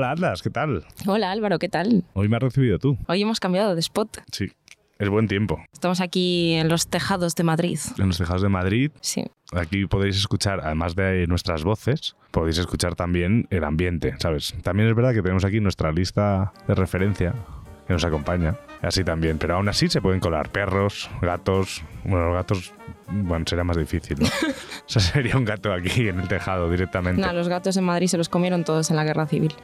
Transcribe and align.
Hola, 0.00 0.12
Atlas, 0.12 0.40
¿qué 0.40 0.48
tal? 0.48 0.86
Hola 1.06 1.30
Álvaro, 1.30 1.58
¿qué 1.58 1.68
tal? 1.68 2.04
Hoy 2.14 2.26
me 2.30 2.36
has 2.36 2.42
recibido 2.42 2.78
tú. 2.78 2.96
Hoy 3.06 3.20
hemos 3.20 3.38
cambiado 3.38 3.74
de 3.74 3.80
spot. 3.80 4.22
Sí. 4.32 4.50
Es 4.98 5.10
buen 5.10 5.28
tiempo. 5.28 5.62
Estamos 5.74 6.00
aquí 6.00 6.54
en 6.54 6.70
los 6.70 6.88
tejados 6.88 7.34
de 7.34 7.42
Madrid. 7.42 7.78
En 7.98 8.06
los 8.06 8.16
tejados 8.16 8.40
de 8.40 8.48
Madrid. 8.48 8.92
Sí. 9.02 9.26
Aquí 9.52 9.84
podéis 9.84 10.16
escuchar, 10.16 10.60
además 10.64 10.96
de 10.96 11.26
nuestras 11.26 11.64
voces, 11.64 12.16
podéis 12.30 12.56
escuchar 12.56 12.94
también 12.94 13.46
el 13.50 13.62
ambiente, 13.62 14.14
¿sabes? 14.20 14.54
También 14.62 14.88
es 14.88 14.94
verdad 14.96 15.12
que 15.12 15.20
tenemos 15.20 15.44
aquí 15.44 15.60
nuestra 15.60 15.92
lista 15.92 16.54
de 16.66 16.74
referencia 16.74 17.34
que 17.86 17.92
nos 17.92 18.02
acompaña. 18.02 18.56
Así 18.80 19.04
también. 19.04 19.36
Pero 19.36 19.56
aún 19.56 19.68
así 19.68 19.90
se 19.90 20.00
pueden 20.00 20.20
colar 20.20 20.48
perros, 20.48 21.10
gatos. 21.20 21.82
Bueno, 22.04 22.28
los 22.28 22.34
gatos, 22.36 22.72
bueno, 23.10 23.44
sería 23.48 23.64
más 23.64 23.76
difícil, 23.76 24.16
¿no? 24.20 24.26
o 24.86 24.88
sea, 24.88 25.02
sería 25.02 25.36
un 25.36 25.44
gato 25.44 25.72
aquí 25.72 26.08
en 26.08 26.20
el 26.20 26.28
tejado 26.28 26.70
directamente. 26.70 27.20
No, 27.20 27.32
los 27.32 27.48
gatos 27.48 27.76
en 27.76 27.84
Madrid 27.84 28.06
se 28.08 28.18
los 28.18 28.28
comieron 28.28 28.64
todos 28.64 28.90
en 28.90 28.96
la 28.96 29.04
guerra 29.04 29.26
civil. 29.26 29.54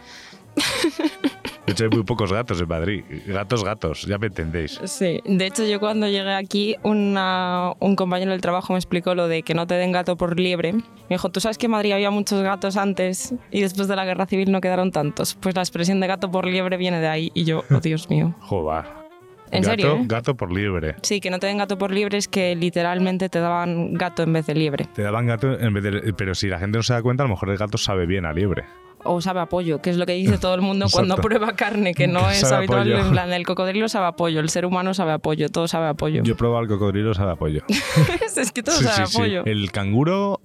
De 1.67 1.73
hecho, 1.73 1.83
hay 1.85 1.91
muy 1.91 2.05
pocos 2.05 2.33
gatos 2.33 2.61
en 2.61 2.69
Madrid. 2.69 3.05
Gatos, 3.27 3.65
gatos, 3.65 4.03
ya 4.03 4.19
me 4.19 4.29
entendéis. 4.29 4.81
Sí, 4.85 5.21
de 5.25 5.47
hecho 5.47 5.65
yo 5.65 5.81
cuando 5.81 6.07
llegué 6.07 6.33
aquí, 6.33 6.77
una- 6.85 7.73
un 7.81 7.97
compañero 7.97 8.31
del 8.31 8.41
trabajo 8.41 8.73
me 8.73 8.79
explicó 8.79 9.17
lo 9.17 9.27
de 9.27 9.43
que 9.43 9.53
no 9.55 9.67
te 9.67 9.75
den 9.75 9.91
gato 9.91 10.17
por 10.17 10.39
liebre. 10.39 10.73
Me 10.75 10.83
dijo, 11.11 11.29
¿tú 11.31 11.41
sabes 11.41 11.59
que 11.59 11.67
en 11.67 11.73
Madrid 11.73 11.93
había 11.93 12.11
muchos 12.11 12.41
gatos 12.43 12.77
antes 12.77 13.35
y 13.51 13.63
después 13.63 13.89
de 13.89 13.97
la 13.97 14.05
guerra 14.05 14.27
civil 14.27 14.53
no 14.53 14.61
quedaron 14.61 14.93
tantos? 14.93 15.35
Pues 15.35 15.57
la 15.57 15.63
expresión 15.63 15.99
de 15.99 16.07
gato 16.07 16.31
por 16.31 16.47
liebre 16.47 16.77
viene 16.77 17.01
de 17.01 17.09
ahí 17.09 17.31
y 17.35 17.43
yo, 17.45 17.65
oh 17.69 17.81
Dios 17.81 18.09
mío. 18.11 18.35
Joder. 18.43 19.06
¿En 19.51 19.63
gato, 19.63 19.71
serio? 19.71 19.93
eh? 19.97 20.03
Gato 20.07 20.37
por 20.37 20.53
liebre. 20.53 20.97
Sí, 21.03 21.21
que 21.21 21.31
no 21.31 21.39
te 21.39 21.47
den 21.47 21.59
gato 21.59 21.79
por 21.79 21.91
liebre 21.93 22.19
es 22.19 22.29
que 22.29 22.55
literalmente 22.57 23.29
te 23.29 23.39
daban 23.41 23.95
gato 23.95 24.23
en 24.23 24.33
vez 24.33 24.47
de 24.47 24.55
liebre. 24.55 24.87
Te 24.95 25.03
daban 25.03 25.27
gato 25.27 25.59
en 25.59 25.73
vez 25.73 25.83
de... 25.85 26.13
Pero 26.17 26.35
si 26.35 26.49
la 26.49 26.59
gente 26.59 26.79
no 26.79 26.83
se 26.83 26.93
da 26.93 27.03
cuenta, 27.03 27.23
a 27.23 27.27
lo 27.27 27.35
mejor 27.35 27.51
el 27.51 27.57
gato 27.59 27.79
sabe 27.79 28.07
bien 28.07 28.27
a 28.27 28.33
liebre. 28.33 28.65
O 29.09 29.21
sabe 29.21 29.39
a 29.41 29.47
pollo, 29.47 29.81
que 29.81 29.91
es 29.91 29.97
lo 29.99 30.05
que 30.07 30.15
dice 30.15 30.37
todo 30.39 30.55
el 30.57 30.63
mundo 30.63 30.87
cuando 30.93 31.17
prueba 31.17 31.55
carne, 31.55 31.95
que 31.95 32.09
no 32.09 32.29
es 32.31 32.41
Sabe 32.41 32.57
habitual. 32.67 32.91
En 32.91 33.11
plan, 33.11 33.33
el 33.33 33.47
cocodrilo 33.47 33.89
sabe 33.89 34.07
a 34.07 34.13
pollo, 34.13 34.41
el 34.41 34.49
ser 34.49 34.67
humano 34.67 34.95
sabe 34.95 35.13
a 35.13 35.19
pollo, 35.19 35.49
todo 35.49 35.69
sabe 35.69 35.87
a 35.87 35.95
pollo. 35.95 36.23
Yo 36.25 36.33
he 36.33 36.37
probado 36.37 36.63
el 36.63 36.69
cocodrilo, 36.69 37.15
sabe 37.15 37.33
a 37.33 37.37
pollo. 37.37 37.63
es 38.37 38.51
que 38.53 38.63
todo 38.65 38.75
Sí, 38.77 38.85
sabe 38.85 38.97
sí, 38.97 39.03
a 39.03 39.07
sí. 39.07 39.19
pollo. 39.19 39.45
El 39.45 39.71
canguro 39.71 40.41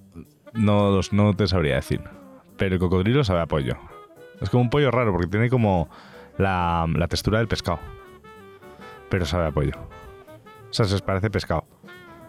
no, 0.52 1.00
no 1.10 1.34
te 1.34 1.46
sabría 1.48 1.74
decir. 1.74 2.00
Pero 2.56 2.74
el 2.74 2.78
cocodrilo 2.80 3.24
sabe 3.24 3.40
a 3.40 3.46
pollo. 3.46 3.76
Es 4.40 4.48
como 4.50 4.62
un 4.62 4.70
pollo 4.70 4.90
raro 4.92 5.10
porque 5.10 5.26
tiene 5.26 5.48
como 5.48 5.88
la, 6.38 6.86
la 6.94 7.08
textura 7.08 7.38
del 7.38 7.48
pescado. 7.48 7.80
Pero 9.12 9.26
sabe 9.26 9.46
a 9.46 9.50
pollo. 9.50 9.72
O 10.70 10.72
sea, 10.72 10.86
se 10.86 10.98
parece 11.00 11.28
pescado. 11.28 11.66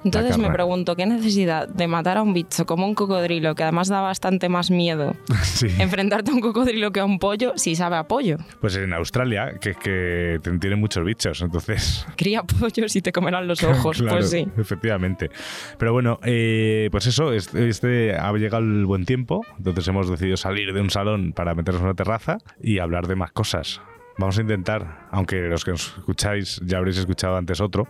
Entonces 0.04 0.38
me 0.38 0.52
pregunto, 0.52 0.98
¿qué 0.98 1.06
necesidad 1.06 1.66
de 1.66 1.88
matar 1.88 2.18
a 2.18 2.24
un 2.24 2.34
bicho 2.34 2.66
como 2.66 2.86
un 2.86 2.94
cocodrilo, 2.94 3.56
que 3.56 3.64
además 3.64 3.88
da 3.88 4.02
bastante 4.02 4.50
más 4.50 4.70
miedo, 4.70 5.16
sí. 5.44 5.68
enfrentarte 5.80 6.32
a 6.32 6.34
un 6.34 6.42
cocodrilo 6.42 6.92
que 6.92 7.00
a 7.00 7.06
un 7.06 7.20
pollo 7.20 7.54
si 7.56 7.78
sabe 7.78 7.96
a 7.96 8.04
pollo? 8.06 8.36
Pues 8.60 8.76
en 8.76 8.92
Australia, 8.92 9.54
que, 9.62 9.76
que 9.76 10.42
tienen 10.60 10.82
muchos 10.82 11.06
bichos, 11.06 11.42
entonces 11.42 12.06
Cría 12.18 12.44
pollos 12.44 12.94
y 12.98 13.02
te 13.02 13.14
comerán 13.14 13.48
los 13.48 13.64
ojos, 13.64 14.00
Claro, 14.00 14.18
pues 14.18 14.30
sí. 14.30 14.46
Efectivamente. 14.58 15.30
Pero 15.78 15.94
bueno, 15.94 16.20
eh, 16.24 16.90
pues 16.92 17.08
eso, 17.08 17.32
este, 17.32 17.70
este 17.70 18.14
ha 18.14 18.30
llegado 18.34 18.62
el 18.62 18.86
buen 18.86 19.06
tiempo, 19.06 19.46
entonces 19.58 19.88
hemos 19.88 20.10
decidido 20.10 20.36
salir 20.36 20.74
de 20.74 20.82
un 20.82 20.90
salón 20.90 21.32
para 21.32 21.56
meternos 21.56 21.80
en 21.80 21.86
una 21.86 21.96
terraza 21.96 22.40
y 22.62 22.80
hablar 22.80 23.08
de 23.08 23.16
más 23.16 23.32
cosas. 23.32 23.80
Vamos 24.18 24.38
a 24.38 24.42
intentar, 24.42 25.08
aunque 25.12 25.38
los 25.42 25.64
que 25.66 25.72
nos 25.72 25.88
escucháis 25.98 26.62
ya 26.66 26.78
habréis 26.78 26.98
escuchado 26.98 27.36
antes 27.36 27.60
otro, 27.62 27.88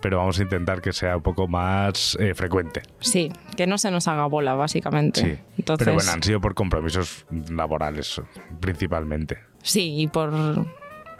pero 0.00 0.18
vamos 0.18 0.38
a 0.38 0.42
intentar 0.42 0.80
que 0.80 0.92
sea 0.92 1.16
un 1.16 1.22
poco 1.22 1.46
más 1.46 2.16
eh, 2.20 2.34
frecuente. 2.34 2.82
Sí, 3.00 3.30
que 3.56 3.66
no 3.66 3.78
se 3.78 3.90
nos 3.90 4.08
haga 4.08 4.26
bola, 4.26 4.54
básicamente. 4.54 5.20
Sí. 5.20 5.38
Entonces, 5.58 5.84
Pero 5.84 5.94
bueno, 5.94 6.10
han 6.10 6.22
sido 6.22 6.40
por 6.40 6.54
compromisos 6.54 7.26
laborales 7.50 8.20
principalmente. 8.60 9.38
Sí, 9.62 9.94
y 10.00 10.06
por 10.08 10.32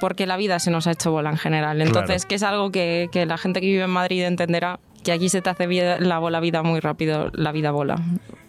porque 0.00 0.27
la 0.27 0.38
vida 0.38 0.59
se 0.59 0.71
nos 0.71 0.87
ha 0.87 0.93
hecho 0.93 1.11
bola 1.12 1.28
en 1.31 1.37
general. 1.37 1.82
Entonces, 1.82 2.22
Claro. 2.22 2.28
que 2.28 2.34
es 2.37 2.43
algo 2.43 2.72
que, 2.72 3.09
que 3.12 3.27
la 3.27 3.37
gente 3.37 3.61
que 3.61 3.67
vive 3.67 3.82
en 3.84 3.91
Madrid 3.91 4.25
entenderá 4.25 4.81
que 5.05 5.12
aquí 5.12 5.28
se 5.28 5.41
te 5.43 5.50
hace 5.50 5.66
vida- 5.66 5.99
la 6.00 6.19
bola 6.19 6.41
vida 6.41 6.62
muy 6.62 6.81
rápido, 6.81 7.31
la 7.34 7.53
vida 7.53 7.71
bola. 7.71 7.97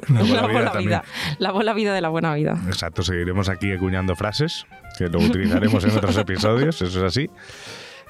La 0.09 0.21
bola 0.21 0.47
vida 0.47 0.71
vida. 0.79 1.03
La 1.39 1.51
bola 1.51 1.73
vida 1.73 1.93
de 1.93 2.01
la 2.01 2.09
buena 2.09 2.33
vida. 2.35 2.57
Exacto, 2.67 3.03
seguiremos 3.03 3.49
aquí 3.49 3.71
acuñando 3.71 4.15
frases 4.15 4.65
que 4.97 5.07
luego 5.07 5.27
utilizaremos 5.27 5.83
en 5.85 5.91
otros 5.91 6.17
episodios, 6.17 6.81
eso 6.81 6.99
es 6.99 7.03
así. 7.05 7.29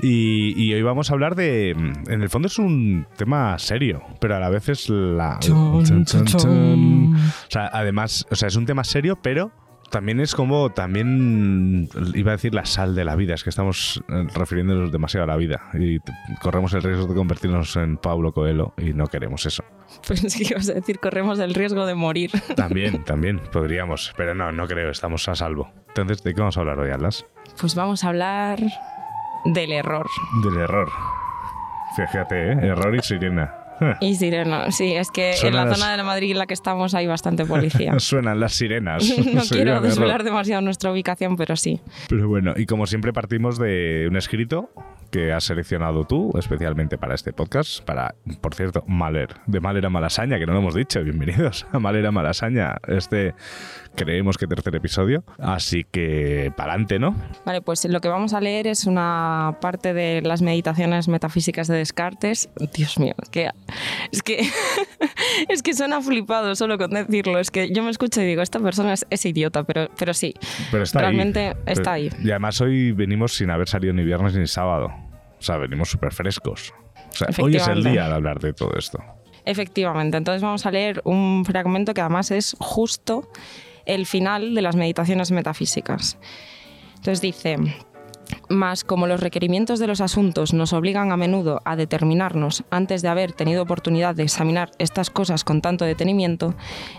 Y, 0.04 0.54
y 0.58 0.74
hoy 0.74 0.82
vamos 0.82 1.12
a 1.12 1.14
hablar 1.14 1.36
de. 1.36 1.72
En 1.72 2.22
el 2.24 2.30
fondo 2.30 2.48
es 2.48 2.58
un 2.58 3.06
tema 3.18 3.60
serio, 3.60 4.02
pero 4.20 4.36
a 4.36 4.40
la 4.40 4.50
vez 4.50 4.68
es 4.70 4.90
la. 4.90 5.38
Chon, 5.42 6.06
chon. 6.06 6.26
chon. 6.26 7.16
O 7.16 7.20
sea, 7.50 7.70
además, 7.72 8.26
o 8.32 8.36
sea, 8.36 8.48
es 8.48 8.56
un 8.56 8.66
tema 8.66 8.84
serio, 8.84 9.20
pero 9.22 9.52
también 9.92 10.20
es 10.20 10.34
como. 10.34 10.72
También. 10.72 11.90
Iba 12.16 12.32
a 12.32 12.36
decir 12.36 12.56
la 12.56 12.66
sal 12.66 12.96
de 12.96 13.06
la 13.06 13.16
vida, 13.16 13.36
es 13.36 13.44
que 13.44 13.50
estamos 13.50 14.04
eh, 14.10 14.28
refiriéndonos 14.34 14.92
demasiado 14.92 15.26
a 15.26 15.28
la 15.28 15.36
vida 15.36 15.62
y 15.74 16.00
corremos 16.42 16.74
el 16.74 16.82
riesgo 16.82 17.08
de 17.08 17.14
convertirnos 17.14 17.76
en 17.76 17.98
Pablo 17.98 18.32
Coelho 18.32 18.74
y 18.78 18.94
no 18.94 19.08
queremos 19.08 19.46
eso. 19.46 19.64
Pues 20.08 20.22
sí, 20.22 20.48
ibas 20.50 20.70
a 20.70 20.74
decir, 20.74 21.00
corremos 21.00 21.38
el 21.40 21.54
riesgo 21.54 21.86
de 21.86 21.96
morir. 21.96 22.32
También, 22.56 23.04
también 23.04 23.40
podríamos, 23.52 24.14
pero 24.16 24.34
no, 24.34 24.52
no 24.52 24.66
creo, 24.66 24.90
estamos 24.90 25.28
a 25.28 25.36
salvo. 25.36 25.70
Entonces, 25.90 26.24
¿de 26.24 26.34
qué 26.34 26.40
vamos 26.40 26.56
a 26.56 26.62
hablar 26.62 26.80
hoy, 26.80 26.92
Atlas? 26.92 27.26
Pues 27.60 27.76
vamos 27.76 28.06
a 28.06 28.08
hablar 28.08 28.60
del 29.44 29.74
error. 29.74 30.08
Del 30.44 30.58
error. 30.62 30.90
Fíjate, 31.98 32.54
¿eh? 32.54 32.58
Error 32.68 32.96
y 32.96 33.02
sirena. 33.02 33.61
Y 34.02 34.16
sirena, 34.16 34.72
sí, 34.72 34.94
es 34.94 35.12
que 35.12 35.34
en 35.44 35.56
la 35.56 35.66
las- 35.66 35.78
zona 35.78 35.98
de 35.98 36.04
Madrid 36.04 36.32
en 36.32 36.38
la 36.38 36.46
que 36.46 36.54
estamos 36.54 36.94
hay 36.94 37.08
bastante 37.08 37.46
policía. 37.46 37.94
Suenan 38.00 38.40
las 38.40 38.54
sirenas. 38.54 39.04
No 39.34 39.42
quiero 39.50 39.82
desvelar 39.82 40.24
demasiado 40.24 40.62
nuestra 40.62 40.92
ubicación, 40.92 41.36
pero 41.36 41.56
sí. 41.56 41.80
Pero 42.10 42.28
bueno, 42.28 42.54
y 42.56 42.66
como 42.66 42.86
siempre 42.88 43.14
partimos 43.14 43.58
de 43.58 44.06
un 44.10 44.16
escrito 44.18 44.70
que 45.12 45.34
has 45.34 45.44
seleccionado 45.44 46.06
tú, 46.06 46.32
especialmente 46.40 46.98
para 46.98 47.14
este 47.14 47.34
podcast, 47.34 47.84
para, 47.84 48.16
por 48.40 48.56
cierto, 48.56 48.84
Maler, 48.88 49.36
de 49.46 49.60
Malera 49.60 49.90
Malasaña, 49.90 50.40
que 50.40 50.46
no 50.46 50.54
lo 50.54 50.60
hemos 50.60 50.74
dicho. 50.74 51.04
Bienvenidos 51.04 51.68
a 51.72 51.80
Malera 51.80 52.12
Malasaña, 52.12 52.78
este 52.88 53.36
creemos 53.96 54.38
que 54.38 54.48
tercer 54.48 54.76
episodio. 54.76 55.24
Así 55.38 55.84
que, 55.84 56.54
pa'lante, 56.56 56.98
¿no? 56.98 57.16
Vale, 57.46 57.62
pues 57.62 57.84
lo 57.86 58.00
que 58.00 58.08
vamos 58.08 58.34
a 58.34 58.40
leer 58.40 58.68
es 58.68 58.86
una 58.86 59.58
parte 59.62 59.94
de 59.94 60.22
las 60.22 60.42
meditaciones 60.42 61.08
metafísicas 61.08 61.68
de 61.68 61.76
Descartes. 61.76 62.50
Dios 62.74 62.98
mío, 62.98 63.14
que 63.32 63.50
es 64.12 64.24
que, 64.24 64.48
es 65.50 65.64
que 65.64 65.74
suena 65.74 66.02
flipado 66.02 66.56
solo 66.56 66.78
con 66.78 66.92
decirlo. 66.92 67.40
Es 67.40 67.52
que 67.52 67.72
yo 67.72 67.84
me 67.84 67.92
escucho 67.92 68.22
y 68.22 68.26
digo, 68.26 68.42
esta 68.42 68.60
persona 68.60 68.94
es, 68.94 69.06
es 69.10 69.26
idiota, 69.26 69.64
pero, 69.64 69.90
pero 69.98 70.14
sí. 70.14 70.34
Pero 70.72 70.84
está 70.84 71.00
Realmente 71.00 71.40
ahí. 71.40 71.56
está 71.66 71.94
ahí. 71.94 72.10
Y 72.24 72.30
además 72.32 72.60
hoy 72.62 72.92
venimos 72.92 73.34
sin 73.34 73.50
haber 73.50 73.68
salido 73.68 73.94
ni 73.94 74.04
viernes 74.04 74.36
ni 74.36 74.48
sábado. 74.48 74.88
O 75.40 75.42
sea, 75.42 75.58
venimos 75.58 75.90
súper 75.90 76.14
frescos. 76.14 76.74
O 77.12 77.16
sea, 77.16 77.28
hoy 77.44 77.56
es 77.56 77.68
el 77.68 77.84
día 77.84 78.08
de 78.08 78.14
hablar 78.14 78.40
de 78.40 78.54
todo 78.54 78.74
esto. 78.78 79.00
Efectivamente, 79.44 80.18
entonces 80.18 80.42
vamos 80.42 80.66
a 80.66 80.72
leer 80.72 81.02
un 81.04 81.44
fragmento 81.46 81.94
que 81.94 82.02
además 82.02 82.30
es 82.32 82.56
justo 82.60 83.28
el 83.86 84.06
final 84.06 84.54
de 84.54 84.62
las 84.62 84.76
meditaciones 84.76 85.32
metafísicas. 85.32 86.18
Entonces 86.98 87.22
dice, 87.22 87.58
mas 88.50 88.84
como 88.84 89.08
los 89.08 89.20
requerimientos 89.20 89.80
de 89.80 89.88
los 89.88 90.02
asuntos 90.02 90.54
nos 90.54 90.74
obligan 90.74 91.12
a 91.12 91.18
menudo 91.18 91.62
a 91.66 91.76
determinarnos 91.76 92.64
antes 92.70 93.02
de 93.02 93.08
haber 93.08 93.34
tenido 93.34 93.64
oportunidad 93.64 94.16
de 94.16 94.24
examinar 94.24 94.72
estas 94.78 95.10
cosas 95.10 95.44
con 95.44 95.62
tanto 95.62 95.86
detenimiento, 95.86 96.56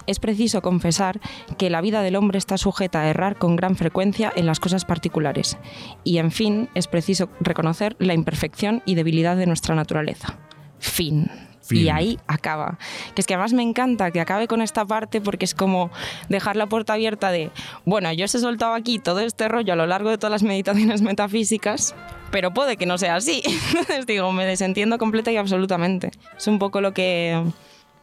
es 0.07 0.19
preciso 0.19 0.63
confesar 0.63 1.21
que 1.59 1.71
la 1.71 1.81
vida 1.81 2.03
del 2.03 2.17
hombre 2.17 2.39
está 2.39 2.59
sujeta 2.59 3.03
a 3.03 3.09
errar 3.09 3.37
con 3.37 3.57
gran 3.57 3.77
frecuencia 3.77 4.33
en 4.35 4.47
las 4.47 4.61
cosas 4.61 4.85
particulares. 4.85 5.59
Y 6.05 6.19
en 6.19 6.31
fin, 6.31 6.69
es 6.75 6.87
preciso 6.87 7.29
reconocer 7.41 7.97
la 7.99 8.15
imperfección 8.15 8.83
y 8.87 8.95
debilidad 8.95 9.37
de 9.37 9.47
nuestra 9.47 9.75
naturaleza. 9.75 10.39
Fin. 10.79 11.52
Fin. 11.63 11.87
Y 11.87 11.89
ahí 11.91 12.19
acaba. 12.27 12.79
Que 13.15 13.21
es 13.21 13.27
que 13.27 13.35
además 13.35 13.53
me 13.53 13.63
encanta 13.63 14.11
que 14.11 14.21
acabe 14.21 14.49
con 14.49 14.63
esta 14.63 14.85
parte 14.85 15.21
porque 15.21 15.45
es 15.45 15.55
como 15.55 15.91
dejar 16.29 16.57
la 16.57 16.67
puerta 16.67 16.95
abierta 16.95 17.31
de, 17.31 17.51
bueno, 17.85 18.13
yo 18.13 18.25
os 18.25 18.35
he 18.35 18.41
soltado 18.41 18.75
aquí 18.75 18.99
todo 18.99 19.21
este 19.21 19.49
rollo 19.49 19.73
a 19.73 19.77
lo 19.77 19.87
largo 19.87 20.11
de 20.11 20.19
todas 20.19 20.33
las 20.33 20.43
meditaciones 20.43 21.03
metafísicas, 21.03 21.95
pero 22.31 22.53
puede 22.53 22.77
que 22.77 22.87
no 22.87 22.99
sea 22.99 23.17
así. 23.17 23.43
Entonces 23.79 24.07
digo, 24.07 24.33
me 24.33 24.45
desentiendo 24.45 24.99
completa 24.99 25.31
y 25.31 25.37
absolutamente. 25.37 26.11
Es 26.37 26.47
un 26.49 26.59
poco 26.59 26.81
lo 26.81 26.93
que, 26.93 27.43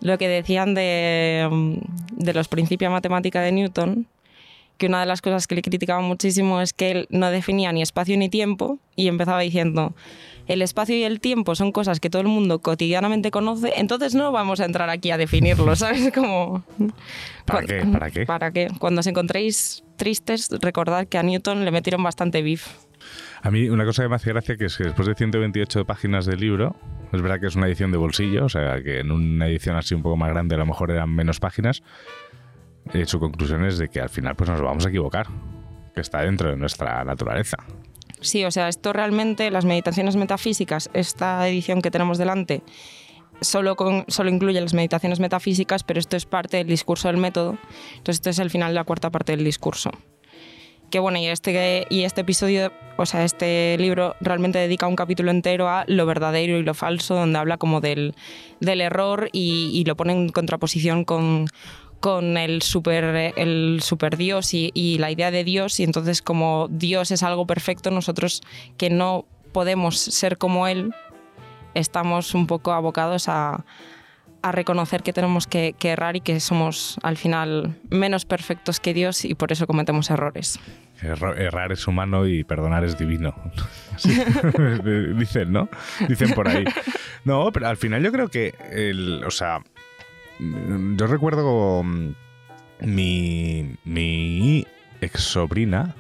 lo 0.01 0.17
que 0.17 0.27
decían 0.29 0.73
de, 0.73 1.79
de 2.11 2.33
los 2.33 2.47
principios 2.47 2.89
de 2.89 2.94
matemática 2.94 3.41
de 3.41 3.51
Newton, 3.51 4.07
que 4.77 4.88
una 4.88 5.01
de 5.01 5.06
las 5.06 5.21
cosas 5.21 5.45
que 5.45 5.56
le 5.56 5.61
criticaban 5.61 6.06
muchísimo 6.06 6.61
es 6.61 6.73
que 6.73 6.91
él 6.91 7.07
no 7.09 7.29
definía 7.29 7.71
ni 7.73 7.81
espacio 7.81 8.17
ni 8.17 8.29
tiempo 8.29 8.79
y 8.95 9.09
empezaba 9.09 9.41
diciendo, 9.41 9.94
el 10.49 10.63
espacio 10.63 10.97
y 10.97 11.03
el 11.03 11.19
tiempo 11.19 11.53
son 11.55 11.71
cosas 11.71 11.99
que 11.99 12.09
todo 12.09 12.23
el 12.23 12.27
mundo 12.27 12.59
cotidianamente 12.59 13.29
conoce, 13.29 13.71
entonces 13.77 14.15
no 14.15 14.31
vamos 14.31 14.59
a 14.59 14.65
entrar 14.65 14.89
aquí 14.89 15.11
a 15.11 15.17
definirlo, 15.17 15.75
¿sabes? 15.77 16.11
Como... 16.11 16.63
¿Para 17.45 17.61
qué? 17.61 17.85
¿Para 17.85 18.11
qué? 18.11 18.25
¿Para 18.25 18.51
qué? 18.51 18.67
Cuando 18.79 18.99
os 18.99 19.07
encontréis 19.07 19.83
tristes, 19.95 20.49
recordad 20.61 21.07
que 21.07 21.19
a 21.19 21.23
Newton 21.23 21.63
le 21.63 21.71
metieron 21.71 22.01
bastante 22.03 22.41
beef. 22.41 22.67
A 23.41 23.51
mí 23.51 23.69
una 23.69 23.85
cosa 23.85 24.03
que 24.03 24.09
me 24.09 24.15
hace 24.15 24.31
gracia 24.31 24.57
que 24.57 24.65
es 24.65 24.75
que 24.75 24.85
después 24.85 25.07
de 25.07 25.15
128 25.15 25.85
páginas 25.85 26.25
del 26.25 26.39
libro, 26.39 26.75
es 27.13 27.21
verdad 27.21 27.39
que 27.39 27.47
es 27.47 27.55
una 27.55 27.67
edición 27.67 27.91
de 27.91 27.97
bolsillo, 27.97 28.45
o 28.45 28.49
sea 28.49 28.81
que 28.81 28.99
en 28.99 29.11
una 29.11 29.47
edición 29.47 29.77
así 29.77 29.93
un 29.93 30.01
poco 30.01 30.17
más 30.17 30.29
grande 30.29 30.55
a 30.55 30.57
lo 30.57 30.65
mejor 30.65 30.91
eran 30.91 31.13
menos 31.13 31.39
páginas, 31.39 31.83
eh, 32.93 33.05
su 33.05 33.19
conclusión 33.19 33.65
es 33.65 33.77
de 33.77 33.87
que 33.87 34.01
al 34.01 34.09
final 34.09 34.35
pues 34.35 34.49
nos 34.49 34.61
vamos 34.61 34.85
a 34.85 34.89
equivocar. 34.89 35.27
que 35.93 36.01
está 36.01 36.21
dentro 36.21 36.49
de 36.49 36.57
nuestra 36.57 37.03
naturaleza. 37.03 37.57
Sí, 38.21 38.44
o 38.44 38.51
sea, 38.51 38.68
esto 38.68 38.92
realmente, 38.94 39.50
las 39.50 39.66
meditaciones 39.66 40.16
metafísicas, 40.16 40.89
esta 40.94 41.48
edición 41.48 41.81
que 41.81 41.92
tenemos 41.92 42.18
delante, 42.18 42.62
solo, 43.42 43.75
con, 43.75 44.06
solo 44.07 44.30
incluye 44.30 44.60
las 44.60 44.74
meditaciones 44.74 45.19
metafísicas, 45.19 45.83
pero 45.83 46.00
esto 46.00 46.18
es 46.18 46.25
parte 46.25 46.57
del 46.57 46.68
discurso 46.68 47.07
del 47.07 47.18
método. 47.18 47.57
Entonces, 47.92 48.16
esto 48.16 48.30
es 48.30 48.39
el 48.39 48.50
final 48.50 48.71
de 48.71 48.75
la 48.75 48.83
cuarta 48.83 49.10
parte 49.10 49.36
del 49.36 49.45
discurso. 49.45 49.92
Que 50.92 51.00
bueno, 51.00 51.19
y 51.19 51.27
este, 51.27 51.86
y 51.89 52.04
este 52.04 52.21
episodio, 52.21 52.74
o 52.98 53.06
sea, 53.06 53.24
este 53.24 53.77
libro 53.77 54.16
realmente 54.21 54.57
dedica 54.57 54.88
un 54.88 54.95
capítulo 54.95 55.30
entero 55.30 55.69
a 55.69 55.86
lo 55.88 56.06
verdadero 56.07 56.57
y 56.57 56.63
lo 56.63 56.74
falso, 56.74 57.13
donde 57.13 57.38
habla 57.38 57.57
como 57.57 57.80
del, 57.80 58.16
del 58.60 58.81
error 58.81 59.30
y, 59.31 59.69
y 59.71 59.86
lo 59.86 59.95
pone 59.95 60.13
en 60.13 60.30
contraposición 60.30 61.06
con, 61.06 61.48
con 61.99 62.37
el 62.37 62.61
super, 62.61 63.33
el 63.35 63.79
super 63.81 64.17
Dios 64.17 64.53
y, 64.53 64.97
la 64.99 65.11
idea 65.11 65.31
de 65.31 65.43
Dios, 65.43 65.79
y 65.79 65.83
entonces 65.83 66.21
como 66.21 66.67
Dios 66.69 67.11
es 67.11 67.23
algo 67.23 67.45
perfecto, 67.45 67.91
nosotros 67.91 68.41
que 68.77 68.89
no 68.89 69.25
podemos 69.51 69.97
ser 69.97 70.37
como 70.37 70.67
Él, 70.67 70.93
estamos 71.73 72.33
un 72.33 72.47
poco 72.47 72.71
abocados 72.71 73.27
a, 73.27 73.65
a 74.41 74.51
reconocer 74.51 75.03
que 75.03 75.13
tenemos 75.13 75.47
que, 75.47 75.75
que, 75.77 75.89
errar 75.89 76.15
y 76.15 76.21
que 76.21 76.39
somos 76.39 76.97
al 77.03 77.17
final 77.17 77.75
menos 77.89 78.25
perfectos 78.25 78.79
que 78.79 78.93
Dios 78.93 79.25
y 79.25 79.35
por 79.35 79.51
eso 79.51 79.67
cometemos 79.67 80.09
errores. 80.09 80.59
Errar 81.01 81.71
es 81.71 81.87
humano 81.87 82.27
y 82.27 82.43
perdonar 82.43 82.83
es 82.83 82.97
divino. 82.97 83.33
Dicen, 85.15 85.51
¿no? 85.51 85.69
Dicen 86.07 86.33
por 86.33 86.47
ahí. 86.47 86.65
No, 87.23 87.51
pero 87.51 87.67
al 87.67 87.77
final 87.77 88.03
yo 88.03 88.11
creo 88.11 88.27
que, 88.29 88.53
el, 88.71 89.23
o 89.25 89.31
sea, 89.31 89.61
yo 90.39 91.07
recuerdo 91.07 91.83
mi, 92.81 93.75
mi 93.83 94.65
ex 95.01 95.21
sobrina, 95.21 95.95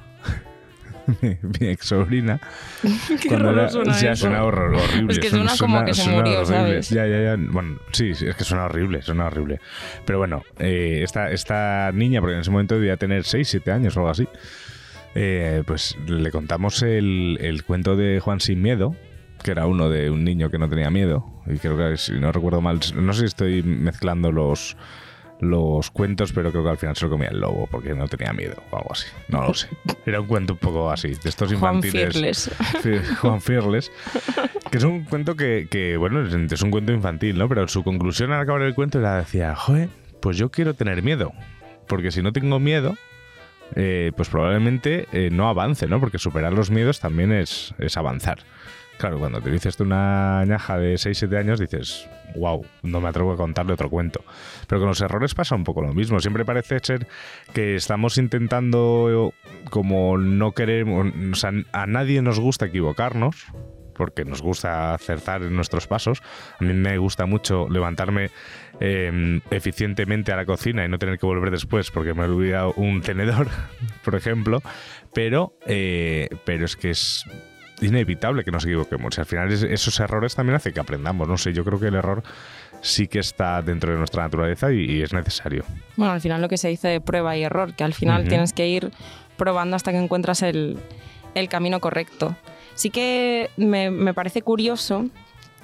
mi, 1.21 1.37
mi 1.41 1.67
ex 1.67 1.87
sobrina. 1.87 2.39
cuando 3.27 3.51
era, 3.51 3.69
suena 3.69 3.99
ya 3.99 4.11
eso. 4.11 4.21
suena 4.21 4.43
horror, 4.43 4.75
horrible. 4.75 5.13
Es 5.13 5.19
que 5.19 5.29
suena, 5.29 5.49
suena 5.49 5.73
como 5.73 5.85
que 5.85 5.93
se 5.93 6.09
murió, 6.09 6.41
horrible. 6.41 6.45
¿sabes? 6.45 6.89
Ya, 6.89 7.05
ya, 7.07 7.21
ya. 7.21 7.35
Bueno, 7.37 7.79
sí, 7.91 8.13
sí, 8.13 8.27
es 8.27 8.35
que 8.35 8.43
suena 8.43 8.65
horrible, 8.65 9.01
suena 9.01 9.25
horrible. 9.27 9.59
Pero 10.05 10.19
bueno, 10.19 10.43
eh, 10.57 11.01
esta, 11.03 11.31
esta 11.31 11.91
niña, 11.93 12.21
porque 12.21 12.35
en 12.35 12.41
ese 12.41 12.51
momento 12.51 12.75
debía 12.75 12.97
tener 12.97 13.23
6, 13.23 13.47
7 13.47 13.71
años 13.71 13.97
o 13.97 13.99
algo 13.99 14.09
así, 14.11 14.27
eh, 15.15 15.63
pues 15.65 15.97
le 16.07 16.31
contamos 16.31 16.81
el, 16.83 17.37
el 17.41 17.63
cuento 17.63 17.95
de 17.95 18.19
Juan 18.19 18.39
Sin 18.39 18.61
Miedo, 18.61 18.95
que 19.43 19.51
era 19.51 19.65
uno 19.65 19.89
de 19.89 20.09
un 20.09 20.23
niño 20.23 20.49
que 20.49 20.57
no 20.57 20.69
tenía 20.69 20.89
miedo. 20.89 21.25
Y 21.47 21.57
creo 21.57 21.77
que, 21.77 21.97
si 21.97 22.13
no 22.19 22.31
recuerdo 22.31 22.61
mal, 22.61 22.79
no 22.95 23.13
sé 23.13 23.19
si 23.21 23.25
estoy 23.25 23.63
mezclando 23.63 24.31
los, 24.31 24.75
los 25.39 25.89
cuentos, 25.89 26.33
pero 26.33 26.51
creo 26.51 26.63
que 26.63 26.69
al 26.69 26.77
final 26.77 26.95
se 26.95 27.05
lo 27.05 27.11
comía 27.11 27.29
el 27.29 27.39
lobo 27.39 27.67
porque 27.71 27.93
no 27.95 28.07
tenía 28.07 28.33
miedo 28.33 28.55
o 28.71 28.77
algo 28.77 28.91
así. 28.91 29.07
No 29.29 29.41
lo 29.41 29.53
sé. 29.53 29.67
Era 30.05 30.21
un 30.21 30.27
cuento 30.27 30.53
un 30.53 30.59
poco 30.59 30.91
así, 30.91 31.09
de 31.09 31.29
estos 31.29 31.53
Juan 31.53 31.77
infantiles. 31.77 32.13
Fearless. 32.13 32.51
Fe- 32.81 33.15
Juan 33.15 33.41
Fearless. 33.41 33.91
Que 34.69 34.77
es 34.77 34.83
un 34.83 35.05
cuento 35.05 35.35
que, 35.35 35.67
que, 35.71 35.97
bueno, 35.97 36.21
es- 36.25 36.51
es 36.51 36.61
un 36.61 36.71
cuento 36.71 36.91
infantil, 36.91 37.37
¿no? 37.37 37.47
Pero 37.47 37.67
su 37.67 37.83
conclusión 37.83 38.31
al 38.31 38.41
acabar 38.41 38.61
el 38.63 38.75
cuento 38.75 38.99
era, 38.99 39.17
decía, 39.17 39.55
joder, 39.55 39.89
pues 40.21 40.37
yo 40.37 40.51
quiero 40.51 40.73
tener 40.73 41.01
miedo. 41.03 41.31
Porque 41.87 42.11
si 42.11 42.21
no 42.21 42.31
tengo 42.33 42.59
miedo, 42.59 42.95
eh, 43.75 44.11
pues 44.15 44.29
probablemente 44.29 45.07
eh, 45.11 45.29
no 45.31 45.47
avance, 45.49 45.87
¿no? 45.87 45.99
Porque 45.99 46.19
superar 46.19 46.53
los 46.53 46.69
miedos 46.69 46.99
también 46.99 47.31
es, 47.31 47.73
es 47.79 47.97
avanzar. 47.97 48.39
Claro, 48.99 49.17
cuando 49.17 49.39
te 49.39 49.49
dices 49.49 49.77
tú 49.77 49.85
una 49.85 50.43
ñaja 50.45 50.77
de 50.77 50.95
6-7 50.95 51.37
años, 51.37 51.57
dices, 51.57 52.09
wow, 52.35 52.65
no 52.83 52.99
me 52.99 53.07
atrevo 53.07 53.31
a 53.31 53.37
contarle 53.37 53.71
otro 53.71 53.89
cuento. 53.89 54.25
Pero 54.67 54.81
con 54.81 54.89
los 54.89 54.99
errores 54.99 55.33
pasa 55.33 55.55
un 55.55 55.63
poco 55.63 55.81
lo 55.81 55.93
mismo. 55.93 56.19
Siempre 56.19 56.43
parece 56.43 56.79
ser 56.83 57.07
que 57.53 57.75
estamos 57.75 58.17
intentando, 58.17 59.33
como 59.69 60.17
no 60.17 60.51
queremos, 60.51 61.13
o 61.31 61.35
sea, 61.35 61.53
a 61.71 61.87
nadie 61.87 62.21
nos 62.21 62.41
gusta 62.41 62.65
equivocarnos, 62.65 63.45
porque 63.93 64.25
nos 64.25 64.41
gusta 64.41 64.93
acertar 64.93 65.43
en 65.43 65.55
nuestros 65.55 65.87
pasos. 65.87 66.21
A 66.59 66.63
mí 66.65 66.73
me 66.73 66.97
gusta 66.97 67.25
mucho 67.25 67.69
levantarme 67.69 68.31
eh, 68.81 69.39
eficientemente 69.49 70.33
a 70.33 70.35
la 70.35 70.45
cocina 70.45 70.83
y 70.83 70.89
no 70.89 70.99
tener 70.99 71.19
que 71.19 71.25
volver 71.25 71.51
después 71.51 71.89
porque 71.89 72.13
me 72.13 72.23
he 72.23 72.25
olvidado 72.25 72.73
un 72.73 72.99
tenedor, 72.99 73.47
por 74.03 74.15
ejemplo. 74.15 74.61
Pero, 75.13 75.53
eh, 75.67 76.27
pero 76.43 76.65
es 76.65 76.75
que 76.75 76.89
es 76.89 77.23
inevitable 77.81 78.43
que 78.43 78.51
nos 78.51 78.65
equivoquemos. 78.65 79.17
Y 79.17 79.21
al 79.21 79.25
final 79.25 79.51
es- 79.51 79.63
esos 79.63 79.99
errores 79.99 80.35
también 80.35 80.55
hacen 80.55 80.73
que 80.73 80.79
aprendamos. 80.79 81.27
No 81.27 81.37
sé, 81.37 81.53
yo 81.53 81.63
creo 81.63 81.79
que 81.79 81.87
el 81.87 81.95
error 81.95 82.23
sí 82.81 83.07
que 83.07 83.19
está 83.19 83.61
dentro 83.61 83.91
de 83.91 83.97
nuestra 83.97 84.23
naturaleza 84.23 84.71
y, 84.71 84.85
y 84.85 85.01
es 85.01 85.13
necesario. 85.13 85.63
Bueno, 85.97 86.13
al 86.13 86.21
final 86.21 86.41
lo 86.41 86.49
que 86.49 86.57
se 86.57 86.69
dice 86.69 86.87
de 86.87 87.01
prueba 87.01 87.35
y 87.37 87.43
error, 87.43 87.73
que 87.73 87.83
al 87.83 87.93
final 87.93 88.27
tienes 88.27 88.53
que 88.53 88.67
ir 88.67 88.91
probando 89.37 89.75
hasta 89.75 89.91
que 89.91 89.97
encuentras 89.97 90.41
el, 90.41 90.77
el 91.35 91.49
camino 91.49 91.79
correcto. 91.79 92.35
Sí 92.75 92.89
que 92.89 93.49
me, 93.57 93.91
me 93.91 94.13
parece 94.13 94.41
curioso 94.41 95.07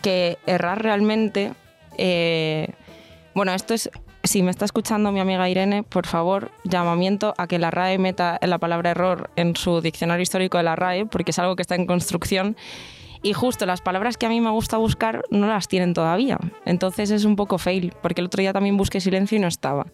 que 0.01 0.37
errar 0.45 0.81
realmente... 0.83 1.53
eh, 1.97 2.69
bueno, 3.33 3.53
esto 3.53 3.73
es... 3.73 3.89
Si 4.25 4.41
me 4.41 4.49
está 4.49 4.65
escuchando 4.65 5.11
mi 5.11 5.19
amiga 5.19 5.47
Irene, 5.47 5.83
por 5.83 6.07
favor, 6.07 6.51
llamamiento 6.63 7.35
a 7.37 7.45
que 7.47 7.59
la 7.59 7.69
RAE 7.69 7.99
meta 7.99 8.39
la 8.41 8.57
palabra 8.57 8.89
error 8.91 9.29
en 9.35 9.55
su 9.55 9.81
diccionario 9.81 10.23
histórico 10.23 10.57
de 10.57 10.63
la 10.63 10.75
RAE, 10.75 11.05
porque 11.05 11.29
es 11.31 11.39
algo 11.39 11.55
que 11.55 11.61
está 11.61 11.75
en 11.75 11.85
construcción 11.85 12.57
y 13.21 13.33
justo 13.33 13.65
las 13.65 13.81
palabras 13.81 14.17
que 14.17 14.25
a 14.25 14.29
mí 14.29 14.41
me 14.41 14.49
gusta 14.51 14.77
buscar 14.77 15.23
no 15.31 15.47
las 15.47 15.67
tienen 15.67 15.93
todavía. 15.93 16.37
Entonces 16.65 17.11
es 17.11 17.25
un 17.25 17.35
poco 17.35 17.57
fail, 17.57 17.93
porque 18.01 18.21
el 18.21 18.27
otro 18.27 18.41
día 18.41 18.53
también 18.53 18.77
busqué 18.77 18.99
silencio 18.99 19.37
y 19.37 19.41
no 19.41 19.47
estaba. 19.47 19.87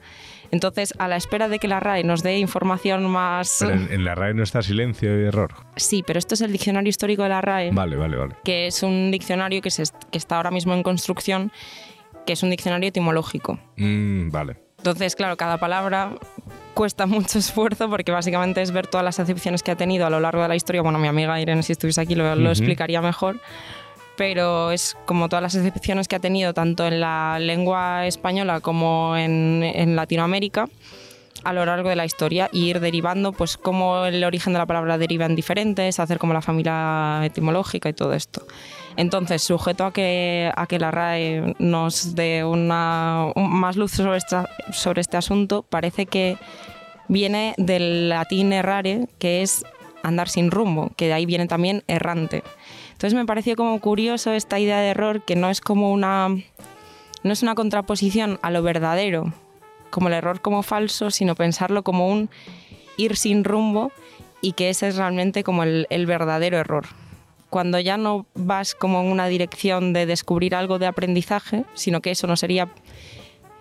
Entonces, 0.52 0.94
a 1.00 1.08
la 1.08 1.16
espera 1.16 1.48
de 1.48 1.58
que 1.60 1.70
la 1.70 1.80
RAE 1.80 2.04
nos 2.04 2.24
dé 2.24 2.40
información 2.40 3.06
más... 3.10 3.58
Pero 3.60 3.74
en, 3.74 3.92
en 3.92 4.04
la 4.04 4.16
RAE 4.16 4.34
no 4.34 4.44
está 4.44 4.62
silencio 4.62 5.18
y 5.18 5.26
error. 5.28 5.54
Sí, 5.78 6.04
pero 6.06 6.20
esto 6.20 6.36
es 6.36 6.42
el 6.42 6.52
diccionario 6.52 6.90
histórico 6.90 7.24
de 7.24 7.30
la 7.30 7.40
RAE, 7.40 7.72
Vale, 7.72 7.96
vale, 7.96 8.18
vale. 8.18 8.36
que 8.44 8.68
es 8.68 8.84
un 8.84 9.12
diccionario 9.12 9.62
que, 9.62 9.72
se, 9.72 9.84
que 10.12 10.18
está 10.18 10.36
ahora 10.36 10.52
mismo 10.52 10.74
en 10.74 10.84
construcción, 10.84 11.54
que 12.26 12.34
es 12.34 12.44
un 12.44 12.50
diccionario 12.50 12.90
etimológico. 12.90 13.60
Mm, 13.78 14.30
vale. 14.32 14.58
Entonces, 14.78 15.16
claro, 15.16 15.38
cada 15.38 15.58
palabra 15.58 16.14
cuesta 16.74 17.06
mucho 17.06 17.38
esfuerzo 17.40 17.90
porque 17.90 18.12
básicamente 18.12 18.62
es 18.62 18.72
ver 18.72 18.88
todas 18.88 19.04
las 19.06 19.20
acepciones 19.20 19.62
que 19.64 19.72
ha 19.72 19.76
tenido 19.76 20.06
a 20.06 20.10
lo 20.10 20.20
largo 20.20 20.42
de 20.42 20.48
la 20.48 20.56
historia. 20.56 20.82
Bueno, 20.82 20.98
mi 21.00 21.08
amiga 21.08 21.40
Irene, 21.40 21.62
si 21.64 21.74
estuviese 21.74 22.02
aquí, 22.02 22.16
lo, 22.16 22.34
lo 22.36 22.42
Ujú. 22.42 22.50
explicaría 22.50 23.02
mejor. 23.02 23.40
Pero 24.18 24.72
es 24.72 24.98
como 25.06 25.30
todas 25.30 25.42
las 25.42 25.56
acepciones 25.56 26.08
que 26.08 26.16
ha 26.16 26.20
tenido 26.20 26.54
tanto 26.54 26.86
en 26.86 27.00
la 27.00 27.40
lengua 27.40 28.06
española 28.06 28.60
como 28.60 29.16
en, 29.16 29.64
en 29.64 29.96
Latinoamérica 29.96 30.68
a 31.44 31.54
lo 31.54 31.66
largo 31.66 31.90
de 31.90 31.96
la 31.96 32.06
historia 32.06 32.50
y 32.52 32.66
ir 32.70 32.80
derivando 32.80 33.32
pues 33.32 33.58
cómo 33.58 34.06
el 34.06 34.24
origen 34.24 34.54
de 34.54 34.60
la 34.60 34.66
palabra 34.66 34.98
deriva 34.98 35.26
en 35.26 35.36
diferentes, 35.36 36.00
hacer 36.00 36.20
como 36.20 36.34
la 36.34 36.42
familia 36.42 37.22
etimológica 37.24 37.90
y 37.90 37.94
todo 37.94 38.14
esto. 38.14 38.46
Entonces, 38.98 39.42
sujeto 39.42 39.86
a 39.86 39.94
que, 39.94 40.52
a 40.56 40.68
que 40.68 40.78
la 40.78 40.92
RAE 40.92 41.56
nos 41.60 42.14
dé 42.16 42.44
una, 42.44 43.28
un- 43.36 43.50
más 43.60 43.76
luz 43.78 43.92
sobre, 43.92 44.18
esta- 44.18 44.50
sobre 44.72 45.02
este 45.02 45.18
asunto, 45.18 45.64
parece 45.64 46.06
que 46.06 46.38
viene 47.08 47.56
del 47.58 48.10
latín 48.10 48.54
errare, 48.54 49.08
que 49.18 49.42
es 49.42 49.64
andar 50.04 50.30
sin 50.30 50.52
rumbo, 50.52 50.92
que 50.96 51.08
de 51.08 51.14
ahí 51.14 51.26
viene 51.26 51.48
también 51.48 51.84
errante. 51.88 52.44
Entonces 52.92 53.14
me 53.16 53.26
pareció 53.26 53.56
como 53.56 53.80
curioso 53.80 54.32
esta 54.32 54.60
idea 54.60 54.80
de 54.80 54.90
error, 54.90 55.24
que 55.24 55.36
no 55.36 55.50
es 55.50 55.62
como 55.62 55.92
una, 55.92 56.28
no 56.30 57.34
es 57.34 57.42
una 57.42 57.56
contraposición 57.56 58.40
a 58.42 58.52
lo 58.52 58.62
verdadero, 58.62 59.34
como 59.92 60.08
el 60.08 60.16
error 60.16 60.42
como 60.42 60.64
falso, 60.64 61.12
sino 61.12 61.36
pensarlo 61.36 61.84
como 61.84 62.08
un 62.08 62.30
ir 62.98 63.16
sin 63.16 63.44
rumbo 63.44 63.92
y 64.42 64.54
que 64.54 64.70
ese 64.70 64.88
es 64.88 64.96
realmente 64.96 65.44
como 65.44 65.64
el, 65.64 66.06
verdadero 66.08 66.58
error. 66.58 66.88
Cuando 67.50 67.80
ya 67.80 67.98
no 67.98 68.26
vas 68.34 68.74
como 68.74 69.02
en 69.02 69.08
una 69.08 69.28
dirección 69.28 69.94
de 69.94 70.06
descubrir 70.06 70.56
algo 70.56 70.80
de 70.80 70.88
aprendizaje, 70.88 71.66
sino 71.76 72.02
que 72.02 72.12
eso 72.12 72.26
no 72.26 72.36
sería 72.36 72.70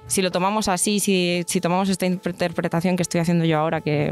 si 0.06 0.22
lo 0.22 0.30
tomamos 0.30 0.68
así, 0.68 0.99
si, 0.99 1.44
si 1.46 1.60
tomamos 1.60 1.88
esta 1.88 2.06
interpretación 2.06 2.96
que 2.96 3.02
estoy 3.02 3.20
haciendo 3.20 3.44
yo 3.44 3.58
ahora, 3.58 3.80
que, 3.80 4.10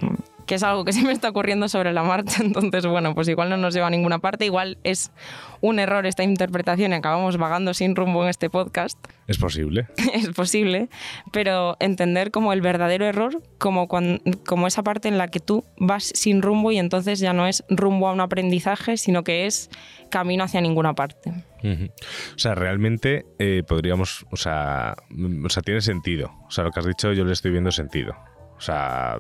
que 0.49 0.57
es 0.57 0.63
algo 0.65 0.85
que 0.85 0.93
se 0.93 1.03
me 1.03 1.13
está 1.13 1.29
ocurriendo 1.29 1.69
sobre 1.69 1.93
la 1.93 2.03
marcha, 2.03 2.43
entonces, 2.43 2.85
bueno, 2.87 3.15
pues 3.15 3.29
igual 3.29 3.51
no 3.51 3.57
nos 3.57 3.75
lleva 3.75 3.87
a 3.87 3.91
ninguna 3.91 4.19
parte, 4.19 4.45
igual 4.47 4.79
es 4.83 5.13
un 5.61 5.79
error 5.79 6.07
esta 6.07 6.23
interpretación 6.25 6.93
y 6.93 6.95
acabamos 6.97 7.37
vagando 7.37 7.75
sin 7.75 7.95
rumbo 7.95 8.23
en 8.25 8.31
este 8.31 8.49
podcast, 8.51 8.99
Es 9.29 9.39
posible. 9.39 9.87
es 10.15 10.31
posible, 10.31 10.89
pero 11.33 11.77
entender 11.81 12.31
como 12.31 12.53
el 12.53 12.61
verdadero 12.63 13.05
error, 13.07 13.43
como, 13.59 13.87
cuan- 13.89 14.21
como 14.47 14.67
esa 14.67 14.83
parte 14.83 15.07
en 15.09 15.19
la 15.19 15.29
que 15.29 15.39
tú 15.41 15.65
vas 15.77 16.05
sin 16.15 16.43
rumbo 16.43 16.73
y 16.73 16.79
entonces 16.79 17.21
ya 17.21 17.33
no 17.33 17.47
es 17.47 17.63
rumbo 17.69 18.09
a 18.09 18.13
un 18.13 18.21
aprendizaje, 18.21 18.97
sino 18.97 19.23
que 19.25 19.47
es 19.47 19.69
camino 20.11 20.45
hacia 20.45 20.61
ninguna 20.63 20.95
parte. 20.95 21.31
O 21.63 22.39
sea, 22.39 22.55
realmente 22.55 23.27
eh, 23.39 23.63
podríamos, 23.69 24.25
o 24.31 24.37
sea, 24.37 24.95
mm, 25.11 25.45
o 25.45 25.49
sea, 25.51 25.63
tiene 25.63 25.81
sentido. 25.83 26.31
O 26.47 26.51
sea, 26.51 26.65
lo 26.65 26.71
que 26.71 26.81
has 26.81 26.87
dicho 26.87 27.13
yo 27.13 27.25
le 27.27 27.33
estoy 27.35 27.51
viendo 27.51 27.71
sentido. 27.73 28.15
O 28.57 28.61
sea, 28.61 29.19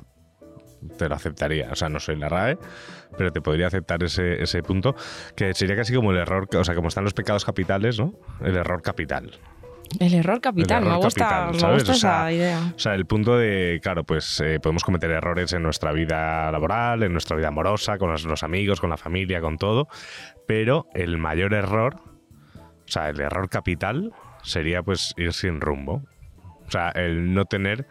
te 0.97 1.09
lo 1.09 1.15
aceptaría. 1.15 1.71
O 1.71 1.77
sea, 1.77 1.89
no 1.89 2.01
soy 2.01 2.17
la 2.17 2.29
RAE, 2.29 2.59
pero 3.17 3.33
te 3.33 3.41
podría 3.41 3.67
aceptar 3.67 4.03
ese, 4.03 4.43
ese 4.43 4.63
punto, 4.63 4.95
que 5.37 5.55
sería 5.55 5.77
casi 5.77 5.95
como 5.95 6.13
el 6.13 6.19
error, 6.19 6.49
o 6.55 6.65
sea, 6.65 6.75
como 6.75 6.89
están 6.89 7.05
los 7.05 7.15
pecados 7.15 7.45
capitales, 7.45 7.99
¿no? 7.99 8.15
El 8.41 8.57
error 8.57 8.83
capital. 8.83 9.39
El 9.99 10.15
error 10.15 10.41
capital, 10.41 10.83
error 10.83 10.99
me 10.99 11.05
gusta, 11.05 11.29
capital, 11.29 11.53
me 11.53 11.59
¿sabes? 11.61 11.85
gusta 11.85 11.93
O 11.93 11.95
sea, 11.97 12.11
esa 12.31 12.33
idea. 12.33 12.73
O 12.77 12.79
sea, 12.79 12.95
el 12.95 13.07
punto 13.07 13.39
de, 13.39 13.81
claro, 13.83 14.05
pues 14.05 14.41
eh, 14.41 14.61
podemos 14.61 14.85
cometer 14.85 15.11
errores 15.11 15.53
en 15.55 15.63
nuestra 15.63 15.93
vida 15.93 16.53
laboral, 16.53 17.03
en 17.03 17.13
nuestra 17.13 17.37
vida 17.37 17.49
amorosa, 17.49 17.97
con 17.97 18.11
los, 18.11 18.25
los 18.25 18.43
amigos, 18.43 18.81
con 18.81 18.91
la 18.91 18.99
familia, 18.99 19.41
con 19.41 19.57
todo, 19.57 19.89
pero 20.47 20.87
el 20.95 21.17
mayor 21.17 21.55
error, 21.55 22.01
o 22.55 22.91
sea, 22.91 23.09
el 23.09 23.21
error 23.21 23.49
capital 23.49 24.13
sería 24.43 24.83
pues 24.83 25.15
ir 25.17 25.33
sin 25.33 25.61
rumbo. 25.61 26.03
O 26.67 26.71
sea, 26.71 26.91
el 26.91 27.33
no 27.33 27.47
tener 27.47 27.87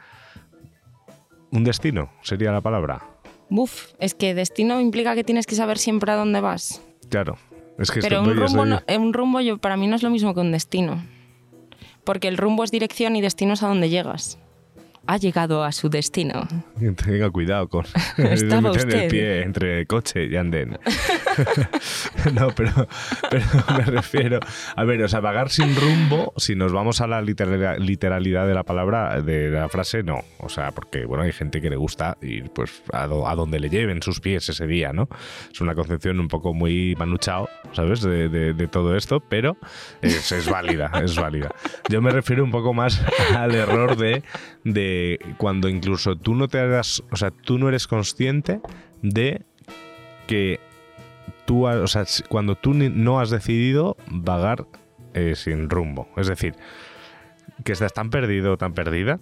un 1.51 1.63
destino, 1.63 2.09
sería 2.21 2.51
la 2.51 2.61
palabra. 2.61 3.01
Buf, 3.49 3.93
es 3.99 4.13
que 4.13 4.33
destino 4.33 4.81
implica 4.81 5.15
que 5.15 5.23
tienes 5.23 5.45
que 5.45 5.55
saber 5.55 5.77
siempre 5.77 6.11
a 6.11 6.15
dónde 6.15 6.41
vas. 6.41 6.81
Claro. 7.09 7.37
Es 7.79 7.91
que 7.91 8.01
Pero 8.01 8.21
un 8.23 8.35
rumbo, 8.35 8.65
no- 8.65 8.81
un 8.99 9.13
rumbo 9.13 9.39
yo, 9.39 9.57
para 9.57 9.77
mí 9.77 9.87
no 9.87 9.95
es 9.95 10.03
lo 10.03 10.09
mismo 10.09 10.33
que 10.33 10.41
un 10.41 10.51
destino. 10.51 11.01
Porque 12.03 12.27
el 12.27 12.37
rumbo 12.37 12.63
es 12.63 12.71
dirección 12.71 13.15
y 13.15 13.21
destino 13.21 13.53
es 13.53 13.63
a 13.63 13.67
donde 13.67 13.89
llegas. 13.89 14.39
Ha 15.07 15.17
llegado 15.17 15.63
a 15.63 15.71
su 15.71 15.89
destino. 15.89 16.47
Tenga 17.05 17.29
cuidado 17.31 17.67
con 17.69 17.85
Estaba 18.17 18.69
meter 18.73 18.81
el 18.81 18.87
usted. 18.87 19.09
pie 19.09 19.41
entre 19.41 19.85
coche 19.87 20.25
y 20.25 20.35
andén. 20.35 20.77
no, 22.33 22.49
pero, 22.55 22.71
pero 23.29 23.45
me 23.77 23.83
refiero. 23.85 24.39
A 24.75 24.83
ver, 24.83 25.01
o 25.03 25.07
sea, 25.07 25.19
vagar 25.19 25.49
sin 25.49 25.75
rumbo, 25.75 26.33
si 26.37 26.55
nos 26.55 26.71
vamos 26.73 27.01
a 27.01 27.07
la 27.07 27.21
literalidad, 27.21 27.77
literalidad 27.77 28.47
de 28.47 28.53
la 28.53 28.63
palabra, 28.63 29.21
de 29.21 29.49
la 29.49 29.69
frase, 29.69 30.03
no. 30.03 30.19
O 30.39 30.49
sea, 30.49 30.71
porque, 30.71 31.05
bueno, 31.05 31.23
hay 31.23 31.31
gente 31.31 31.61
que 31.61 31.69
le 31.69 31.75
gusta 31.75 32.17
ir 32.21 32.49
pues 32.51 32.83
a, 32.91 33.07
do- 33.07 33.27
a 33.27 33.35
donde 33.35 33.59
le 33.59 33.69
lleven 33.69 34.01
sus 34.01 34.19
pies 34.19 34.49
ese 34.49 34.67
día, 34.67 34.93
¿no? 34.93 35.07
Es 35.51 35.61
una 35.61 35.75
concepción 35.75 36.19
un 36.19 36.27
poco 36.27 36.53
muy 36.53 36.95
manuchao, 36.97 37.49
¿sabes? 37.73 38.01
De, 38.01 38.29
de- 38.29 38.53
de 38.53 38.67
todo 38.67 38.95
esto, 38.95 39.19
pero 39.21 39.57
es, 40.01 40.31
es 40.31 40.49
válida, 40.49 40.91
es 41.03 41.15
válida. 41.15 41.53
Yo 41.89 42.01
me 42.01 42.11
refiero 42.11 42.43
un 42.43 42.51
poco 42.51 42.73
más 42.73 43.01
al 43.35 43.55
error 43.55 43.95
de, 43.97 44.23
de 44.63 44.96
cuando 45.37 45.69
incluso 45.69 46.15
tú 46.15 46.35
no 46.35 46.47
te 46.47 46.59
hagas, 46.59 47.03
o 47.11 47.15
sea, 47.15 47.31
tú 47.31 47.57
no 47.57 47.69
eres 47.69 47.87
consciente 47.87 48.61
de 49.01 49.45
que 50.27 50.59
tú, 51.45 51.65
o 51.65 51.87
sea, 51.87 52.05
cuando 52.29 52.55
tú 52.55 52.73
no 52.73 53.19
has 53.19 53.29
decidido 53.29 53.97
vagar 54.09 54.65
eh, 55.13 55.35
sin 55.35 55.69
rumbo. 55.69 56.09
Es 56.17 56.27
decir, 56.27 56.55
que 57.63 57.71
estás 57.71 57.93
tan 57.93 58.09
perdido, 58.09 58.57
tan 58.57 58.73
perdida, 58.73 59.19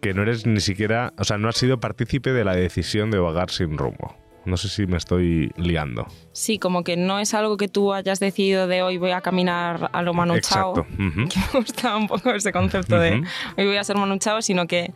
que 0.00 0.14
no 0.14 0.22
eres 0.22 0.46
ni 0.46 0.60
siquiera, 0.60 1.12
o 1.18 1.24
sea, 1.24 1.38
no 1.38 1.48
has 1.48 1.56
sido 1.56 1.80
partícipe 1.80 2.32
de 2.32 2.44
la 2.44 2.54
decisión 2.54 3.10
de 3.10 3.18
vagar 3.18 3.50
sin 3.50 3.76
rumbo. 3.76 4.16
No 4.44 4.56
sé 4.56 4.68
si 4.68 4.86
me 4.86 4.96
estoy 4.96 5.52
liando. 5.56 6.06
Sí, 6.32 6.58
como 6.58 6.82
que 6.84 6.96
no 6.96 7.18
es 7.20 7.32
algo 7.34 7.56
que 7.56 7.68
tú 7.68 7.92
hayas 7.92 8.18
decidido 8.20 8.66
de 8.66 8.82
hoy 8.82 8.98
voy 8.98 9.12
a 9.12 9.20
caminar 9.20 9.88
a 9.92 10.02
lo 10.02 10.14
Manu 10.14 10.38
Chao. 10.40 10.70
Exacto. 10.76 11.02
ujú. 11.02 11.28
Que 11.28 11.38
me 11.38 11.60
gusta 11.60 11.96
un 11.96 12.08
poco 12.08 12.30
ese 12.30 12.52
concepto 12.52 12.98
de 12.98 13.18
Ujú. 13.20 13.24
hoy 13.58 13.66
voy 13.66 13.76
a 13.76 13.84
ser 13.84 13.96
Manu 13.96 14.18
Chao, 14.18 14.42
sino 14.42 14.66
que 14.66 14.92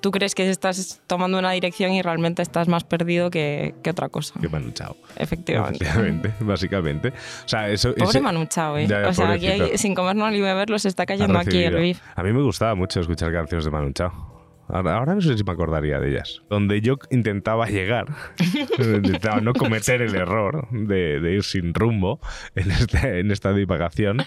tú 0.00 0.10
crees 0.12 0.34
que 0.34 0.48
estás 0.48 1.00
tomando 1.08 1.38
una 1.40 1.50
dirección 1.50 1.90
y 1.92 2.02
realmente 2.02 2.40
estás 2.40 2.68
más 2.68 2.84
perdido 2.84 3.30
que, 3.30 3.74
que 3.82 3.90
otra 3.90 4.08
cosa. 4.08 4.38
Que 4.40 4.48
Manu 4.48 4.70
Chao. 4.70 4.96
Efectivamente. 5.16 5.84
Efectivamente, 5.84 6.32
básicamente. 6.40 7.08
O 7.08 7.48
sea, 7.48 7.68
eso, 7.68 7.92
Pobre 7.94 8.04
ese- 8.10 8.20
Manu 8.20 8.46
Chao, 8.46 8.78
¿eh? 8.78 8.86
Ya, 8.86 9.02
ya, 9.02 9.08
o 9.08 9.12
sea, 9.12 9.32
aquí 9.32 9.48
hay- 9.48 9.76
sin 9.76 9.94
comernos 9.94 10.30
ni 10.32 10.40
beberlo 10.40 10.78
se 10.78 10.88
está 10.88 11.04
cayendo 11.04 11.38
aquí 11.38 11.62
el 11.62 11.74
beef. 11.74 12.00
A 12.14 12.22
mí 12.22 12.32
me 12.32 12.42
gustaba 12.42 12.74
mucho 12.74 13.00
escuchar 13.00 13.32
canciones 13.32 13.64
de 13.64 13.70
Manu 13.70 13.92
Chao. 13.92 14.37
Ahora, 14.68 14.96
ahora 14.98 15.14
no 15.14 15.20
sé 15.20 15.36
si 15.36 15.44
me 15.44 15.52
acordaría 15.52 15.98
de 15.98 16.10
ellas. 16.10 16.42
Donde 16.50 16.80
yo 16.80 16.98
intentaba 17.10 17.66
llegar, 17.66 18.06
intentaba 18.78 19.40
no 19.40 19.52
cometer 19.54 20.02
el 20.02 20.14
error 20.14 20.68
de, 20.70 21.20
de 21.20 21.34
ir 21.34 21.42
sin 21.42 21.74
rumbo 21.74 22.20
en, 22.54 22.70
este- 22.70 23.20
en 23.20 23.30
esta 23.30 23.52
divagación, 23.52 24.18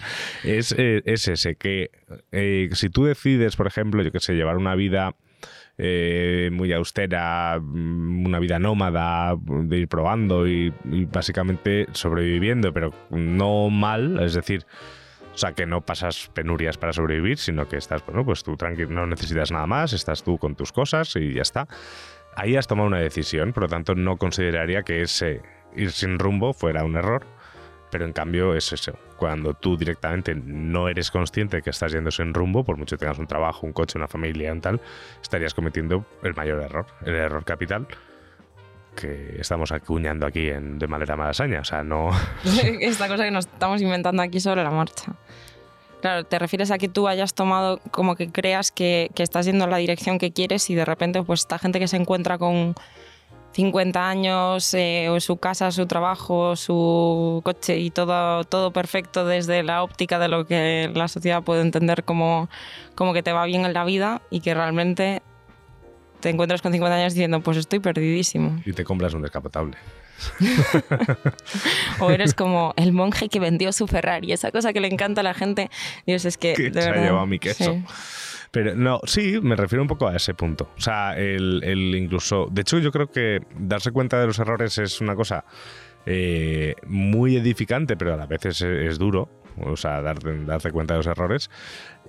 es, 0.44 0.74
eh, 0.78 1.04
es 1.06 1.28
ese, 1.28 1.56
que 1.56 1.92
eh, 2.32 2.70
si 2.74 2.90
tú 2.90 3.06
decides, 3.06 3.56
por 3.56 3.68
ejemplo, 3.68 4.02
yo 4.04 4.12
que 4.12 4.20
sé, 4.20 4.34
llevar 4.34 4.58
una 4.58 4.76
vida 4.76 5.16
eh, 5.78 6.50
muy 6.52 6.72
austera, 6.74 7.60
mm, 7.62 8.26
una 8.26 8.40
vida 8.40 8.60
nómada, 8.60 9.36
de 9.46 9.78
ir 9.78 9.88
probando 9.88 10.48
y, 10.48 10.74
y 10.86 11.06
básicamente 11.06 11.88
sobreviviendo, 11.94 12.74
pero 12.74 12.94
no 13.10 13.70
mal, 13.70 14.20
es 14.22 14.34
decir, 14.34 14.66
o 15.34 15.38
sea, 15.38 15.54
que 15.54 15.66
no 15.66 15.82
pasas 15.82 16.30
penurias 16.34 16.78
para 16.78 16.94
sobrevivir, 16.94 17.38
sino 17.38 17.68
que 17.68 17.78
estás, 17.78 18.06
bueno, 18.06 18.26
pues 18.26 18.44
tú 18.44 18.58
tranquilo, 18.58 18.90
no 18.90 19.06
necesitas 19.06 19.52
nada 19.52 19.66
más, 19.66 19.94
estás 19.94 20.24
tú 20.24 20.38
con 20.38 20.56
tus 20.56 20.72
cosas 20.72 21.16
y 21.16 21.34
ya 21.34 21.42
está. 21.42 21.68
Ahí 22.36 22.56
has 22.56 22.68
tomado 22.68 22.88
una 22.88 23.00
decisión, 23.00 23.54
por 23.54 23.64
lo 23.64 23.70
tanto 23.70 23.96
no 23.96 24.18
consideraría 24.18 24.84
que 24.84 25.02
ese 25.02 25.42
ir 25.76 25.92
sin 25.92 26.20
rumbo 26.20 26.54
fuera 26.54 26.84
un 26.84 26.96
error, 26.96 27.26
pero 27.92 28.06
en 28.06 28.14
cambio 28.14 28.56
es 28.56 28.72
eso. 28.74 28.98
Cuando 29.18 29.54
tú 29.54 29.78
directamente 29.78 30.34
no 30.36 30.88
eres 30.88 31.12
consciente 31.12 31.62
que 31.62 31.70
estás 31.70 31.92
yendo 31.92 32.12
sin 32.12 32.34
rumbo, 32.34 32.64
por 32.64 32.78
mucho 32.78 32.96
que 32.96 33.02
tengas 33.02 33.20
un 33.20 33.28
trabajo, 33.28 33.68
un 33.68 33.74
coche, 33.74 33.98
una 33.98 34.08
familia 34.08 34.54
y 34.54 34.60
tal, 34.60 34.82
estarías 35.22 35.54
cometiendo 35.54 36.06
el 36.24 36.34
mayor 36.34 36.62
error, 36.62 36.88
el 37.06 37.16
error 37.16 37.44
capital 37.44 37.88
que 38.96 39.38
estamos 39.40 39.72
acuñando 39.72 40.26
aquí 40.26 40.50
en, 40.50 40.80
de 40.80 40.88
manera 40.88 41.16
malasaña. 41.16 41.62
O 41.62 41.66
sea, 41.66 41.84
no... 41.84 42.10
Esta 42.82 43.08
cosa 43.08 43.24
que 43.24 43.32
nos 43.32 43.46
estamos 43.46 43.82
inventando 43.82 44.22
aquí 44.22 44.40
sobre 44.40 44.64
la 44.64 44.72
marcha. 44.72 45.14
Claro, 46.02 46.24
te 46.24 46.40
refieres 46.40 46.72
a 46.72 46.78
que 46.78 46.90
tú 46.90 47.08
hayas 47.08 47.34
tomado, 47.34 47.80
como 47.92 48.16
que 48.16 48.32
creas 48.32 48.72
que, 48.72 49.12
que 49.14 49.22
estás 49.22 49.46
yendo 49.46 49.66
en 49.66 49.70
la 49.72 49.78
dirección 49.78 50.18
que 50.18 50.32
quieres 50.32 50.70
y 50.70 50.76
de 50.76 50.84
repente, 50.84 51.22
pues 51.22 51.42
esta 51.42 51.60
gente 51.60 51.80
que 51.80 51.88
se 51.88 51.98
encuentra 51.98 52.40
con 52.40 52.76
50 53.54 54.10
años, 54.10 54.74
eh, 54.74 55.10
o 55.10 55.20
su 55.20 55.38
casa, 55.38 55.72
su 55.72 55.86
trabajo, 55.86 56.56
su 56.56 57.42
coche 57.44 57.78
y 57.78 57.92
todo, 57.92 58.44
todo 58.46 58.72
perfecto 58.72 59.26
desde 59.26 59.64
la 59.64 59.84
óptica 59.84 60.20
de 60.20 60.28
lo 60.28 60.46
que 60.46 60.90
la 60.94 61.08
sociedad 61.08 61.44
puede 61.44 61.62
entender 61.62 62.04
como, 62.04 62.50
como 62.96 63.14
que 63.14 63.24
te 63.24 63.34
va 63.34 63.46
bien 63.46 63.66
en 63.66 63.74
la 63.74 63.84
vida 63.84 64.22
y 64.30 64.40
que 64.40 64.54
realmente 64.54 65.22
te 66.22 66.30
encuentras 66.30 66.62
con 66.62 66.72
50 66.72 66.96
años 66.96 67.14
diciendo, 67.14 67.42
pues 67.42 67.58
estoy 67.58 67.80
perdidísimo. 67.80 68.62
Y 68.66 68.74
te 68.74 68.84
compras 68.84 69.14
un 69.14 69.22
descapotable. 69.22 69.78
O 72.00 72.10
eres 72.12 72.34
como 72.34 72.74
el 72.78 72.94
monje 72.94 73.30
que 73.30 73.40
vendió 73.40 73.72
su 73.72 73.88
Ferrari, 73.88 74.32
esa 74.32 74.52
cosa 74.52 74.74
que 74.74 74.80
le 74.80 74.88
encanta 74.88 75.22
a 75.22 75.24
la 75.24 75.34
gente. 75.34 75.70
Dios, 76.06 76.26
es 76.26 76.38
que 76.38 76.54
Que 76.54 76.70
de 76.70 76.82
se 76.82 76.90
ha 76.90 76.96
llevado 76.96 77.26
mi 77.28 77.40
queso. 77.40 77.74
sí. 77.74 77.84
Pero 78.52 78.76
no, 78.76 79.00
sí, 79.06 79.40
me 79.42 79.56
refiero 79.56 79.82
un 79.82 79.88
poco 79.88 80.08
a 80.08 80.16
ese 80.16 80.34
punto. 80.34 80.70
O 80.78 80.82
sea, 80.82 81.18
el, 81.18 81.64
el 81.64 81.96
incluso. 81.96 82.48
De 82.52 82.62
hecho, 82.62 82.80
yo 82.80 82.92
creo 82.92 83.08
que 83.10 83.40
darse 83.58 83.92
cuenta 83.92 84.20
de 84.20 84.28
los 84.28 84.40
errores 84.40 84.78
es 84.78 85.00
una 85.00 85.16
cosa 85.16 85.46
eh, 86.06 86.76
muy 86.86 87.38
edificante, 87.38 87.96
pero 87.96 88.14
a 88.14 88.18
la 88.18 88.26
vez 88.26 88.46
es, 88.46 88.62
es 88.62 89.00
duro. 89.00 89.30
O 89.58 89.78
sea, 89.78 90.02
darte, 90.02 90.44
darte 90.44 90.70
cuenta 90.72 90.96
de 90.96 90.98
los 91.00 91.08
errores. 91.08 91.50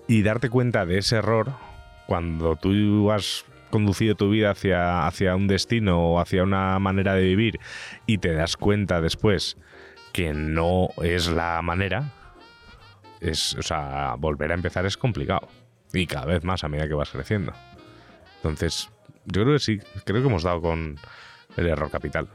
Y 0.09 0.23
darte 0.23 0.50
cuenta 0.50 0.85
de 0.85 0.99
ese 0.99 1.16
error 1.16 1.52
cuando 2.09 2.57
tú 2.57 3.12
has 3.12 3.45
conducido 3.73 4.14
tu 4.14 4.31
vida 4.31 4.50
hacia, 4.50 5.07
hacia 5.07 5.35
un 5.35 5.49
destino 5.49 5.99
o 5.99 6.21
hacia 6.21 6.45
una 6.45 6.79
manera 6.79 7.14
de 7.14 7.23
vivir 7.23 7.59
y 8.07 8.19
te 8.19 8.33
das 8.33 8.57
cuenta 8.57 9.00
después 9.00 9.57
que 10.12 10.35
no 10.35 10.91
es 11.02 11.29
la 11.29 11.61
manera, 11.62 12.12
es, 13.21 13.55
o 13.55 13.62
sea, 13.62 14.14
volver 14.19 14.52
a 14.52 14.55
empezar 14.55 14.87
es 14.87 14.97
complicado. 14.97 15.49
Y 15.93 16.07
cada 16.07 16.26
vez 16.26 16.45
más 16.45 16.62
a 16.64 16.69
medida 16.69 16.87
que 16.87 16.95
vas 16.95 17.11
creciendo. 17.11 17.52
Entonces, 18.37 18.91
yo 19.25 19.43
creo 19.43 19.55
que 19.55 19.59
sí, 19.59 19.81
creo 20.05 20.23
que 20.23 20.29
hemos 20.29 20.43
dado 20.43 20.61
con 20.61 20.99
el 21.57 21.67
error 21.67 21.91
capital. 21.91 22.29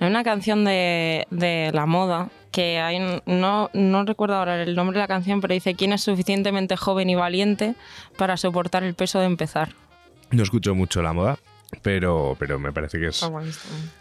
Hay 0.00 0.08
una 0.08 0.24
canción 0.24 0.64
de, 0.64 1.26
de 1.30 1.70
la 1.72 1.86
moda 1.86 2.28
que 2.50 2.80
hay, 2.80 2.98
no, 3.26 3.70
no 3.72 4.04
recuerdo 4.04 4.36
ahora 4.36 4.62
el 4.62 4.74
nombre 4.74 4.94
de 4.94 5.02
la 5.02 5.08
canción, 5.08 5.40
pero 5.40 5.54
dice 5.54 5.74
quién 5.74 5.92
es 5.92 6.02
suficientemente 6.02 6.76
joven 6.76 7.08
y 7.08 7.14
valiente 7.14 7.74
para 8.16 8.36
soportar 8.36 8.82
el 8.82 8.94
peso 8.94 9.20
de 9.20 9.26
empezar. 9.26 9.70
No 10.30 10.42
escucho 10.42 10.74
mucho 10.74 11.02
la 11.02 11.12
moda, 11.12 11.38
pero, 11.82 12.36
pero 12.38 12.58
me 12.58 12.72
parece 12.72 12.98
que 12.98 13.08
es, 13.08 13.22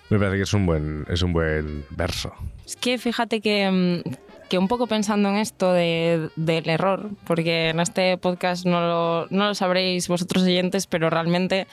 me 0.10 0.18
parece 0.20 0.38
que 0.38 0.44
es 0.44 0.54
un 0.54 0.66
buen, 0.66 1.06
es 1.10 1.22
un 1.22 1.34
buen 1.34 1.86
verso. 1.92 2.34
Es 2.66 2.76
que 2.76 2.98
fíjate 2.98 3.42
que, 3.42 4.04
mm, 4.06 4.12
que 4.50 4.58
un 4.58 4.68
poco 4.68 4.88
pensando 4.88 5.30
en 5.30 5.36
esto 5.38 5.74
de- 5.74 6.30
del 6.36 6.70
error, 6.70 7.10
porque 7.26 7.70
en 7.70 7.80
este 7.80 8.18
podcast 8.18 8.66
no 8.66 8.80
lo, 8.82 9.28
no 9.30 9.48
lo 9.50 9.56
sabréis 9.56 10.08
vosotros 10.08 10.44
oyentes, 10.44 10.88
pero 10.88 11.10
realmente 11.10 11.68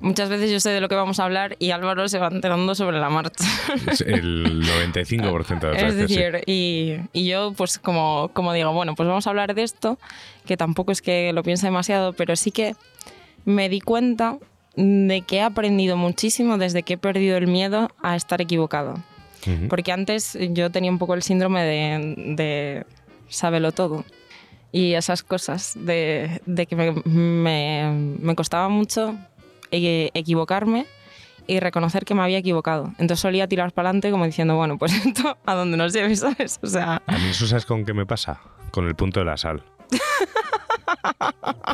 muchas 0.00 0.28
veces 0.28 0.50
yo 0.50 0.60
sé 0.60 0.70
de 0.70 0.80
lo 0.80 0.88
que 0.88 0.94
vamos 0.96 1.18
a 1.20 1.24
hablar 1.24 1.56
y 1.58 1.70
Álvaro 1.70 2.08
se 2.08 2.18
va 2.18 2.28
enterando 2.28 2.74
sobre 2.74 2.98
la 2.98 3.08
marcha. 3.08 3.44
Es 3.90 4.00
el 4.02 4.62
95% 4.62 5.60
de 5.60 5.72
las 5.72 5.82
es 5.82 5.94
sí. 5.94 6.00
decir, 6.00 6.42
y, 6.46 6.96
y 7.12 7.26
yo 7.26 7.52
pues 7.56 7.78
como, 7.78 8.30
como 8.32 8.52
digo, 8.52 8.72
bueno, 8.72 8.94
pues 8.94 9.08
vamos 9.08 9.26
a 9.26 9.30
hablar 9.30 9.54
de 9.54 9.62
esto, 9.62 9.98
que 10.46 10.56
tampoco 10.56 10.92
es 10.92 11.00
que 11.02 11.32
lo 11.32 11.42
piense 11.42 11.66
demasiado, 11.66 12.12
pero 12.12 12.36
sí 12.36 12.50
que 12.50 12.74
me 13.44 13.68
di 13.68 13.80
cuenta 13.80 14.38
de 14.76 15.22
que 15.26 15.36
he 15.36 15.42
aprendido 15.42 15.96
muchísimo 15.96 16.58
desde 16.58 16.82
que 16.82 16.94
he 16.94 16.98
perdido 16.98 17.36
el 17.36 17.46
miedo 17.46 17.90
a 18.02 18.16
estar 18.16 18.40
equivocado. 18.40 18.94
Porque 19.68 19.92
antes 19.92 20.38
yo 20.52 20.70
tenía 20.70 20.90
un 20.90 20.98
poco 20.98 21.12
el 21.14 21.22
síndrome 21.22 21.62
de, 21.62 22.14
de 22.34 22.86
sábelo 23.28 23.72
todo. 23.72 24.04
Y 24.72 24.94
esas 24.94 25.22
cosas, 25.22 25.74
de, 25.76 26.40
de 26.46 26.66
que 26.66 26.74
me, 26.74 26.92
me- 27.04 28.16
me 28.20 28.34
costaba 28.34 28.68
mucho 28.70 29.14
eh, 29.70 30.10
equivocarme 30.14 30.86
y 31.46 31.60
reconocer 31.60 32.06
que 32.06 32.14
me 32.14 32.22
había 32.22 32.38
equivocado. 32.38 32.86
Entonces 32.92 33.20
solía 33.20 33.46
tirar 33.46 33.72
para 33.72 33.90
adelante 33.90 34.10
como 34.10 34.24
diciendo, 34.24 34.56
bueno, 34.56 34.78
pues 34.78 34.92
esto 35.06 35.36
a 35.44 35.54
donde 35.54 35.76
nos 35.76 35.92
lleve, 35.92 36.16
¿sabes? 36.16 36.58
O 36.62 36.66
sea, 36.66 37.02
A 37.06 37.18
mí 37.18 37.28
eso 37.28 37.46
sabes 37.46 37.66
con 37.66 37.84
qué 37.84 37.92
me 37.92 38.06
pasa, 38.06 38.40
con 38.70 38.88
el 38.88 38.94
punto 38.96 39.20
de 39.20 39.26
la 39.26 39.36
sal. 39.36 39.62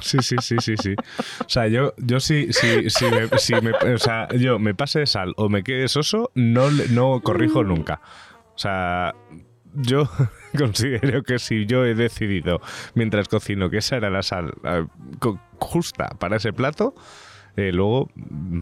Sí, 0.02 0.18
sí, 0.22 0.36
sí, 0.40 0.56
sí, 0.60 0.74
sí. 0.76 0.94
O 1.40 1.48
sea, 1.48 1.68
yo, 1.68 1.94
yo 1.98 2.20
sí, 2.20 2.48
sí, 2.52 2.88
sí 2.90 3.04
me, 3.06 3.28
me- 3.62 3.94
o 3.94 3.98
sea, 3.98 4.28
yo 4.36 4.58
me 4.58 4.74
pase 4.74 5.00
de 5.00 5.06
sal 5.06 5.34
o 5.36 5.48
me 5.48 5.62
quede 5.62 5.88
soso, 5.88 6.30
no, 6.34 6.70
no 6.90 7.20
corrijo 7.20 7.62
nunca. 7.64 8.00
O 8.54 8.58
sea, 8.58 9.14
yo 9.74 10.08
considero 10.58 11.22
que 11.22 11.38
si 11.38 11.66
yo 11.66 11.84
he 11.84 11.94
decidido 11.94 12.60
mientras 12.94 13.28
cocino 13.28 13.70
que 13.70 13.78
esa 13.78 13.96
era 13.96 14.10
la 14.10 14.22
sal 14.22 14.52
eh, 14.64 14.84
justa 15.58 16.08
para 16.18 16.36
ese 16.36 16.52
plato, 16.52 16.94
eh, 17.56 17.72
luego 17.72 18.08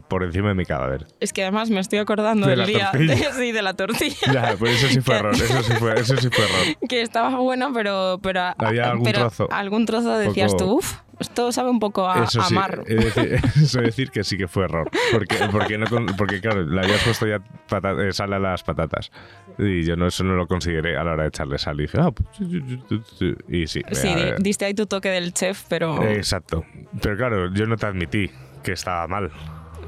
por 0.09 0.25
encima 0.25 0.49
de 0.49 0.55
mi 0.55 0.65
cadáver. 0.65 1.07
Es 1.21 1.33
que 1.33 1.43
además 1.43 1.71
me 1.71 1.81
estoy 1.81 1.99
acordando 1.99 2.47
De 2.47 2.57
del 2.57 2.67
día 2.67 2.91
de, 2.93 3.17
sí, 3.37 3.53
de 3.53 3.63
la 3.63 3.75
tortilla. 3.75 4.17
Ya, 4.33 4.57
pues 4.59 4.77
eso 4.83 4.89
sí 4.89 5.01
fue 5.01 5.17
error, 5.17 5.35
eso 5.35 5.63
sí 5.63 5.73
fue, 5.75 5.95
eso 6.01 6.17
sí 6.17 6.29
fue 6.31 6.45
error. 6.45 6.77
que 6.89 7.03
estaba 7.03 7.37
bueno, 7.39 7.71
pero, 7.73 8.19
pero, 8.23 8.41
Había 8.59 8.91
algún 8.91 9.05
pero 9.05 9.19
trozo. 9.21 9.49
algún 9.53 9.87
trozo 9.87 10.17
decías 10.19 10.53
Poco- 10.53 10.65
tú, 10.65 10.73
uff, 10.79 10.95
esto 11.21 11.51
sabe 11.53 11.69
un 11.71 11.81
poco 11.81 12.09
a, 12.09 12.25
Eso 12.25 12.41
a 12.41 12.45
sí, 12.45 12.55
mar. 12.55 12.83
he 12.87 12.95
de 12.95 13.05
decir, 13.05 13.41
eso 13.63 13.81
decir 13.81 14.11
que 14.11 14.23
sí 14.25 14.37
que 14.39 14.47
fue 14.49 14.65
error. 14.65 14.89
Porque, 15.13 15.37
porque, 15.51 15.77
no, 15.79 15.87
con- 15.87 16.07
porque 16.17 16.41
claro, 16.41 16.65
le 16.65 16.81
habías 16.81 17.03
puesto 17.03 17.27
ya 17.27 17.37
eh, 18.07 18.13
sal 18.13 18.33
a 18.33 18.39
las 18.39 18.63
patatas. 18.63 19.11
Y 19.59 19.83
yo 19.85 19.97
no, 19.97 20.07
eso 20.07 20.23
no 20.23 20.35
lo 20.35 20.47
consideré 20.47 20.97
a 20.97 21.03
la 21.03 21.13
hora 21.13 21.23
de 21.25 21.29
echarle 21.31 21.59
sal. 21.59 21.79
Y 21.81 21.83
dije, 21.83 21.99
ah, 22.01 22.13
pues, 22.13 22.29
y 23.49 23.67
sí. 23.67 23.83
Sí, 23.91 24.15
ver. 24.15 24.41
diste 24.41 24.65
ahí 24.65 24.75
tu 24.75 24.87
toque 24.87 25.09
del 25.09 25.33
chef, 25.33 25.65
pero... 25.69 26.03
Exacto. 26.05 26.65
Pero 27.03 27.17
claro, 27.17 27.53
yo 27.53 27.67
no 27.67 27.77
te 27.77 27.87
admití 27.87 28.31
que 28.69 28.75
estaba 28.75 29.07
mal. 29.09 29.31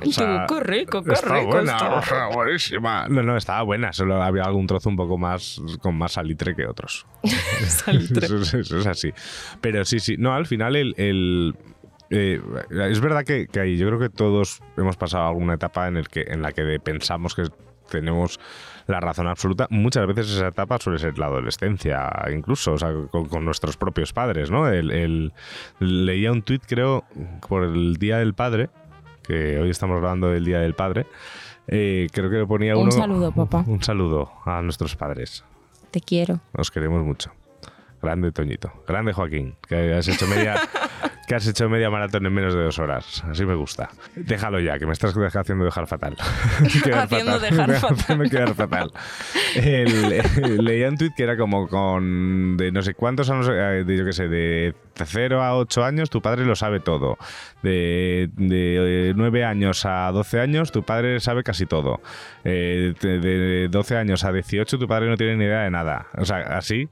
O 0.03 0.11
sea, 0.11 0.47
qué 0.49 0.61
rico, 0.61 1.03
qué 1.05 1.13
está 1.13 1.35
rico 1.35 1.49
buena, 1.49 1.73
está. 1.73 1.95
o 1.95 2.03
sea, 2.03 2.27
buenísima. 2.29 3.07
No, 3.09 3.23
no, 3.23 3.37
estaba 3.37 3.63
buena. 3.63 3.93
Solo 3.93 4.23
había 4.23 4.45
algún 4.45 4.67
trozo 4.67 4.89
un 4.89 4.97
poco 4.97 5.19
más 5.19 5.61
con 5.83 5.97
más 5.99 6.13
salitre 6.13 6.55
que 6.57 6.67
otros. 6.67 7.07
Salitre. 7.67 8.25
Eso, 8.27 8.37
es- 8.39 8.55
eso 8.55 8.79
es 8.79 8.87
así. 8.87 9.13
Pero 9.61 9.85
sí, 9.85 10.01
sí. 10.01 10.17
No, 10.19 10.35
al 10.35 10.47
final 10.47 10.77
el. 10.77 10.95
el, 10.97 11.55
eh, 12.09 12.41
es 12.89 13.01
verdad 13.01 13.25
que, 13.25 13.47
que 13.47 13.61
ahí 13.61 13.77
yo 13.77 13.87
creo 13.89 13.99
que 13.99 14.09
todos 14.09 14.63
hemos 14.79 14.97
pasado 14.97 15.29
alguna 15.29 15.55
etapa 15.55 15.87
en, 15.87 15.97
el 15.99 16.09
que, 16.09 16.23
en 16.23 16.41
la 16.43 16.53
que 16.53 16.81
pensamos 16.81 17.35
que 17.35 17.45
tenemos 17.91 18.41
la 18.91 19.01
razón 19.01 19.27
absoluta. 19.29 19.67
Muchas 19.71 20.07
veces 20.07 20.31
esa 20.31 20.49
etapa 20.49 20.79
suele 20.79 20.99
ser 20.99 21.19
la 21.19 21.27
adolescencia, 21.27 22.11
incluso, 22.35 22.73
o 22.73 22.79
sea, 22.79 22.93
con, 23.11 23.27
con 23.27 23.45
nuestros 23.45 23.77
propios 23.77 24.13
padres, 24.13 24.51
¿no? 24.51 24.69
El, 24.69 24.91
el- 24.91 25.33
leía 25.79 26.33
un 26.33 26.43
tuit, 26.43 26.63
creo, 26.67 27.05
por 27.49 27.65
el 27.65 27.97
Día 27.97 28.19
del 28.19 28.35
Padre, 28.35 28.69
que 29.23 29.59
hoy 29.59 29.71
estamos 29.71 29.97
hablando 29.97 30.29
del 30.31 30.45
Día 30.45 30.59
del 30.61 30.75
Padre. 30.75 31.07
eh, 31.69 32.09
creo 32.13 32.29
que 32.31 32.37
le 32.37 32.47
ponía 32.47 32.77
Un 32.77 32.83
uno. 32.85 32.91
saludo, 32.93 33.33
papá. 33.37 33.65
Un 33.67 33.83
saludo 33.83 34.31
a 34.45 34.61
nuestros 34.63 34.97
padres. 34.97 35.45
Te 35.91 36.01
quiero. 36.01 36.41
Os 36.53 36.71
queremos 36.71 37.05
mucho. 37.05 37.31
Grande 38.03 38.33
Toñito. 38.33 38.73
Grande 38.89 39.13
Joaquín. 39.13 39.55
Que 39.69 39.93
has 39.95 40.09
hecho 40.09 40.27
media, 40.27 40.57
que 41.31 41.37
has 41.37 41.47
hecho 41.47 41.69
media 41.69 41.91
maratón 41.91 42.27
en 42.27 42.33
menos 42.33 42.55
de 42.57 42.65
dos 42.65 42.81
horas. 42.81 43.23
Así 43.31 43.47
me 43.47 43.55
gusta. 43.55 43.89
Déjalo 44.17 44.59
ya, 44.59 44.81
que 44.81 44.87
me 44.87 44.93
estás 44.93 45.15
haciendo 45.17 45.65
dejar 45.65 45.87
fatal. 45.87 46.17
Quedar 46.83 47.05
Haciendo 47.05 47.39
dejar 47.39 47.71
fatal. 47.75 47.97
Haciendo 48.01 48.25
quedar 48.25 48.55
fatal. 48.57 48.91
El- 49.55 50.65
leía 50.65 50.89
un 50.89 50.97
tuit 50.97 51.15
que 51.15 51.23
era 51.23 51.37
como 51.37 51.69
con 51.69 52.57
de 52.57 52.73
no 52.73 52.83
sé 52.83 52.95
cuántos 52.95 53.31
años, 53.31 53.49
eh, 53.49 53.85
de, 53.87 53.97
yo 53.97 54.05
qué 54.05 54.13
sé, 54.13 54.27
de 54.27 54.75
0 54.97 55.41
a 55.41 55.57
8 55.57 55.85
años 55.85 56.11
tu 56.11 56.21
padre 56.21 56.45
lo 56.45 56.57
sabe 56.57 56.81
todo. 56.81 57.17
De, 57.63 58.29
de 58.35 59.13
9 59.15 59.45
años 59.45 59.87
a 59.87 60.11
12 60.11 60.41
años 60.41 60.73
tu 60.73 60.83
padre 60.83 61.21
sabe 61.21 61.45
casi 61.45 61.65
todo. 61.65 62.01
Eh, 62.43 62.93
de, 63.01 63.21
de 63.21 63.69
12 63.69 63.97
años 63.97 64.25
a 64.25 64.33
18 64.33 64.81
tu 64.81 64.89
padre 64.89 65.09
no 65.09 65.17
tiene 65.17 65.37
ni 65.37 65.45
idea 65.45 65.61
de 65.61 65.71
nada. 65.71 66.09
O 66.19 66.25
sea, 66.25 66.39
así 66.59 66.89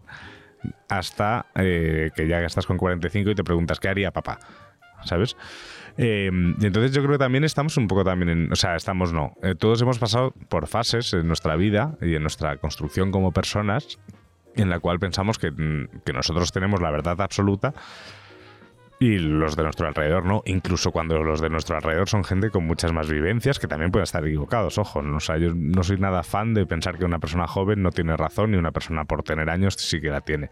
hasta 0.89 1.47
eh, 1.55 2.11
que 2.15 2.27
ya 2.27 2.41
estás 2.41 2.67
con 2.67 2.77
45 2.77 3.31
y 3.31 3.35
te 3.35 3.45
preguntas 3.45 3.81
qué 3.81 3.89
haría 3.89 4.11
papá, 4.11 4.39
¿sabes? 5.05 5.37
Eh, 5.97 6.31
entonces 6.61 6.93
yo 6.93 7.03
creo 7.03 7.15
que 7.15 7.25
también 7.25 7.45
estamos 7.45 7.77
un 7.77 7.89
poco 7.89 8.05
también 8.05 8.29
en, 8.29 8.53
o 8.53 8.57
sea, 8.57 8.77
estamos 8.77 9.13
no, 9.13 9.35
eh, 9.43 9.55
todos 9.55 9.83
hemos 9.83 9.99
pasado 9.99 10.33
por 10.49 10.67
fases 10.69 11.13
en 11.13 11.27
nuestra 11.27 11.57
vida 11.57 11.97
y 12.01 12.15
en 12.15 12.23
nuestra 12.23 12.57
construcción 12.59 13.11
como 13.11 13.33
personas 13.33 13.99
en 14.55 14.71
la 14.71 14.81
cual 14.81 14.99
pensamos 14.99 15.39
que, 15.39 15.51
mm, 15.51 16.03
que 16.05 16.13
nosotros 16.13 16.53
tenemos 16.53 16.81
la 16.81 16.91
verdad 16.91 17.21
absoluta 17.21 17.75
y 19.01 19.19
los 19.19 19.55
de 19.57 19.63
nuestro 19.63 19.87
alrededor 19.87 20.25
no, 20.25 20.43
incluso 20.45 20.91
cuando 20.91 21.23
los 21.23 21.41
de 21.41 21.49
nuestro 21.51 21.77
alrededor 21.77 22.09
son 22.09 22.25
gente 22.25 22.51
con 22.51 22.67
muchas 22.67 22.93
más 22.93 23.09
vivencias 23.09 23.59
que 23.61 23.69
también 23.69 23.93
pueden 23.93 24.05
estar 24.05 24.27
equivocados, 24.27 24.77
ojo, 24.79 25.03
¿no? 25.03 25.19
yo 25.21 25.55
no 25.55 25.83
soy 25.85 25.99
nada 25.99 26.23
fan 26.25 26.53
de 26.55 26.67
pensar 26.67 26.99
que 26.99 27.05
una 27.05 27.21
persona 27.21 27.47
joven 27.47 27.83
no 27.83 27.91
tiene 27.93 28.17
razón 28.17 28.55
y 28.55 28.57
una 28.57 28.73
persona 28.73 29.05
por 29.05 29.23
tener 29.23 29.51
años 29.51 29.75
sí 29.79 30.01
que 30.01 30.11
la 30.11 30.21
tiene. 30.21 30.51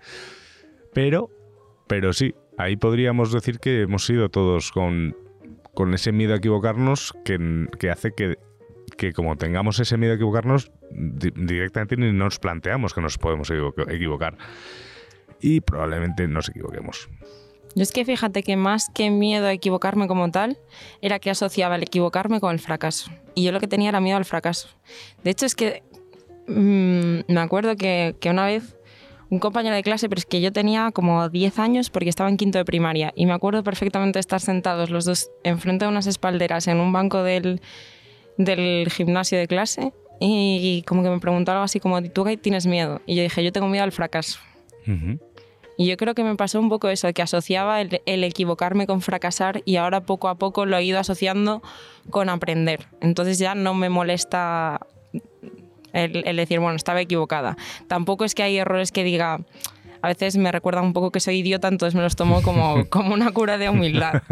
Pero, 0.94 1.30
pero 1.88 2.12
sí, 2.12 2.34
ahí 2.56 2.76
podríamos 2.76 3.32
decir 3.32 3.58
que 3.58 3.82
hemos 3.82 4.06
sido 4.06 4.28
todos 4.28 4.70
con, 4.70 5.16
con 5.74 5.92
ese 5.92 6.12
miedo 6.12 6.34
a 6.34 6.36
equivocarnos 6.36 7.14
que, 7.24 7.66
que 7.80 7.90
hace 7.90 8.12
que, 8.16 8.36
que 8.96 9.12
como 9.12 9.36
tengamos 9.36 9.80
ese 9.80 9.96
miedo 9.98 10.12
a 10.12 10.16
equivocarnos, 10.16 10.70
di- 10.92 11.32
directamente 11.34 11.96
ni 11.96 12.12
nos 12.12 12.38
planteamos 12.38 12.94
que 12.94 13.00
nos 13.00 13.18
podemos 13.18 13.50
equivo- 13.50 13.74
equivocar. 13.90 14.38
Y 15.40 15.60
probablemente 15.60 16.28
nos 16.28 16.48
equivoquemos. 16.48 17.10
Yo 17.76 17.82
es 17.82 17.92
que 17.92 18.06
fíjate 18.06 18.42
que 18.42 18.56
más 18.56 18.88
que 18.88 19.10
miedo 19.10 19.46
a 19.46 19.52
equivocarme 19.52 20.08
como 20.08 20.30
tal, 20.30 20.58
era 21.02 21.18
que 21.18 21.28
asociaba 21.28 21.76
el 21.76 21.82
equivocarme 21.82 22.40
con 22.40 22.52
el 22.52 22.58
fracaso. 22.58 23.10
Y 23.34 23.44
yo 23.44 23.52
lo 23.52 23.60
que 23.60 23.68
tenía 23.68 23.90
era 23.90 24.00
miedo 24.00 24.16
al 24.16 24.24
fracaso. 24.24 24.68
De 25.22 25.30
hecho, 25.30 25.44
es 25.44 25.54
que 25.54 25.82
mm, 26.48 27.30
me 27.30 27.40
acuerdo 27.40 27.76
que, 27.76 28.16
que 28.18 28.30
una 28.30 28.46
vez 28.46 28.78
un 29.28 29.40
compañero 29.40 29.76
de 29.76 29.82
clase, 29.82 30.08
pero 30.08 30.18
es 30.18 30.24
que 30.24 30.40
yo 30.40 30.52
tenía 30.52 30.90
como 30.90 31.28
10 31.28 31.58
años 31.58 31.90
porque 31.90 32.08
estaba 32.08 32.30
en 32.30 32.38
quinto 32.38 32.56
de 32.56 32.64
primaria. 32.64 33.12
Y 33.14 33.26
me 33.26 33.34
acuerdo 33.34 33.62
perfectamente 33.62 34.18
estar 34.20 34.40
sentados 34.40 34.88
los 34.88 35.04
dos 35.04 35.30
enfrente 35.44 35.84
de 35.84 35.90
unas 35.90 36.06
espalderas 36.06 36.68
en 36.68 36.78
un 36.78 36.94
banco 36.94 37.22
del, 37.22 37.60
del 38.38 38.90
gimnasio 38.90 39.36
de 39.36 39.46
clase. 39.46 39.92
Y 40.18 40.82
como 40.86 41.02
que 41.02 41.10
me 41.10 41.20
preguntó 41.20 41.52
algo 41.52 41.64
así 41.64 41.78
como, 41.78 42.02
¿tú 42.02 42.24
qué 42.24 42.38
tienes 42.38 42.66
miedo? 42.66 43.02
Y 43.04 43.16
yo 43.16 43.22
dije, 43.22 43.44
yo 43.44 43.52
tengo 43.52 43.68
miedo 43.68 43.84
al 43.84 43.92
fracaso. 43.92 44.38
Ujú. 44.86 45.18
Y 45.78 45.86
yo 45.86 45.96
creo 45.96 46.14
que 46.14 46.24
me 46.24 46.34
pasó 46.36 46.58
un 46.58 46.68
poco 46.68 46.88
eso, 46.88 47.12
que 47.12 47.22
asociaba 47.22 47.80
el, 47.80 48.00
el 48.06 48.24
equivocarme 48.24 48.86
con 48.86 49.02
fracasar 49.02 49.62
y 49.64 49.76
ahora 49.76 50.00
poco 50.00 50.28
a 50.28 50.36
poco 50.36 50.64
lo 50.66 50.76
he 50.76 50.84
ido 50.84 50.98
asociando 50.98 51.62
con 52.10 52.28
aprender. 52.28 52.86
Entonces 53.00 53.38
ya 53.38 53.54
no 53.54 53.74
me 53.74 53.88
molesta 53.90 54.80
el, 55.92 56.22
el 56.26 56.36
decir, 56.36 56.60
bueno, 56.60 56.76
estaba 56.76 57.00
equivocada. 57.00 57.56
Tampoco 57.88 58.24
es 58.24 58.34
que 58.34 58.42
hay 58.42 58.56
errores 58.58 58.92
que 58.92 59.04
diga, 59.04 59.40
a 60.02 60.08
veces 60.08 60.36
me 60.36 60.52
recuerda 60.52 60.82
un 60.82 60.92
poco 60.92 61.10
que 61.10 61.20
soy 61.20 61.38
idiota, 61.38 61.68
entonces 61.68 61.94
me 61.94 62.02
los 62.02 62.16
tomo 62.16 62.42
como, 62.42 62.86
como 62.90 63.14
una 63.14 63.32
cura 63.32 63.58
de 63.58 63.68
humildad. 63.68 64.22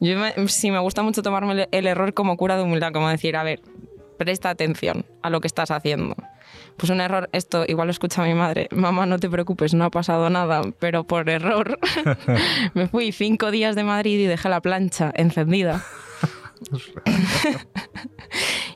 Yo 0.00 0.18
me- 0.18 0.48
sí 0.48 0.70
me 0.70 0.78
gusta 0.78 1.02
mucho 1.02 1.22
tomarme 1.22 1.52
el, 1.52 1.68
el 1.70 1.86
error 1.86 2.14
como 2.14 2.36
cura 2.36 2.56
de 2.56 2.62
humildad, 2.62 2.92
como 2.92 3.08
decir, 3.08 3.36
a 3.36 3.42
ver, 3.42 3.60
presta 4.16 4.50
atención 4.50 5.04
a 5.22 5.30
lo 5.30 5.40
que 5.40 5.46
estás 5.46 5.70
haciendo. 5.70 6.16
Pues 6.76 6.90
un 6.90 7.00
error, 7.00 7.28
esto 7.32 7.64
igual 7.66 7.88
lo 7.88 7.90
escucha 7.90 8.22
mi 8.22 8.34
madre, 8.34 8.68
mamá, 8.70 9.04
no 9.04 9.18
te 9.18 9.28
preocupes, 9.28 9.74
no 9.74 9.84
ha 9.84 9.90
pasado 9.90 10.30
nada, 10.30 10.62
pero 10.78 11.04
por 11.04 11.28
error 11.28 11.78
me 12.74 12.86
fui 12.86 13.12
cinco 13.12 13.50
días 13.50 13.74
de 13.74 13.84
Madrid 13.84 14.20
y 14.20 14.26
dejé 14.26 14.48
la 14.48 14.60
plancha 14.60 15.12
encendida. 15.14 15.84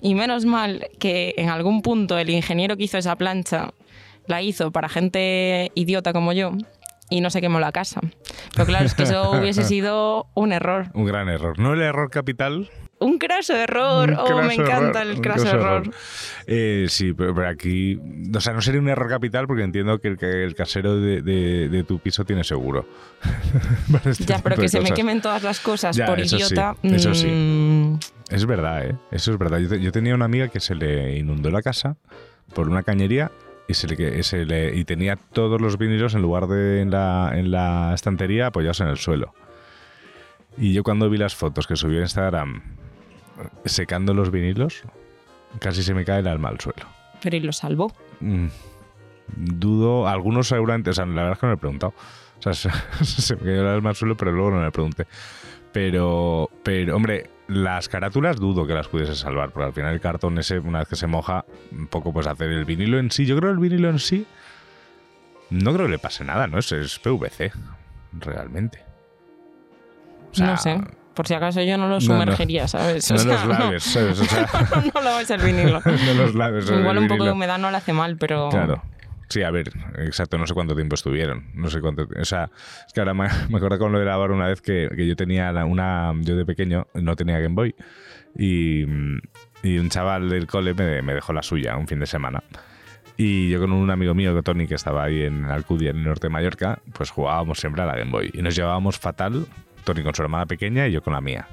y 0.01 0.15
menos 0.15 0.45
mal 0.45 0.89
que 0.99 1.35
en 1.37 1.49
algún 1.49 1.83
punto 1.83 2.19
el 2.19 2.31
ingeniero 2.31 2.77
que 2.77 2.85
hizo 2.85 2.99
esa 2.99 3.17
plancha 3.17 3.73
la 4.27 4.43
hizo 4.43 4.71
para 4.71 4.89
gente 4.89 5.71
idiota 5.75 6.13
como 6.13 6.33
yo 6.33 6.53
y 7.11 7.21
no 7.21 7.31
se 7.31 7.41
quemó 7.41 7.61
la 7.61 7.73
casa. 7.73 8.01
Pero 8.55 8.67
claro, 8.67 8.87
es 8.87 8.95
que 8.95 9.03
eso 9.03 9.33
hubiese 9.33 9.65
sido 9.65 10.27
un 10.35 10.53
error. 10.53 10.87
Un 10.95 11.05
gran 11.05 11.29
error. 11.29 11.59
No 11.59 11.75
el 11.75 11.83
error 11.83 12.11
capital. 12.11 12.71
Un 13.05 13.19
craso 13.19 13.55
error. 13.55 14.11
un 14.11 14.17
oh, 14.19 14.43
me 14.43 14.55
encanta 14.55 15.03
error, 15.03 15.13
el 15.15 15.21
craso 15.21 15.49
error. 15.49 15.91
Eh, 16.47 16.87
sí, 16.89 17.13
pero, 17.13 17.35
pero 17.35 17.49
aquí. 17.49 17.99
O 18.35 18.41
sea, 18.41 18.53
no 18.53 18.61
sería 18.63 18.81
un 18.81 18.89
error 18.89 19.09
capital 19.09 19.47
porque 19.47 19.63
entiendo 19.63 19.99
que 19.99 20.09
el, 20.09 20.17
que 20.19 20.45
el 20.45 20.55
casero 20.55 20.97
de, 21.01 21.23
de- 21.23 21.69
de 21.69 21.85
tu 21.85 21.99
piso 21.99 22.25
tiene 22.25 22.45
seguro. 22.45 22.87
Este 24.05 24.25
Ya, 24.25 24.39
pero 24.39 24.57
que 24.57 24.69
se 24.69 24.81
me 24.81 24.93
quemen 24.93 25.21
todas 25.21 25.43
las 25.43 25.61
cosas 25.61 25.95
Ya, 25.97 26.07
por 26.07 26.21
eso 26.21 26.37
sí, 26.39 26.43
idiota. 26.45 26.77
eso 26.83 27.15
sí. 27.15 27.27
mm, 27.29 27.99
Es 28.31 28.47
verdad, 28.47 28.87
¿eh? 28.87 28.97
Eso 29.11 29.33
es 29.33 29.39
verdad. 29.39 29.59
Yo, 29.59 29.69
te- 29.69 29.81
yo 29.81 29.93
tenía 29.93 30.15
una 30.15 30.25
amiga 30.25 30.49
que 30.49 30.61
se 30.61 30.75
le 30.75 31.17
inundó 31.19 31.51
la 31.51 31.63
casa 31.63 31.97
por 32.55 32.69
una 32.69 32.83
cañería 32.83 33.31
y, 33.69 33.75
se 33.75 33.87
le, 33.89 34.23
se 34.23 34.45
le- 34.45 34.75
y 34.77 34.85
tenía 34.85 35.17
todos 35.17 35.61
los 35.61 35.79
vinilos 35.79 36.15
en 36.15 36.23
lugar 36.23 36.47
de 36.49 36.81
en 36.81 36.91
la, 36.91 37.31
en 37.35 37.51
la 37.51 37.93
estantería 37.95 38.47
apoyados 38.49 38.81
en 38.81 38.89
el 38.89 38.97
suelo. 38.97 39.35
Y 40.59 40.73
yo 40.75 40.83
cuando 40.83 41.09
vi 41.09 41.17
las 41.17 41.35
fotos 41.35 41.67
que 41.67 41.77
subió 41.77 42.01
a 42.01 42.03
Instagram 42.03 42.63
secando 43.65 44.15
los 44.15 44.31
vinilos, 44.31 44.83
casi 45.59 45.83
se 45.83 45.95
me 45.95 46.05
cae 46.05 46.21
el 46.21 46.27
alma 46.29 46.49
al 46.49 46.61
suelo. 46.61 46.87
Pero 47.23 47.37
y 47.37 47.41
lo 47.41 47.53
salvó. 47.53 47.93
Mm, 48.21 48.47
dudo, 49.37 50.09
algunos 50.09 50.49
seguramente, 50.49 50.91
o 50.91 50.93
sea, 50.93 51.07
la 51.07 51.23
verdad 51.23 51.33
es 51.33 51.39
que 51.39 51.47
no 51.47 51.53
le 51.53 51.57
he 51.57 51.61
preguntado. 51.61 51.95
O 52.39 52.43
sea, 52.43 52.55
se, 53.05 53.05
se 53.05 53.37
me 53.37 53.43
cayó 53.43 53.63
el 53.63 53.69
alma 53.69 53.91
al 53.91 53.97
suelo, 53.97 54.17
pero 54.17 54.33
luego 54.33 54.51
no 54.53 54.65
le 54.65 54.71
pregunté. 54.71 55.07
Pero, 55.73 56.51
pero, 56.63 56.97
hombre, 56.97 57.31
las 57.49 57.89
carátulas 57.89 58.37
dudo 58.37 58.67
que 58.67 58.75
las 58.75 58.89
pudiese 58.89 59.15
salvar, 59.15 59.51
porque 59.51 59.67
al 59.67 59.73
final 59.73 59.95
el 59.95 60.01
cartón 60.01 60.39
ese, 60.39 60.59
una 60.59 60.81
vez 60.81 60.89
que 60.89 60.97
se 60.97 61.07
moja, 61.07 61.45
un 61.71 61.87
poco 61.87 62.13
pues 62.13 62.27
hacer 62.27 62.51
el 62.51 62.65
vinilo 62.65 62.99
en 62.99 63.11
sí. 63.11 63.25
Yo 63.25 63.37
creo 63.37 63.51
que 63.51 63.55
el 63.55 63.61
vinilo 63.61 63.89
en 63.89 63.99
sí, 63.99 64.27
no 65.51 65.73
creo 65.73 65.87
que 65.87 65.93
le 65.93 65.99
pase 65.99 66.25
nada, 66.25 66.47
¿no? 66.47 66.59
Es, 66.59 66.73
es 66.73 66.99
PVC. 66.99 67.53
realmente. 68.13 68.85
O 70.39 70.45
no 70.45 70.57
sé. 70.57 70.81
Por 71.15 71.27
si 71.27 71.35
acaso 71.35 71.63
yo 71.63 71.77
no 71.79 71.89
lo 71.89 71.95
no. 71.97 72.01
sumergiría, 72.01 72.67
¿sabes? 72.69 73.11
O 73.11 73.15
No 73.15 73.21
sea, 73.21 73.33
los 73.47 73.59
laves, 73.59 73.83
¿sabes? 73.83 74.21
O 74.21 74.25
sea, 74.25 74.49
no, 74.77 74.83
no 74.95 75.01
lo 75.03 75.11
vais 75.15 75.31
a 75.31 75.37
vinilo. 75.37 75.81
no 75.85 76.15
los 76.15 76.35
laves. 76.35 76.71
Igual 76.71 76.97
el 76.97 77.03
un 77.05 77.09
poco 77.09 77.25
de 77.25 77.33
humedad 77.33 77.59
no 77.59 77.71
le 77.71 77.77
hace 77.77 77.93
mal, 77.93 78.17
pero. 78.17 78.49
Claro. 78.49 78.83
Sí, 79.29 79.43
a 79.43 79.51
ver, 79.51 79.71
exacto, 79.97 80.37
no 80.37 80.47
sé 80.47 80.53
cuánto 80.53 80.75
tiempo 80.75 80.95
estuvieron. 80.95 81.47
No 81.55 81.71
sé 81.71 81.81
cuánto. 81.81 82.07
O 82.21 82.25
sea, 82.25 82.51
es 82.87 82.93
que 82.93 83.01
ahora 83.01 83.15
me, 83.15 83.29
me 83.49 83.57
acuerdo 83.57 83.79
con 83.79 83.93
lo 83.93 83.99
de 83.99 84.05
la 84.05 84.17
bar 84.17 84.31
una 84.31 84.47
vez 84.47 84.61
que, 84.61 84.89
que 84.95 85.07
yo 85.07 85.17
tenía 85.17 85.51
la- 85.53 85.65
una. 85.65 86.13
Yo 86.21 86.37
de 86.37 86.45
pequeño 86.45 86.87
no 86.95 87.17
tenía 87.17 87.39
Game 87.39 87.55
Boy. 87.55 87.75
Y, 88.39 88.83
y 89.63 89.79
un 89.79 89.89
chaval 89.91 90.29
del 90.31 90.47
cole 90.47 90.75
me, 90.75 91.03
me 91.03 91.15
dejó 91.15 91.33
la 91.33 91.43
suya 91.43 91.77
un 91.77 91.87
fin 91.87 91.99
de 92.01 92.07
semana. 92.07 92.43
Y 93.19 93.51
yo 93.51 93.61
con 93.61 93.73
un 93.73 93.91
amigo 93.91 94.15
mío, 94.15 94.43
Tony, 94.43 94.67
que 94.67 94.75
estaba 94.75 95.05
ahí 95.05 95.23
en 95.23 95.45
Alcudia, 95.45 95.91
en 95.91 95.99
el 95.99 96.05
norte 96.05 96.27
de 96.29 96.31
Mallorca, 96.33 96.79
pues 96.95 97.11
jugábamos 97.11 97.59
siempre 97.59 97.83
a 97.83 97.87
la 97.87 97.97
Game 97.97 98.11
Boy. 98.11 98.31
Y 98.33 98.41
nos 98.43 98.57
llevábamos 98.57 98.99
fatal, 98.99 99.47
Tony 99.83 100.03
con 100.03 100.15
su 100.15 100.23
hermana 100.23 100.47
pequeña 100.47 100.87
y 100.87 100.93
yo 100.93 101.03
con 101.03 101.13
la 101.13 101.21
mía. 101.21 101.49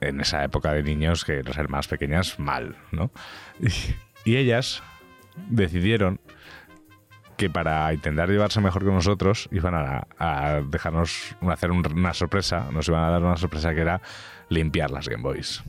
En 0.00 0.20
esa 0.20 0.42
época 0.44 0.72
de 0.72 0.82
niños 0.82 1.24
que 1.24 1.42
las 1.42 1.58
hermanas 1.58 1.88
pequeñas, 1.88 2.38
mal, 2.38 2.76
¿no? 2.92 3.10
Y, 4.24 4.36
ellas 4.36 4.82
decidieron 5.48 6.20
que 7.38 7.48
para 7.48 7.90
intentar 7.94 8.28
llevarse 8.28 8.60
mejor 8.60 8.84
con 8.84 8.94
nosotros 8.94 9.48
iban 9.50 9.74
a, 9.74 10.06
a 10.18 10.60
dejarnos 10.60 11.34
hacer 11.50 11.70
un- 11.70 11.90
una 11.94 12.12
sorpresa, 12.12 12.68
nos 12.70 12.86
iban 12.88 13.02
a 13.02 13.08
dar 13.10 13.22
una 13.22 13.38
sorpresa 13.38 13.74
que 13.74 13.80
era 13.80 14.02
limpiar 14.50 14.90
las 14.90 15.08
Game 15.08 15.22
Boys. 15.22 15.62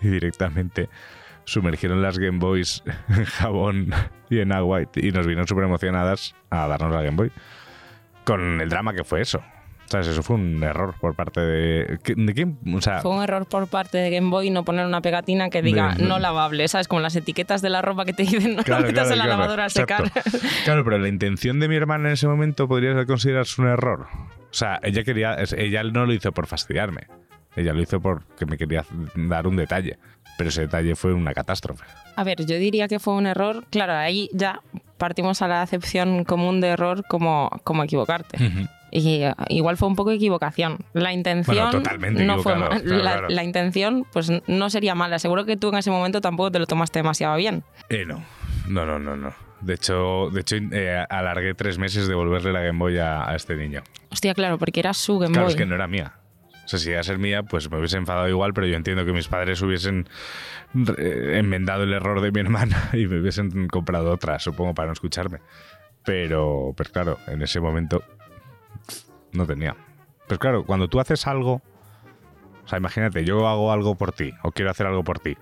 Y 0.00 0.08
directamente 0.08 0.88
sumergieron 1.44 2.00
las 2.00 2.18
Game 2.18 2.38
Boys 2.38 2.82
en 3.08 3.24
jabón 3.24 3.90
y 4.30 4.38
en 4.40 4.52
agua 4.52 4.80
y, 4.94 5.10
nos 5.12 5.26
vino 5.26 5.46
súper 5.46 5.64
emocionadas 5.64 6.34
a 6.48 6.66
darnos 6.68 6.92
la 6.92 7.02
Game 7.02 7.16
Boy. 7.16 7.32
Con 8.24 8.60
el 8.60 8.68
drama 8.70 8.94
que 8.94 9.04
fue 9.04 9.20
eso. 9.20 9.42
¿Sabes? 9.92 10.08
Eso 10.08 10.22
fue 10.22 10.36
un 10.36 10.62
error 10.62 10.94
por 11.00 11.14
parte 11.14 11.40
de... 11.40 11.98
¿qué- 12.02 12.14
¿De 12.16 12.32
quién? 12.34 12.58
O 12.74 12.80
sea, 12.80 13.00
Fue 13.02 13.10
un 13.10 13.22
error 13.22 13.46
por 13.46 13.66
parte 13.68 13.98
de 13.98 14.10
Game 14.10 14.30
Boy 14.30 14.50
no 14.50 14.64
poner 14.64 14.86
una 14.86 15.00
pegatina 15.02 15.50
que 15.50 15.60
diga 15.62 15.94
De- 15.94 16.04
no 16.04 16.18
lavable, 16.18 16.66
¿sabes? 16.68 16.88
Como 16.88 17.00
las 17.00 17.14
etiquetas 17.14 17.60
de 17.62 17.68
la 17.70 17.82
ropa 17.82 18.04
que 18.04 18.12
te 18.12 18.22
dicen 18.22 18.56
no 18.56 18.62
Claro, 18.64 18.82
lo 18.86 18.86
metas 18.88 19.08
claro, 19.08 19.12
en 19.12 19.18
la 19.18 19.24
claro, 19.24 19.38
lavadora 19.40 19.64
a 19.66 19.68
secar. 19.70 20.06
exacto. 20.06 20.38
Claro, 20.64 20.84
pero 20.84 20.98
la 20.98 21.08
intención 21.08 21.60
de 21.60 21.68
mi 21.68 21.76
hermana 21.76 22.08
en 22.08 22.14
ese 22.14 22.26
momento 22.26 22.66
podría 22.66 23.04
considerarse 23.06 23.60
un 23.60 23.68
error. 23.68 24.06
O 24.50 24.54
sea, 24.54 24.80
ella 24.82 25.04
quería, 25.04 25.36
ella 25.56 25.82
no 25.84 26.06
lo 26.06 26.12
hizo 26.12 26.32
por 26.32 26.46
fastidiarme. 26.46 27.06
Ella 27.54 27.72
lo 27.74 27.82
hizo 27.82 28.00
porque 28.00 28.46
me 28.46 28.56
quería 28.56 28.84
dar 29.14 29.46
un 29.46 29.56
detalle. 29.56 29.98
Pero 30.38 30.48
ese 30.48 30.62
detalle 30.62 30.96
fue 30.96 31.12
una 31.12 31.34
catástrofe. 31.34 31.84
A 32.16 32.24
ver, 32.24 32.38
yo 32.46 32.56
diría 32.56 32.88
que 32.88 32.98
fue 32.98 33.12
un 33.14 33.26
error. 33.26 33.64
Claro, 33.70 33.92
ahí 33.92 34.30
ya 34.32 34.60
partimos 34.96 35.42
a 35.42 35.48
la 35.48 35.60
acepción 35.60 36.24
común 36.24 36.62
de 36.62 36.68
error 36.68 37.04
como, 37.08 37.50
como 37.64 37.84
equivocarte. 37.84 38.38
Y 38.94 39.22
eh, 39.22 39.34
igual 39.48 39.76
fue 39.78 39.88
un 39.88 39.96
poco 39.96 40.10
equivocación. 40.10 40.78
La 40.92 41.12
intención 41.14 41.56
Bueno, 41.56 41.70
totalmente 41.70 42.22
no 42.24 42.38
fue 42.42 42.54
claro, 42.54 42.78
la, 42.84 43.00
claro. 43.00 43.28
la 43.30 43.42
intención 43.42 44.06
pues 44.12 44.30
no 44.46 44.70
sería 44.70 44.94
mala. 44.94 45.18
Seguro 45.18 45.46
que 45.46 45.56
tú 45.56 45.70
en 45.70 45.76
ese 45.76 45.90
momento 45.90 46.20
tampoco 46.20 46.52
te 46.52 46.58
lo 46.58 46.66
tomaste 46.66 46.98
demasiado 46.98 47.34
bien. 47.36 47.64
Eh, 47.88 48.04
no. 48.04 48.22
No, 48.68 48.84
no, 48.84 48.98
no, 48.98 49.16
no. 49.16 49.34
De 49.62 49.74
hecho, 49.74 50.28
de 50.30 50.40
hecho 50.42 50.56
eh, 50.72 51.04
alargué 51.08 51.54
tres 51.54 51.78
meses 51.78 52.02
de 52.04 52.10
devolverle 52.10 52.52
la 52.52 52.60
Game 52.60 52.78
Boy 52.78 52.98
a, 52.98 53.28
a 53.30 53.34
este 53.34 53.56
niño. 53.56 53.82
Hostia, 54.10 54.34
claro, 54.34 54.58
porque 54.58 54.80
era 54.80 54.92
su 54.92 55.18
Game 55.18 55.32
Claro, 55.32 55.46
Boy. 55.46 55.52
es 55.54 55.56
que 55.56 55.64
no 55.66 55.74
era 55.74 55.86
mía. 55.86 56.14
O 56.64 56.68
sea, 56.68 56.78
si 56.78 56.90
iba 56.90 57.00
a 57.00 57.02
ser 57.02 57.18
mía, 57.18 57.42
pues 57.42 57.70
me 57.70 57.78
hubiese 57.78 57.96
enfadado 57.96 58.28
igual, 58.28 58.52
pero 58.54 58.66
yo 58.66 58.76
entiendo 58.76 59.04
que 59.06 59.12
mis 59.12 59.26
padres 59.26 59.60
hubiesen 59.62 60.06
enmendado 60.74 61.82
el 61.84 61.92
error 61.92 62.20
de 62.20 62.30
mi 62.30 62.40
hermana 62.46 62.90
y 62.92 63.06
me 63.06 63.20
hubiesen 63.20 63.68
comprado 63.68 64.10
otra, 64.12 64.38
supongo, 64.38 64.74
para 64.74 64.86
no 64.86 64.92
escucharme. 64.92 65.38
Pero, 66.04 66.74
pero 66.76 66.90
claro, 66.90 67.18
en 67.28 67.42
ese 67.42 67.60
momento 67.60 68.02
no 69.32 69.46
tenía. 69.46 69.76
Pero 70.28 70.38
claro, 70.38 70.64
cuando 70.64 70.88
tú 70.88 71.00
haces 71.00 71.26
algo, 71.26 71.60
o 72.64 72.68
sea, 72.68 72.78
imagínate, 72.78 73.24
yo 73.24 73.46
hago 73.48 73.72
algo 73.72 73.94
por 73.96 74.12
ti 74.12 74.32
o 74.42 74.52
quiero 74.52 74.70
hacer 74.70 74.86
algo 74.86 75.02
por 75.04 75.18
ti. 75.18 75.36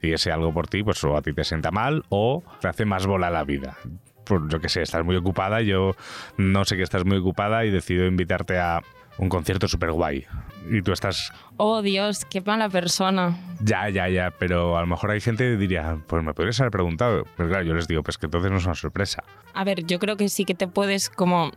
Y 0.00 0.12
ese 0.12 0.30
algo 0.30 0.52
por 0.52 0.68
ti, 0.68 0.82
pues 0.82 1.02
o 1.04 1.16
a 1.16 1.22
ti 1.22 1.32
te 1.32 1.44
sienta 1.44 1.70
mal 1.70 2.04
o 2.08 2.42
te 2.60 2.68
hace 2.68 2.84
más 2.84 3.06
bola 3.06 3.30
la 3.30 3.44
vida. 3.44 3.76
Por 4.24 4.48
yo 4.48 4.60
que 4.60 4.68
sé, 4.68 4.82
estás 4.82 5.04
muy 5.04 5.16
ocupada, 5.16 5.60
yo 5.62 5.94
no 6.36 6.64
sé 6.64 6.76
que 6.76 6.82
estás 6.82 7.04
muy 7.04 7.16
ocupada 7.18 7.64
y 7.64 7.70
decido 7.70 8.06
invitarte 8.06 8.58
a 8.58 8.80
un 9.18 9.28
concierto 9.28 9.66
súper 9.66 9.90
guay. 9.90 10.24
Y 10.70 10.82
tú 10.82 10.92
estás, 10.92 11.32
Oh, 11.56 11.82
Dios, 11.82 12.24
qué 12.26 12.40
mala 12.40 12.68
persona. 12.68 13.36
ya, 13.60 13.88
ya, 13.88 14.08
ya, 14.08 14.30
pero 14.38 14.76
a 14.78 14.80
lo 14.82 14.86
mejor 14.86 15.10
hay 15.10 15.20
gente 15.20 15.42
que 15.44 15.56
diría, 15.56 15.98
pues 16.06 16.22
me 16.22 16.32
podrías 16.34 16.60
haber 16.60 16.70
preguntado. 16.70 17.24
Pero 17.36 17.48
claro, 17.48 17.64
yo 17.64 17.74
les 17.74 17.88
digo, 17.88 18.02
pues 18.04 18.16
que 18.18 18.26
entonces 18.26 18.50
no 18.52 18.58
es 18.58 18.64
una 18.66 18.74
sorpresa. 18.76 19.24
A 19.54 19.64
ver, 19.64 19.84
yo 19.86 19.98
creo 19.98 20.16
que 20.16 20.28
sí 20.28 20.44
que 20.44 20.54
te 20.54 20.68
puedes 20.68 21.10
como 21.10 21.50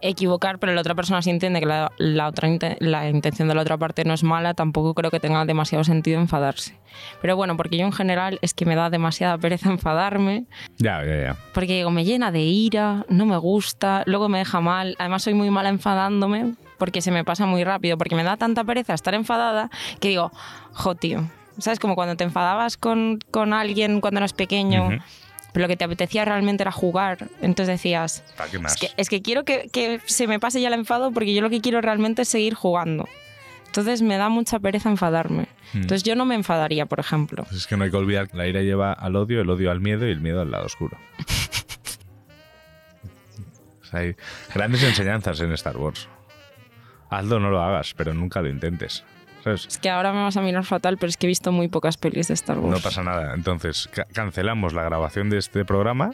equivocar, 0.00 0.58
pero 0.58 0.72
la 0.74 0.80
otra 0.80 0.94
persona 0.94 1.22
sí 1.22 1.30
entiende 1.30 1.60
que 1.60 1.66
la, 1.66 1.90
la 1.98 2.28
otra 2.28 2.48
la 2.80 3.08
intención 3.08 3.48
de 3.48 3.54
la 3.54 3.62
otra 3.62 3.76
parte 3.78 4.04
no 4.04 4.14
es 4.14 4.22
mala, 4.22 4.54
tampoco 4.54 4.94
creo 4.94 5.10
que 5.10 5.20
tenga 5.20 5.44
demasiado 5.44 5.84
sentido 5.84 6.20
enfadarse. 6.20 6.78
Pero 7.20 7.36
bueno, 7.36 7.56
porque 7.56 7.76
yo 7.76 7.84
en 7.86 7.92
general 7.92 8.38
es 8.42 8.54
que 8.54 8.66
me 8.66 8.74
da 8.76 8.90
demasiada 8.90 9.36
pereza 9.38 9.70
enfadarme, 9.70 10.44
Ya, 10.78 11.04
ya, 11.04 11.22
ya. 11.22 11.36
porque 11.52 11.76
digo, 11.76 11.90
me 11.90 12.04
llena 12.04 12.30
de 12.30 12.40
ira, 12.42 13.04
no 13.08 13.26
me 13.26 13.36
gusta, 13.36 14.02
luego 14.06 14.28
me 14.28 14.38
deja 14.38 14.60
mal, 14.60 14.96
además 14.98 15.22
soy 15.22 15.34
muy 15.34 15.50
mala 15.50 15.68
enfadándome 15.68 16.54
porque 16.78 17.00
se 17.00 17.10
me 17.10 17.24
pasa 17.24 17.46
muy 17.46 17.64
rápido, 17.64 17.96
porque 17.96 18.14
me 18.16 18.22
da 18.22 18.36
tanta 18.36 18.62
pereza 18.64 18.92
estar 18.94 19.14
enfadada 19.14 19.70
que 20.00 20.08
digo, 20.08 20.30
jo, 20.72 20.94
tío. 20.94 21.28
¿Sabes? 21.58 21.78
Como 21.80 21.94
cuando 21.94 22.16
te 22.16 22.24
enfadabas 22.24 22.76
con, 22.76 23.18
con 23.30 23.54
alguien 23.54 24.02
cuando 24.02 24.18
eras 24.18 24.34
pequeño. 24.34 24.90
Pero 25.56 25.64
lo 25.64 25.68
que 25.68 25.78
te 25.78 25.84
apetecía 25.84 26.22
realmente 26.26 26.64
era 26.64 26.70
jugar. 26.70 27.28
Entonces 27.40 27.68
decías, 27.68 28.22
¿Para 28.36 28.50
qué 28.50 28.58
más? 28.58 28.74
es 28.74 28.78
que, 28.78 28.90
es 28.98 29.08
que 29.08 29.22
quiero 29.22 29.46
que, 29.46 29.70
que 29.72 30.02
se 30.04 30.26
me 30.26 30.38
pase 30.38 30.60
ya 30.60 30.68
el 30.68 30.74
enfado 30.74 31.12
porque 31.12 31.32
yo 31.32 31.40
lo 31.40 31.48
que 31.48 31.62
quiero 31.62 31.80
realmente 31.80 32.20
es 32.20 32.28
seguir 32.28 32.52
jugando. 32.52 33.08
Entonces 33.64 34.02
me 34.02 34.18
da 34.18 34.28
mucha 34.28 34.58
pereza 34.58 34.90
enfadarme. 34.90 35.48
Mm. 35.72 35.78
Entonces 35.78 36.02
yo 36.02 36.14
no 36.14 36.26
me 36.26 36.34
enfadaría, 36.34 36.84
por 36.84 37.00
ejemplo. 37.00 37.44
Pues 37.44 37.56
es 37.56 37.66
que 37.66 37.74
no 37.78 37.84
hay 37.84 37.90
que 37.90 37.96
olvidar 37.96 38.28
que 38.28 38.36
la 38.36 38.46
ira 38.46 38.60
lleva 38.60 38.92
al 38.92 39.16
odio, 39.16 39.40
el 39.40 39.48
odio 39.48 39.70
al 39.70 39.80
miedo 39.80 40.06
y 40.06 40.10
el 40.10 40.20
miedo 40.20 40.42
al 40.42 40.50
lado 40.50 40.66
oscuro. 40.66 40.98
O 43.80 43.88
sea, 43.88 44.00
hay 44.00 44.16
grandes 44.52 44.82
enseñanzas 44.82 45.40
en 45.40 45.52
Star 45.52 45.78
Wars. 45.78 46.06
Hazlo, 47.08 47.40
no 47.40 47.48
lo 47.50 47.62
hagas, 47.62 47.94
pero 47.96 48.12
nunca 48.12 48.42
lo 48.42 48.50
intentes. 48.50 49.04
¿Sabes? 49.46 49.66
Es 49.68 49.78
que 49.78 49.88
ahora 49.90 50.12
me 50.12 50.22
vas 50.22 50.36
a 50.36 50.42
mirar 50.42 50.64
fatal, 50.64 50.96
pero 50.98 51.08
es 51.08 51.16
que 51.16 51.26
he 51.26 51.28
visto 51.28 51.52
muy 51.52 51.68
pocas 51.68 51.96
pelis 51.96 52.26
de 52.28 52.34
Star 52.34 52.58
Wars. 52.58 52.76
No 52.76 52.82
pasa 52.82 53.02
nada. 53.04 53.32
Entonces, 53.34 53.88
ca- 53.92 54.06
cancelamos 54.12 54.72
la 54.72 54.82
grabación 54.82 55.30
de 55.30 55.38
este 55.38 55.64
programa. 55.64 56.12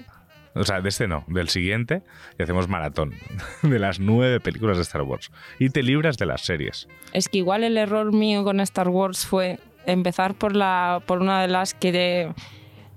O 0.54 0.64
sea, 0.64 0.82
de 0.82 0.90
este 0.90 1.08
no, 1.08 1.24
del 1.28 1.48
siguiente. 1.48 2.02
Y 2.38 2.42
hacemos 2.42 2.68
maratón 2.68 3.14
de 3.62 3.78
las 3.78 4.00
nueve 4.00 4.38
películas 4.38 4.76
de 4.76 4.82
Star 4.82 5.00
Wars. 5.02 5.30
Y 5.58 5.70
te 5.70 5.82
libras 5.82 6.18
de 6.18 6.26
las 6.26 6.42
series. 6.42 6.88
Es 7.14 7.30
que 7.30 7.38
igual 7.38 7.64
el 7.64 7.78
error 7.78 8.12
mío 8.12 8.44
con 8.44 8.60
Star 8.60 8.88
Wars 8.90 9.24
fue 9.26 9.58
empezar 9.86 10.34
por, 10.34 10.54
la, 10.54 11.00
por 11.06 11.20
una 11.22 11.40
de 11.40 11.48
las 11.48 11.72
que... 11.72 11.90
de- 11.90 12.34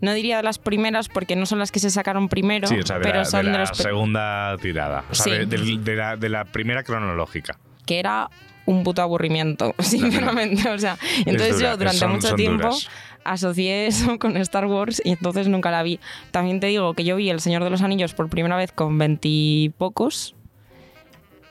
no 0.01 0.13
diría 0.13 0.37
de 0.37 0.43
las 0.43 0.59
primeras 0.59 1.07
porque 1.07 1.37
no 1.37 1.45
son 1.45 1.57
las 1.57 1.71
que 1.71 1.79
se 1.79 1.89
sacaron 1.89 2.27
primero, 2.27 2.67
Sí, 2.67 2.77
o 2.77 2.85
sea, 2.85 2.97
de 2.97 3.03
pero 3.05 3.19
la, 3.19 3.25
son 3.25 3.39
de 3.45 3.51
de 3.51 3.53
la 3.53 3.59
los 3.61 3.69
pe- 3.71 3.83
segunda 3.83 4.57
tirada. 4.61 5.05
O 5.09 5.15
sea, 5.15 5.23
Sí. 5.23 5.31
de, 5.31 5.45
del- 5.45 5.83
de 5.85 5.95
la, 5.95 6.17
de 6.17 6.27
la 6.29 6.43
primera 6.43 6.83
cronológica. 6.83 7.57
que 7.85 7.99
era 7.99 8.29
un 8.65 8.83
puto 8.83 9.01
aburrimiento, 9.01 9.73
sinceramente. 9.79 10.69
O 10.69 10.77
sea, 10.79 10.97
entonces 11.25 11.57
dura, 11.57 11.71
yo 11.71 11.77
durante 11.77 11.97
son- 11.99 12.11
mucho 12.11 12.27
son 12.29 12.35
tiempo 12.37 12.63
duras. 12.67 12.87
asocié 13.23 13.87
eso 13.87 14.17
con 14.19 14.37
Star 14.37 14.65
Wars 14.65 15.01
y 15.05 15.11
entonces 15.11 15.47
nunca 15.47 15.71
la 15.71 15.83
vi. 15.83 15.99
También 16.31 16.59
te 16.59 16.67
digo 16.67 16.93
que 16.93 17.03
yo 17.03 17.15
vi 17.15 17.29
El 17.29 17.39
Señor 17.41 17.63
de 17.63 17.69
los 17.69 17.81
Anillos 17.81 18.13
por 18.13 18.29
primera 18.29 18.55
vez 18.57 18.71
con 18.71 18.97
veintipocos 18.97 20.35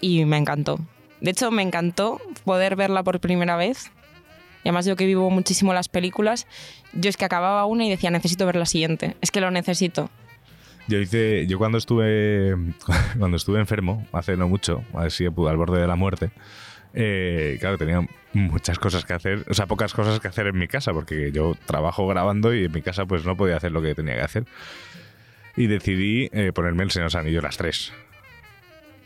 y 0.00 0.24
me 0.24 0.36
encantó. 0.36 0.78
De 1.20 1.30
hecho, 1.30 1.50
me 1.50 1.62
encantó 1.62 2.20
poder 2.44 2.76
verla 2.76 3.02
por 3.02 3.20
primera 3.20 3.56
vez. 3.56 3.90
Y 4.62 4.68
además 4.68 4.86
yo 4.86 4.96
que 4.96 5.06
vivo 5.06 5.30
muchísimo 5.30 5.74
las 5.74 5.88
películas, 5.88 6.46
yo 6.94 7.10
es 7.10 7.16
que 7.16 7.24
acababa 7.24 7.64
una 7.66 7.84
y 7.84 7.90
decía, 7.90 8.10
necesito 8.10 8.46
ver 8.46 8.56
la 8.56 8.66
siguiente. 8.66 9.14
Es 9.20 9.30
que 9.30 9.40
lo 9.40 9.50
necesito. 9.50 10.10
Yo 10.88 10.98
hice, 10.98 11.46
yo 11.46 11.58
cuando 11.58 11.78
estuve, 11.78 12.54
cuando 13.18 13.36
estuve 13.36 13.58
enfermo, 13.60 14.06
hace 14.12 14.36
no 14.36 14.48
mucho, 14.48 14.82
así 14.94 15.24
al 15.26 15.32
borde 15.32 15.80
de 15.80 15.86
la 15.86 15.96
muerte, 15.96 16.30
eh, 16.94 17.56
claro, 17.60 17.76
tenía 17.76 18.06
muchas 18.32 18.78
cosas 18.78 19.04
que 19.04 19.12
hacer, 19.12 19.44
o 19.48 19.54
sea, 19.54 19.66
pocas 19.66 19.92
cosas 19.92 20.20
que 20.20 20.28
hacer 20.28 20.46
en 20.46 20.56
mi 20.56 20.68
casa, 20.68 20.92
porque 20.92 21.32
yo 21.32 21.54
trabajo 21.66 22.06
grabando 22.06 22.54
y 22.54 22.64
en 22.64 22.72
mi 22.72 22.82
casa 22.82 23.04
pues 23.04 23.24
no 23.24 23.36
podía 23.36 23.56
hacer 23.56 23.72
lo 23.72 23.82
que 23.82 23.94
tenía 23.94 24.14
que 24.14 24.22
hacer. 24.22 24.44
Y 25.56 25.66
decidí 25.66 26.30
eh, 26.32 26.52
ponerme 26.52 26.84
el 26.84 26.90
Señor 26.90 27.16
Anillos 27.16 27.42
las 27.42 27.56
tres. 27.56 27.92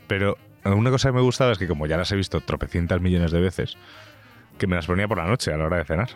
Pero 0.07 0.37
una 0.63 0.91
cosa 0.91 1.09
que 1.09 1.15
me 1.15 1.21
gustaba 1.21 1.51
es 1.51 1.57
que 1.57 1.67
como 1.67 1.87
ya 1.87 1.97
las 1.97 2.11
he 2.11 2.15
visto 2.15 2.41
tropecientas 2.41 3.01
millones 3.01 3.31
de 3.31 3.39
veces, 3.39 3.77
que 4.57 4.67
me 4.67 4.75
las 4.75 4.85
ponía 4.85 5.07
por 5.07 5.17
la 5.17 5.25
noche 5.25 5.51
a 5.51 5.57
la 5.57 5.65
hora 5.65 5.77
de 5.77 5.85
cenar. 5.85 6.09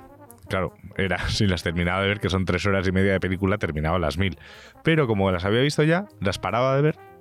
Claro, 0.49 0.73
era, 0.97 1.17
si 1.29 1.47
las 1.47 1.63
terminaba 1.63 2.01
de 2.01 2.07
ver, 2.07 2.19
que 2.19 2.29
son 2.29 2.45
tres 2.45 2.65
horas 2.67 2.87
y 2.87 2.91
media 2.91 3.13
de 3.13 3.19
película, 3.19 3.57
terminaba 3.57 3.97
las 3.97 4.17
mil. 4.17 4.37
Pero 4.83 5.07
como 5.07 5.31
las 5.31 5.45
había 5.45 5.61
visto 5.61 5.83
ya, 5.83 6.05
las 6.19 6.37
paraba 6.37 6.75
de 6.75 6.81
ver 6.83 7.12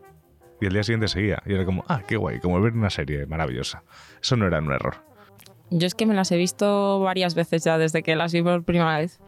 y 0.62 0.66
el 0.66 0.72
día 0.72 0.85
siguiente 0.85 1.09
seguía. 1.09 1.42
Y 1.44 1.55
era 1.55 1.64
como, 1.64 1.85
ah, 1.88 2.03
qué 2.07 2.16
guay, 2.16 2.38
como 2.38 2.61
ver 2.61 2.72
una 2.75 2.88
serie 2.88 3.27
maravillosa. 3.27 3.83
Eso 4.22 4.37
no 4.37 4.46
era 4.46 4.61
un 4.61 4.70
error. 4.70 4.94
Yo 5.70 5.87
es 5.88 5.94
que 5.94 6.07
me 6.07 6.14
las 6.14 6.31
he 6.31 6.37
visto 6.37 7.01
varias 7.01 7.35
veces 7.35 7.64
ya 7.64 7.79
desde 7.79 8.05
que 8.05 8.14
las 8.14 8.33
vi 8.33 8.42
por 8.42 8.62
primera 8.62 8.98
vez. 8.98 9.20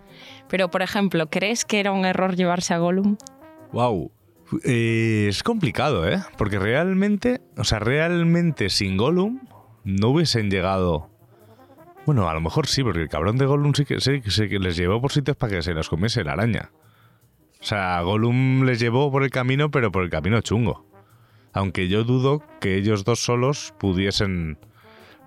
Pero, 0.48 0.70
por 0.70 0.82
ejemplo, 0.82 1.28
¿crees 1.28 1.64
que 1.64 1.80
era 1.80 1.90
un 1.90 2.04
error 2.04 2.36
llevarse 2.36 2.72
a 2.72 2.78
Gollum? 2.78 3.16
¡Wow! 3.72 4.12
Eh, 4.62 5.26
es 5.28 5.42
complicado, 5.42 6.08
¿eh? 6.08 6.22
Porque 6.38 6.60
realmente, 6.60 7.40
o 7.56 7.64
sea, 7.64 7.80
realmente 7.80 8.68
sin 8.68 8.96
Gollum 8.96 9.40
no 9.82 10.10
hubiesen 10.10 10.50
llegado. 10.50 11.10
Bueno, 12.06 12.28
a 12.28 12.34
lo 12.34 12.40
mejor 12.40 12.68
sí, 12.68 12.84
porque 12.84 13.00
el 13.00 13.08
cabrón 13.08 13.38
de 13.38 13.46
Gollum 13.46 13.72
sí 13.74 13.84
que, 13.84 14.00
sí 14.00 14.20
que 14.20 14.58
les 14.60 14.76
llevó 14.76 15.00
por 15.00 15.10
sitios 15.10 15.36
para 15.36 15.56
que 15.56 15.62
se 15.62 15.74
los 15.74 15.88
comiese 15.88 16.22
la 16.22 16.34
araña. 16.34 16.70
O 17.60 17.64
sea, 17.64 18.00
Gollum 18.02 18.62
les 18.64 18.78
llevó 18.78 19.10
por 19.10 19.24
el 19.24 19.30
camino, 19.30 19.72
pero 19.72 19.90
por 19.90 20.04
el 20.04 20.10
camino 20.10 20.40
chungo. 20.42 20.93
Aunque 21.54 21.88
yo 21.88 22.04
dudo 22.04 22.42
que 22.60 22.76
ellos 22.76 23.04
dos 23.04 23.20
solos 23.20 23.72
pudiesen 23.78 24.58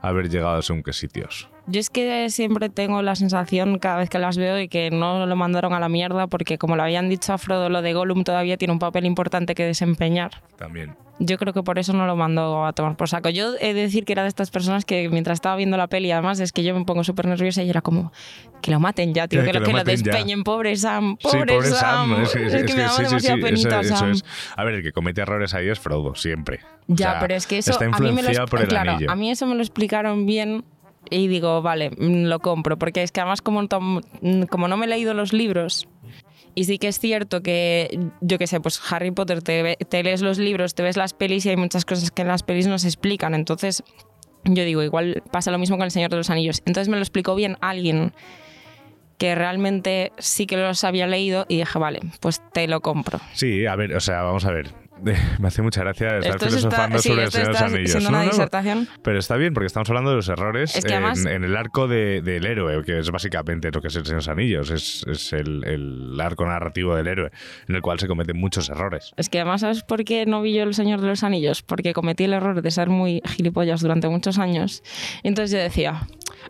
haber 0.01 0.29
llegado 0.29 0.57
a 0.57 0.61
según 0.61 0.83
qué 0.83 0.93
sitios. 0.93 1.49
Yo 1.65 1.79
es 1.79 1.89
que 1.89 2.29
siempre 2.29 2.69
tengo 2.69 3.01
la 3.01 3.15
sensación 3.15 3.79
cada 3.79 3.97
vez 3.97 4.09
que 4.09 4.19
las 4.19 4.37
veo 4.37 4.59
y 4.59 4.69
que 4.69 4.89
no 4.89 5.25
lo 5.25 5.35
mandaron 5.35 5.73
a 5.73 5.79
la 5.79 5.89
mierda 5.89 6.27
porque 6.27 6.57
como 6.57 6.75
lo 6.75 6.83
habían 6.83 7.09
dicho 7.09 7.33
a 7.33 7.37
Frodo, 7.37 7.69
lo 7.69 7.81
de 7.81 7.93
Gollum 7.93 8.23
todavía 8.23 8.57
tiene 8.57 8.73
un 8.73 8.79
papel 8.79 9.05
importante 9.05 9.55
que 9.55 9.65
desempeñar. 9.65 10.43
También. 10.57 10.95
Yo 11.19 11.37
creo 11.37 11.51
que 11.51 11.63
por 11.63 11.79
eso 11.79 11.93
no 11.93 12.05
lo 12.05 12.15
mandó 12.15 12.65
a 12.65 12.73
tomar 12.73 12.95
por 12.95 13.09
saco. 13.09 13.29
Yo 13.29 13.55
he 13.59 13.73
de 13.73 13.81
decir 13.81 14.05
que 14.05 14.13
era 14.13 14.21
de 14.21 14.29
estas 14.29 14.51
personas 14.51 14.85
que 14.85 15.09
mientras 15.09 15.35
estaba 15.35 15.55
viendo 15.55 15.75
la 15.75 15.87
peli, 15.87 16.11
además 16.11 16.39
es 16.39 16.51
que 16.51 16.63
yo 16.63 16.75
me 16.75 16.85
pongo 16.85 17.03
súper 17.03 17.25
nerviosa 17.25 17.63
y 17.63 17.69
era 17.69 17.81
como 17.81 18.11
que 18.61 18.71
lo 18.71 18.79
maten 18.79 19.13
ya, 19.13 19.27
tío, 19.27 19.43
que, 19.43 19.53
lo, 19.53 19.63
que 19.63 19.73
lo 19.73 19.83
despeñen, 19.83 20.43
pobre 20.43 20.75
Sam, 20.75 21.17
pobre, 21.17 21.61
Sam. 21.63 22.21
Es, 22.21 22.31
que 22.31 22.73
me 22.73 22.81
da 22.81 22.97
demasiada 22.97 23.37
penita 23.41 23.83
Sam. 23.83 24.13
A 24.55 24.63
ver, 24.63 24.75
el 24.75 24.83
que 24.83 24.91
comete 24.91 25.21
errores 25.21 25.53
ahí 25.53 25.67
es 25.67 25.79
Frodo, 25.79 26.13
siempre. 26.15 26.59
Ya, 26.87 27.19
pero 27.19 27.33
es 27.33 27.47
que 27.47 27.57
eso 27.57 27.71
está 27.71 27.85
a 27.85 27.99
mí 27.99 28.11
me 28.11 28.21
lo, 28.21 28.45
por 28.45 28.61
el 28.61 28.67
claro, 28.67 28.97
a 29.07 29.15
mí 29.15 29.31
eso 29.31 29.45
me 29.45 29.55
lo 29.55 29.61
explicaron 29.61 30.25
bien 30.25 30.63
y 31.09 31.27
digo, 31.27 31.61
vale, 31.61 31.89
mm, 31.89 32.25
lo 32.25 32.39
compro, 32.39 32.77
porque 32.77 33.03
es 33.03 33.11
que 33.11 33.21
además 33.21 33.41
como, 33.41 33.63
mm, 33.63 34.43
como 34.43 34.67
no 34.67 34.77
me 34.77 34.85
he 34.85 34.89
leído 34.89 35.13
los 35.13 35.33
libros, 35.33 35.87
y 36.57 36.63
sí 36.63 36.79
que 36.79 36.87
es 36.87 36.97
cierto 36.97 37.43
que, 37.43 37.99
yo 38.19 38.39
qué 38.39 38.47
sé, 38.47 38.59
pues 38.59 38.81
Harry 38.91 39.11
Potter, 39.11 39.43
te, 39.43 39.75
te, 39.75 40.01
lees 40.01 40.23
los 40.23 40.39
libros, 40.39 40.73
te 40.73 40.81
ves 40.81 40.97
las 40.97 41.13
pelis 41.13 41.45
y 41.45 41.49
hay 41.49 41.55
muchas 41.55 41.85
cosas 41.85 42.09
que 42.09 42.23
en 42.23 42.29
las 42.29 42.41
pelis 42.41 42.65
no 42.65 42.79
se 42.79 42.87
explican. 42.87 43.35
Entonces, 43.35 43.83
yo 44.43 44.65
digo, 44.65 44.81
igual 44.81 45.21
pasa 45.31 45.51
lo 45.51 45.59
mismo 45.59 45.77
con 45.77 45.85
El 45.85 45.91
Señor 45.91 46.09
de 46.09 46.17
los 46.17 46.31
Anillos. 46.31 46.63
Entonces 46.65 46.89
me 46.89 46.97
lo 46.97 47.03
explicó 47.03 47.35
bien 47.35 47.57
alguien 47.61 48.11
que 49.19 49.35
realmente 49.35 50.11
sí 50.17 50.47
que 50.47 50.57
los 50.57 50.83
había 50.83 51.05
leído 51.05 51.45
y 51.47 51.57
dije, 51.57 51.77
vale, 51.77 51.99
pues 52.21 52.41
te 52.53 52.67
lo 52.67 52.81
compro. 52.81 53.19
Sí, 53.33 53.67
a 53.67 53.75
ver, 53.75 53.95
o 53.95 53.99
sea, 53.99 54.23
vamos 54.23 54.43
a 54.45 54.51
ver. 54.51 54.73
Me 55.39 55.47
hace 55.47 55.61
mucha 55.61 55.81
gracia 55.81 56.17
estar 56.17 56.39
filosofando 56.39 56.99
sobre 56.99 57.23
el 57.23 57.31
Señor 57.31 57.47
de 57.47 57.53
los 57.53 57.61
Anillos. 57.61 58.05
una 58.05 58.23
disertación. 58.23 58.87
pero 59.01 59.19
está 59.19 59.35
bien, 59.35 59.53
porque 59.53 59.67
estamos 59.67 59.89
hablando 59.89 60.09
de 60.11 60.17
los 60.17 60.29
errores 60.29 60.75
en, 60.75 61.43
el 61.43 61.55
arco 61.55 61.87
del 61.87 62.45
héroe, 62.45 62.83
que 62.83 62.99
es 62.99 63.11
básicamente 63.11 63.69
lo 63.71 63.81
que 63.81 63.87
es 63.87 63.95
el 63.95 64.05
Señor 64.05 64.21
de 64.21 64.27
los 64.27 64.27
Anillos. 64.27 64.71
Es, 64.71 65.33
el, 65.33 66.17
arco 66.19 66.45
narrativo 66.45 66.95
del 66.95 67.07
héroe, 67.07 67.31
en 67.67 67.75
el 67.75 67.81
cual 67.81 67.99
se 67.99 68.07
cometen 68.07 68.37
muchos 68.37 68.69
errores. 68.69 69.13
Es 69.17 69.29
que 69.29 69.39
además, 69.39 69.61
¿sabes 69.61 69.83
por 69.83 70.03
qué 70.03 70.25
no 70.25 70.41
vi 70.41 70.53
yo 70.53 70.63
el 70.63 70.73
Señor 70.73 71.01
de 71.01 71.07
los 71.07 71.23
Anillos? 71.23 71.61
Porque 71.61 71.93
cometí 71.93 72.25
el 72.25 72.33
error 72.33 72.61
de 72.61 72.71
ser 72.71 72.89
muy 72.89 73.21
gilipollas 73.25 73.81
durante 73.81 74.09
muchos 74.09 74.39
años. 74.39 74.83
entonces 75.23 75.51
yo 75.51 75.59
decía, 75.59 76.07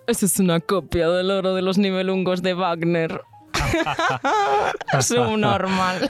esa 0.07 0.25
es 0.25 0.39
una 0.39 0.59
copia 0.59 1.09
del 1.09 1.31
oro 1.31 1.53
de 1.53 1.61
los 1.61 1.77
nivelungos 1.77 2.41
de 2.41 2.53
Wagner. 2.53 3.21
Subnormal. 5.01 6.09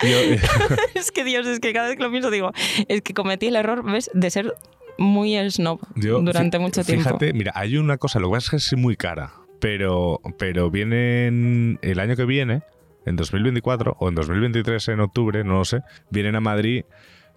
es 0.94 1.10
que 1.12 1.24
Dios, 1.24 1.46
es 1.46 1.60
que 1.60 1.72
cada 1.72 1.88
vez 1.88 1.96
que 1.96 2.02
lo 2.02 2.10
pienso 2.10 2.30
digo, 2.30 2.52
es 2.88 3.02
que 3.02 3.14
cometí 3.14 3.46
el 3.46 3.56
error, 3.56 3.84
¿ves? 3.84 4.10
De 4.14 4.30
ser 4.30 4.54
muy 4.98 5.36
snob 5.50 5.80
durante 5.94 6.58
mucho 6.58 6.84
tiempo. 6.84 7.04
Fíjate, 7.04 7.32
mira, 7.32 7.52
hay 7.54 7.76
una 7.76 7.98
cosa, 7.98 8.18
lo 8.18 8.28
que 8.28 8.36
pasa 8.36 8.56
es 8.56 8.68
que 8.70 8.74
es 8.74 8.80
muy 8.80 8.96
cara, 8.96 9.32
pero, 9.60 10.20
pero 10.38 10.70
vienen 10.70 11.78
el 11.82 12.00
año 12.00 12.16
que 12.16 12.24
viene, 12.24 12.62
en 13.06 13.16
2024 13.16 13.96
o 13.98 14.08
en 14.08 14.14
2023 14.14 14.88
en 14.88 15.00
octubre, 15.00 15.44
no 15.44 15.58
lo 15.58 15.64
sé, 15.64 15.82
vienen 16.10 16.34
a 16.34 16.40
Madrid 16.40 16.84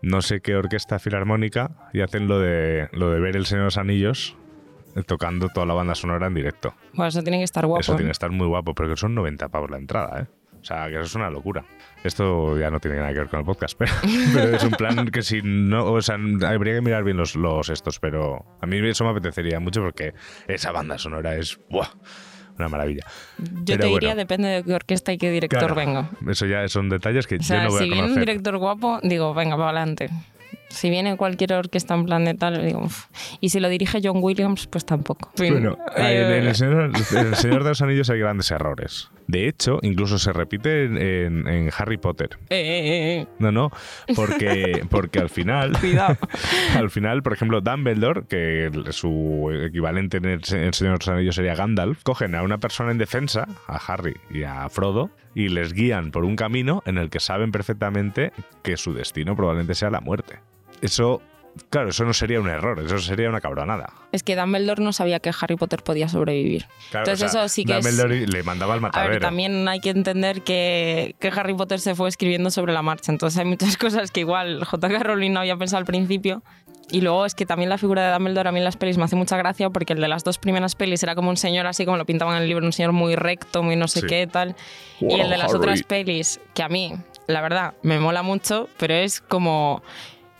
no 0.01 0.21
sé 0.21 0.41
qué 0.41 0.55
orquesta 0.55 0.99
filarmónica 0.99 1.89
y 1.93 2.01
hacen 2.01 2.27
lo 2.27 2.39
de 2.39 2.89
lo 2.91 3.11
de 3.11 3.19
ver 3.19 3.35
el 3.35 3.45
Señor 3.45 3.63
de 3.63 3.65
los 3.65 3.77
Anillos 3.77 4.35
tocando 5.05 5.49
toda 5.49 5.65
la 5.65 5.73
banda 5.73 5.95
sonora 5.95 6.27
en 6.27 6.33
directo. 6.33 6.73
Bueno, 6.93 7.09
eso 7.09 7.23
tiene 7.23 7.37
que 7.37 7.43
estar 7.43 7.65
guapo. 7.65 7.81
Eso 7.81 7.95
tiene 7.95 8.09
que 8.09 8.13
estar 8.13 8.31
muy 8.31 8.47
guapo, 8.47 8.73
pero 8.73 8.89
que 8.89 8.97
son 8.97 9.15
90 9.15 9.49
pavos 9.49 9.69
la 9.69 9.77
entrada, 9.77 10.21
¿eh? 10.21 10.25
O 10.61 10.63
sea, 10.63 10.87
que 10.87 10.93
eso 10.93 11.03
es 11.03 11.15
una 11.15 11.29
locura. 11.29 11.65
Esto 12.03 12.57
ya 12.57 12.69
no 12.69 12.79
tiene 12.79 12.97
nada 12.97 13.11
que 13.13 13.19
ver 13.19 13.29
con 13.29 13.39
el 13.39 13.45
podcast, 13.45 13.77
pero, 14.33 14.55
es 14.55 14.63
un 14.63 14.71
plan 14.71 15.07
que 15.07 15.23
si 15.23 15.41
no, 15.41 15.85
o 15.85 16.01
sea, 16.01 16.15
habría 16.45 16.75
que 16.75 16.81
mirar 16.81 17.03
bien 17.03 17.17
los, 17.17 17.35
los 17.35 17.69
estos, 17.69 17.99
pero 17.99 18.45
a 18.61 18.65
mí 18.67 18.77
eso 18.87 19.03
me 19.03 19.09
apetecería 19.09 19.59
mucho 19.59 19.81
porque 19.81 20.13
esa 20.47 20.71
banda 20.71 20.99
sonora 20.99 21.35
es 21.35 21.59
¡buah! 21.69 21.87
una 22.57 22.69
maravilla. 22.69 23.05
Yo 23.63 23.79
te 23.79 23.87
diría, 23.87 24.13
depende 24.13 24.49
de 24.49 24.63
qué 24.63 24.73
orquesta 24.73 25.11
y 25.13 25.17
qué 25.17 25.31
director 25.31 25.73
venga. 25.73 26.11
Eso 26.27 26.45
ya 26.45 26.67
son 26.67 26.89
detalles 26.89 27.25
que 27.25 27.39
yo 27.39 27.55
no 27.55 27.69
voy 27.69 27.79
si 27.79 27.85
a 27.85 27.87
conocer. 27.87 27.93
viene 27.93 28.07
un 28.07 28.19
director 28.19 28.57
guapo, 28.57 28.99
digo, 29.01 29.33
venga, 29.33 29.55
para 29.57 29.69
adelante 29.69 30.09
si 30.71 30.89
viene 30.89 31.17
cualquier 31.17 31.53
orquesta 31.53 31.93
en 31.93 32.05
plan 32.05 32.25
de 32.25 32.33
tal, 32.33 32.65
digo, 32.65 32.87
y 33.39 33.49
si 33.49 33.59
lo 33.59 33.69
dirige 33.69 33.99
John 34.03 34.19
Williams, 34.21 34.67
pues 34.67 34.85
tampoco. 34.85 35.31
Bueno, 35.37 35.77
en, 35.95 36.05
eh, 36.05 36.37
el, 36.39 36.55
Señor, 36.55 37.63
de 37.63 37.69
los 37.69 37.81
Anillos 37.81 38.09
hay 38.09 38.19
grandes 38.19 38.51
errores. 38.51 39.09
De 39.27 39.47
hecho, 39.47 39.79
incluso 39.81 40.17
se 40.17 40.33
repite 40.33 40.85
en, 40.85 41.69
Harry 41.77 41.97
Potter. 41.97 42.37
Eh, 42.49 43.21
eh, 43.21 43.27
no, 43.39 43.51
no, 43.51 43.71
porque, 44.15 44.83
porque 44.89 45.19
al 45.19 45.29
final, 45.29 45.77
Cuidado. 45.79 46.17
al 46.75 46.89
final, 46.89 47.23
por 47.23 47.33
ejemplo, 47.33 47.61
Dumbledore, 47.61 48.23
que 48.27 48.69
su 48.91 49.49
equivalente 49.65 50.17
en 50.17 50.25
el, 50.25 50.43
Señor 50.43 50.73
de 50.73 50.89
los 50.89 51.07
Anillos 51.07 51.35
sería 51.35 51.55
Gandalf, 51.55 52.03
cogen 52.03 52.35
a 52.35 52.43
una 52.43 52.57
persona 52.57 52.91
en 52.91 52.97
defensa, 52.97 53.47
a 53.67 53.77
Harry 53.77 54.15
y 54.29 54.43
a 54.43 54.67
Frodo, 54.69 55.11
y 55.33 55.49
les 55.49 55.73
guían 55.73 56.11
por 56.11 56.25
un 56.25 56.35
camino 56.35 56.83
en 56.85 56.97
el 56.97 57.09
que 57.09 57.19
saben 57.19 57.51
perfectamente 57.51 58.33
que 58.63 58.75
su 58.75 58.93
destino 58.93 59.35
probablemente 59.35 59.75
sea 59.75 59.89
la 59.89 60.01
muerte 60.01 60.39
eso 60.81 61.21
Claro, 61.69 61.89
eso 61.89 62.05
no 62.05 62.13
sería 62.13 62.39
un 62.39 62.47
error, 62.47 62.79
eso 62.79 62.97
sería 62.99 63.29
una 63.29 63.41
cabronada. 63.41 63.93
Es 64.11 64.23
que 64.23 64.35
Dumbledore 64.35 64.81
no 64.81 64.93
sabía 64.93 65.19
que 65.19 65.31
Harry 65.39 65.55
Potter 65.55 65.83
podía 65.83 66.07
sobrevivir. 66.07 66.67
Entonces 66.93 67.29
eso 67.29 67.47
sí 67.49 67.65
que 67.65 67.73
Dumbledore 67.73 68.27
le 68.27 68.43
mandaba 68.43 68.73
al 68.73 68.81
matadero. 68.81 69.09
A 69.09 69.11
ver, 69.13 69.21
también 69.21 69.67
hay 69.67 69.79
que 69.79 69.89
entender 69.89 70.41
que, 70.41 71.15
que, 71.19 71.27
Harry 71.29 71.53
Potter 71.53 71.79
se 71.79 71.95
fue 71.95 72.09
escribiendo 72.09 72.51
sobre 72.51 72.73
la 72.73 72.81
marcha. 72.81 73.11
Entonces 73.11 73.37
hay 73.39 73.45
muchas 73.45 73.77
cosas 73.77 74.11
que 74.11 74.21
igual 74.21 74.63
J.K. 74.63 74.99
Rowling 74.99 75.31
no 75.31 75.41
había 75.41 75.57
pensado 75.57 75.79
al 75.79 75.85
principio. 75.85 76.41
Y 76.89 77.01
luego 77.01 77.25
es 77.25 77.35
que 77.35 77.45
también 77.45 77.69
la 77.69 77.77
figura 77.77 78.05
de 78.07 78.13
Dumbledore 78.13 78.49
a 78.49 78.51
mí 78.51 78.59
en 78.59 78.65
las 78.65 78.75
pelis 78.75 78.97
me 78.97 79.05
hace 79.05 79.15
mucha 79.15 79.37
gracia 79.37 79.69
porque 79.69 79.93
el 79.93 80.01
de 80.01 80.07
las 80.09 80.23
dos 80.23 80.37
primeras 80.37 80.75
pelis 80.75 81.03
era 81.03 81.15
como 81.15 81.29
un 81.29 81.37
señor 81.37 81.65
así 81.65 81.85
como 81.85 81.95
lo 81.95 82.05
pintaban 82.05 82.35
en 82.35 82.43
el 82.43 82.49
libro, 82.49 82.65
un 82.65 82.73
señor 82.73 82.91
muy 82.91 83.15
recto, 83.15 83.63
muy 83.63 83.77
no 83.77 83.87
sé 83.87 84.01
qué 84.01 84.27
tal. 84.27 84.55
y 84.99 85.19
el 85.19 85.29
de 85.29 85.37
las 85.37 85.53
otras 85.53 85.83
pelis, 85.83 86.41
que 86.53 86.63
a 86.63 86.69
mí, 86.69 86.93
la 87.27 87.41
verdad, 87.41 87.75
me 87.81 87.99
mola 87.99 88.23
mucho, 88.23 88.67
pero 88.77 88.93
es 88.93 89.21
como 89.21 89.81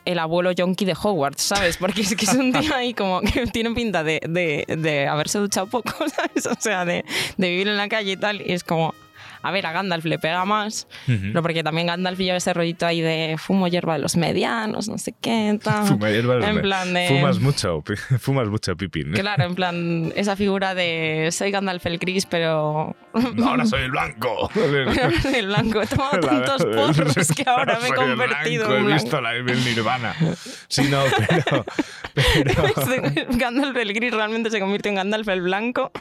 el 0.06 0.20
abuelo 0.20 0.52
yonki 0.52 0.86
de 0.86 0.94
Hogwarts, 0.94 1.44
¿sabes? 1.44 1.78
Porque 1.78 2.02
es 2.02 2.16
que 2.16 2.26
es 2.26 2.34
un 2.34 2.52
tío 2.54 2.74
ahí 2.76 2.94
como 2.94 3.22
que 3.22 3.48
tiene 3.48 3.72
pinta 3.72 4.04
de, 4.04 4.22
de, 4.28 4.66
de 4.78 5.08
haberse 5.08 5.40
duchado 5.40 5.68
poco, 5.68 5.94
¿sabes? 6.16 6.46
O 6.46 6.56
sea, 6.60 6.86
de, 6.86 7.06
de, 7.38 7.50
vivir 7.50 7.68
en 7.68 7.78
la 7.78 7.88
calle 7.88 8.14
y 8.14 8.18
tal. 8.18 8.42
Y 8.42 8.54
es 8.54 8.64
como, 8.64 8.96
a 9.44 9.52
ver, 9.52 9.66
a 9.66 9.72
Gandalf 9.72 10.06
le 10.06 10.20
pega 10.20 10.46
más, 10.46 10.88
pero 11.06 11.42
porque 11.42 11.64
también 11.64 11.88
Gandalf 11.88 12.20
lleva 12.20 12.38
ese 12.38 12.54
rollito 12.54 12.86
ahí 12.86 13.02
de 13.02 13.36
fumo 13.38 13.68
hierba 13.68 13.94
de 13.94 14.00
los 14.00 14.16
medianos, 14.16 14.88
no 14.88 14.98
sé 14.98 15.14
qué, 15.20 15.58
tal. 15.62 15.88
Fuma 15.88 16.10
hierba 16.10 16.36
de 16.36 16.40
los 16.42 16.50
en 16.50 16.62
plan 16.62 16.94
de... 16.94 17.08
Fumas 17.08 17.40
mucho, 17.40 17.84
fumas 18.20 18.48
mucho 18.48 18.76
pipín. 18.76 19.14
Claro, 19.14 19.44
en 19.44 19.56
plan, 19.56 20.14
esa 20.16 20.36
figura 20.36 20.76
de 20.76 21.30
soy 21.32 21.52
Gandalf 21.52 21.86
el 21.86 21.98
gris, 21.98 22.26
pero... 22.26 22.96
ahora 23.44 23.66
soy 23.66 23.84
el 23.84 23.92
blanco. 23.92 24.50
el 25.36 25.48
blanco, 25.48 25.82
he 25.82 25.88
tomado 25.88 26.20
tantos 26.22 26.66
porros 26.66 27.28
que 27.36 27.44
ahora 27.48 27.80
me 27.82 27.90
he 27.90 27.94
convertido 27.94 28.64
en 28.76 28.86
blanco. 28.86 28.90
He 28.90 28.94
visto 28.94 29.22
la, 29.22 29.36
el 29.36 29.66
nirvana. 29.66 30.16
Sí, 30.68 30.84
no, 30.90 31.04
pero... 31.18 31.66
pero... 32.14 32.64
Gandalf 33.32 33.76
el 33.78 33.94
gris 33.94 34.14
realmente 34.14 34.50
se 34.50 34.60
convierte 34.60 34.90
en 34.90 34.96
Gandalf 34.96 35.28
el 35.28 35.42
blanco 35.42 35.92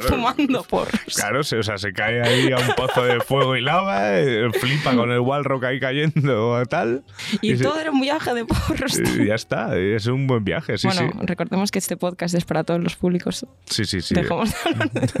fumando 0.00 0.62
porros. 0.64 1.14
Claro, 1.14 1.40
o 1.40 1.44
sea, 1.44 1.78
se 1.78 1.92
cae 1.92 2.22
ahí 2.22 2.39
a 2.52 2.58
un 2.58 2.74
pozo 2.76 3.04
de 3.04 3.20
fuego 3.20 3.56
y 3.56 3.60
lava, 3.60 4.18
eh, 4.18 4.50
flipa 4.52 4.94
con 4.94 5.10
el 5.10 5.20
Walrock 5.20 5.64
ahí 5.64 5.80
cayendo 5.80 6.50
o 6.50 6.66
tal. 6.66 7.04
Y, 7.40 7.56
todo 7.56 7.78
era 7.78 7.90
un 7.90 8.00
viaje 8.00 8.34
de 8.34 8.44
porros. 8.44 8.98
Y 8.98 9.26
ya 9.26 9.34
está, 9.34 9.76
es 9.76 10.06
un 10.06 10.26
buen 10.26 10.44
viaje, 10.44 10.78
sí, 10.78 10.88
bueno, 10.88 11.12
recordemos 11.22 11.70
que 11.70 11.78
este 11.78 11.96
podcast 11.96 12.34
es 12.34 12.44
para 12.44 12.64
todos 12.64 12.82
los 12.82 12.96
públicos. 12.96 13.46
Sí, 13.66 13.84
sí, 13.84 14.00
sí. 14.00 14.14
Dejamos 14.14 14.54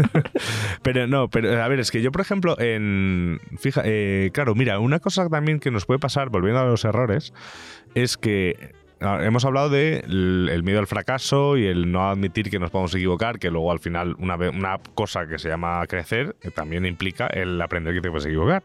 pero 0.82 1.06
no, 1.06 1.28
pero 1.28 1.62
a 1.62 1.68
ver, 1.68 1.80
es 1.80 1.90
que 1.90 2.02
yo, 2.02 2.12
por 2.12 2.20
ejemplo, 2.20 2.58
en. 2.58 3.40
Fija, 3.58 3.82
eh, 3.84 4.30
claro, 4.32 4.54
mira, 4.54 4.78
una 4.78 5.00
cosa 5.00 5.28
también 5.28 5.60
que 5.60 5.70
nos 5.70 5.86
puede 5.86 5.98
pasar, 5.98 6.30
volviendo 6.30 6.60
a 6.60 6.64
los 6.64 6.84
errores, 6.84 7.32
es 7.94 8.16
que 8.16 8.72
hemos 9.00 9.44
hablado 9.44 9.70
de 9.70 9.98
el 10.00 10.62
miedo 10.62 10.78
al 10.78 10.86
fracaso 10.86 11.56
y 11.56 11.66
el 11.66 11.90
no 11.90 12.08
admitir 12.08 12.50
que 12.50 12.58
nos 12.58 12.70
podemos 12.70 12.94
equivocar, 12.94 13.38
que 13.38 13.50
luego 13.50 13.72
al 13.72 13.80
final 13.80 14.14
una, 14.18 14.36
una 14.36 14.78
cosa 14.94 15.26
que 15.26 15.38
se 15.38 15.48
llama 15.48 15.86
crecer 15.86 16.36
también 16.54 16.86
implica 16.86 17.26
el 17.26 17.60
aprender 17.60 17.94
que 17.94 18.00
te 18.00 18.10
puedes 18.10 18.26
equivocar. 18.26 18.62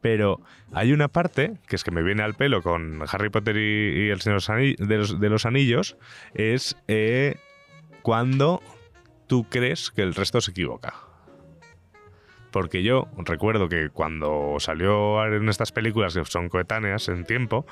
Pero 0.00 0.40
hay 0.72 0.92
una 0.92 1.08
parte 1.08 1.54
que 1.66 1.76
es 1.76 1.82
que 1.82 1.90
me 1.90 2.02
viene 2.02 2.22
al 2.22 2.34
pelo 2.34 2.62
con 2.62 3.02
Harry 3.10 3.30
Potter 3.30 3.56
y, 3.56 4.10
el 4.10 4.20
Señor 4.20 4.42
de 4.78 5.28
los, 5.28 5.46
Anillos, 5.46 5.96
es 6.34 6.76
eh, 6.86 7.36
cuando 8.02 8.62
tú 9.26 9.46
crees 9.48 9.90
que 9.90 10.02
el 10.02 10.14
resto 10.14 10.40
se 10.40 10.52
equivoca. 10.52 10.94
Porque 12.52 12.82
yo 12.82 13.08
recuerdo 13.18 13.68
que 13.68 13.90
cuando 13.90 14.56
salió 14.58 15.24
en 15.26 15.48
estas 15.48 15.72
películas 15.72 16.14
que 16.14 16.24
son 16.24 16.48
coetáneas 16.48 17.08
en 17.08 17.24
tiempo, 17.24 17.66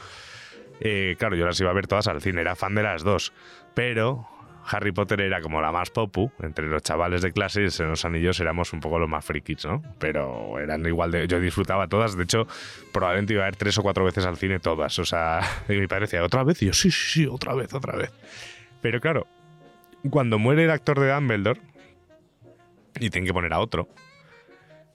eh, 0.80 1.16
claro, 1.18 1.36
yo 1.36 1.46
las 1.46 1.60
iba 1.60 1.70
a 1.70 1.74
ver 1.74 1.86
todas 1.86 2.06
al 2.08 2.20
cine, 2.20 2.40
era 2.40 2.56
fan 2.56 2.74
de 2.74 2.82
las 2.82 3.02
dos, 3.02 3.32
pero 3.74 4.26
Harry 4.68 4.92
Potter 4.92 5.20
era 5.20 5.40
como 5.40 5.60
la 5.60 5.70
más 5.70 5.90
popu 5.90 6.30
entre 6.40 6.66
los 6.66 6.82
chavales 6.82 7.22
de 7.22 7.32
clase 7.32 7.62
y 7.62 7.82
en 7.82 7.90
los 7.90 8.04
anillos 8.04 8.40
éramos 8.40 8.72
un 8.72 8.80
poco 8.80 8.98
los 8.98 9.08
más 9.08 9.24
frikis, 9.24 9.64
¿no? 9.64 9.82
Pero 9.98 10.58
eran 10.58 10.84
igual 10.86 11.12
de... 11.12 11.28
Yo 11.28 11.38
disfrutaba 11.40 11.86
todas, 11.86 12.16
de 12.16 12.24
hecho, 12.24 12.46
probablemente 12.92 13.34
iba 13.34 13.42
a 13.42 13.46
ver 13.46 13.56
tres 13.56 13.78
o 13.78 13.82
cuatro 13.82 14.04
veces 14.04 14.26
al 14.26 14.36
cine 14.36 14.58
todas, 14.58 14.98
o 14.98 15.04
sea, 15.04 15.40
y 15.68 15.74
mi 15.74 15.86
padre 15.86 16.02
decía, 16.02 16.22
¿otra 16.24 16.42
vez? 16.42 16.62
Y 16.62 16.66
yo, 16.66 16.72
sí, 16.72 16.90
sí, 16.90 17.12
sí, 17.12 17.26
otra 17.26 17.54
vez, 17.54 17.72
otra 17.74 17.96
vez. 17.96 18.12
Pero 18.82 19.00
claro, 19.00 19.26
cuando 20.10 20.38
muere 20.38 20.64
el 20.64 20.70
actor 20.70 20.98
de 21.00 21.12
Dumbledore 21.12 21.60
y 22.98 23.10
tienen 23.10 23.26
que 23.26 23.34
poner 23.34 23.52
a 23.52 23.60
otro, 23.60 23.88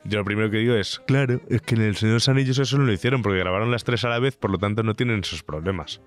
yo 0.03 0.19
lo 0.19 0.25
primero 0.25 0.49
que 0.49 0.57
digo 0.57 0.75
es, 0.75 0.99
claro, 1.05 1.41
es 1.49 1.61
que 1.61 1.75
en 1.75 1.81
el 1.81 1.95
Señor 1.95 2.13
de 2.13 2.15
los 2.15 2.29
Anillos 2.29 2.57
eso 2.59 2.77
no 2.77 2.85
lo 2.85 2.93
hicieron 2.93 3.21
porque 3.21 3.39
grabaron 3.39 3.71
las 3.71 3.83
tres 3.83 4.03
a 4.03 4.09
la 4.09 4.19
vez, 4.19 4.35
por 4.35 4.49
lo 4.49 4.57
tanto 4.57 4.83
no 4.83 4.95
tienen 4.95 5.19
esos 5.19 5.43
problemas. 5.43 6.01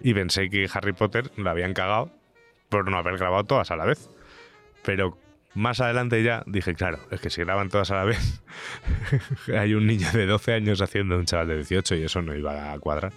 Y 0.00 0.14
pensé 0.14 0.48
que 0.50 0.68
Harry 0.72 0.92
Potter 0.92 1.30
lo 1.36 1.50
habían 1.50 1.74
cagado 1.74 2.10
por 2.68 2.90
no 2.90 2.98
haber 2.98 3.18
grabado 3.18 3.44
todas 3.44 3.70
a 3.70 3.76
la 3.76 3.84
vez. 3.84 4.08
Pero 4.84 5.18
más 5.54 5.80
adelante 5.80 6.22
ya 6.22 6.44
dije, 6.46 6.74
claro, 6.74 6.98
es 7.10 7.20
que 7.20 7.30
si 7.30 7.42
graban 7.42 7.70
todas 7.70 7.90
a 7.90 7.96
la 7.96 8.04
vez, 8.04 8.42
hay 9.58 9.74
un 9.74 9.86
niño 9.86 10.06
de 10.12 10.26
12 10.26 10.52
años 10.52 10.80
haciendo 10.80 11.16
un 11.16 11.24
chaval 11.24 11.48
de 11.48 11.56
18 11.56 11.96
y 11.96 12.02
eso 12.04 12.22
no 12.22 12.34
iba 12.34 12.72
a 12.72 12.78
cuadrar. 12.78 13.12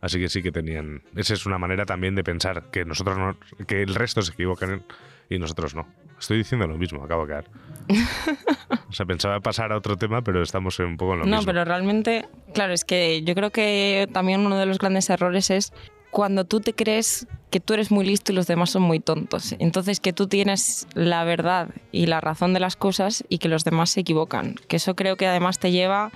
Así 0.00 0.18
que 0.18 0.28
sí 0.28 0.42
que 0.42 0.52
tenían. 0.52 1.02
Esa 1.14 1.34
es 1.34 1.46
una 1.46 1.58
manera 1.58 1.86
también 1.86 2.14
de 2.14 2.24
pensar 2.24 2.70
que 2.70 2.84
nosotros 2.84 3.16
no, 3.16 3.38
que 3.66 3.82
el 3.82 3.94
resto 3.94 4.20
se 4.20 4.32
equivocan 4.32 4.82
y 5.28 5.38
nosotros 5.38 5.74
no. 5.74 5.86
Estoy 6.18 6.38
diciendo 6.38 6.66
lo 6.66 6.78
mismo, 6.78 7.04
acabo 7.04 7.26
de 7.26 7.32
caer. 7.32 7.50
o 8.88 8.92
sea, 8.92 9.06
pensaba 9.06 9.40
pasar 9.40 9.72
a 9.72 9.76
otro 9.76 9.96
tema, 9.96 10.22
pero 10.22 10.42
estamos 10.42 10.78
un 10.78 10.96
poco 10.96 11.12
en 11.12 11.18
lo 11.20 11.24
no, 11.26 11.30
mismo. 11.30 11.40
No, 11.42 11.46
pero 11.46 11.64
realmente, 11.64 12.26
claro, 12.54 12.72
es 12.72 12.84
que 12.84 13.22
yo 13.22 13.34
creo 13.34 13.50
que 13.50 14.08
también 14.12 14.40
uno 14.40 14.56
de 14.56 14.66
los 14.66 14.78
grandes 14.78 15.10
errores 15.10 15.50
es 15.50 15.72
cuando 16.10 16.44
tú 16.44 16.60
te 16.60 16.72
crees 16.72 17.26
que 17.50 17.60
tú 17.60 17.74
eres 17.74 17.90
muy 17.90 18.06
listo 18.06 18.32
y 18.32 18.34
los 18.34 18.46
demás 18.46 18.70
son 18.70 18.82
muy 18.82 19.00
tontos. 19.00 19.54
Entonces 19.58 20.00
que 20.00 20.12
tú 20.14 20.28
tienes 20.28 20.86
la 20.94 21.24
verdad 21.24 21.68
y 21.92 22.06
la 22.06 22.20
razón 22.20 22.54
de 22.54 22.60
las 22.60 22.76
cosas 22.76 23.24
y 23.28 23.38
que 23.38 23.48
los 23.48 23.64
demás 23.64 23.90
se 23.90 24.00
equivocan. 24.00 24.54
Que 24.68 24.76
eso 24.76 24.96
creo 24.96 25.16
que 25.16 25.26
además 25.26 25.58
te 25.58 25.72
lleva 25.72 26.10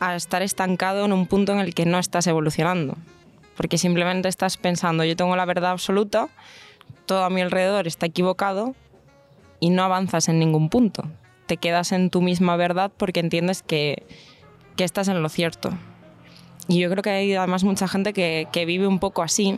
a 0.00 0.16
estar 0.16 0.42
estancado 0.42 1.04
en 1.04 1.12
un 1.12 1.26
punto 1.26 1.52
en 1.52 1.60
el 1.60 1.74
que 1.74 1.86
no 1.86 1.98
estás 1.98 2.26
evolucionando. 2.26 2.96
Porque 3.56 3.78
simplemente 3.78 4.28
estás 4.28 4.56
pensando, 4.56 5.04
yo 5.04 5.14
tengo 5.14 5.36
la 5.36 5.44
verdad 5.44 5.70
absoluta, 5.70 6.28
todo 7.06 7.24
a 7.24 7.30
mi 7.30 7.40
alrededor 7.40 7.86
está 7.86 8.06
equivocado 8.06 8.74
y 9.60 9.70
no 9.70 9.82
avanzas 9.82 10.28
en 10.28 10.38
ningún 10.38 10.68
punto. 10.68 11.04
Te 11.46 11.56
quedas 11.56 11.92
en 11.92 12.10
tu 12.10 12.22
misma 12.22 12.56
verdad 12.56 12.90
porque 12.96 13.20
entiendes 13.20 13.62
que, 13.62 14.04
que 14.76 14.84
estás 14.84 15.08
en 15.08 15.22
lo 15.22 15.28
cierto. 15.28 15.70
Y 16.68 16.80
yo 16.80 16.90
creo 16.90 17.02
que 17.02 17.10
hay 17.10 17.34
además 17.34 17.64
mucha 17.64 17.88
gente 17.88 18.12
que, 18.12 18.48
que 18.52 18.64
vive 18.64 18.86
un 18.86 18.98
poco 18.98 19.22
así. 19.22 19.56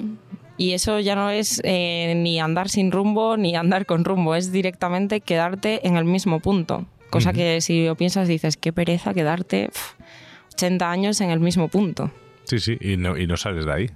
Y 0.59 0.73
eso 0.73 0.99
ya 1.01 1.15
no 1.15 1.31
es 1.31 1.61
eh, 1.65 2.15
ni 2.17 2.41
andar 2.41 2.69
sin 2.69 2.91
rumbo 2.91 3.37
ni 3.37 3.55
andar 3.55 3.85
con 3.87 4.05
rumbo, 4.05 4.35
es 4.35 4.53
directamente 4.53 5.21
quedarte 5.21 5.87
en 5.87 5.97
el 5.97 6.05
mismo 6.05 6.41
punto. 6.41 6.87
Cosa 7.11 7.31
uh 7.31 7.33
-huh. 7.33 7.37
que 7.37 7.61
si 7.61 7.87
lo 7.87 7.95
piensas 7.95 8.27
dices, 8.27 8.57
qué 8.57 8.73
pereza 8.73 9.15
quedarte 9.15 9.69
pff, 9.69 9.95
80 10.55 10.91
años 10.91 11.21
en 11.21 11.31
el 11.31 11.41
mismo 11.41 11.69
punto. 11.69 12.11
Sí, 12.45 12.59
sí, 12.59 12.79
y 12.81 12.97
no, 12.97 13.17
y 13.19 13.27
no 13.27 13.37
sales 13.37 13.67
de 13.67 13.73
ahí. 13.73 13.91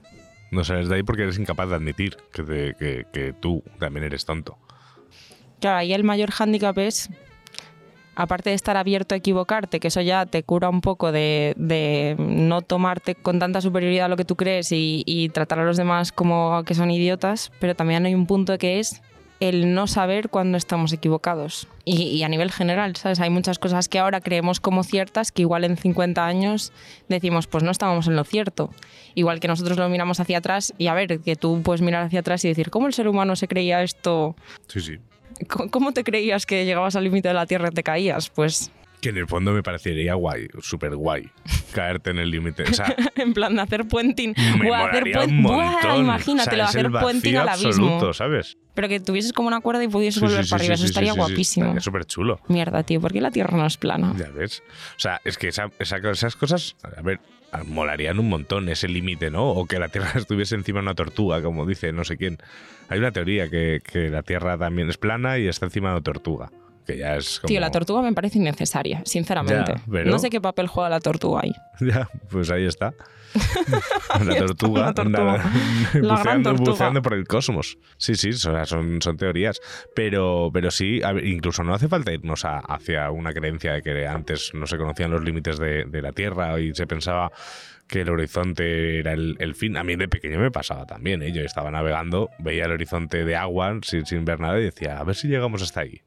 No 0.50 0.64
sales 0.64 0.88
de 0.88 0.96
ahí 0.96 1.02
porque 1.02 1.22
eres 1.22 1.38
incapaz 1.38 1.68
de 1.68 1.76
admitir 1.76 2.16
que, 2.32 3.04
que 3.12 3.34
tú 3.38 3.62
también 3.78 4.04
eres 4.04 4.24
tonto. 4.24 4.58
Claro, 5.60 5.78
ahí 5.78 5.92
el 5.92 6.04
mayor 6.04 6.30
hándicap 6.30 6.76
es 6.78 7.10
aparte 8.14 8.50
de 8.50 8.56
estar 8.56 8.76
abierto 8.76 9.14
a 9.14 9.18
equivocarte, 9.18 9.80
que 9.80 9.88
eso 9.88 10.00
ya 10.00 10.26
te 10.26 10.42
cura 10.42 10.68
un 10.68 10.80
poco 10.80 11.12
de, 11.12 11.54
de 11.56 12.16
no 12.18 12.62
tomarte 12.62 13.14
con 13.14 13.38
tanta 13.38 13.60
superioridad 13.60 14.08
lo 14.08 14.16
que 14.16 14.24
tú 14.24 14.36
crees 14.36 14.72
y, 14.72 15.02
y, 15.06 15.28
tratar 15.30 15.60
a 15.60 15.64
los 15.64 15.76
demás 15.76 16.12
como 16.12 16.62
que 16.64 16.74
son 16.74 16.90
idiotas, 16.90 17.50
pero 17.60 17.74
también 17.74 18.04
hay 18.06 18.14
un 18.14 18.26
punto 18.26 18.56
que 18.58 18.78
es 18.78 19.02
el 19.40 19.74
no 19.74 19.86
saber 19.86 20.28
cuándo 20.28 20.58
estamos 20.58 20.92
equivocados. 20.92 21.66
Y, 21.84 22.02
y, 22.02 22.22
a 22.22 22.28
nivel 22.28 22.52
general, 22.52 22.94
¿sabes? 22.96 23.20
Hay 23.20 23.30
muchas 23.30 23.58
cosas 23.58 23.88
que 23.88 23.98
ahora 23.98 24.20
creemos 24.20 24.60
como 24.60 24.84
ciertas 24.84 25.32
que 25.32 25.42
igual 25.42 25.64
en 25.64 25.76
50 25.76 26.24
años 26.24 26.72
decimos, 27.08 27.46
pues 27.46 27.64
no 27.64 27.70
estábamos 27.70 28.06
en 28.06 28.16
lo 28.16 28.24
cierto. 28.24 28.70
Igual 29.14 29.40
que 29.40 29.48
nosotros 29.48 29.78
lo 29.78 29.88
miramos 29.88 30.20
hacia 30.20 30.38
atrás 30.38 30.74
y 30.78 30.86
a 30.86 30.94
ver, 30.94 31.20
que 31.20 31.36
tú 31.36 31.62
puedes 31.62 31.80
mirar 31.80 32.04
hacia 32.04 32.20
atrás 32.20 32.44
y 32.44 32.48
decir, 32.48 32.70
¿cómo 32.70 32.86
el 32.86 32.92
ser 32.92 33.08
humano 33.08 33.34
se 33.34 33.48
creía 33.48 33.82
esto? 33.82 34.36
Sí, 34.68 34.80
sí. 34.80 34.98
¿Cómo 35.70 35.92
te 35.92 36.04
creías 36.04 36.44
que 36.44 36.66
llegabas 36.66 36.96
al 36.96 37.04
límite 37.04 37.28
de 37.28 37.34
la 37.34 37.46
Tierra 37.46 37.68
y 37.70 37.74
te 37.74 37.82
caías? 37.82 38.28
Pues... 38.28 38.70
Que 39.00 39.08
en 39.08 39.16
el 39.16 39.26
fondo 39.26 39.52
me 39.52 39.62
parecería 39.62 40.14
guay, 40.14 40.48
súper 40.60 40.94
guay, 40.94 41.30
caerte 41.74 42.10
en 42.10 42.18
el 42.18 42.30
límite. 42.30 42.64
O 42.64 42.72
sea, 42.74 42.94
en 43.16 43.32
plan 43.32 43.54
de 43.56 43.62
hacer 43.62 43.86
puenting. 43.88 44.34
Me 44.58 44.66
Buah, 44.68 44.88
hacer 44.88 45.06
molaría 45.06 45.20
un 45.24 45.40
montón. 45.42 45.82
Buah, 45.82 45.96
imagínatelo, 45.96 46.64
o 46.64 46.66
sea, 46.68 46.80
hacer 46.80 46.90
puenting 46.90 47.34
vacío 47.34 47.40
al 47.40 47.48
abismo. 47.48 47.68
absoluto, 47.86 48.12
¿sabes? 48.12 48.58
Pero 48.74 48.88
que 48.88 49.00
tuvieses 49.00 49.32
como 49.32 49.48
una 49.48 49.60
cuerda 49.60 49.82
y 49.82 49.88
pudieses 49.88 50.20
Sí, 50.20 50.26
volver 50.26 50.44
sí, 50.44 50.50
para 50.50 50.58
sí, 50.60 50.64
arriba, 50.66 50.74
eso 50.74 50.84
estaría 50.84 51.12
guapísimo. 51.14 51.74
Es 51.76 51.82
súper 51.84 52.04
chulo. 52.04 52.40
Mierda, 52.48 52.82
tío, 52.82 53.00
¿por 53.00 53.12
qué 53.12 53.20
la 53.20 53.30
Tierra 53.30 53.56
no 53.56 53.66
es 53.66 53.76
plana? 53.78 54.14
Ya 54.18 54.28
ves. 54.30 54.62
O 54.96 55.00
sea, 55.00 55.20
es 55.24 55.38
que 55.38 55.48
esa- 55.48 55.70
esa- 55.78 55.96
esas 56.10 56.36
cosas, 56.36 56.76
a 56.96 57.00
ver, 57.02 57.20
molarían 57.66 58.18
un 58.18 58.28
montón 58.28 58.68
ese 58.68 58.86
límite, 58.88 59.30
¿no? 59.30 59.48
O 59.48 59.66
que 59.66 59.78
la 59.78 59.88
Tierra 59.88 60.10
estuviese 60.16 60.54
encima 60.54 60.80
de 60.80 60.84
una 60.84 60.94
tortuga, 60.94 61.42
como 61.42 61.66
dice 61.66 61.92
no 61.92 62.04
sé 62.04 62.16
quién. 62.16 62.38
Hay 62.88 62.98
una 62.98 63.12
teoría 63.12 63.48
que, 63.48 63.80
que 63.82 64.08
la 64.10 64.22
Tierra 64.22 64.58
también 64.58 64.88
es 64.90 64.98
plana 64.98 65.38
y 65.38 65.46
está 65.48 65.64
encima 65.66 65.88
de 65.88 65.94
una 65.96 66.02
tortuga. 66.04 66.50
Que 66.86 66.96
ya 66.98 67.16
es 67.16 67.38
como... 67.40 67.48
Tío, 67.48 67.60
la 67.60 67.70
tortuga 67.70 68.02
me 68.02 68.12
parece 68.12 68.38
innecesaria, 68.38 69.02
sinceramente. 69.04 69.74
Ya, 69.76 69.82
pero- 69.90 70.10
No 70.10 70.18
sé 70.18 70.30
qué 70.30 70.40
papel 70.40 70.66
juega 70.66 70.88
la 70.90 71.00
tortuga 71.00 71.40
ahí. 71.44 71.52
Ya, 71.80 72.08
pues 72.30 72.50
ahí 72.50 72.66
está. 72.66 72.92
La 74.24 74.34
tortuga, 74.36 74.86
la 74.86 74.92
tortuga. 74.94 75.50
La 75.94 76.14
buceando, 76.16 76.50
tortuga. 76.50 76.70
buceando 76.72 77.00
por 77.02 77.14
el 77.14 77.26
cosmos. 77.28 77.78
Sí, 77.96 78.16
sí, 78.16 78.32
son, 78.32 78.66
son, 78.66 79.00
son 79.00 79.16
teorías. 79.16 79.60
Pero, 79.94 80.50
pero 80.52 80.70
sí, 80.72 81.00
ver, 81.00 81.24
incluso 81.24 81.62
no 81.62 81.72
hace 81.74 81.86
falta 81.88 82.12
irnos 82.12 82.44
a- 82.44 82.58
hacia 82.58 83.08
una 83.12 83.32
creencia 83.32 83.74
de 83.74 83.82
que 83.82 84.06
antes 84.06 84.50
no 84.54 84.66
se 84.66 84.76
conocían 84.76 85.12
los 85.12 85.22
límites 85.22 85.58
de, 85.58 85.84
de 85.84 86.02
la 86.02 86.10
Tierra 86.12 86.58
y 86.58 86.74
se 86.74 86.86
pensaba 86.88 87.30
que 87.86 88.00
el 88.02 88.08
horizonte 88.10 88.98
era 88.98 89.12
el, 89.12 89.36
el 89.38 89.54
fin. 89.54 89.76
A 89.76 89.84
mí 89.84 89.94
de 89.96 90.08
pequeño 90.08 90.38
me 90.40 90.50
pasaba 90.50 90.84
también. 90.86 91.22
¿eh? 91.22 91.32
Yo 91.32 91.42
estaba 91.42 91.70
navegando, 91.70 92.30
veía 92.40 92.64
el 92.64 92.72
horizonte 92.72 93.24
de 93.24 93.36
agua 93.36 93.78
sin, 93.82 94.06
sin 94.06 94.24
ver 94.24 94.40
nada 94.40 94.58
y 94.58 94.64
decía, 94.64 94.98
a 94.98 95.04
ver 95.04 95.14
si 95.14 95.28
llegamos 95.28 95.62
hasta 95.62 95.80
ahí. 95.80 96.00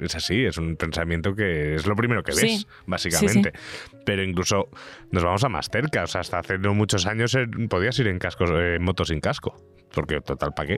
Es 0.00 0.14
así, 0.14 0.44
es 0.44 0.58
un 0.58 0.76
pensamiento 0.76 1.34
que 1.34 1.74
es 1.76 1.86
lo 1.86 1.96
primero 1.96 2.22
que 2.22 2.32
ves, 2.32 2.40
Sí. 2.40 2.66
básicamente. 2.86 3.52
Pero 4.04 4.22
incluso 4.22 4.68
nos 5.10 5.22
vamos 5.24 5.42
a 5.44 5.48
más 5.48 5.68
cerca. 5.70 6.04
O 6.04 6.06
sea, 6.06 6.20
hasta 6.20 6.38
hace 6.38 6.58
no 6.58 6.74
muchos 6.74 7.06
años 7.06 7.34
eh, 7.34 7.46
podías 7.68 7.98
ir 7.98 8.08
en 8.08 8.18
cascos, 8.18 8.50
eh, 8.50 8.76
en 8.76 8.82
moto 8.82 9.04
sin 9.04 9.20
casco. 9.20 9.56
Porque 9.94 10.20
total, 10.20 10.52
¿para 10.54 10.68
qué? 10.68 10.76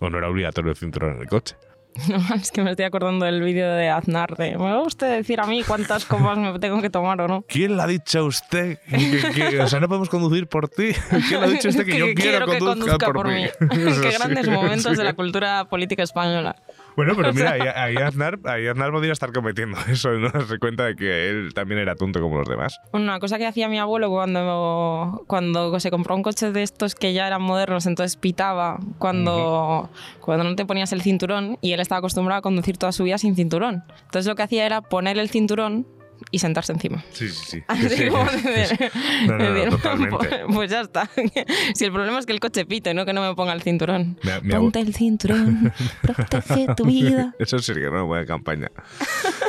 O 0.00 0.10
no 0.10 0.18
era 0.18 0.28
obligatorio 0.28 0.70
el 0.70 0.76
cinturón 0.76 1.16
en 1.16 1.22
el 1.22 1.28
coche. 1.28 1.56
No, 2.08 2.16
es 2.34 2.50
que 2.50 2.60
me 2.60 2.70
estoy 2.72 2.86
acordando 2.86 3.24
del 3.24 3.40
vídeo 3.40 3.70
de 3.72 3.88
Aznar 3.88 4.34
de 4.36 4.50
¿me 4.58 4.64
va 4.64 4.82
usted 4.82 5.16
decir 5.16 5.40
a 5.40 5.46
mí 5.46 5.62
cuántas 5.62 6.04
copas 6.04 6.36
me 6.36 6.58
tengo 6.58 6.82
que 6.82 6.90
tomar 6.90 7.20
o 7.20 7.28
no? 7.28 7.42
¿Quién 7.48 7.76
le 7.76 7.82
ha 7.84 7.86
dicho 7.86 8.18
a 8.18 8.22
usted 8.24 8.78
que, 8.90 9.32
que- 9.50 9.60
o 9.60 9.68
sea, 9.68 9.78
no 9.78 9.86
podemos 9.86 10.08
conducir 10.08 10.48
por 10.48 10.68
ti? 10.68 10.88
¿Quién 11.28 11.40
le 11.40 11.46
ha 11.46 11.50
dicho 11.50 11.68
a 11.68 11.70
usted 11.70 11.86
que, 11.86 11.96
yo 11.96 12.06
quiero, 12.12 12.46
que 12.48 12.58
conduzca, 12.58 13.12
por, 13.12 13.28
mí? 13.28 13.44
Eso 13.44 14.00
Qué 14.02 14.10
grandes 14.10 14.48
momentos 14.48 14.90
sí. 14.90 14.98
de 14.98 15.04
la 15.04 15.12
cultura 15.12 15.66
política 15.66 16.02
española. 16.02 16.56
Bueno, 16.96 17.14
pero 17.16 17.32
mira, 17.34 17.52
ahí, 17.52 17.60
ahí 17.60 17.96
Aznar, 17.96 18.38
ahí 18.44 18.66
Aznar 18.66 18.92
podría 18.92 19.12
estar 19.12 19.32
cometiendo 19.32 19.76
eso, 19.88 20.10
no 20.12 20.30
darse 20.30 20.58
cuenta 20.58 20.84
de 20.84 20.96
que 20.96 21.28
él 21.30 21.54
también 21.54 21.80
era 21.80 21.94
tonto 21.96 22.20
como 22.20 22.38
los 22.38 22.48
demás. 22.48 22.78
Una 22.92 23.18
cosa 23.18 23.38
que 23.38 23.46
hacía 23.46 23.68
mi 23.68 23.78
abuelo 23.78 24.10
cuando, 24.10 25.24
cuando 25.26 25.78
se 25.80 25.90
compró 25.90 26.14
un 26.14 26.22
coche 26.22 26.52
de 26.52 26.62
estos 26.62 26.94
que 26.94 27.12
ya 27.12 27.26
eran 27.26 27.42
modernos, 27.42 27.86
entonces 27.86 28.16
pitaba 28.16 28.78
cuando, 28.98 29.90
cuando 30.20 30.44
no 30.44 30.56
te 30.56 30.66
ponías 30.66 30.92
el 30.92 31.02
cinturón 31.02 31.58
y 31.60 31.72
él 31.72 31.80
estaba 31.80 31.98
acostumbrado 31.98 32.38
a 32.38 32.42
conducir 32.42 32.76
toda 32.76 32.92
su 32.92 33.04
vida 33.04 33.18
sin 33.18 33.34
cinturón. 33.34 33.84
Entonces 34.04 34.26
lo 34.26 34.34
que 34.34 34.42
hacía 34.42 34.66
era 34.66 34.80
poner 34.80 35.18
el 35.18 35.28
cinturón 35.28 35.86
y 36.30 36.38
sentarse 36.38 36.72
encima. 36.72 37.02
Sí, 37.12 37.28
sí, 37.28 37.44
sí. 37.46 37.62
Así 37.68 37.88
Sí. 37.88 38.08
como 38.08 38.24
de- 38.24 38.90
No, 39.26 39.38
no, 39.38 39.44
no, 39.50 39.52
de- 39.54 39.70
totalmente. 39.70 40.16
Pues, 40.16 40.40
pues 40.52 40.70
ya 40.70 40.80
está. 40.80 41.08
Si 41.74 41.84
el 41.84 41.92
problema 41.92 42.18
es 42.18 42.26
que 42.26 42.32
el 42.32 42.40
coche 42.40 42.64
pite, 42.66 42.94
no 42.94 43.04
que 43.06 43.12
no 43.12 43.22
me 43.26 43.34
ponga 43.34 43.52
el 43.52 43.62
cinturón. 43.62 44.18
Mi- 44.22 44.48
mi 44.48 44.54
Ponte 44.54 44.80
el 44.80 44.94
cinturón, 44.94 45.72
protege 46.02 46.66
tu 46.76 46.84
vida. 46.86 47.34
Eso 47.38 47.58
sería 47.58 47.90
una 47.90 48.02
buena 48.02 48.26
campaña. 48.26 48.70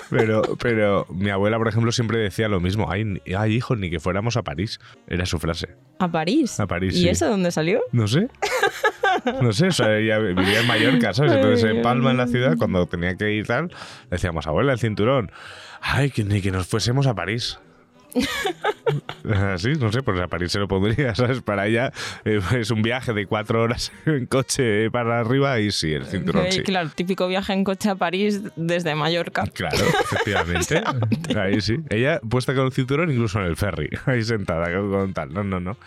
Pero, 0.09 0.41
pero 0.59 1.05
mi 1.09 1.29
abuela, 1.29 1.57
por 1.57 1.67
ejemplo, 1.67 1.91
siempre 1.91 2.17
decía 2.19 2.47
lo 2.47 2.59
mismo. 2.59 2.91
Ay, 2.91 3.21
ay, 3.37 3.53
hijo, 3.55 3.75
ni 3.75 3.89
que 3.89 3.99
fuéramos 3.99 4.37
a 4.37 4.43
París. 4.43 4.79
Era 5.07 5.25
su 5.25 5.39
frase. 5.39 5.69
¿A 5.99 6.07
París? 6.11 6.59
A 6.59 6.67
París, 6.67 6.95
¿Y 6.95 7.01
sí. 7.03 7.09
eso 7.09 7.27
dónde 7.29 7.51
salió? 7.51 7.81
No 7.91 8.07
sé. 8.07 8.27
No 9.41 9.51
sé, 9.53 9.67
o 9.67 9.71
sea, 9.71 9.97
ella 9.97 10.19
vivía 10.19 10.61
en 10.61 10.67
Mallorca, 10.67 11.13
¿sabes? 11.13 11.31
Entonces 11.33 11.63
en 11.71 11.81
Palma, 11.81 12.11
en 12.11 12.17
la 12.17 12.27
ciudad, 12.27 12.55
cuando 12.57 12.85
tenía 12.85 13.15
que 13.15 13.31
ir 13.31 13.47
tal, 13.47 13.71
decíamos, 14.11 14.45
abuela, 14.45 14.73
el 14.73 14.79
cinturón. 14.79 15.31
Ay, 15.87 16.09
que 16.09 16.23
ni 16.23 16.41
que 16.41 16.51
nos 16.51 16.65
fuésemos 16.65 17.05
a 17.05 17.13
París. 17.13 17.59
Así, 19.53 19.73
no 19.73 19.91
sé, 19.91 20.01
pues 20.01 20.19
a 20.19 20.27
París 20.27 20.51
se 20.51 20.59
lo 20.59 20.67
pondría, 20.67 21.13
¿sabes? 21.13 21.41
Para 21.41 21.67
ella 21.67 21.91
eh, 22.23 22.39
es 22.57 22.71
un 22.71 22.81
viaje 22.81 23.13
de 23.13 23.25
cuatro 23.27 23.61
horas 23.61 23.91
en 24.05 24.25
coche 24.25 24.89
para 24.89 25.19
arriba 25.19 25.59
y 25.59 25.71
sí, 25.71 25.93
el 25.93 26.05
cinturón 26.05 26.45
Eh, 26.45 26.51
sí. 26.51 26.63
Claro, 26.63 26.89
típico 26.89 27.27
viaje 27.27 27.53
en 27.53 27.63
coche 27.63 27.89
a 27.89 27.95
París 27.95 28.41
desde 28.55 28.95
Mallorca. 28.95 29.43
Claro, 29.53 29.77
efectivamente. 29.77 30.81
Ahí 31.37 31.61
sí. 31.61 31.77
Ella 31.89 32.19
puesta 32.27 32.55
con 32.55 32.65
el 32.65 32.71
cinturón 32.71 33.11
incluso 33.11 33.39
en 33.39 33.45
el 33.45 33.57
ferry, 33.57 33.89
ahí 34.05 34.23
sentada 34.23 34.75
con, 34.75 35.13
tal. 35.13 35.33
No, 35.33 35.43
no, 35.43 35.59
no. 35.59 35.77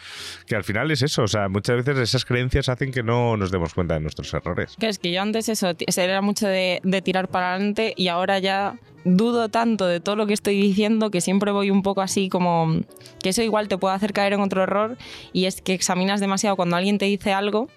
Que 0.46 0.54
al 0.54 0.64
final 0.64 0.90
es 0.92 1.02
eso. 1.02 1.22
O 1.22 1.28
sea, 1.28 1.48
muchas 1.48 1.76
veces 1.84 1.98
esas 1.98 2.24
creencias 2.24 2.68
hacen 2.68 2.92
que 2.92 3.02
no 3.02 3.36
nos 3.36 3.50
demos 3.50 3.74
cuenta 3.74 3.94
de 3.94 4.00
nuestros 4.00 4.32
errores. 4.32 4.76
Que 4.78 4.88
es 4.88 4.98
que 4.98 5.12
yo 5.12 5.22
antes 5.22 5.48
eso, 5.48 5.72
era 5.96 6.20
mucho 6.20 6.46
de, 6.46 6.80
de 6.84 7.02
tirar 7.02 7.28
para 7.28 7.54
adelante 7.54 7.94
y 7.96 8.08
ahora 8.08 8.38
ya 8.38 8.74
dudo 9.16 9.48
tanto 9.48 9.86
de 9.86 10.00
todo 10.00 10.16
lo 10.16 10.26
que 10.26 10.34
estoy 10.34 10.60
diciendo 10.60 11.10
que 11.10 11.20
siempre 11.20 11.52
voy 11.52 11.70
un 11.70 11.82
poco 11.82 12.00
así 12.00 12.28
como 12.28 12.80
que 13.22 13.30
eso 13.30 13.42
igual 13.42 13.68
te 13.68 13.78
puede 13.78 13.94
hacer 13.94 14.12
caer 14.12 14.32
en 14.34 14.40
otro 14.40 14.62
error 14.62 14.96
y 15.32 15.46
es 15.46 15.62
que 15.62 15.72
examinas 15.72 16.20
demasiado 16.20 16.56
cuando 16.56 16.76
alguien 16.76 16.98
te 16.98 17.06
dice 17.06 17.32
algo 17.32 17.68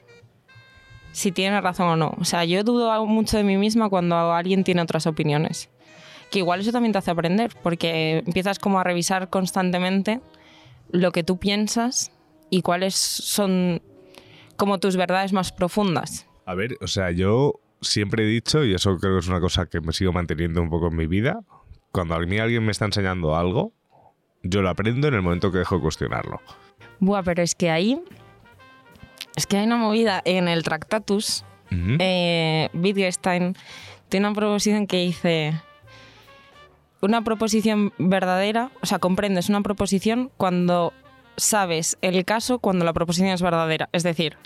si 1.12 1.32
tiene 1.32 1.60
razón 1.62 1.88
o 1.88 1.96
no. 1.96 2.16
O 2.20 2.26
sea, 2.26 2.46
yo 2.46 2.64
dudo 2.64 3.06
mucho 3.06 3.38
de 3.38 3.44
mí 3.44 3.58
misma 3.58 3.90
cuando 3.90 4.34
alguien 4.34 4.64
tiene 4.64 4.82
otras 4.82 5.08
opiniones. 5.08 5.70
Que 6.30 6.40
igual 6.40 6.62
eso 6.62 6.72
también 6.72 6.94
te 6.94 7.00
hace 7.00 7.12
aprender 7.12 7.52
porque 7.62 8.24
empiezas 8.26 8.60
como 8.60 8.80
a 8.80 8.84
revisar 8.84 9.30
constantemente 9.30 10.22
lo 10.90 11.12
que 11.12 11.24
tú 11.24 11.38
piensas 11.38 12.12
y 12.50 12.62
cuáles 12.62 12.96
son 12.96 13.82
como 14.56 14.80
tus 14.80 14.96
verdades 14.96 15.34
más 15.34 15.52
profundas. 15.52 16.28
A 16.46 16.56
ver, 16.56 16.78
o 16.82 16.88
sea, 16.88 17.12
yo 17.12 17.60
siempre 17.82 18.24
he 18.24 18.28
dicho, 18.28 18.64
y 18.64 18.74
eso 18.74 18.98
creo 18.98 19.14
que 19.14 19.20
es 19.20 19.28
una 19.28 19.40
cosa 19.40 19.66
que 19.66 19.82
me 19.82 19.94
sigo 19.94 20.14
manteniendo 20.14 20.62
un 20.62 20.70
poco 20.70 20.88
en 20.88 20.96
mi 20.96 21.08
vida, 21.08 21.42
cuando 21.92 22.16
a 22.16 22.20
mí 22.20 22.38
alguien 22.38 22.66
me 22.66 22.72
está 22.72 22.86
enseñando 22.86 23.36
algo, 23.36 23.74
yo 24.44 24.62
lo 24.62 24.70
aprendo 24.70 25.08
en 25.08 25.16
el 25.16 25.22
momento 25.22 25.52
que 25.52 25.60
dejo 25.60 25.76
de 25.76 25.82
cuestionarlo. 25.82 26.42
Buah, 27.00 27.24
pero 27.24 27.42
es 27.42 27.56
que 27.56 27.70
ahí. 27.70 28.02
Es 29.36 29.46
que 29.48 29.58
hay 29.58 29.66
una 29.66 29.78
movida 29.78 30.22
en 30.26 30.48
el 30.48 30.64
Tractatus. 30.64 31.46
Eh, 31.72 32.70
Wittgenstein 32.74 33.56
tiene 34.10 34.28
una 34.28 34.36
proposición 34.36 34.88
que 34.88 34.98
dice. 34.98 35.54
Una 37.02 37.24
proposición 37.24 37.94
verdadera, 37.98 38.72
o 38.82 38.86
sea, 38.86 39.00
comprendes 39.00 39.50
una 39.50 39.62
proposición 39.62 40.32
cuando 40.38 40.94
sabes 41.38 41.98
el 42.02 42.24
caso 42.26 42.60
cuando 42.60 42.86
la 42.86 42.94
proposición 42.94 43.30
es 43.30 43.42
verdadera. 43.42 43.90
Es 43.92 44.04
decir, 44.04 44.38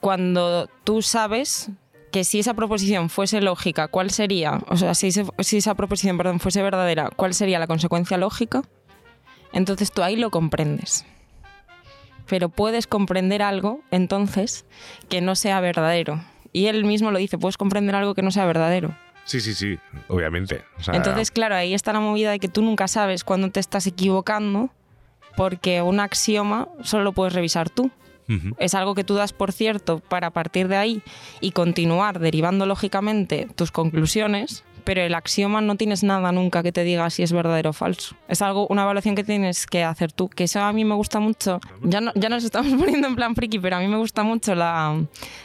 cuando 0.00 0.68
tú 0.84 1.02
sabes 1.02 1.70
que 2.14 2.22
si 2.22 2.38
esa 2.38 2.54
proposición 2.54 3.10
fuese 3.10 3.40
lógica, 3.40 3.88
¿cuál 3.88 4.08
sería? 4.10 4.60
O 4.68 4.76
sea, 4.76 4.94
si, 4.94 5.08
ese- 5.08 5.26
si 5.40 5.56
esa 5.56 5.74
proposición 5.74 6.16
perdón, 6.16 6.38
fuese 6.38 6.62
verdadera, 6.62 7.10
¿cuál 7.16 7.34
sería 7.34 7.58
la 7.58 7.66
consecuencia 7.66 8.16
lógica? 8.18 8.62
Entonces 9.52 9.90
tú 9.90 10.00
ahí 10.04 10.14
lo 10.14 10.30
comprendes. 10.30 11.04
Pero 12.28 12.50
puedes 12.50 12.86
comprender 12.86 13.42
algo, 13.42 13.80
entonces, 13.90 14.64
que 15.08 15.20
no 15.22 15.34
sea 15.34 15.58
verdadero. 15.58 16.22
Y 16.52 16.66
él 16.66 16.84
mismo 16.84 17.10
lo 17.10 17.18
dice, 17.18 17.36
puedes 17.36 17.56
comprender 17.56 17.96
algo 17.96 18.14
que 18.14 18.22
no 18.22 18.30
sea 18.30 18.46
verdadero. 18.46 18.96
Sí, 19.24 19.40
sí, 19.40 19.52
sí, 19.52 19.76
obviamente. 20.06 20.62
O 20.78 20.84
sea, 20.84 20.94
Entonces, 20.94 21.32
claro, 21.32 21.56
ahí 21.56 21.74
está 21.74 21.92
la 21.92 21.98
movida 22.00 22.30
de 22.30 22.38
que 22.38 22.46
tú 22.48 22.62
nunca 22.62 22.86
sabes 22.86 23.24
cuándo 23.24 23.50
te 23.50 23.58
estás 23.58 23.88
equivocando, 23.88 24.70
porque 25.36 25.82
un 25.82 25.98
axioma 25.98 26.68
solo 26.84 27.02
lo 27.02 27.12
puedes 27.12 27.32
revisar 27.32 27.70
tú. 27.70 27.90
Es 28.58 28.74
algo 28.74 28.94
que 28.94 29.04
tú 29.04 29.14
das 29.14 29.32
por 29.32 29.52
cierto 29.52 30.00
para 30.00 30.30
partir 30.30 30.68
de 30.68 30.76
ahí 30.76 31.02
y 31.40 31.50
continuar 31.52 32.18
derivando 32.20 32.64
lógicamente 32.66 33.48
tus 33.54 33.70
conclusiones, 33.70 34.64
pero 34.84 35.00
el 35.02 35.14
axioma 35.14 35.60
no 35.62 35.76
tienes 35.76 36.02
nada 36.02 36.30
nunca 36.32 36.62
que 36.62 36.72
te 36.72 36.84
diga 36.84 37.08
si 37.10 37.22
es 37.22 37.32
verdadero 37.32 37.70
o 37.70 37.72
falso. 37.72 38.16
Es 38.28 38.42
algo, 38.42 38.66
una 38.68 38.82
evaluación 38.82 39.14
que 39.14 39.24
tienes 39.24 39.66
que 39.66 39.82
hacer 39.84 40.12
tú, 40.12 40.28
que 40.28 40.44
eso 40.44 40.60
a 40.60 40.72
mí 40.72 40.84
me 40.84 40.94
gusta 40.94 41.20
mucho. 41.20 41.60
Ya, 41.82 42.00
no- 42.02 42.12
ya 42.14 42.28
nos 42.28 42.44
estamos 42.44 42.72
poniendo 42.78 43.08
en 43.08 43.16
plan 43.16 43.34
friki, 43.34 43.58
pero 43.58 43.76
a 43.76 43.80
mí 43.80 43.88
me 43.88 43.96
gusta 43.96 44.22
mucho 44.24 44.54
la, 44.54 45.02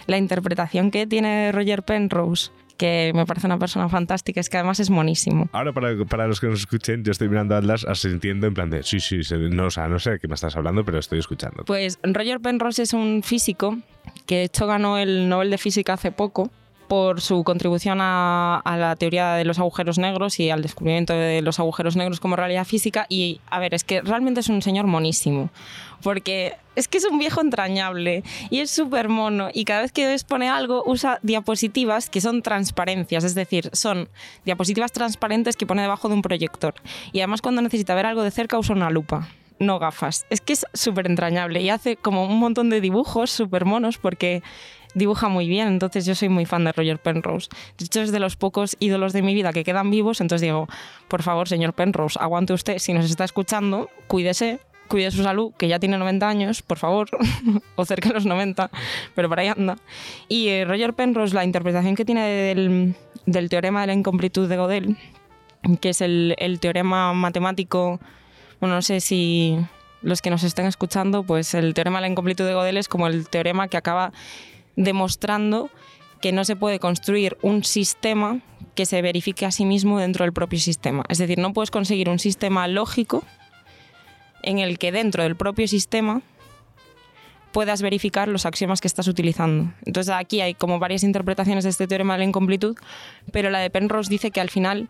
la 0.07 0.17
interpretación 0.17 0.91
que 0.91 1.07
tiene 1.07 1.51
Roger 1.53 1.83
Penrose, 1.83 2.51
que 2.79 3.11
me 3.13 3.25
parece 3.25 3.45
una 3.45 3.59
persona 3.59 3.89
fantástica, 3.89 4.39
es 4.39 4.49
que 4.49 4.57
además 4.57 4.79
es 4.79 4.89
monísimo. 4.89 5.49
Ahora, 5.51 5.73
para, 5.73 6.05
para 6.05 6.27
los 6.27 6.39
que 6.39 6.47
nos 6.47 6.61
escuchen, 6.61 7.03
yo 7.03 7.11
estoy 7.11 7.27
mirando 7.27 7.53
a 7.53 7.57
Atlas 7.57 7.85
asintiendo 7.85 8.47
en 8.47 8.53
plan 8.53 8.69
de 8.69 8.83
sí, 8.83 9.01
sí, 9.01 9.19
no, 9.51 9.65
o 9.65 9.69
sea, 9.69 9.89
no 9.89 9.99
sé 9.99 10.11
de 10.11 10.19
qué 10.19 10.29
me 10.29 10.35
estás 10.35 10.55
hablando, 10.55 10.85
pero 10.85 10.97
estoy 10.97 11.19
escuchando. 11.19 11.65
Pues 11.65 11.99
Roger 12.01 12.39
Penrose 12.39 12.83
es 12.83 12.93
un 12.93 13.21
físico 13.21 13.77
que 14.25 14.35
de 14.35 14.43
hecho 14.45 14.65
ganó 14.65 14.97
el 14.97 15.27
Nobel 15.27 15.51
de 15.51 15.57
Física 15.57 15.93
hace 15.93 16.11
poco 16.11 16.49
por 16.87 17.21
su 17.21 17.43
contribución 17.43 17.99
a, 18.01 18.61
a 18.63 18.77
la 18.77 18.95
teoría 18.95 19.33
de 19.33 19.45
los 19.45 19.59
agujeros 19.59 19.99
negros 19.99 20.39
y 20.39 20.49
al 20.49 20.63
descubrimiento 20.63 21.13
de 21.13 21.41
los 21.41 21.59
agujeros 21.59 21.95
negros 21.95 22.19
como 22.19 22.35
realidad 22.35 22.65
física. 22.65 23.05
Y 23.09 23.41
a 23.51 23.59
ver, 23.59 23.75
es 23.75 23.83
que 23.83 24.01
realmente 24.01 24.39
es 24.39 24.49
un 24.49 24.61
señor 24.61 24.87
monísimo, 24.87 25.51
porque 26.01 26.55
es 26.75 26.87
que 26.87 26.97
es 26.97 27.05
un 27.05 27.19
viejo 27.19 27.41
entrañable 27.41 28.23
y 28.49 28.59
es 28.59 28.71
súper 28.71 29.09
mono 29.09 29.49
y 29.53 29.65
cada 29.65 29.81
vez 29.81 29.91
que 29.91 30.11
expone 30.13 30.49
algo 30.49 30.83
usa 30.85 31.19
diapositivas 31.23 32.09
que 32.09 32.21
son 32.21 32.41
transparencias, 32.41 33.23
es 33.23 33.35
decir, 33.35 33.69
son 33.73 34.09
diapositivas 34.45 34.91
transparentes 34.91 35.57
que 35.57 35.65
pone 35.65 35.81
debajo 35.81 36.07
de 36.07 36.15
un 36.15 36.21
proyector. 36.21 36.75
Y 37.11 37.19
además 37.19 37.41
cuando 37.41 37.61
necesita 37.61 37.95
ver 37.95 38.05
algo 38.05 38.23
de 38.23 38.31
cerca 38.31 38.57
usa 38.57 38.75
una 38.75 38.89
lupa 38.89 39.27
no 39.59 39.77
gafas. 39.77 40.25
Es 40.29 40.41
que 40.41 40.53
es 40.53 40.65
súper 40.73 41.05
entrañable 41.05 41.61
y 41.61 41.69
hace 41.69 41.97
como 41.97 42.25
un 42.25 42.39
montón 42.39 42.69
de 42.69 42.81
dibujos 42.81 43.29
súper 43.29 43.65
monos 43.65 43.97
porque 43.97 44.41
dibuja 44.95 45.29
muy 45.29 45.47
bien. 45.47 45.67
Entonces 45.67 46.05
yo 46.05 46.15
soy 46.15 46.29
muy 46.29 46.45
fan 46.45 46.63
de 46.63 46.71
Roger 46.71 46.99
Penrose. 46.99 47.49
De 47.77 47.85
hecho 47.85 48.01
es 48.01 48.11
de 48.11 48.19
los 48.19 48.35
pocos 48.35 48.75
ídolos 48.79 49.13
de 49.13 49.21
mi 49.21 49.33
vida 49.33 49.53
que 49.53 49.63
quedan 49.63 49.91
vivos. 49.91 50.21
Entonces 50.21 50.41
digo, 50.41 50.67
por 51.07 51.23
favor, 51.23 51.47
señor 51.47 51.73
Penrose, 51.73 52.17
aguante 52.19 52.53
usted. 52.53 52.79
Si 52.79 52.93
nos 52.93 53.05
está 53.05 53.25
escuchando, 53.25 53.89
cuídese. 54.07 54.59
Cuide 54.89 55.11
su 55.11 55.23
salud, 55.23 55.53
que 55.57 55.69
ya 55.69 55.79
tiene 55.79 55.97
90 55.97 56.27
años, 56.27 56.61
por 56.61 56.77
favor, 56.77 57.07
o 57.75 57.85
cerca 57.85 58.09
de 58.09 58.15
los 58.15 58.25
90, 58.25 58.69
pero 59.15 59.29
por 59.29 59.39
ahí 59.39 59.47
anda. 59.47 59.77
Y 60.27 60.49
eh, 60.49 60.65
Roger 60.65 60.93
Penrose, 60.93 61.33
la 61.33 61.45
interpretación 61.45 61.95
que 61.95 62.03
tiene 62.03 62.27
del, 62.27 62.95
del 63.25 63.49
teorema 63.49 63.81
de 63.81 63.87
la 63.87 63.93
incomplitud 63.93 64.49
de 64.49 64.57
Gödel, 64.57 64.97
que 65.79 65.89
es 65.89 66.01
el, 66.01 66.35
el 66.39 66.59
teorema 66.59 67.13
matemático 67.13 67.99
bueno, 68.59 68.75
no 68.75 68.81
sé 68.81 68.99
si 68.99 69.57
los 70.01 70.21
que 70.21 70.29
nos 70.29 70.43
estén 70.43 70.65
escuchando, 70.65 71.23
pues 71.23 71.53
el 71.53 71.73
teorema 71.73 71.99
de 71.99 72.01
la 72.01 72.07
incomplitud 72.09 72.45
de 72.45 72.53
Gödel 72.53 72.77
es 72.77 72.87
como 72.87 73.07
el 73.07 73.29
teorema 73.29 73.67
que 73.67 73.77
acaba 73.77 74.11
demostrando 74.75 75.69
que 76.21 76.31
no 76.33 76.43
se 76.43 76.57
puede 76.57 76.79
construir 76.79 77.37
un 77.41 77.63
sistema 77.63 78.41
que 78.75 78.85
se 78.85 79.01
verifique 79.01 79.45
a 79.45 79.51
sí 79.51 79.65
mismo 79.65 79.99
dentro 79.99 80.25
del 80.25 80.33
propio 80.33 80.59
sistema. 80.59 81.03
Es 81.07 81.17
decir, 81.17 81.37
no 81.37 81.53
puedes 81.53 81.71
conseguir 81.71 82.09
un 82.09 82.19
sistema 82.19 82.67
lógico 82.67 83.23
en 84.43 84.59
el 84.59 84.77
que 84.77 84.91
dentro 84.91 85.23
del 85.23 85.35
propio 85.35 85.67
sistema 85.67 86.21
puedas 87.51 87.81
verificar 87.81 88.27
los 88.27 88.45
axiomas 88.45 88.81
que 88.81 88.87
estás 88.87 89.07
utilizando. 89.07 89.73
Entonces 89.85 90.13
aquí 90.13 90.41
hay 90.41 90.53
como 90.53 90.79
varias 90.79 91.03
interpretaciones 91.03 91.63
de 91.63 91.71
este 91.71 91.87
teorema 91.87 92.13
de 92.13 92.19
la 92.19 92.25
incomplitud, 92.25 92.77
pero 93.31 93.49
la 93.49 93.59
de 93.59 93.69
Penrose 93.69 94.09
dice 94.09 94.31
que 94.31 94.41
al 94.41 94.49
final 94.49 94.87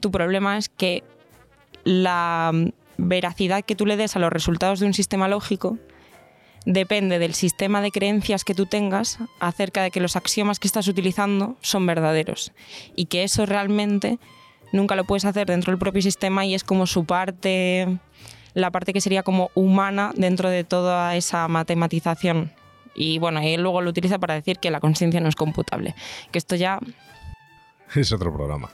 tu 0.00 0.10
problema 0.10 0.56
es 0.56 0.68
que 0.68 1.02
la 1.84 2.52
veracidad 2.96 3.64
que 3.64 3.76
tú 3.76 3.86
le 3.86 3.96
des 3.96 4.16
a 4.16 4.18
los 4.18 4.32
resultados 4.32 4.80
de 4.80 4.86
un 4.86 4.94
sistema 4.94 5.28
lógico 5.28 5.78
depende 6.64 7.18
del 7.18 7.34
sistema 7.34 7.80
de 7.80 7.92
creencias 7.92 8.44
que 8.44 8.54
tú 8.54 8.66
tengas 8.66 9.18
acerca 9.38 9.82
de 9.82 9.90
que 9.90 10.00
los 10.00 10.16
axiomas 10.16 10.58
que 10.58 10.66
estás 10.66 10.88
utilizando 10.88 11.56
son 11.60 11.86
verdaderos 11.86 12.52
y 12.96 13.06
que 13.06 13.22
eso 13.22 13.46
realmente 13.46 14.18
nunca 14.72 14.96
lo 14.96 15.04
puedes 15.04 15.24
hacer 15.24 15.46
dentro 15.46 15.70
del 15.70 15.78
propio 15.78 16.02
sistema 16.02 16.44
y 16.44 16.54
es 16.54 16.64
como 16.64 16.86
su 16.86 17.04
parte, 17.04 17.98
la 18.56 18.70
parte 18.70 18.94
que 18.94 19.02
sería 19.02 19.22
como 19.22 19.50
humana 19.54 20.12
dentro 20.16 20.48
de 20.48 20.64
toda 20.64 21.14
esa 21.14 21.46
matematización. 21.46 22.50
Y 22.94 23.18
bueno, 23.18 23.40
él 23.42 23.60
luego 23.60 23.82
lo 23.82 23.90
utiliza 23.90 24.18
para 24.18 24.32
decir 24.32 24.58
que 24.58 24.70
la 24.70 24.80
conciencia 24.80 25.20
no 25.20 25.28
es 25.28 25.36
computable. 25.36 25.94
Que 26.32 26.38
esto 26.38 26.56
ya 26.56 26.80
Es 27.94 28.12
otro 28.12 28.32
programa. 28.32 28.70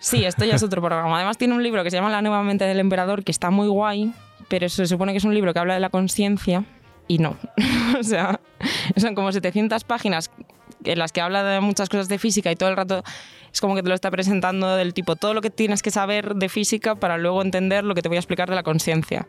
Sí, 0.00 0.26
esto 0.26 0.44
ya 0.44 0.56
es 0.56 0.62
otro 0.62 0.82
programa. 0.82 1.16
Además 1.16 1.38
tiene 1.38 1.54
un 1.54 1.62
libro 1.62 1.82
que 1.82 1.90
se 1.90 1.96
llama 1.96 2.10
La 2.10 2.20
nueva 2.20 2.42
mente 2.42 2.66
del 2.66 2.78
emperador, 2.78 3.24
que 3.24 3.32
está 3.32 3.50
muy 3.50 3.68
guay, 3.68 4.12
pero 4.48 4.68
se 4.68 4.86
supone 4.86 5.12
que 5.12 5.18
es 5.18 5.24
un 5.24 5.32
libro 5.32 5.54
que 5.54 5.60
habla 5.60 5.72
de 5.72 5.80
la 5.80 5.88
conciencia 5.88 6.64
y 7.08 7.16
no. 7.16 7.38
o 7.98 8.02
sea, 8.02 8.38
son 8.98 9.14
como 9.14 9.32
700 9.32 9.82
páginas 9.84 10.30
en 10.86 10.98
las 10.98 11.12
que 11.12 11.20
habla 11.20 11.42
de 11.42 11.60
muchas 11.60 11.88
cosas 11.88 12.08
de 12.08 12.18
física 12.18 12.50
y 12.50 12.56
todo 12.56 12.68
el 12.68 12.76
rato 12.76 13.02
es 13.52 13.60
como 13.60 13.74
que 13.74 13.82
te 13.82 13.88
lo 13.88 13.94
está 13.94 14.10
presentando 14.10 14.76
del 14.76 14.92
tipo 14.92 15.16
todo 15.16 15.32
lo 15.32 15.40
que 15.40 15.50
tienes 15.50 15.82
que 15.82 15.90
saber 15.90 16.34
de 16.34 16.48
física 16.48 16.94
para 16.94 17.16
luego 17.16 17.42
entender 17.42 17.84
lo 17.84 17.94
que 17.94 18.02
te 18.02 18.08
voy 18.08 18.16
a 18.16 18.20
explicar 18.20 18.48
de 18.48 18.54
la 18.54 18.62
conciencia. 18.62 19.26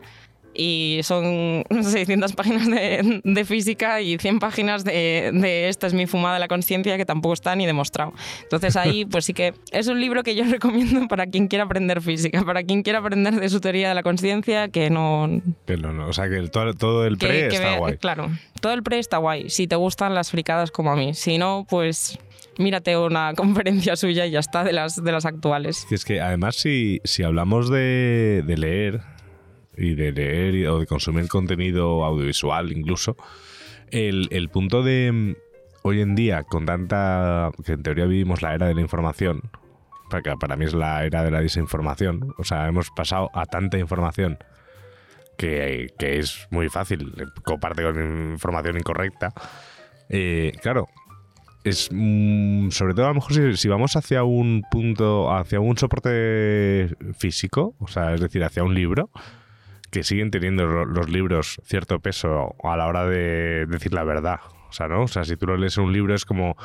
Y 0.60 0.98
son 1.04 1.62
600 1.82 2.32
páginas 2.32 2.68
de, 2.68 3.20
de 3.22 3.44
física 3.44 4.00
y 4.00 4.18
100 4.18 4.40
páginas 4.40 4.84
de, 4.84 5.30
de 5.32 5.68
esta 5.68 5.86
es 5.86 5.94
mi 5.94 6.06
fumada 6.08 6.34
de 6.34 6.40
la 6.40 6.48
conciencia 6.48 6.96
que 6.96 7.04
tampoco 7.06 7.32
está 7.34 7.54
ni 7.54 7.64
demostrado. 7.64 8.12
Entonces 8.42 8.74
ahí 8.74 9.04
pues 9.10 9.24
sí 9.24 9.34
que 9.34 9.54
es 9.70 9.86
un 9.86 10.00
libro 10.00 10.24
que 10.24 10.34
yo 10.34 10.42
recomiendo 10.50 11.06
para 11.06 11.26
quien 11.28 11.46
quiera 11.46 11.64
aprender 11.64 12.02
física, 12.02 12.42
para 12.44 12.64
quien 12.64 12.82
quiera 12.82 12.98
aprender 12.98 13.36
de 13.36 13.48
su 13.48 13.60
teoría 13.60 13.88
de 13.90 13.94
la 13.94 14.02
conciencia, 14.02 14.68
que 14.68 14.90
no... 14.90 15.40
Que 15.64 15.76
no, 15.76 15.92
no, 15.92 16.08
o 16.08 16.12
sea, 16.12 16.28
que 16.28 16.36
el- 16.38 16.50
todo, 16.50 16.74
todo 16.74 17.06
el 17.06 17.18
que- 17.18 17.28
pre 17.28 17.48
que 17.48 17.54
está 17.54 17.68
vea- 17.68 17.78
guay. 17.78 17.96
Claro, 17.98 18.28
todo 18.60 18.72
el 18.72 18.82
pre 18.82 18.98
está 18.98 19.18
guay, 19.18 19.48
si 19.50 19.68
te 19.68 19.76
gustan 19.76 20.12
las 20.14 20.32
fricadas 20.32 20.72
como 20.72 20.90
a 20.90 20.96
mí. 20.96 21.14
Si 21.14 21.38
no, 21.38 21.66
pues 21.70 22.18
mírate 22.58 22.96
una 22.96 23.32
conferencia 23.34 23.94
suya 23.94 24.26
y 24.26 24.32
ya 24.32 24.40
está 24.40 24.64
de 24.64 24.72
las, 24.72 25.02
de 25.04 25.12
las 25.12 25.24
actuales. 25.24 25.86
Y 25.88 25.94
es 25.94 26.04
que 26.04 26.20
además 26.20 26.56
si, 26.56 27.00
si 27.04 27.22
hablamos 27.22 27.70
de, 27.70 28.42
de 28.44 28.56
leer, 28.56 29.00
y 29.78 29.94
de 29.94 30.12
leer 30.12 30.54
y- 30.54 30.66
o 30.66 30.78
de 30.80 30.86
consumir 30.86 31.28
contenido 31.28 32.04
audiovisual 32.04 32.72
incluso, 32.72 33.16
el, 33.90 34.28
el 34.30 34.48
punto 34.50 34.82
de 34.82 35.10
mm, 35.12 35.34
hoy 35.82 36.00
en 36.00 36.14
día, 36.14 36.42
con 36.42 36.66
tanta, 36.66 37.50
que 37.64 37.72
en 37.72 37.82
teoría 37.82 38.04
vivimos 38.06 38.42
la 38.42 38.54
era 38.54 38.66
de 38.66 38.74
la 38.74 38.80
información, 38.80 39.42
porque 40.10 40.32
para 40.38 40.56
mí 40.56 40.64
es 40.64 40.74
la 40.74 41.04
era 41.04 41.22
de 41.22 41.30
la 41.30 41.40
desinformación, 41.40 42.34
o 42.38 42.44
sea, 42.44 42.66
hemos 42.68 42.90
pasado 42.90 43.30
a 43.34 43.46
tanta 43.46 43.78
información 43.78 44.38
que, 45.36 45.88
que 45.98 46.18
es 46.18 46.46
muy 46.50 46.68
fácil, 46.68 47.12
comparte 47.44 47.82
con 47.82 48.32
información 48.32 48.76
incorrecta. 48.76 49.32
Eh, 50.08 50.52
claro, 50.62 50.88
es 51.64 51.90
mm, 51.92 52.70
sobre 52.70 52.94
todo 52.94 53.06
a 53.06 53.08
lo 53.10 53.14
mejor 53.16 53.32
si, 53.34 53.56
si 53.56 53.68
vamos 53.68 53.94
hacia 53.96 54.24
un 54.24 54.64
punto, 54.70 55.32
hacia 55.32 55.60
un 55.60 55.76
soporte 55.78 56.90
físico, 57.18 57.74
o 57.78 57.86
sea, 57.88 58.14
es 58.14 58.20
decir, 58.20 58.42
hacia 58.42 58.64
un 58.64 58.74
libro, 58.74 59.10
que 59.90 60.02
siguen 60.02 60.30
teniendo 60.30 60.66
los 60.66 61.08
libros 61.08 61.60
cierto 61.64 62.00
peso 62.00 62.54
a 62.62 62.76
la 62.76 62.86
hora 62.86 63.06
de 63.06 63.66
decir 63.66 63.94
la 63.94 64.04
verdad. 64.04 64.40
O 64.68 64.72
sea, 64.72 64.88
¿no? 64.88 65.02
O 65.02 65.08
sea, 65.08 65.24
si 65.24 65.36
tú 65.36 65.46
lo 65.46 65.56
lees 65.56 65.78
en 65.78 65.84
un 65.84 65.92
libro 65.92 66.14
es 66.14 66.24
como 66.24 66.56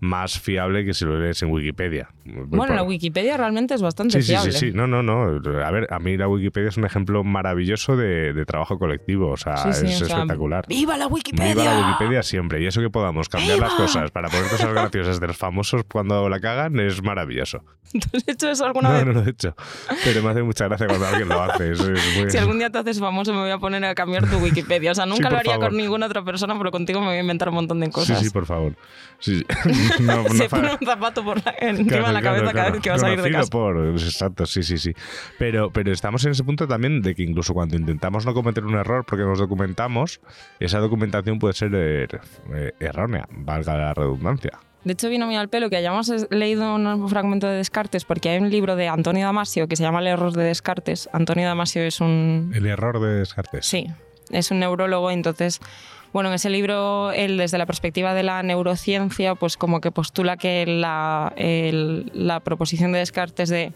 más 0.00 0.40
fiable 0.40 0.84
que 0.86 0.94
si 0.94 1.04
lo 1.04 1.18
lees 1.20 1.42
en 1.42 1.50
Wikipedia. 1.50 2.08
Bueno, 2.24 2.74
la 2.74 2.82
Wikipedia 2.82 3.36
realmente 3.36 3.74
es 3.74 3.82
bastante 3.82 4.14
Sí, 4.18 4.22
sí, 4.22 4.32
fiable. 4.32 4.52
sí, 4.52 4.58
sí. 4.70 4.72
No, 4.74 4.86
no, 4.86 5.02
no. 5.02 5.40
A 5.64 5.70
ver, 5.70 5.86
a 5.92 5.98
mí 5.98 6.16
la 6.16 6.26
Wikipedia 6.26 6.70
es 6.70 6.76
un 6.78 6.86
ejemplo 6.86 7.22
maravilloso 7.22 7.96
de, 7.96 8.32
de 8.32 8.44
trabajo 8.46 8.78
colectivo. 8.78 9.30
O 9.30 9.36
sea, 9.36 9.58
Sí, 9.58 9.72
sí, 9.74 9.86
es 9.92 10.00
o 10.02 10.06
sea, 10.06 10.16
espectacular. 10.16 10.64
¡Viva 10.68 10.96
la 10.96 11.06
Wikipedia! 11.06 11.54
Viva 11.54 11.64
la 11.74 11.86
Wikipedia 11.88 12.22
siempre. 12.22 12.62
Y 12.62 12.66
eso 12.66 12.80
que 12.80 12.88
podamos 12.88 13.28
cambiar 13.28 13.58
las 13.58 13.74
cosas 13.74 14.10
para 14.10 14.28
poner 14.30 14.48
cosas 14.48 14.72
graciosas 14.72 15.20
de 15.20 15.26
los 15.26 15.36
famosos 15.36 15.82
cuando 15.90 16.28
la 16.30 16.40
cagan 16.40 16.80
es 16.80 17.02
maravilloso. 17.02 17.62
¿Tú 17.92 17.98
has 18.16 18.26
hecho 18.28 18.48
eso 18.50 18.64
alguna 18.64 18.88
No, 18.90 18.94
vez? 18.94 19.06
no 19.06 19.12
lo 19.12 19.24
he 19.26 19.30
hecho. 19.30 19.54
Pero 20.04 20.22
me 20.22 20.30
hace 20.30 20.42
mucha 20.42 20.66
gracia 20.68 20.86
cuando 20.86 21.06
alguien 21.06 21.28
lo 21.28 21.42
hace. 21.42 21.72
Es, 21.72 21.80
es 21.80 22.16
muy- 22.16 22.30
Si 22.30 22.38
algún 22.38 22.58
día 22.58 22.70
te 22.70 22.78
haces 22.78 22.98
famoso 23.00 23.34
me 23.34 23.40
voy 23.40 23.50
a 23.50 23.58
poner 23.58 23.84
a 23.84 23.94
cambiar 23.94 24.30
tu 24.30 24.36
Wikipedia. 24.38 24.92
O 24.92 24.94
sea, 24.94 25.04
nunca 25.04 25.28
lo 25.28 25.36
haría 25.36 25.54
favor. 25.54 25.68
con 25.68 25.76
ninguna 25.76 26.06
otra 26.06 26.24
persona, 26.24 26.56
pero 26.56 26.70
contigo 26.70 27.00
me 27.00 27.06
voy 27.08 27.16
a 27.16 27.20
inventar 27.20 27.48
un 27.50 27.56
montón 27.56 27.80
de 27.80 27.86
Sí, 27.86 27.92
cosas. 27.92 28.20
sí, 28.20 28.30
por 28.30 28.46
favor. 28.46 28.76
Sí, 29.18 29.36
sí. 29.38 29.44
No, 30.00 30.28
Se 30.28 30.48
pone 30.48 30.72
un 30.72 30.86
zapato 30.86 31.24
por 31.24 31.44
la- 31.44 31.54
encima 31.58 31.88
Claro, 31.88 32.06
de 32.08 32.12
la 32.12 32.20
claro, 32.20 32.36
cabeza 32.36 32.52
cada 32.52 32.52
claro. 32.52 32.72
vez 32.72 32.82
que 32.82 32.90
vas 32.90 33.02
a 33.02 33.12
ir 33.12 33.22
de 33.22 33.30
casa. 33.30 33.50
por, 33.50 33.76
exacto, 33.88 34.46
sí, 34.46 34.62
sí, 34.62 34.78
sí. 34.78 34.92
Pero, 35.38 35.70
pero 35.70 35.92
estamos 35.92 36.24
en 36.24 36.32
ese 36.32 36.44
punto 36.44 36.66
también 36.68 37.02
de 37.02 37.14
que 37.14 37.22
incluso 37.22 37.52
cuando 37.54 37.76
intentamos 37.76 38.24
no 38.26 38.34
cometer 38.34 38.64
un 38.64 38.74
error 38.76 39.04
porque 39.06 39.24
nos 39.24 39.38
documentamos, 39.38 40.20
esa 40.58 40.78
documentación 40.78 41.38
puede 41.38 41.54
ser 41.54 41.70
eh, 41.74 42.08
eh, 42.54 42.72
errónea, 42.80 43.26
valga 43.30 43.76
la 43.76 43.94
redundancia. 43.94 44.52
De 44.82 44.94
hecho, 44.94 45.10
vino 45.10 45.26
muy 45.26 45.36
al 45.36 45.50
pelo 45.50 45.68
que 45.68 45.76
hayamos 45.76 46.10
leído 46.30 46.74
un 46.74 47.08
fragmento 47.10 47.46
de 47.46 47.56
Descartes, 47.56 48.06
porque 48.06 48.30
hay 48.30 48.38
un 48.40 48.48
libro 48.48 48.76
de 48.76 48.88
Antonio 48.88 49.26
Damasio 49.26 49.68
que 49.68 49.76
se 49.76 49.82
llama 49.82 50.00
El 50.00 50.06
error 50.06 50.32
de 50.32 50.44
Descartes. 50.44 51.10
Antonio 51.12 51.46
Damasio 51.46 51.82
es 51.82 52.00
un. 52.00 52.50
El 52.54 52.64
error 52.64 52.98
de 52.98 53.16
Descartes. 53.16 53.66
Sí, 53.66 53.88
es 54.30 54.50
un 54.50 54.60
neurólogo, 54.60 55.10
entonces. 55.10 55.60
Bueno, 56.12 56.28
en 56.30 56.34
ese 56.34 56.50
libro, 56.50 57.12
él 57.12 57.36
desde 57.36 57.56
la 57.58 57.66
perspectiva 57.66 58.14
de 58.14 58.22
la 58.24 58.42
neurociencia, 58.42 59.34
pues 59.36 59.56
como 59.56 59.80
que 59.80 59.90
postula 59.92 60.36
que 60.36 60.66
la, 60.66 61.32
el- 61.36 62.10
la 62.14 62.40
proposición 62.40 62.90
de 62.92 62.98
Descartes 62.98 63.48
de 63.48 63.72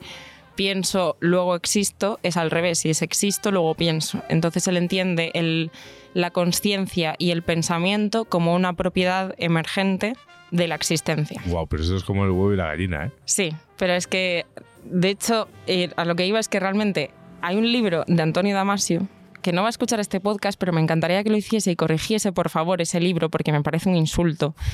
pienso, 0.56 1.16
luego 1.20 1.54
existo, 1.56 2.18
es 2.22 2.36
al 2.36 2.50
revés, 2.50 2.84
y 2.84 2.90
es 2.90 3.02
existo, 3.02 3.50
luego 3.50 3.74
pienso. 3.74 4.22
Entonces 4.28 4.66
él 4.68 4.76
entiende 4.76 5.30
el- 5.34 5.70
la 6.12 6.30
conciencia 6.30 7.16
y 7.18 7.30
el 7.30 7.42
pensamiento 7.42 8.24
como 8.24 8.54
una 8.54 8.72
propiedad 8.74 9.34
emergente 9.38 10.14
de 10.50 10.68
la 10.68 10.76
existencia. 10.76 11.40
Wow, 11.46 11.66
pero 11.66 11.82
eso 11.82 11.96
es 11.96 12.04
como 12.04 12.24
el 12.24 12.30
huevo 12.30 12.52
y 12.52 12.56
la 12.56 12.66
gallina, 12.66 13.06
¿eh? 13.06 13.10
Sí, 13.24 13.52
pero 13.78 13.94
es 13.94 14.06
que, 14.06 14.46
de 14.84 15.10
hecho, 15.10 15.48
eh, 15.66 15.90
a 15.96 16.04
lo 16.04 16.14
que 16.14 16.26
iba 16.26 16.38
es 16.38 16.48
que 16.48 16.60
realmente 16.60 17.10
hay 17.42 17.56
un 17.56 17.70
libro 17.70 18.04
de 18.06 18.22
Antonio 18.22 18.54
Damasio 18.54 19.08
que 19.44 19.52
no 19.52 19.60
va 19.60 19.68
a 19.68 19.70
escuchar 19.70 20.00
este 20.00 20.20
podcast, 20.20 20.58
pero 20.58 20.72
me 20.72 20.80
encantaría 20.80 21.22
que 21.22 21.28
lo 21.28 21.36
hiciese 21.36 21.70
y 21.70 21.76
corrigiese, 21.76 22.32
por 22.32 22.48
favor, 22.48 22.80
ese 22.80 22.98
libro, 22.98 23.28
porque 23.28 23.52
me 23.52 23.62
parece 23.62 23.90
un 23.90 23.94
insulto. 23.94 24.54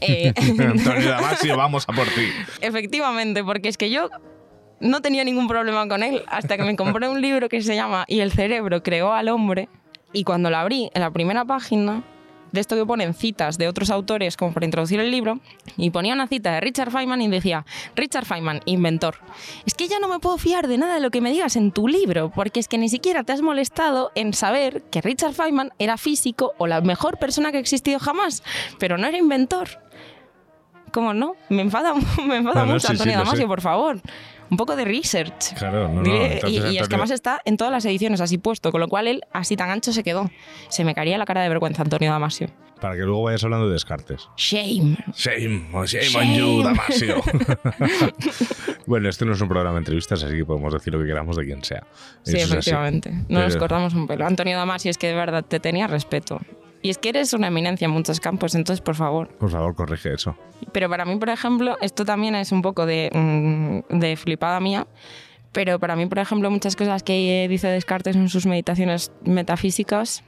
Eh, 0.00 0.32
Antonio 0.58 1.10
Damasio, 1.10 1.56
vamos 1.56 1.84
a 1.88 1.92
por 1.92 2.06
ti. 2.08 2.28
efectivamente, 2.60 3.44
porque 3.44 3.68
es 3.68 3.78
que 3.78 3.88
yo 3.88 4.10
no 4.80 5.00
tenía 5.00 5.22
ningún 5.22 5.46
problema 5.46 5.86
con 5.88 6.02
él 6.02 6.22
hasta 6.26 6.56
que 6.56 6.64
me 6.64 6.74
compré 6.76 7.08
un 7.08 7.20
libro 7.22 7.48
que 7.48 7.62
se 7.62 7.76
llama 7.76 8.04
Y 8.08 8.20
el 8.20 8.32
cerebro 8.32 8.82
creó 8.82 9.12
al 9.12 9.28
hombre, 9.28 9.68
y 10.12 10.24
cuando 10.24 10.50
lo 10.50 10.56
abrí, 10.56 10.90
en 10.92 11.02
la 11.02 11.10
primera 11.12 11.44
página, 11.44 12.02
de 12.56 12.60
esto 12.60 12.74
que 12.74 12.84
ponen 12.84 13.14
citas 13.14 13.56
de 13.58 13.68
otros 13.68 13.90
autores 13.90 14.36
como 14.36 14.52
para 14.52 14.66
introducir 14.66 14.98
el 14.98 15.12
libro, 15.12 15.38
y 15.76 15.90
ponía 15.90 16.14
una 16.14 16.26
cita 16.26 16.54
de 16.54 16.60
Richard 16.60 16.90
Feynman 16.90 17.22
y 17.22 17.28
decía, 17.28 17.64
Richard 17.94 18.24
Feynman, 18.24 18.60
inventor. 18.64 19.18
Es 19.64 19.74
que 19.74 19.86
ya 19.86 20.00
no 20.00 20.08
me 20.08 20.18
puedo 20.18 20.38
fiar 20.38 20.66
de 20.66 20.78
nada 20.78 20.94
de 20.94 21.00
lo 21.00 21.10
que 21.10 21.20
me 21.20 21.30
digas 21.30 21.54
en 21.54 21.70
tu 21.70 21.86
libro, 21.86 22.32
porque 22.34 22.58
es 22.58 22.66
que 22.66 22.78
ni 22.78 22.88
siquiera 22.88 23.22
te 23.22 23.32
has 23.32 23.42
molestado 23.42 24.10
en 24.16 24.32
saber 24.34 24.82
que 24.90 25.00
Richard 25.00 25.34
Feynman 25.34 25.72
era 25.78 25.96
físico 25.96 26.54
o 26.58 26.66
la 26.66 26.80
mejor 26.80 27.18
persona 27.18 27.52
que 27.52 27.58
ha 27.58 27.60
existido 27.60 28.00
jamás, 28.00 28.42
pero 28.78 28.98
no 28.98 29.06
era 29.06 29.18
inventor. 29.18 29.68
¿Cómo 30.92 31.12
no? 31.12 31.34
Me 31.50 31.62
enfada, 31.62 31.94
me 32.26 32.36
enfada 32.36 32.64
mucho 32.64 32.86
sí, 32.86 32.92
Antonio 32.92 33.18
Damasio, 33.18 33.46
por 33.46 33.60
favor. 33.60 34.00
Un 34.50 34.56
poco 34.56 34.76
de 34.76 34.84
research. 34.84 35.54
Claro, 35.58 35.88
no, 35.88 36.02
no. 36.02 36.14
Entonces, 36.14 36.64
y, 36.64 36.74
y 36.74 36.78
es 36.78 36.88
que 36.88 36.94
además 36.94 37.10
está 37.10 37.40
en 37.44 37.56
todas 37.56 37.72
las 37.72 37.84
ediciones 37.84 38.20
así 38.20 38.38
puesto, 38.38 38.70
con 38.70 38.80
lo 38.80 38.88
cual 38.88 39.08
él 39.08 39.22
así 39.32 39.56
tan 39.56 39.70
ancho 39.70 39.92
se 39.92 40.02
quedó. 40.02 40.30
Se 40.68 40.84
me 40.84 40.94
caería 40.94 41.18
la 41.18 41.24
cara 41.24 41.42
de 41.42 41.48
vergüenza, 41.48 41.82
Antonio 41.82 42.10
Damasio. 42.10 42.48
Para 42.80 42.94
que 42.94 43.02
luego 43.02 43.22
vayas 43.22 43.42
hablando 43.42 43.66
de 43.68 43.72
Descartes. 43.72 44.28
Shame. 44.36 44.98
Shame, 45.14 45.68
oh, 45.72 45.86
shame, 45.86 46.04
Shame. 46.04 46.32
on 46.32 46.38
you, 46.38 46.62
Damasio. 46.62 47.22
bueno, 48.86 49.08
este 49.08 49.24
no 49.24 49.32
es 49.32 49.40
un 49.40 49.48
programa 49.48 49.76
de 49.76 49.78
entrevistas, 49.78 50.22
así 50.22 50.36
que 50.36 50.44
podemos 50.44 50.72
decir 50.74 50.92
lo 50.92 51.00
que 51.00 51.06
queramos 51.06 51.36
de 51.36 51.44
quien 51.46 51.64
sea. 51.64 51.86
Sí, 52.22 52.36
Eso 52.36 52.52
efectivamente. 52.52 53.12
No 53.28 53.40
nos 53.40 53.56
cortamos 53.56 53.94
un 53.94 54.06
pelo. 54.06 54.26
Antonio 54.26 54.56
Damasio 54.58 54.90
es 54.90 54.98
que 54.98 55.06
de 55.08 55.14
verdad 55.14 55.44
te 55.44 55.58
tenía 55.58 55.86
respeto. 55.86 56.40
Y 56.82 56.90
es 56.90 56.98
que 56.98 57.08
eres 57.08 57.32
una 57.32 57.48
eminencia 57.48 57.86
en 57.86 57.90
muchos 57.90 58.20
campos, 58.20 58.54
entonces 58.54 58.80
por 58.80 58.94
favor. 58.94 59.28
Por 59.38 59.50
favor, 59.50 59.74
corrige 59.74 60.14
eso. 60.14 60.36
Pero 60.72 60.88
para 60.88 61.04
mí, 61.04 61.16
por 61.16 61.28
ejemplo, 61.28 61.76
esto 61.80 62.04
también 62.04 62.34
es 62.34 62.52
un 62.52 62.62
poco 62.62 62.86
de, 62.86 63.10
mm, 63.12 63.98
de 63.98 64.16
flipada 64.16 64.60
mía. 64.60 64.86
Pero 65.52 65.78
para 65.78 65.96
mí, 65.96 66.06
por 66.06 66.18
ejemplo, 66.18 66.50
muchas 66.50 66.76
cosas 66.76 67.02
que 67.02 67.46
dice 67.48 67.68
Descartes 67.68 68.14
en 68.14 68.28
sus 68.28 68.46
meditaciones 68.46 69.10
metafísicas 69.24 70.22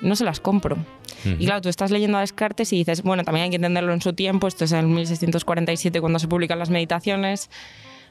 no 0.00 0.16
se 0.16 0.24
las 0.24 0.40
compro. 0.40 0.78
Y 1.24 1.46
claro, 1.46 1.60
tú 1.60 1.68
estás 1.68 1.90
leyendo 1.90 2.16
a 2.16 2.20
Descartes 2.20 2.72
y 2.72 2.76
dices, 2.76 3.02
bueno, 3.02 3.24
también 3.24 3.44
hay 3.44 3.50
que 3.50 3.56
entenderlo 3.56 3.92
en 3.92 4.00
su 4.00 4.12
tiempo, 4.12 4.46
esto 4.46 4.64
es 4.64 4.72
en 4.72 4.94
1647 4.94 6.00
cuando 6.00 6.18
se 6.18 6.28
publican 6.28 6.58
las 6.58 6.70
meditaciones, 6.70 7.50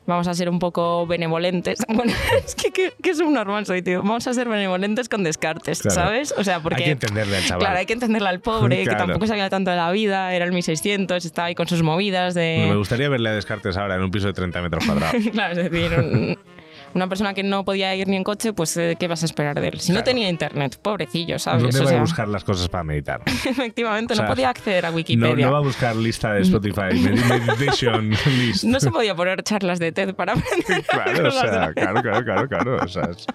vamos 0.08 0.28
a 0.28 0.34
ser 0.34 0.50
un 0.50 0.58
poco 0.60 1.06
benevolentes. 1.06 1.80
Bueno, 1.98 2.12
es 2.46 2.56
que 2.56 2.72
qué, 2.72 2.94
qué 3.02 3.14
subnormal 3.16 3.66
soy, 3.66 3.82
tío. 3.82 4.00
Vamos 4.02 4.26
a 4.28 4.34
ser 4.34 4.48
benevolentes 4.50 5.10
con 5.10 5.24
Descartes, 5.24 5.82
Claro. 5.82 5.96
¿sabes? 5.96 6.34
O 6.38 6.44
sea, 6.44 6.60
porque... 6.60 6.78
Hay 6.84 6.86
que 6.86 6.92
entenderle 6.92 7.38
al 7.38 7.44
chaval. 7.44 7.60
Claro, 7.60 7.78
hay 7.80 7.86
que 7.86 7.94
entenderle 7.94 8.30
al 8.30 8.40
pobre, 8.40 8.84
Claro. 8.84 8.98
que 8.98 9.04
tampoco 9.06 9.28
sabía 9.28 9.50
tanto 9.50 9.72
de 9.72 9.78
la 9.78 9.92
vida, 9.92 10.34
era 10.34 10.46
el 10.46 10.52
1600, 10.54 11.26
estaba 11.26 11.48
ahí 11.48 11.56
con 11.56 11.68
sus 11.68 11.82
movidas 11.84 12.34
de... 12.34 12.56
Bueno, 12.58 12.72
me 12.74 12.78
gustaría 12.78 13.10
verle 13.10 13.30
a 13.30 13.34
Descartes 13.34 13.78
ahora 13.78 13.96
en 13.96 14.02
un 14.02 14.12
piso 14.12 14.28
de 14.28 14.34
30 14.34 14.62
metros 14.62 14.86
cuadrados. 14.86 15.16
claro, 15.32 15.60
es 15.62 15.72
decir, 15.72 16.00
un- 16.00 16.38
una 16.94 17.08
persona 17.08 17.34
que 17.34 17.44
no 17.44 17.64
podía 17.66 17.94
ir 17.96 18.08
ni 18.08 18.16
en 18.18 18.24
coche, 18.24 18.54
pues 18.54 18.76
eh, 18.78 18.96
¿qué 19.00 19.08
vas 19.08 19.22
a 19.24 19.26
esperar 19.26 19.60
de 19.60 19.68
él? 19.68 19.80
Si 19.80 19.92
no 19.92 20.04
tenía 20.04 20.30
internet, 20.30 20.80
pobrecillo, 20.82 21.38
¿sabes? 21.40 21.64
¿Dónde 21.64 21.80
O 21.80 21.84
va 21.86 21.98
a 21.98 22.02
buscar 22.02 22.28
las 22.28 22.44
cosas 22.44 22.68
para 22.70 22.84
meditar? 22.84 23.22
efectivamente, 23.46 24.14
O 24.14 24.16
sea, 24.16 24.26
no 24.26 24.32
podía 24.34 24.50
acceder 24.50 24.86
a 24.86 24.92
Wikipedia. 24.92 25.46
no 25.46 25.52
va 25.52 25.60
a 25.60 25.62
buscar 25.62 25.96
lista 25.96 26.34
de 26.34 26.42
Spotify, 26.42 26.82
med- 26.94 27.46
meditation 27.46 28.10
list. 28.40 28.64
No 28.64 28.80
se 28.80 28.90
podía 28.92 29.14
poner 29.16 29.44
charlas 29.44 29.80
de 29.80 29.92
TED 29.92 30.16
para 30.16 30.34
aprender 30.34 30.84
Claro, 30.86 31.28
o 31.28 31.32
sea, 31.32 31.46
la- 31.46 31.74
claro, 31.74 32.02
claro, 32.02 32.24
claro, 32.26 32.48
claro. 32.48 32.78
O 32.84 32.88
sea, 32.88 33.04
es, 33.04 33.26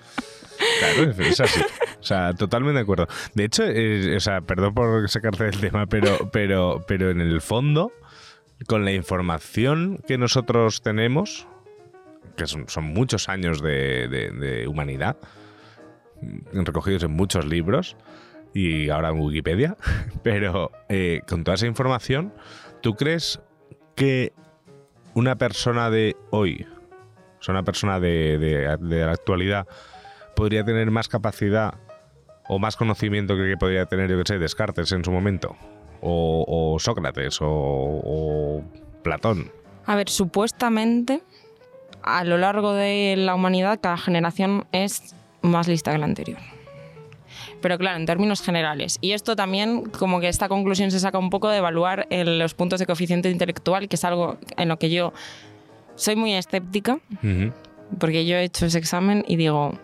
claro, 0.81 1.11
es 1.21 1.41
así. 1.41 1.61
O 2.01 2.03
sea, 2.05 2.33
totalmente 2.35 2.79
de 2.79 2.83
acuerdo. 2.83 3.07
De 3.35 3.45
hecho, 3.45 3.63
eh, 3.67 4.17
o 4.17 4.21
sea, 4.21 4.41
perdón 4.41 4.75
por 4.75 5.09
sacarte 5.09 5.45
del 5.45 5.61
tema, 5.61 5.87
pero, 5.87 6.31
pero, 6.33 6.85
pero 6.89 7.11
en 7.11 7.21
el 7.21 7.41
fondo, 7.41 7.93
con 8.67 8.85
la 8.85 8.93
información 8.93 10.01
que 10.07 10.19
nosotros 10.19 10.83
tenemos, 10.83 11.47
que 12.37 12.47
son, 12.47 12.85
muchos 12.85 13.29
años 13.29 13.63
de, 13.63 14.65
humanidad, 14.69 15.17
mm, 16.21 16.65
recogidos 16.65 17.03
en 17.05 17.13
muchos 17.13 17.45
libros 17.47 17.97
y 18.55 18.91
ahora 18.91 19.11
en 19.11 19.21
Wikipedia, 19.21 19.77
pero 20.23 20.71
eh, 20.89 21.21
con 21.29 21.45
toda 21.45 21.55
esa 21.55 21.67
información, 21.67 22.33
¿tú 22.81 22.95
crees 22.95 23.41
que 23.95 24.33
una 25.15 25.37
persona 25.37 25.91
de 25.91 26.17
hoy, 26.31 26.67
o 27.47 27.51
una 27.51 27.63
persona 27.63 28.01
de, 28.01 28.77
la 28.81 29.13
actualidad, 29.13 29.67
podría 30.37 30.65
tener 30.65 30.91
más 30.91 31.09
capacidad 31.09 31.75
o 32.49 32.59
más 32.59 32.77
conocimiento 32.77 33.37
que, 33.37 33.57
podría 33.57 33.87
tener, 33.87 34.11
yo 34.11 34.19
que 34.19 34.25
sé, 34.27 34.39
Descartes 34.39 34.93
en 34.93 35.05
su 35.05 35.11
momento? 35.11 35.57
O, 36.01 36.77
Sócrates, 36.81 37.39
o 37.41 38.65
Platón. 39.03 39.53
A 39.87 39.97
ver, 39.97 40.09
supuestamente, 40.09 41.23
a 42.03 42.25
lo 42.25 42.39
largo 42.39 42.73
de 42.73 43.15
la 43.17 43.35
humanidad, 43.35 43.79
cada 43.81 43.97
generación 43.97 44.67
es 44.73 45.15
más 45.43 45.69
lista 45.69 45.93
que 45.93 45.99
la 45.99 46.05
anterior. 46.07 46.39
Pero 47.61 47.79
claro, 47.79 47.97
en 47.99 48.07
términos 48.07 48.43
generales. 48.43 48.99
Y 49.01 49.13
esto 49.13 49.37
también, 49.37 49.85
como 49.85 50.21
que 50.21 50.29
esta 50.29 50.49
conclusión 50.49 50.91
se 50.91 50.99
saca 51.01 51.19
un 51.19 51.31
poco 51.31 51.49
de 51.49 51.59
evaluar 51.59 52.07
el- 52.11 52.39
los 52.39 52.55
puntos 52.55 52.81
de 52.81 52.87
coeficiente 52.87 53.31
intelectual, 53.31 53.89
que 53.89 53.97
es 53.97 54.05
algo 54.05 54.37
en 54.57 54.69
lo 54.69 54.79
que 54.79 54.91
yo 54.91 55.13
soy 55.95 56.17
muy 56.17 56.35
escéptica, 56.35 56.99
porque 57.99 58.27
yo 58.27 58.37
he 58.37 58.45
hecho 58.45 58.67
ese 58.67 58.79
examen 58.79 59.25
y 59.29 59.37
digo, 59.37 59.79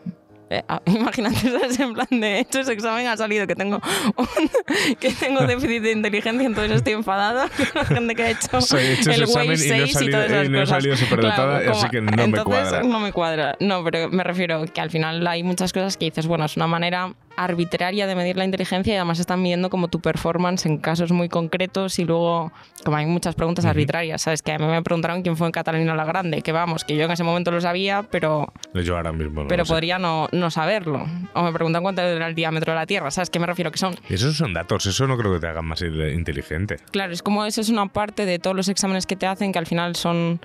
eh, 0.50 0.62
ah, 0.68 0.80
imagínate, 0.86 1.36
¿sabes? 1.50 1.78
En 1.78 1.94
plan 1.94 2.06
de 2.10 2.40
hecho 2.40 2.60
ese 2.60 2.72
examen 2.72 3.06
ha 3.06 3.16
salido 3.16 3.46
que 3.46 3.54
tengo 3.54 3.80
un- 4.16 4.96
que 5.00 5.10
tengo 5.12 5.46
déficit 5.46 5.82
de 5.82 5.92
inteligencia, 5.92 6.46
entonces 6.46 6.76
estoy 6.76 6.94
enfadada 6.94 7.48
con 7.48 7.66
la 7.74 7.84
gente 7.84 8.14
que 8.14 8.22
ha 8.22 8.30
hecho, 8.30 8.58
hecho 8.58 9.10
el 9.10 9.24
Way 9.26 9.46
y 9.46 9.50
no 9.50 9.56
6 9.56 9.70
y, 9.90 9.92
salido- 9.92 10.12
todas 10.18 10.30
esas 10.30 10.46
y 10.46 10.48
no 10.48 10.58
he 10.58 10.60
cosas. 10.62 10.76
salido 10.76 10.96
superdotada, 10.96 11.58
Claro, 11.60 11.72
así 11.78 11.88
que 11.90 12.00
no 12.00 12.12
me 12.16 12.22
entonces, 12.24 12.44
cuadra. 12.44 12.82
No 12.82 13.00
me 13.00 13.12
cuadra. 13.12 13.56
No, 13.60 13.84
pero 13.84 14.08
me 14.08 14.24
refiero 14.24 14.64
que 14.66 14.80
al 14.80 14.90
final 14.90 15.26
hay 15.26 15.42
muchas 15.42 15.72
cosas 15.72 15.96
que 15.96 16.06
dices, 16.06 16.26
bueno, 16.26 16.44
es 16.44 16.56
una 16.56 16.66
manera 16.66 17.12
arbitraria 17.38 18.06
de 18.06 18.14
medir 18.14 18.36
la 18.36 18.44
inteligencia 18.44 18.92
y 18.92 18.96
además 18.96 19.18
están 19.20 19.40
midiendo 19.40 19.70
como 19.70 19.88
tu 19.88 20.00
performance 20.00 20.66
en 20.66 20.78
casos 20.78 21.12
muy 21.12 21.28
concretos 21.28 21.98
y 21.98 22.04
luego, 22.04 22.52
como 22.84 22.96
hay 22.96 23.06
muchas 23.06 23.34
preguntas 23.36 23.64
arbitrarias, 23.64 24.22
¿sabes? 24.22 24.42
Que 24.42 24.52
a 24.52 24.58
mí 24.58 24.66
me 24.66 24.82
preguntaron 24.82 25.22
quién 25.22 25.36
fue 25.36 25.46
en 25.46 25.52
Catalina 25.52 25.94
la 25.94 26.04
Grande, 26.04 26.42
que 26.42 26.52
vamos, 26.52 26.84
que 26.84 26.96
yo 26.96 27.04
en 27.04 27.10
ese 27.12 27.22
momento 27.24 27.50
lo 27.50 27.60
sabía, 27.60 28.02
pero, 28.10 28.52
Yo 28.74 28.96
ahora 28.96 29.12
mismo 29.12 29.42
no 29.42 29.48
pero 29.48 29.64
sé. 29.64 29.72
podría 29.72 29.98
no, 29.98 30.28
no 30.32 30.50
saberlo. 30.50 31.06
O 31.34 31.42
me 31.42 31.52
preguntan 31.52 31.82
cuánto 31.82 32.02
era 32.02 32.26
el 32.26 32.34
diámetro 32.34 32.72
de 32.72 32.78
la 32.78 32.86
Tierra, 32.86 33.10
¿sabes? 33.10 33.30
¿Qué 33.30 33.38
me 33.38 33.46
refiero? 33.46 33.70
Que 33.70 33.78
son 33.78 33.94
esos 34.08 34.36
son 34.36 34.52
datos, 34.52 34.86
eso 34.86 35.06
no 35.06 35.16
creo 35.16 35.32
que 35.34 35.40
te 35.40 35.46
hagan 35.46 35.64
más 35.64 35.80
inteligente. 35.82 36.76
Claro, 36.90 37.12
es 37.12 37.22
como 37.22 37.44
eso 37.44 37.60
es 37.60 37.68
una 37.68 37.86
parte 37.86 38.26
de 38.26 38.38
todos 38.38 38.56
los 38.56 38.68
exámenes 38.68 39.06
que 39.06 39.14
te 39.16 39.26
hacen, 39.26 39.52
que 39.52 39.58
al 39.58 39.66
final 39.66 39.94
son, 39.96 40.40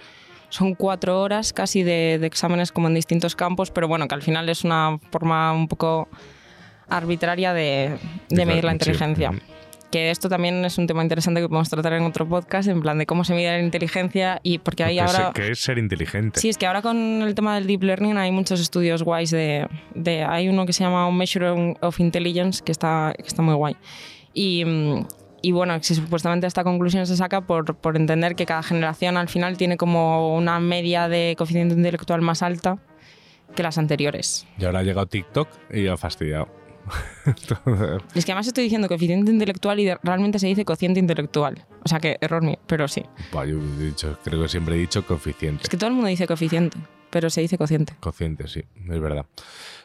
son 0.49 0.75
cuatro 0.75 1.19
horas 1.21 1.53
casi 1.53 1.81
de, 1.83 2.17
de 2.19 2.27
exámenes 2.27 2.71
como 2.71 2.87
en 2.87 2.93
distintos 2.93 3.35
campos, 3.35 3.71
pero 3.71 3.87
bueno, 3.87 4.07
que 4.07 4.15
al 4.15 4.21
final 4.21 4.47
es 4.49 4.63
una 4.63 4.99
forma 5.11 5.51
un 5.53 5.67
poco 5.67 6.07
arbitraria 6.97 7.53
de, 7.53 7.97
de 8.29 8.45
medir 8.45 8.63
la 8.63 8.71
sí. 8.71 8.75
inteligencia. 8.75 9.29
Ujú. 9.31 9.39
Que 9.91 10.09
esto 10.09 10.27
también 10.27 10.65
es 10.65 10.79
un 10.79 10.87
tema 10.87 11.03
interesante 11.03 11.39
que 11.39 11.47
podemos 11.47 11.69
tratar 11.69 11.93
en 11.93 12.03
otro 12.03 12.27
podcast, 12.27 12.67
en 12.67 12.81
plan 12.81 12.97
de 12.97 13.05
cómo 13.05 13.23
se 13.23 13.35
mide 13.35 13.51
la 13.51 13.59
inteligencia 13.59 14.39
y 14.41 14.57
porque 14.57 14.83
es- 14.83 14.99
ahora... 14.99 15.31
que 15.35 15.51
es 15.51 15.59
ser 15.59 15.77
inteligente. 15.77 16.39
Sí, 16.39 16.49
es 16.49 16.57
que 16.57 16.65
ahora 16.65 16.81
con 16.81 16.97
el 17.21 17.35
tema 17.35 17.53
del 17.53 17.67
deep 17.67 17.83
learning 17.83 18.17
hay 18.17 18.31
muchos 18.31 18.59
estudios 18.59 19.03
guays 19.03 19.29
de, 19.29 19.67
de- 19.93 20.23
hay 20.23 20.49
uno 20.49 20.65
que 20.65 20.73
se 20.73 20.83
llama 20.83 21.11
Measure 21.11 21.75
of 21.81 21.99
Intelligence 21.99 22.63
que 22.65 22.71
está, 22.71 23.13
que 23.15 23.27
está 23.27 23.43
muy 23.43 23.53
guay. 23.53 23.75
Y, 24.33 24.65
y 25.43 25.51
bueno, 25.51 25.77
si 25.83 25.93
supuestamente 25.93 26.47
esta 26.47 26.63
conclusión 26.63 27.05
se 27.05 27.15
saca 27.15 27.41
por, 27.41 27.75
por 27.75 27.95
entender 27.95 28.33
que 28.33 28.47
cada 28.47 28.63
generación 28.63 29.15
al 29.15 29.29
final 29.29 29.57
tiene 29.57 29.77
como 29.77 30.35
una 30.35 30.59
media 30.59 31.07
de 31.07 31.35
coeficiente 31.37 31.75
intelectual 31.75 32.21
más 32.23 32.41
alta 32.41 32.79
que 33.55 33.61
las 33.61 33.77
anteriores. 33.77 34.47
Y 34.57 34.65
ahora 34.65 34.79
ha 34.79 34.83
llegado 34.83 35.05
TikTok 35.05 35.47
y 35.71 35.85
ha 35.85 35.97
fastidiado. 35.97 36.47
Es 38.15 38.25
que 38.25 38.31
además 38.31 38.47
estoy 38.47 38.65
diciendo 38.65 38.87
coeficiente 38.87 39.31
intelectual 39.31 39.79
y 39.79 39.91
realmente 40.03 40.39
se 40.39 40.47
dice 40.47 40.65
cociente 40.65 40.99
intelectual. 40.99 41.65
O 41.83 41.87
sea 41.89 41.99
que 41.99 42.17
error 42.21 42.43
mío, 42.43 42.59
pero 42.67 42.87
sí. 42.87 43.03
Yo 43.33 43.41
he 43.41 43.83
dicho, 43.85 44.17
creo 44.23 44.41
que 44.41 44.49
siempre 44.49 44.75
he 44.75 44.79
dicho 44.79 45.05
coeficiente. 45.05 45.63
Es 45.63 45.69
que 45.69 45.77
todo 45.77 45.87
el 45.89 45.93
mundo 45.95 46.09
dice 46.09 46.27
coeficiente, 46.27 46.77
pero 47.09 47.29
se 47.29 47.41
dice 47.41 47.57
cociente. 47.57 47.93
Cociente, 47.99 48.47
sí, 48.47 48.63
es 48.89 48.99
verdad. 48.99 49.25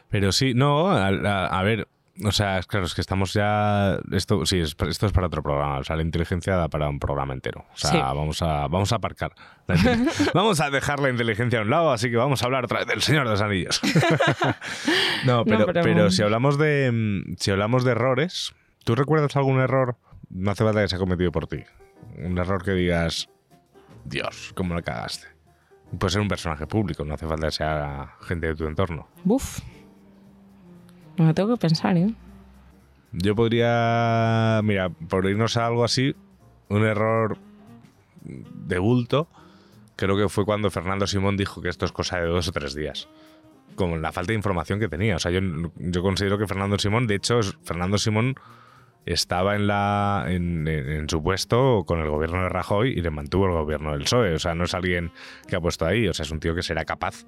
Pero 0.09 0.31
sí, 0.31 0.53
no, 0.53 0.89
a, 0.89 1.07
a- 1.07 1.59
a 1.59 1.63
ver, 1.63 1.87
o 2.25 2.31
sea, 2.31 2.57
es 2.59 2.65
claro, 2.67 2.85
es 2.85 2.93
que 2.95 3.01
estamos 3.01 3.33
ya. 3.33 3.97
Esto 4.11 4.45
sí, 4.45 4.59
es- 4.59 4.75
esto 4.87 5.05
es 5.05 5.11
para 5.11 5.27
otro 5.27 5.41
programa. 5.43 5.77
O 5.79 5.83
sea, 5.83 5.95
la 5.95 6.01
inteligencia 6.01 6.55
da 6.55 6.67
para 6.67 6.89
un 6.89 6.99
programa 6.99 7.33
entero. 7.33 7.65
O 7.73 7.77
sea, 7.77 7.91
Sí. 7.91 7.97
vamos, 7.97 8.41
a, 8.41 8.67
vamos 8.67 8.91
a 8.91 8.95
aparcar. 8.97 9.33
vamos 10.33 10.59
a 10.61 10.69
dejar 10.69 10.99
la 10.99 11.09
inteligencia 11.09 11.59
a 11.59 11.61
un 11.61 11.69
lado, 11.69 11.91
así 11.91 12.09
que 12.09 12.17
vamos 12.17 12.41
a 12.41 12.45
hablar 12.45 12.65
otra 12.65 12.79
vez 12.79 12.87
del 12.87 13.01
Señor 13.01 13.25
de 13.25 13.31
los 13.31 13.41
Anillos. 13.41 13.79
no, 15.25 15.45
pero, 15.45 15.65
pero- 15.67 15.81
pero 15.83 16.11
si 16.11 16.21
hablamos 16.23 16.57
de 16.57 17.23
si 17.37 17.51
hablamos 17.51 17.83
de 17.83 17.91
errores, 17.91 18.53
¿tú 18.83 18.95
recuerdas 18.95 19.35
algún 19.35 19.59
error? 19.59 19.97
No 20.29 20.51
hace 20.51 20.63
falta 20.63 20.81
que 20.81 20.87
se 20.87 20.95
ha 20.95 20.99
cometido 20.99 21.31
por 21.31 21.47
ti. 21.47 21.63
Un 22.17 22.37
error 22.37 22.63
que 22.63 22.71
digas, 22.71 23.29
Dios, 24.05 24.51
¿cómo 24.55 24.75
lo 24.75 24.83
cagaste? 24.83 25.27
Puede 25.97 26.11
ser 26.11 26.21
un 26.21 26.27
personaje 26.27 26.67
público, 26.67 27.03
no 27.03 27.15
hace 27.15 27.27
falta 27.27 27.47
que 27.47 27.51
sea 27.51 28.13
gente 28.21 28.47
de 28.47 28.55
tu 28.55 28.65
entorno. 28.67 29.07
Buf. 29.23 29.59
No 31.19 31.25
me 31.25 31.33
tengo 31.33 31.53
que 31.55 31.59
pensar, 31.59 31.97
¿eh? 31.97 32.13
Yo 33.11 33.35
podría, 33.35 34.61
mira, 34.63 34.89
por 34.89 35.25
irnos 35.25 35.57
a 35.57 35.65
algo 35.67 35.83
así, 35.83 36.15
un 36.69 36.83
error 36.85 37.37
de 38.23 38.79
bulto, 38.79 39.27
creo 39.95 40.15
que 40.15 40.29
fue 40.29 40.45
cuando 40.45 40.69
Fernando 40.71 41.07
Simón 41.07 41.35
dijo 41.35 41.61
que 41.61 41.69
esto 41.69 41.85
es 41.85 41.91
cosa 41.91 42.19
de 42.19 42.27
dos 42.27 42.47
o 42.47 42.51
tres 42.51 42.73
días. 42.73 43.09
Como 43.75 43.97
la 43.97 44.11
falta 44.11 44.31
de 44.31 44.37
información 44.37 44.79
que 44.79 44.87
tenía. 44.87 45.15
O 45.15 45.19
sea, 45.19 45.31
yo, 45.31 46.01
considero 46.01 46.37
que 46.37 46.47
Fernando 46.47 46.77
Simón, 46.79 47.07
de 47.07 47.15
hecho, 47.15 47.39
Fernando 47.63 47.97
Simón 47.97 48.35
estaba 49.05 49.55
en, 49.55 49.67
la, 49.67 50.25
en, 50.27 50.67
en- 50.67 51.09
su 51.09 51.23
puesto 51.23 51.83
con 51.85 51.99
el 51.99 52.09
gobierno 52.09 52.43
de 52.43 52.49
Rajoy 52.49 52.91
y 52.91 53.01
le 53.01 53.09
mantuvo 53.09 53.45
el 53.47 53.53
gobierno 53.53 53.91
del 53.91 54.01
PSOE. 54.03 54.35
O 54.35 54.39
sea, 54.39 54.53
no 54.55 54.65
es 54.65 54.73
alguien 54.73 55.11
que 55.47 55.55
ha 55.55 55.61
puesto 55.61 55.85
ahí, 55.85 56.07
o 56.07 56.13
sea, 56.13 56.23
es 56.23 56.31
un 56.31 56.39
tío 56.39 56.53
que 56.55 56.61
será 56.63 56.85
capaz 56.85 57.25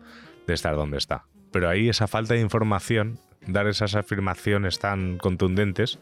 de 0.47 0.53
estar 0.53 0.75
donde 0.75 0.97
está. 0.97 1.25
Pero 1.51 1.69
ahí 1.69 1.89
esa 1.89 2.07
falta 2.07 2.33
de 2.33 2.41
información, 2.41 3.19
dar 3.45 3.67
esas 3.67 3.95
afirmaciones 3.95 4.79
tan 4.79 5.17
contundentes, 5.17 5.99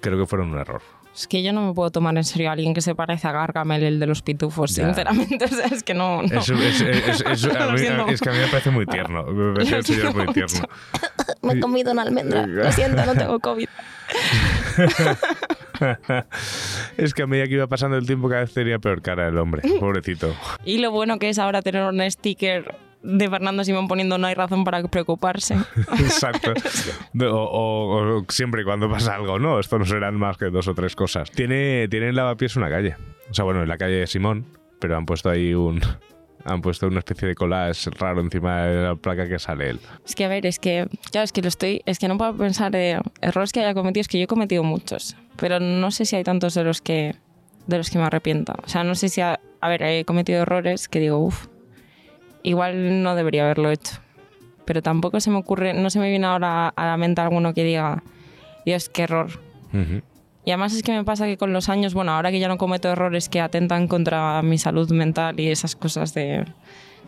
creo 0.00 0.18
que 0.18 0.26
fueron 0.26 0.50
un 0.52 0.58
error. 0.58 0.82
Es 1.14 1.26
que 1.26 1.42
yo 1.42 1.52
no 1.52 1.66
me 1.66 1.74
puedo 1.74 1.90
tomar 1.90 2.16
en 2.16 2.22
serio 2.22 2.48
a 2.48 2.52
alguien 2.52 2.74
que 2.74 2.80
se 2.80 2.94
parece 2.94 3.26
a 3.26 3.32
Gargamel, 3.32 3.82
el 3.82 3.98
de 3.98 4.06
los 4.06 4.22
pitufos, 4.22 4.76
Ya. 4.76 4.84
sinceramente. 4.86 5.44
O 5.46 5.48
sea, 5.48 5.66
es 5.66 5.82
que 5.82 5.94
no. 5.94 6.22
no. 6.22 6.40
Es, 6.40 6.48
es- 6.48 6.80
es- 6.82 7.20
es- 7.22 7.44
a 7.56 7.66
Lo 7.66 7.72
mí- 7.72 8.12
es 8.12 8.20
que 8.20 8.28
a 8.28 8.32
mí 8.32 8.38
me 8.38 8.46
parece 8.48 8.70
muy 8.70 8.86
tierno. 8.86 9.24
Me 9.24 9.54
parece 9.54 9.76
un 9.76 9.82
señor 9.82 10.14
muy 10.14 10.32
tierno. 10.32 10.68
Me 11.42 11.54
he 11.54 11.60
comido 11.60 11.90
una 11.92 12.02
almendra. 12.02 12.46
Lo 12.46 12.70
siento, 12.72 13.04
no 13.06 13.14
tengo 13.14 13.38
COVID. 13.40 13.66
es 16.96 17.14
que 17.14 17.22
a 17.22 17.26
medida 17.26 17.46
que 17.46 17.54
iba 17.54 17.66
pasando 17.66 17.96
el 17.96 18.06
tiempo 18.06 18.28
cada 18.28 18.42
vez 18.42 18.52
tenía 18.54 18.78
peor 18.78 19.02
cara 19.02 19.28
el 19.28 19.38
hombre, 19.38 19.62
pobrecito. 19.80 20.34
Y 20.64 20.78
lo 20.78 20.90
bueno 20.90 21.18
que 21.18 21.28
es 21.28 21.38
ahora 21.38 21.62
tener 21.62 21.82
un 21.84 22.00
sticker 22.10 22.74
de 23.02 23.28
Fernando 23.30 23.62
Simón 23.64 23.86
poniendo 23.88 24.18
no 24.18 24.26
hay 24.26 24.34
razón 24.34 24.64
para 24.64 24.82
preocuparse. 24.88 25.54
Exacto. 25.98 26.52
O, 27.20 27.24
o- 27.26 28.18
o 28.18 28.24
siempre 28.28 28.62
y 28.62 28.64
cuando 28.64 28.90
pasa 28.90 29.14
algo, 29.14 29.38
no, 29.38 29.60
esto 29.60 29.78
no 29.78 29.84
serán 29.84 30.16
más 30.16 30.36
que 30.36 30.46
dos 30.46 30.68
o 30.68 30.74
tres 30.74 30.94
cosas. 30.96 31.30
Tiene, 31.30 31.88
tiene 31.88 32.08
en 32.08 32.16
Lavapiés 32.16 32.56
una 32.56 32.68
calle. 32.70 32.96
O 33.30 33.34
sea, 33.34 33.44
bueno, 33.44 33.62
en 33.62 33.68
la 33.68 33.78
calle 33.78 33.96
de 33.96 34.06
Simón, 34.06 34.46
pero 34.80 34.96
han 34.96 35.06
puesto 35.06 35.30
ahí 35.30 35.54
un... 35.54 35.80
Han 36.44 36.62
puesto 36.62 36.86
una 36.86 37.00
especie 37.00 37.28
de 37.28 37.34
collage 37.34 37.90
raro 37.98 38.20
encima 38.20 38.62
de 38.62 38.82
la 38.84 38.94
placa 38.94 39.28
que 39.28 39.38
sale 39.38 39.70
él. 39.70 39.80
Es 40.06 40.14
que, 40.14 40.24
a 40.24 40.28
ver, 40.28 40.46
es 40.46 40.58
que, 40.58 40.86
claro, 41.10 41.24
es 41.24 41.32
que 41.32 41.42
lo 41.42 41.48
estoy, 41.48 41.82
es 41.84 41.98
que 41.98 42.06
no 42.08 42.16
puedo 42.16 42.34
pensar 42.36 42.70
de 42.70 42.98
errores 43.20 43.52
que 43.52 43.60
haya 43.60 43.74
cometido, 43.74 44.00
es 44.02 44.08
que 44.08 44.18
yo 44.18 44.24
he 44.24 44.28
cometido 44.28 44.62
muchos, 44.62 45.16
pero 45.36 45.58
no 45.60 45.90
sé 45.90 46.06
si 46.06 46.14
hay 46.16 46.22
tantos 46.24 46.54
de 46.54 46.62
los 46.64 46.80
que, 46.80 47.16
de 47.66 47.76
los 47.76 47.90
que 47.90 47.98
me 47.98 48.04
arrepienta. 48.04 48.54
O 48.64 48.68
sea, 48.68 48.82
no 48.84 48.94
sé 48.94 49.08
si, 49.08 49.20
ha- 49.20 49.40
a, 49.60 49.68
ver, 49.68 49.82
he 49.82 50.04
cometido 50.04 50.40
errores 50.40 50.88
que 50.88 51.00
digo, 51.00 51.18
uff, 51.18 51.48
igual 52.42 53.02
no 53.02 53.14
debería 53.14 53.44
haberlo 53.44 53.70
hecho. 53.70 53.98
Pero 54.64 54.82
tampoco 54.82 55.20
se 55.20 55.30
me 55.30 55.38
ocurre, 55.38 55.72
no 55.74 55.90
se 55.90 55.98
me 55.98 56.10
viene 56.10 56.26
ahora 56.26 56.68
a 56.68 56.86
la 56.86 56.96
mente 56.96 57.20
alguno 57.20 57.54
que 57.54 57.64
diga, 57.64 58.02
Dios, 58.66 58.88
qué 58.88 59.02
error. 59.02 59.30
Ujú. 59.72 60.02
Y 60.44 60.50
además 60.50 60.74
es 60.74 60.82
que 60.82 60.92
me 60.92 61.04
pasa 61.04 61.26
que 61.26 61.36
con 61.36 61.52
los 61.52 61.68
años, 61.68 61.94
bueno, 61.94 62.12
ahora 62.12 62.30
que 62.30 62.38
ya 62.38 62.48
no 62.48 62.56
cometo 62.56 62.88
errores 62.88 63.28
que 63.28 63.40
atentan 63.40 63.86
contra 63.86 64.40
mi 64.42 64.56
salud 64.56 64.90
mental 64.90 65.38
y 65.38 65.48
esas 65.50 65.76
cosas 65.76 66.14
de, 66.14 66.46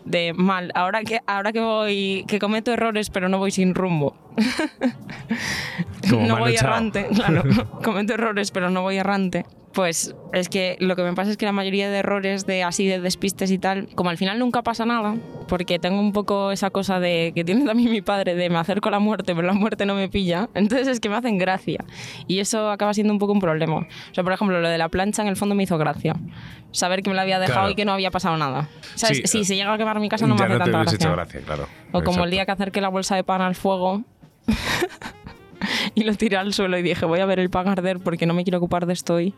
de 0.05 0.33
mal, 0.33 0.71
ahora 0.75 1.01
que, 1.01 1.21
ahora 1.25 1.51
que 1.51 1.59
voy, 1.59 2.25
que 2.27 2.37
cometo 2.39 2.71
errores 2.71 3.09
pero 3.09 3.29
no 3.29 3.39
voy 3.39 3.51
sin 3.51 3.73
rumbo. 3.73 4.15
Como 6.09 6.27
no 6.27 6.37
voy 6.37 6.55
errante, 6.55 7.07
claro. 7.13 7.43
cometo 7.83 8.13
errores 8.13 8.51
pero 8.51 8.69
no 8.69 8.81
voy 8.81 8.97
errante. 8.97 9.45
Pues 9.73 10.13
es 10.33 10.49
que 10.49 10.75
lo 10.81 10.97
que 10.97 11.03
me 11.03 11.13
pasa 11.13 11.31
es 11.31 11.37
que 11.37 11.45
la 11.45 11.53
mayoría 11.53 11.89
de 11.89 11.99
errores 11.99 12.45
de 12.45 12.61
así 12.61 12.85
de 12.87 12.99
despistes 12.99 13.51
y 13.51 13.57
tal, 13.57 13.87
como 13.95 14.09
al 14.09 14.17
final 14.17 14.37
nunca 14.37 14.63
pasa 14.63 14.85
nada, 14.85 15.15
porque 15.47 15.79
tengo 15.79 15.97
un 16.01 16.11
poco 16.11 16.51
esa 16.51 16.71
cosa 16.71 16.99
de 16.99 17.31
que 17.33 17.45
tiene 17.45 17.63
también 17.63 17.89
mi 17.89 18.01
padre 18.01 18.35
de 18.35 18.49
me 18.49 18.57
acerco 18.57 18.89
a 18.89 18.91
la 18.91 18.99
muerte, 18.99 19.33
pero 19.33 19.47
la 19.47 19.53
muerte 19.53 19.85
no 19.85 19.95
me 19.95 20.09
pilla, 20.09 20.49
entonces 20.55 20.89
es 20.89 20.99
que 20.99 21.07
me 21.07 21.15
hacen 21.15 21.37
gracia 21.37 21.85
y 22.27 22.39
eso 22.39 22.69
acaba 22.69 22.93
siendo 22.93 23.13
un 23.13 23.19
poco 23.19 23.31
un 23.31 23.39
problema. 23.39 23.75
O 23.77 24.13
sea, 24.13 24.25
por 24.25 24.33
ejemplo, 24.33 24.59
lo 24.59 24.67
de 24.67 24.77
la 24.77 24.89
plancha 24.89 25.21
en 25.21 25.29
el 25.29 25.37
fondo 25.37 25.55
me 25.55 25.63
hizo 25.63 25.77
gracia. 25.77 26.17
Saber 26.71 27.01
que 27.01 27.09
me 27.09 27.15
la 27.15 27.21
había 27.21 27.39
dejado 27.39 27.59
Claro. 27.59 27.71
y 27.71 27.75
que 27.75 27.85
no 27.85 27.93
había 27.93 28.11
pasado 28.11 28.35
nada. 28.35 28.67
Sí, 28.95 29.21
si 29.25 29.39
eh, 29.39 29.45
se 29.45 29.55
llega 29.55 29.73
a 29.73 29.77
quemar 29.77 30.01
mi 30.01 30.09
casa 30.09 30.27
no 30.27 30.35
me 30.35 30.43
hace 30.43 30.53
no 30.53 30.59
tanta 30.59 31.09
gracia. 31.11 31.41
claro. 31.45 31.67
O 31.93 32.01
como 32.03 32.25
el 32.25 32.31
día 32.31 32.45
que 32.45 32.51
acerqué 32.51 32.81
la 32.81 32.89
bolsa 32.89 33.15
de 33.15 33.23
pan 33.23 33.41
al 33.41 33.55
fuego 33.55 34.03
y 35.95 36.03
lo 36.03 36.15
tiré 36.15 36.37
al 36.37 36.53
suelo 36.53 36.77
y 36.77 36.81
dije, 36.81 37.05
voy 37.05 37.19
a 37.19 37.25
ver 37.25 37.39
el 37.39 37.49
pan 37.49 37.67
arder 37.67 37.99
porque 37.99 38.25
no 38.25 38.33
me 38.33 38.43
quiero 38.43 38.57
ocupar 38.57 38.85
de 38.85 38.93
esto 38.93 39.15
hoy 39.15 39.33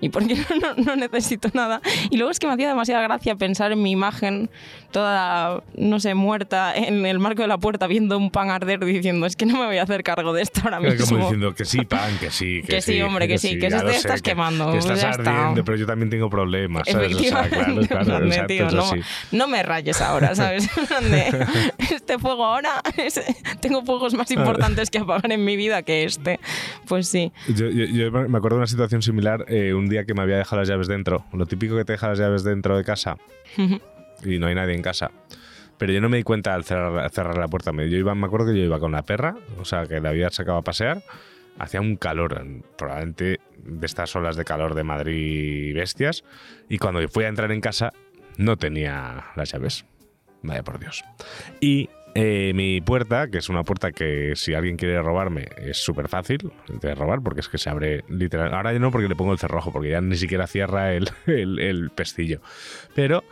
y 0.00 0.08
porque 0.08 0.34
no, 0.62 0.74
no 0.82 0.96
necesito 0.96 1.48
nada. 1.54 1.80
Y 2.10 2.16
luego 2.16 2.30
es 2.30 2.38
que 2.38 2.46
me 2.46 2.52
hacía 2.52 2.68
demasiada 2.68 3.02
gracia 3.02 3.36
pensar 3.36 3.72
en 3.72 3.82
mi 3.82 3.90
imagen 3.90 4.50
toda, 4.94 5.64
no 5.76 5.98
sé, 5.98 6.14
muerta 6.14 6.72
en 6.72 7.04
el 7.04 7.18
marco 7.18 7.42
de 7.42 7.48
la 7.48 7.58
puerta 7.58 7.88
viendo 7.88 8.16
un 8.16 8.30
pan 8.30 8.50
arder 8.50 8.78
diciendo, 8.84 9.26
es 9.26 9.34
que 9.34 9.44
no 9.44 9.58
me 9.58 9.66
voy 9.66 9.78
a 9.78 9.82
hacer 9.82 10.04
cargo 10.04 10.32
de 10.32 10.42
esto 10.42 10.60
ahora 10.62 10.78
mismo. 10.78 11.04
Como 11.04 11.20
diciendo 11.22 11.52
que 11.52 11.64
sí, 11.64 11.84
pan, 11.84 12.16
que 12.20 12.30
sí, 12.30 12.60
que, 12.66 12.68
Que 12.76 12.80
sí, 12.80 13.02
hombre, 13.02 13.26
que 13.26 13.36
sí, 13.38 13.58
que 13.58 13.68
ya 13.68 13.78
se 13.80 13.84
lo 13.84 13.90
te 13.90 13.94
sé, 13.94 13.98
estás 13.98 14.22
que- 14.22 14.30
quemando, 14.30 14.70
Que 14.70 14.78
estás 14.78 15.02
ya 15.02 15.10
está. 15.10 15.40
ardiendo, 15.40 15.64
pero 15.64 15.76
yo 15.76 15.84
también 15.86 16.10
tengo 16.10 16.30
problemas, 16.30 16.88
¿sabes? 16.88 17.12
O 17.12 17.18
sea, 17.18 17.48
claro, 17.48 17.80
claro, 17.88 18.26
exacto, 18.26 18.46
tío, 18.46 18.70
no, 18.70 18.90
no 19.32 19.48
me 19.48 19.62
rayes 19.64 20.00
ahora, 20.00 20.34
¿sabes? 20.36 20.70
Este 21.90 22.18
fuego 22.18 22.44
ahora, 22.44 22.80
es- 22.96 23.20
tengo 23.60 23.84
fuegos 23.84 24.14
más 24.14 24.30
importantes 24.30 24.90
que 24.90 24.98
apagar 24.98 25.32
en 25.32 25.44
mi 25.44 25.56
vida 25.56 25.82
que 25.82 26.04
este. 26.04 26.38
Pues 26.86 27.08
sí. 27.08 27.32
Yo, 27.48 27.68
yo- 27.68 27.86
yo 27.86 28.12
me 28.12 28.38
acuerdo 28.38 28.56
de 28.56 28.60
una 28.60 28.66
situación 28.68 29.02
similar 29.02 29.44
eh, 29.48 29.74
un 29.74 29.88
día 29.88 30.04
que 30.04 30.14
me 30.14 30.22
había 30.22 30.36
dejado 30.36 30.60
las 30.62 30.68
llaves 30.68 30.86
dentro. 30.86 31.24
Lo 31.32 31.46
típico 31.46 31.76
que 31.76 31.84
te 31.84 31.92
dejas 31.94 32.10
las 32.10 32.18
llaves 32.20 32.44
dentro 32.44 32.76
de 32.76 32.84
casa 32.84 33.16
y 34.22 34.38
no 34.38 34.46
hay 34.46 34.54
nadie 34.54 34.74
en 34.74 34.82
casa. 34.82 35.10
Pero 35.78 35.92
yo 35.92 36.00
no 36.00 36.08
me 36.08 36.18
di 36.18 36.22
cuenta 36.22 36.54
al 36.54 36.64
cerrar, 36.64 37.10
cerrar 37.10 37.36
la 37.36 37.48
puerta. 37.48 37.72
Yo 37.72 37.96
iba, 37.96 38.14
me 38.14 38.26
acuerdo 38.26 38.46
que 38.46 38.58
yo 38.58 38.64
iba 38.64 38.78
con 38.78 38.92
la 38.92 39.02
perra, 39.02 39.36
o 39.58 39.64
sea, 39.64 39.86
que 39.86 40.00
la 40.00 40.10
había 40.10 40.30
sacado 40.30 40.58
a 40.58 40.62
pasear. 40.62 41.02
Hacía 41.58 41.80
un 41.80 41.96
calor, 41.96 42.44
probablemente 42.76 43.40
de 43.58 43.86
estas 43.86 44.14
olas 44.16 44.36
de 44.36 44.44
calor 44.44 44.74
de 44.74 44.84
Madrid 44.84 45.74
bestias. 45.74 46.24
Y 46.68 46.78
cuando 46.78 47.06
fui 47.08 47.24
a 47.24 47.28
entrar 47.28 47.52
en 47.52 47.60
casa, 47.60 47.92
no 48.36 48.56
tenía 48.56 49.26
las 49.36 49.52
llaves. 49.52 49.84
Vaya 50.42 50.62
por 50.62 50.78
Dios. 50.78 51.04
Y 51.60 51.88
eh, 52.14 52.52
mi 52.54 52.80
puerta, 52.80 53.28
que 53.28 53.38
es 53.38 53.48
una 53.48 53.64
puerta 53.64 53.90
que 53.90 54.34
si 54.36 54.54
alguien 54.54 54.76
quiere 54.76 55.00
robarme 55.02 55.48
es 55.56 55.78
súper 55.78 56.08
fácil 56.08 56.52
de 56.68 56.94
robar 56.94 57.20
porque 57.22 57.40
es 57.40 57.48
que 57.48 57.58
se 57.58 57.70
abre 57.70 58.04
literal. 58.08 58.54
Ahora 58.54 58.72
ya 58.72 58.78
no 58.78 58.90
porque 58.90 59.08
le 59.08 59.16
pongo 59.16 59.32
el 59.32 59.38
cerrojo, 59.38 59.72
porque 59.72 59.90
ya 59.90 60.00
ni 60.00 60.16
siquiera 60.16 60.46
cierra 60.46 60.92
el, 60.92 61.08
el, 61.26 61.58
el 61.58 61.90
pestillo. 61.90 62.40
Pero 62.94 63.24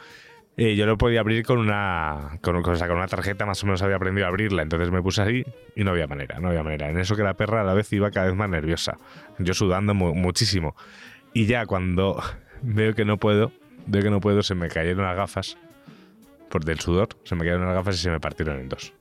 eh, 0.57 0.77
yo 0.77 0.87
lo 0.87 0.99
podía 0.99 1.21
abrir 1.21 1.45
con 1.45 1.59
una, 1.59 2.39
con, 2.43 2.57
o 2.57 2.63
con 2.63 2.75
una 2.91 3.07
tarjeta, 3.09 3.47
más 3.47 3.63
o 3.63 3.67
menos 3.67 3.83
había 3.83 3.97
aprendido 3.97 4.27
a 4.27 4.29
abrirla. 4.29 4.63
Entonces 4.63 4.91
me 4.91 5.03
puse 5.03 5.23
ahí 5.23 5.45
y 5.75 5.85
no 5.85 5.93
había 5.93 6.07
manera, 6.07 6.39
no 6.41 6.49
había 6.49 6.63
manera. 6.63 6.91
En 6.91 6.99
eso 6.99 7.17
que 7.17 7.23
la 7.23 7.35
perra 7.35 7.63
a 7.63 7.65
la 7.65 7.75
vez 7.75 7.93
iba 7.93 8.11
cada 8.11 8.27
vez 8.27 8.35
más 8.37 8.51
nerviosa. 8.51 8.99
Yo 9.39 9.55
sudando 9.55 9.95
mu- 9.95 10.15
muchísimo. 10.15 10.77
Y 11.33 11.47
ya 11.47 11.67
cuando 11.67 12.23
veo 12.63 12.95
que 12.95 13.05
no 13.05 13.17
puedo, 13.17 13.53
veo 13.87 14.03
que 14.03 14.11
no 14.11 14.21
puedo, 14.21 14.43
se 14.43 14.55
me 14.55 14.69
cayeron 14.69 15.05
las 15.05 15.17
gafas 15.17 15.57
por 16.51 16.65
del 16.65 16.81
sudor, 16.81 17.09
se 17.25 17.35
me 17.35 17.41
cayeron 17.41 17.65
las 17.65 17.75
gafas 17.75 17.95
y 17.97 17.99
se 17.99 18.11
me 18.11 18.21
partieron 18.21 18.59
en 18.61 18.69
dos. 18.69 18.93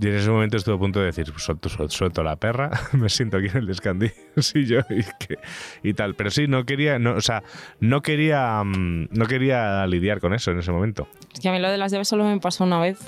Y 0.00 0.08
en 0.08 0.14
ese 0.16 0.28
momento 0.28 0.56
estuve 0.56 0.74
a 0.74 0.78
punto 0.78 0.98
de 0.98 1.06
decir, 1.06 1.32
suelto, 1.36 1.68
suelto, 1.68 1.94
suelto 1.94 2.22
la 2.24 2.34
perra, 2.36 2.70
me 2.92 3.08
siento 3.08 3.36
aquí 3.36 3.46
en 3.46 3.58
el 3.58 3.66
descandí, 3.66 4.10
sí, 4.38 4.64
yo, 4.66 4.80
y, 4.90 5.02
que- 5.24 5.38
y 5.82 5.94
tal. 5.94 6.14
Pero 6.14 6.30
sí, 6.30 6.46
no 6.48 6.64
quería, 6.64 6.98
no, 6.98 7.12
o 7.14 7.20
sea, 7.20 7.42
no 7.80 8.02
quería, 8.02 8.62
mm, 8.64 9.08
no 9.12 9.26
quería 9.26 9.86
lidiar 9.86 10.20
con 10.20 10.34
eso 10.34 10.50
en 10.50 10.58
ese 10.58 10.72
momento. 10.72 11.06
Es 11.32 11.40
que 11.40 11.48
a 11.48 11.52
mí 11.52 11.58
lo 11.60 11.70
de 11.70 11.78
las 11.78 11.92
llaves 11.92 12.08
solo 12.08 12.24
me 12.24 12.38
pasó 12.40 12.64
una 12.64 12.80
vez 12.80 12.98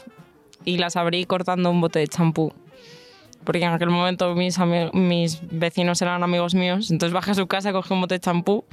y 0.65 0.79
las 0.79 0.97
abrí 0.97 1.25
cortando 1.25 1.71
un 1.71 1.81
bote 1.81 1.99
de 1.99 2.07
champú. 2.09 2.53
Porque 3.45 3.63
en 3.65 3.71
aquel 3.73 3.91
momento 3.91 4.35
mis, 4.35 4.59
mis 4.93 5.41
vecinos 5.51 6.03
eran 6.03 6.23
amigos 6.25 6.55
míos, 6.57 6.91
entonces 6.91 7.13
bajé 7.15 7.31
a 7.33 7.35
su 7.35 7.47
casa, 7.47 7.73
cogí 7.73 7.95
un 7.95 8.01
bote 8.01 8.15
de 8.17 8.21
champú, 8.21 8.65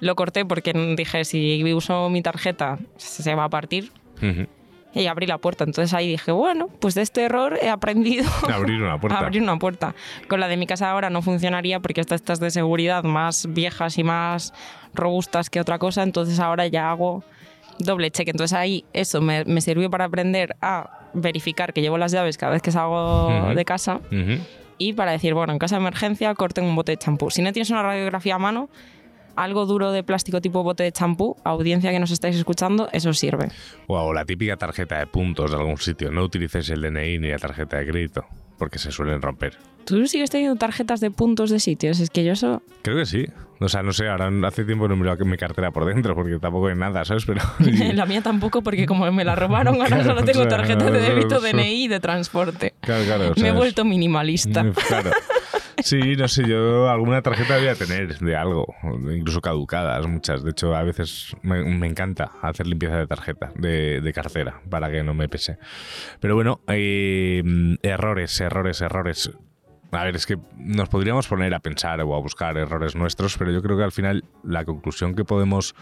lo 0.00 0.14
corté 0.14 0.44
porque 0.44 0.72
dije, 0.96 1.24
si 1.24 1.62
uso 1.72 2.10
mi 2.10 2.20
tarjeta 2.22 2.78
se 2.96 3.34
va 3.34 3.44
a 3.44 3.48
partir 3.48 3.92
Ujú. 4.18 4.46
Y 4.94 5.06
abrí 5.06 5.26
la 5.26 5.38
puerta. 5.38 5.64
Entonces 5.64 5.94
ahí 5.94 6.08
dije, 6.08 6.32
bueno, 6.32 6.68
pues 6.80 6.94
de 6.94 7.02
este 7.02 7.22
error 7.22 7.58
he 7.62 7.68
aprendido 7.68 8.24
Abrir 8.52 8.82
una 8.82 8.98
puerta. 8.98 9.18
a 9.18 9.20
abrir 9.26 9.42
una 9.42 9.58
puerta. 9.58 9.94
Con 10.28 10.40
la 10.40 10.48
de 10.48 10.56
mi 10.56 10.66
casa 10.66 10.90
ahora 10.90 11.10
no 11.10 11.22
funcionaría 11.22 11.80
porque 11.80 12.00
estas 12.00 12.20
estas 12.20 12.40
de 12.40 12.50
seguridad 12.50 13.04
más 13.04 13.46
viejas 13.52 13.98
y 13.98 14.04
más 14.04 14.52
robustas 14.94 15.50
que 15.50 15.60
otra 15.60 15.78
cosa, 15.78 16.02
entonces 16.02 16.40
ahora 16.40 16.66
ya 16.66 16.90
hago 16.90 17.22
doble 17.78 18.10
cheque. 18.10 18.30
Entonces 18.32 18.56
ahí 18.56 18.84
eso 18.92 19.20
me, 19.20 19.44
me 19.44 19.60
sirvió 19.60 19.88
para 19.90 20.04
aprender 20.06 20.56
a 20.60 21.08
verificar 21.14 21.72
que 21.72 21.80
llevo 21.80 21.98
las 21.98 22.12
llaves 22.12 22.36
cada 22.38 22.52
vez 22.52 22.62
que 22.62 22.70
salgo 22.72 23.28
Ujú. 23.28 23.54
de 23.54 23.64
casa 23.64 24.00
Ujú. 24.12 24.42
y 24.78 24.92
para 24.92 25.12
decir, 25.12 25.34
bueno, 25.34 25.52
en 25.52 25.58
caso 25.58 25.74
de 25.76 25.80
emergencia 25.80 26.34
corten 26.34 26.64
un 26.64 26.74
bote 26.76 26.92
de 26.92 26.98
champú. 26.98 27.30
Si 27.30 27.42
no 27.42 27.52
tienes 27.52 27.70
una 27.70 27.82
radiografía 27.82 28.34
a 28.34 28.38
mano, 28.38 28.68
algo 29.42 29.66
duro 29.66 29.92
de 29.92 30.02
plástico 30.02 30.40
tipo 30.40 30.62
bote 30.62 30.82
de 30.82 30.92
champú, 30.92 31.36
audiencia 31.44 31.90
que 31.90 31.98
nos 32.00 32.10
estáis 32.10 32.36
escuchando, 32.36 32.88
eso 32.92 33.12
sirve. 33.12 33.48
O 33.86 34.12
la 34.12 34.24
típica 34.24 34.56
tarjeta 34.56 34.98
de 34.98 35.06
puntos 35.06 35.50
de 35.50 35.56
algún 35.56 35.76
sitio. 35.78 36.10
No 36.10 36.22
utilices 36.24 36.68
el 36.70 36.82
DNI 36.82 37.18
ni 37.18 37.28
la 37.28 37.38
tarjeta 37.38 37.78
de 37.78 37.86
crédito, 37.86 38.24
porque 38.58 38.78
se 38.78 38.90
suelen 38.92 39.20
romper. 39.22 39.56
¿Tú 39.84 40.06
sigues 40.06 40.30
teniendo 40.30 40.56
tarjetas 40.56 41.00
de 41.00 41.10
puntos 41.10 41.50
de 41.50 41.58
sitios? 41.58 41.98
Es 42.00 42.10
que 42.10 42.22
yo 42.22 42.32
eso... 42.32 42.62
Creo 42.82 42.96
que 42.96 43.06
sí. 43.06 43.26
O 43.60 43.68
sea, 43.68 43.82
no 43.82 43.92
sé, 43.92 44.08
ahora 44.08 44.30
hace 44.46 44.64
tiempo 44.64 44.86
no 44.88 44.94
miro 44.96 45.16
mi 45.24 45.36
cartera 45.36 45.70
por 45.70 45.84
dentro, 45.84 46.14
porque 46.14 46.38
tampoco 46.38 46.68
hay 46.68 46.76
nada, 46.76 47.04
¿sabes? 47.04 47.24
Pero... 47.26 47.40
La 47.94 48.06
mía 48.06 48.22
tampoco, 48.22 48.62
porque 48.62 48.86
como 48.86 49.10
me 49.10 49.24
la 49.24 49.34
robaron, 49.36 49.76
ahora 49.76 49.88
Claro, 49.88 50.04
solo 50.04 50.24
tengo 50.24 50.46
tarjeta 50.48 50.90
de 50.90 51.00
débito, 51.00 51.40
DNI 51.40 51.84
y 51.84 51.88
de 51.88 51.98
transporte. 51.98 52.74
Claro, 52.80 53.04
claro. 53.04 53.24
o 53.26 53.28
Me 53.30 53.34
sea, 53.34 53.46
he 53.46 53.48
es- 53.50 53.56
vuelto 53.56 53.84
minimalista. 53.84 54.64
Claro. 54.88 55.10
Sí, 55.82 56.16
no 56.16 56.28
sé, 56.28 56.46
yo 56.46 56.88
alguna 56.88 57.22
tarjeta 57.22 57.58
voy 57.58 57.68
a 57.68 57.74
tener 57.74 58.18
de 58.18 58.36
algo, 58.36 58.74
incluso 59.12 59.40
caducadas, 59.40 60.06
muchas. 60.06 60.42
De 60.42 60.50
hecho, 60.50 60.74
a 60.74 60.82
veces 60.82 61.34
me, 61.42 61.62
me 61.62 61.86
encanta 61.86 62.32
hacer 62.42 62.66
limpieza 62.66 62.96
de 62.96 63.06
tarjeta, 63.06 63.52
de, 63.56 64.00
de 64.00 64.12
cartera, 64.12 64.60
para 64.68 64.90
que 64.90 65.02
no 65.02 65.14
me 65.14 65.28
pese. 65.28 65.58
Pero 66.20 66.34
bueno, 66.34 66.60
eh, 66.68 67.42
errores, 67.82 68.40
errores, 68.40 68.80
errores. 68.80 69.30
A 69.92 70.04
ver, 70.04 70.16
es 70.16 70.26
que 70.26 70.38
nos 70.56 70.88
podríamos 70.88 71.26
poner 71.26 71.52
a 71.54 71.60
pensar 71.60 72.00
o 72.00 72.14
a 72.14 72.20
buscar 72.20 72.56
errores 72.56 72.94
nuestros, 72.94 73.36
pero 73.36 73.50
yo 73.50 73.62
creo 73.62 73.76
que 73.76 73.84
al 73.84 73.92
final 73.92 74.24
la 74.44 74.64
conclusión 74.64 75.14
que 75.14 75.24
podemos 75.24 75.74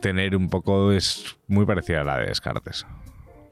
tener 0.00 0.34
un 0.34 0.48
poco 0.48 0.92
es 0.92 1.36
muy 1.46 1.66
parecida 1.66 2.00
a 2.00 2.04
la 2.04 2.18
de 2.18 2.26
Descartes. 2.26 2.86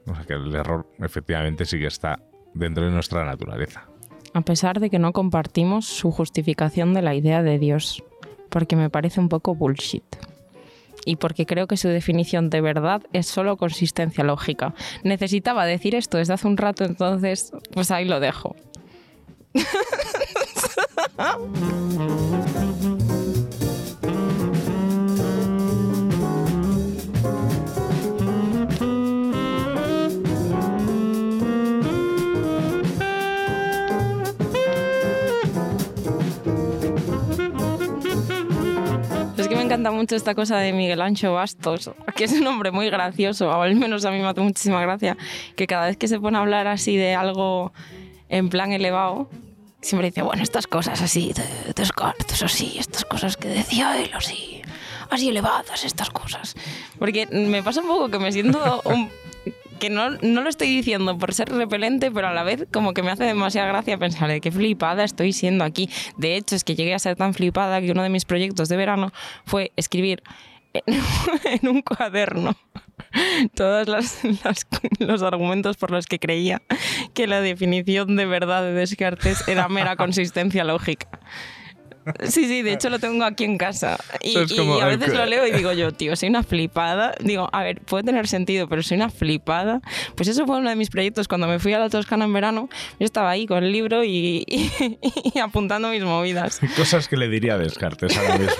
O 0.07 0.15
sea 0.15 0.25
que 0.25 0.33
el 0.33 0.55
error 0.55 0.87
efectivamente 0.99 1.65
sí 1.65 1.77
que 1.77 1.85
está 1.85 2.19
dentro 2.53 2.85
de 2.85 2.91
nuestra 2.91 3.23
naturaleza. 3.25 3.88
A 4.33 4.41
pesar 4.41 4.79
de 4.79 4.89
que 4.89 4.99
no 4.99 5.13
compartimos 5.13 5.85
su 5.85 6.11
justificación 6.11 6.93
de 6.93 7.01
la 7.01 7.15
idea 7.15 7.41
de 7.41 7.57
Dios, 7.57 8.03
porque 8.49 8.75
me 8.75 8.89
parece 8.89 9.19
un 9.19 9.29
poco 9.29 9.55
bullshit. 9.55 10.03
Y 11.05 11.15
porque 11.15 11.45
creo 11.45 11.67
que 11.67 11.77
su 11.77 11.87
definición 11.87 12.49
de 12.49 12.61
verdad 12.61 13.01
es 13.13 13.27
solo 13.27 13.57
consistencia 13.57 14.23
lógica. 14.23 14.73
Necesitaba 15.03 15.65
decir 15.65 15.95
esto 15.95 16.17
desde 16.17 16.33
hace 16.33 16.47
un 16.47 16.57
rato, 16.57 16.83
entonces 16.83 17.51
pues 17.71 17.91
ahí 17.91 18.05
lo 18.05 18.19
dejo. 18.19 18.55
encanta 39.69 39.91
mucho 39.91 40.15
esta 40.15 40.33
cosa 40.33 40.57
de 40.57 40.73
Miguel 40.73 40.99
Ancho 40.99 41.33
Bastos, 41.33 41.91
que 42.15 42.23
es 42.23 42.31
un 42.31 42.47
hombre 42.47 42.71
muy 42.71 42.89
gracioso, 42.89 43.49
o 43.49 43.61
al 43.61 43.75
menos 43.75 44.03
a 44.03 44.09
mí 44.09 44.17
me 44.17 44.27
hace 44.27 44.41
muchísima 44.41 44.81
gracia, 44.81 45.15
que 45.55 45.67
cada 45.67 45.85
vez 45.85 45.95
que 45.95 46.07
se 46.07 46.19
pone 46.19 46.37
a 46.37 46.41
hablar 46.41 46.65
así 46.65 46.97
de 46.97 47.13
algo 47.13 47.71
en 48.29 48.49
plan 48.49 48.71
elevado, 48.71 49.29
siempre 49.79 50.07
dice, 50.07 50.23
bueno, 50.23 50.41
estas 50.41 50.65
cosas 50.65 51.03
así 51.03 51.33
Descartes, 51.75 52.41
así, 52.41 52.77
estas 52.79 53.05
cosas 53.05 53.37
que 53.37 53.47
decía 53.47 53.95
él, 54.01 54.09
así, 54.15 54.63
así 55.11 55.29
elevadas, 55.29 55.85
estas 55.85 56.09
cosas. 56.09 56.55
Porque 56.97 57.27
me 57.27 57.61
pasa 57.61 57.81
un 57.81 57.87
poco 57.87 58.09
que 58.09 58.17
me 58.17 58.31
siento 58.31 58.81
que 59.79 59.89
no, 59.89 60.11
no 60.21 60.41
lo 60.41 60.49
estoy 60.49 60.67
diciendo 60.67 61.17
por 61.17 61.33
ser 61.33 61.49
repelente, 61.49 62.11
pero 62.11 62.27
a 62.27 62.33
la 62.33 62.43
vez 62.43 62.67
como 62.71 62.93
que 62.93 63.01
me 63.03 63.11
hace 63.11 63.23
demasiada 63.23 63.67
gracia 63.67 63.97
pensar 63.97 64.29
de 64.29 64.41
qué 64.41 64.51
flipada 64.51 65.03
estoy 65.03 65.33
siendo 65.33 65.63
aquí. 65.63 65.89
De 66.17 66.35
hecho, 66.35 66.55
es 66.55 66.63
que 66.63 66.75
llegué 66.75 66.93
a 66.93 66.99
ser 66.99 67.15
tan 67.15 67.33
flipada 67.33 67.81
que 67.81 67.91
uno 67.91 68.03
de 68.03 68.09
mis 68.09 68.25
proyectos 68.25 68.69
de 68.69 68.77
verano 68.77 69.11
fue 69.45 69.71
escribir 69.75 70.21
en, 70.73 71.67
un 71.67 71.81
cuaderno 71.83 72.55
todos 73.55 73.87
las- 73.87 74.23
las- 74.43 74.67
los 74.99 75.23
argumentos 75.23 75.77
por 75.77 75.89
los 75.89 76.05
que 76.05 76.19
creía 76.19 76.61
que 77.15 77.25
la 77.25 77.41
definición 77.41 78.15
de 78.15 78.25
verdad 78.27 78.61
de 78.61 78.73
Descartes 78.73 79.47
era 79.47 79.67
mera 79.67 79.95
consistencia 79.95 80.63
lógica. 80.63 81.07
Sí, 82.23 82.45
sí, 82.45 82.61
de 82.61 82.73
hecho 82.73 82.89
lo 82.89 82.99
tengo 82.99 83.23
aquí 83.25 83.43
en 83.43 83.57
casa. 83.57 83.97
Y, 84.21 84.37
y 84.37 84.57
como 84.57 84.79
a 84.79 84.89
el 84.91 84.97
veces 84.97 85.13
lo 85.15 85.25
leo 85.25 85.45
y 85.47 85.51
digo 85.51 85.71
yo, 85.73 85.91
tío, 85.91 86.15
soy 86.15 86.29
una 86.29 86.43
flipada. 86.43 87.13
Digo, 87.19 87.49
a 87.51 87.63
ver, 87.63 87.81
puede 87.81 88.03
tener 88.03 88.27
sentido, 88.27 88.67
pero 88.67 88.83
soy 88.83 88.97
una 88.97 89.09
flipada. 89.09 89.81
Pues 90.15 90.27
eso 90.29 90.45
fue 90.45 90.57
uno 90.57 90.69
de 90.69 90.75
mis 90.75 90.89
proyectos. 90.89 91.27
Cuando 91.27 91.47
me 91.47 91.59
fui 91.59 91.73
a 91.73 91.79
la 91.79 91.89
Toscana 91.89 92.25
en 92.25 92.33
verano, 92.33 92.69
yo 92.99 93.05
estaba 93.05 93.29
ahí 93.31 93.45
con 93.45 93.63
el 93.63 93.71
libro 93.71 94.03
y, 94.03 94.43
y- 94.47 94.97
y 95.33 95.39
apuntando 95.39 95.89
mis 95.89 96.03
movidas. 96.03 96.59
Cosas 96.77 97.07
que 97.07 97.17
le 97.17 97.27
diría 97.29 97.55
a 97.55 97.57
Descartes 97.57 98.17
ahora 98.17 98.37
mismo. 98.37 98.55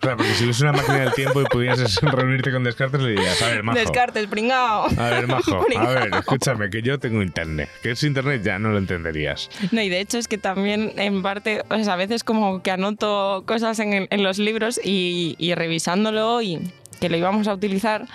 Claro, 0.00 0.18
porque 0.18 0.34
si 0.34 0.44
hubiese 0.44 0.62
una 0.64 0.72
máquina 0.72 0.98
del 1.00 1.12
tiempo 1.14 1.40
y 1.40 1.44
pudieses 1.44 1.96
reunirte 2.02 2.52
con 2.52 2.62
Descartes, 2.64 3.00
le 3.00 3.10
dirías, 3.12 3.40
a 3.42 3.48
ver, 3.48 3.62
majo. 3.62 3.78
Descartes, 3.78 4.26
pringao. 4.26 4.86
A 4.98 5.10
ver, 5.10 5.26
majo, 5.26 5.54
a 5.62 5.64
Pringao. 5.64 5.94
ver, 5.94 6.10
escúchame, 6.14 6.70
que 6.70 6.82
yo 6.82 6.98
tengo 6.98 7.22
internet. 7.22 7.68
Que 7.82 7.92
es 7.92 8.02
internet 8.02 8.42
ya 8.44 8.58
no 8.58 8.70
lo 8.70 8.78
entenderías. 8.78 9.48
No, 9.72 9.80
y 9.80 9.88
de 9.88 10.00
hecho 10.00 10.18
es 10.18 10.28
que 10.28 10.36
también 10.38 10.92
en 10.96 11.22
parte, 11.22 11.62
o 11.70 11.82
sea, 11.82 11.94
a 11.94 11.96
veces 11.96 12.22
como 12.24 12.62
que 12.62 12.70
anoto 12.86 13.44
cosas 13.46 13.78
en, 13.78 14.06
en 14.10 14.22
los 14.22 14.38
libros 14.38 14.80
y, 14.82 15.36
y 15.38 15.54
revisándolo 15.54 16.42
y 16.42 16.58
que 17.00 17.08
lo 17.08 17.16
íbamos 17.16 17.48
a 17.48 17.54
utilizar, 17.54 18.06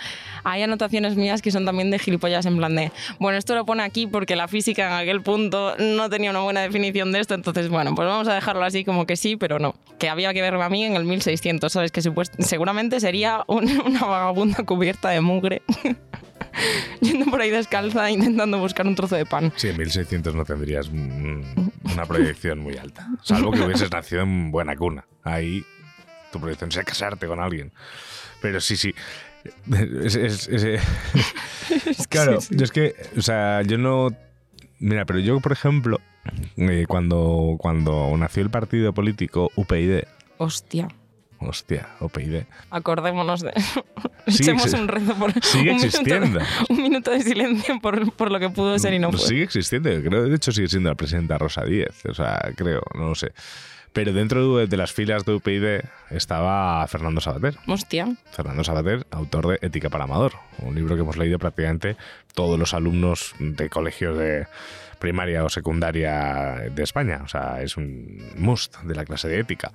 hay 0.44 0.62
anotaciones 0.64 1.16
mías 1.16 1.42
que 1.42 1.52
son 1.52 1.66
también 1.66 1.92
de 1.92 2.00
gilipollas 2.00 2.46
en 2.46 2.58
plan 2.58 2.76
de, 2.76 2.92
bueno, 3.20 3.38
esto 3.38 3.54
lo 3.56 3.66
pone 3.66 3.84
aquí 3.84 4.08
porque 4.08 4.36
la 4.38 4.48
física 4.48 4.88
en 4.88 4.94
aquel 4.94 5.22
punto 5.22 5.76
no 5.78 6.10
tenía 6.10 6.32
una 6.32 6.40
buena 6.40 6.62
definición 6.62 7.12
de 7.12 7.20
esto, 7.20 7.34
entonces 7.36 7.68
bueno, 7.70 7.94
pues 7.94 8.08
vamos 8.08 8.28
a 8.30 8.34
dejarlo 8.34 8.64
así 8.64 8.86
como 8.86 9.06
que 9.06 9.16
sí, 9.18 9.36
pero 9.36 9.60
no, 9.60 9.76
que 10.00 10.08
había 10.10 10.34
que 10.34 10.42
verme 10.42 10.64
a 10.64 10.70
mí 10.70 10.86
en 10.86 10.96
el 10.96 11.04
1600, 11.04 11.72
¿sabes? 11.72 11.92
Que 11.92 12.02
seguramente 12.40 13.00
sería 13.00 13.44
un- 13.48 13.70
una 13.86 14.02
vagabunda 14.06 14.64
cubierta 14.64 15.10
de 15.10 15.22
mugre. 15.22 15.62
Yendo 17.02 17.26
por 17.30 17.42
ahí 17.42 17.50
descalza 17.52 18.10
intentando 18.10 18.58
buscar 18.60 18.88
un 18.88 18.96
trozo 18.96 19.16
de 19.16 19.26
pan. 19.26 19.54
Sí, 19.56 19.68
en 19.70 19.78
1600 19.78 20.34
no 20.36 20.44
tendrías 20.46 20.90
mm, 20.90 21.42
una 21.84 22.06
proyección 22.06 22.60
muy 22.60 22.78
alta. 22.78 23.08
Salvo 23.24 23.52
que 23.52 23.62
hubieses 23.62 23.92
nacido 23.92 24.22
en 24.22 24.52
buena 24.52 24.76
cuna. 24.76 25.06
Ahí 25.24 25.64
tu 26.32 26.40
proyección 26.40 26.72
sería 26.72 26.86
casarte 26.86 27.28
con 27.28 27.40
alguien. 27.40 27.72
Pero 28.42 28.62
sí, 28.62 28.76
sí. 28.78 28.94
Es- 30.04 30.16
es- 30.16 30.48
es- 30.50 32.08
claro, 32.10 32.40
yo 32.50 32.64
es 32.64 32.72
que, 32.72 32.94
o 33.18 33.22
sea, 33.22 33.62
yo 33.62 33.78
no. 33.78 34.10
Mira, 34.80 35.06
pero 35.06 35.20
yo, 35.20 35.40
por 35.40 35.52
ejemplo, 35.52 36.00
eh, 36.58 36.86
cuando, 36.88 37.56
cuando 37.60 38.16
nació 38.18 38.44
el 38.44 38.50
partido 38.50 38.94
político 38.94 39.52
UPyD, 39.56 40.04
Hostia, 40.38 40.88
hostia, 41.40 41.90
UPyD, 42.00 42.44
acordémonos 42.70 43.42
de 43.42 43.54
Echemos 44.26 44.74
un 44.74 44.88
rezo 44.88 45.16
por 45.16 45.34
sigue 45.44 45.72
un 45.72 45.78
minuto, 45.78 45.86
existiendo. 45.86 46.40
un 46.70 46.82
minuto 46.82 47.12
de 47.12 47.22
silencio 47.22 47.80
por, 47.80 48.12
por 48.14 48.32
lo 48.32 48.40
que 48.40 48.50
pudo 48.50 48.78
ser 48.78 48.94
y 48.94 49.00
no 49.00 49.12
fue. 49.12 49.20
sigue 49.20 49.44
existiendo, 49.44 49.90
creo, 49.90 50.24
de 50.24 50.36
hecho 50.36 50.52
sigue 50.52 50.68
siendo 50.68 50.90
la 50.90 50.96
presidenta 50.96 51.38
Rosa 51.38 51.64
Díez, 51.64 52.06
o 52.06 52.14
sea, 52.14 52.52
creo, 52.56 52.82
no 52.94 53.10
lo 53.10 53.16
sé. 53.16 53.32
Pero 53.92 54.14
dentro 54.14 54.58
de, 54.58 54.68
de 54.68 54.78
las 54.78 54.92
filas 54.94 55.26
de 55.26 55.34
UPyD 55.34 55.82
estaba 56.12 56.88
Fernando 56.88 57.22
Sabater. 57.22 57.58
Hostia, 57.66 58.08
Fernando 58.32 58.64
Sabater, 58.64 59.08
autor 59.10 59.48
de 59.48 59.60
Ética 59.66 59.90
para 59.90 60.04
Amador, 60.04 60.34
un 60.60 60.76
libro 60.76 60.96
que 60.96 61.02
hemos 61.02 61.18
leído 61.18 61.40
prácticamente 61.40 61.98
todos 62.36 62.60
los 62.60 62.76
alumnos 62.76 63.34
de 63.40 63.68
colegios 63.70 64.16
de 64.16 64.46
primaria 65.00 65.44
o 65.44 65.50
secundaria 65.50 66.70
de 66.70 66.84
España. 66.84 67.22
O 67.24 67.28
sea, 67.28 67.62
es 67.64 67.78
un 67.78 68.32
must 68.38 68.78
de 68.84 68.94
la 68.94 69.06
clase 69.06 69.28
de 69.28 69.40
ética. 69.40 69.72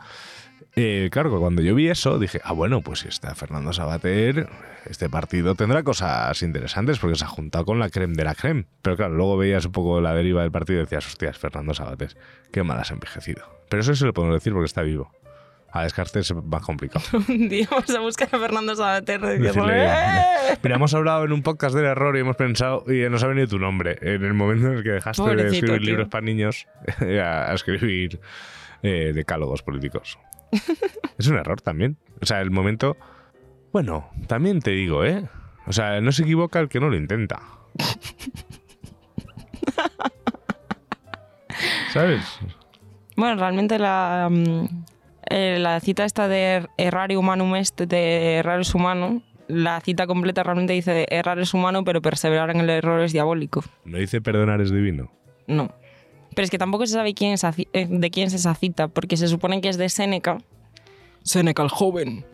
Eh, 0.77 1.09
claro, 1.13 1.39
cuando 1.41 1.63
yo 1.63 1.75
vi 1.75 1.89
eso, 1.89 2.19
dije, 2.19 2.41
ah, 2.45 2.53
bueno, 2.53 2.81
pues 2.81 3.01
si 3.01 3.09
está 3.09 3.35
Fernando 3.35 3.73
Sabater, 3.73 4.49
este 4.87 5.09
partido 5.09 5.55
tendrá 5.55 5.83
cosas 5.83 6.43
interesantes 6.43 6.99
porque 6.99 7.17
se 7.17 7.25
ha 7.25 7.29
juntado 7.29 7.65
con 7.65 7.79
la 7.79 7.91
creme 7.91 8.15
de 8.15 8.25
la 8.25 8.35
creme. 8.35 8.67
Pero 8.83 8.97
claro, 8.97 9.15
luego 9.15 9.37
veías 9.37 9.65
un 9.67 9.73
poco 9.73 10.01
la 10.01 10.15
deriva 10.15 10.43
del 10.43 10.51
partido 10.51 10.81
y 10.81 10.85
decías, 10.85 11.07
hostias, 11.07 11.39
Fernando 11.39 11.75
Sabater, 11.75 12.17
qué 12.53 12.63
mal 12.63 12.79
has 12.79 12.91
envejecido. 12.91 13.45
Pero 13.69 13.83
eso 13.83 13.95
sí 13.95 14.05
lo 14.05 14.13
podemos 14.13 14.37
decir 14.37 14.53
porque 14.53 14.67
está 14.67 14.83
vivo. 14.83 15.11
A 15.71 15.83
Descartes 15.83 16.31
es 16.31 16.37
más 16.45 16.63
complicado. 16.63 17.05
un 17.29 17.49
día 17.49 17.67
vamos 17.69 17.91
a 17.91 17.99
buscar 18.01 18.29
a 18.31 18.39
Fernando 18.39 18.77
Sabater 18.77 19.21
Decirle, 19.21 19.87
"¡Eh!". 19.87 20.59
Mira, 20.63 20.77
hemos 20.77 20.95
hablado 20.95 21.25
en 21.25 21.33
un 21.33 21.43
podcast 21.43 21.75
del 21.75 21.85
error 21.87 22.17
y 22.17 22.21
hemos 22.21 22.37
pensado 22.37 22.85
y 22.87 23.09
nos 23.11 23.25
ha 23.25 23.27
venido 23.27 23.49
tu 23.49 23.59
nombre. 23.59 23.99
En 24.01 24.25
el 24.25 24.35
momento 24.35 24.69
en 24.69 24.75
el 24.79 24.83
que 24.85 24.91
dejaste 24.91 25.23
de 25.35 25.43
escribir 25.49 25.79
tío. 25.81 25.91
libros 25.91 26.09
para 26.09 26.25
niños 26.25 26.69
a, 27.21 27.51
a 27.51 27.55
escribir 27.55 28.21
eh, 28.85 29.11
decálogos 29.15 29.63
políticos. 29.63 30.17
es 31.19 31.29
un 31.29 31.37
error 31.37 31.61
también. 31.61 31.97
O 32.21 32.27
sea, 32.27 32.41
el 32.41 32.51
momento... 32.51 32.97
Bueno, 33.73 34.11
también 34.27 34.61
te 34.61 34.71
digo, 34.71 35.05
¿eh? 35.05 35.29
O 35.67 35.73
sea, 35.73 36.01
no 36.01 36.13
se 36.13 36.23
equivoca 36.23 36.61
el 36.61 36.69
que 36.69 36.79
no 36.81 36.89
lo 36.89 36.97
intenta. 36.97 37.43
¿Sabes? 41.93 42.23
Bueno, 43.17 43.37
realmente 43.41 43.79
la, 43.79 44.29
mm, 44.31 44.67
eh, 45.31 45.59
la 45.59 45.81
cita 45.81 46.05
esta 46.05 46.29
de 46.29 46.69
errare 46.77 47.17
humanum 47.17 47.57
est, 47.57 47.81
de 47.81 48.37
errar 48.37 48.61
es 48.61 48.75
humano, 48.75 49.23
la 49.49 49.81
cita 49.81 50.07
completa 50.07 50.43
realmente 50.43 50.73
dice 50.73 51.07
errar 51.11 51.39
es 51.39 51.55
humano, 51.55 51.85
pero 51.85 52.01
perseverar 52.03 52.51
en 52.51 52.61
el 52.61 52.71
error 52.71 53.01
es 53.01 53.13
diabólico. 53.13 53.63
No 53.85 53.99
dice 53.99 54.21
perdonar 54.21 54.61
es 54.61 54.71
divino. 54.71 55.11
No. 55.47 55.71
Pero 56.35 56.45
es 56.45 56.51
que 56.51 56.59
tampoco 56.59 56.87
se 56.87 56.95
sabe 56.95 57.15
quién 57.15 57.33
es 57.33 57.45
eh, 57.45 57.87
de 57.89 58.11
quién 58.11 58.27
es 58.29 58.35
esa 58.35 58.55
cita, 58.55 58.89
porque 58.89 59.17
se 59.17 59.29
supone 59.29 59.61
que 59.61 59.69
es 59.69 59.77
de 59.79 59.89
Séneca. 59.89 60.39
Séneca 61.23 61.63
el 61.63 61.69
joven. 61.71 62.25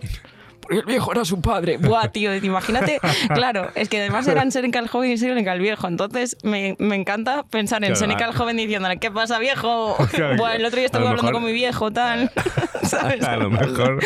Porque 0.61 0.78
el 0.78 0.84
viejo 0.84 1.11
era 1.12 1.24
su 1.24 1.40
padre. 1.40 1.78
Buah, 1.78 2.09
tío, 2.09 2.34
imagínate. 2.36 3.01
Claro, 3.34 3.70
es 3.74 3.88
que 3.88 3.98
además 3.98 4.26
eran 4.28 4.53
Séneca 4.53 4.78
el 4.78 4.88
joven 4.88 5.11
y 5.12 5.16
Séneca 5.18 5.53
el 5.53 5.61
viejo. 5.61 5.88
Entonces 5.88 6.36
me, 6.42 6.76
me 6.78 6.96
encanta 6.96 7.44
pensar 7.44 7.82
en 7.82 7.88
Claro, 7.90 7.96
Séneca 8.01 8.24
el 8.26 8.34
joven 8.34 8.57
diciéndole, 8.57 8.98
¿qué 8.98 9.11
pasa, 9.11 9.38
viejo? 9.38 9.96
Claro, 10.12 10.36
Buah, 10.36 10.57
el 10.57 10.64
otro 10.64 10.76
día 10.78 10.86
estuve 10.86 11.03
lo 11.03 11.09
hablando 11.09 11.30
mejor- 11.30 11.42
con 11.42 11.44
mi 11.44 11.53
viejo, 11.53 11.90
tal. 11.90 12.30
¿Sabes? 12.82 13.24
A 13.26 13.36
lo 13.36 13.51
mejor 13.51 14.01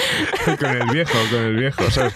con 0.59 0.71
el 0.77 0.87
viejo, 0.93 1.19
con 1.31 1.41
el 1.41 1.57
viejo, 1.57 1.91
¿sabes? 1.91 2.15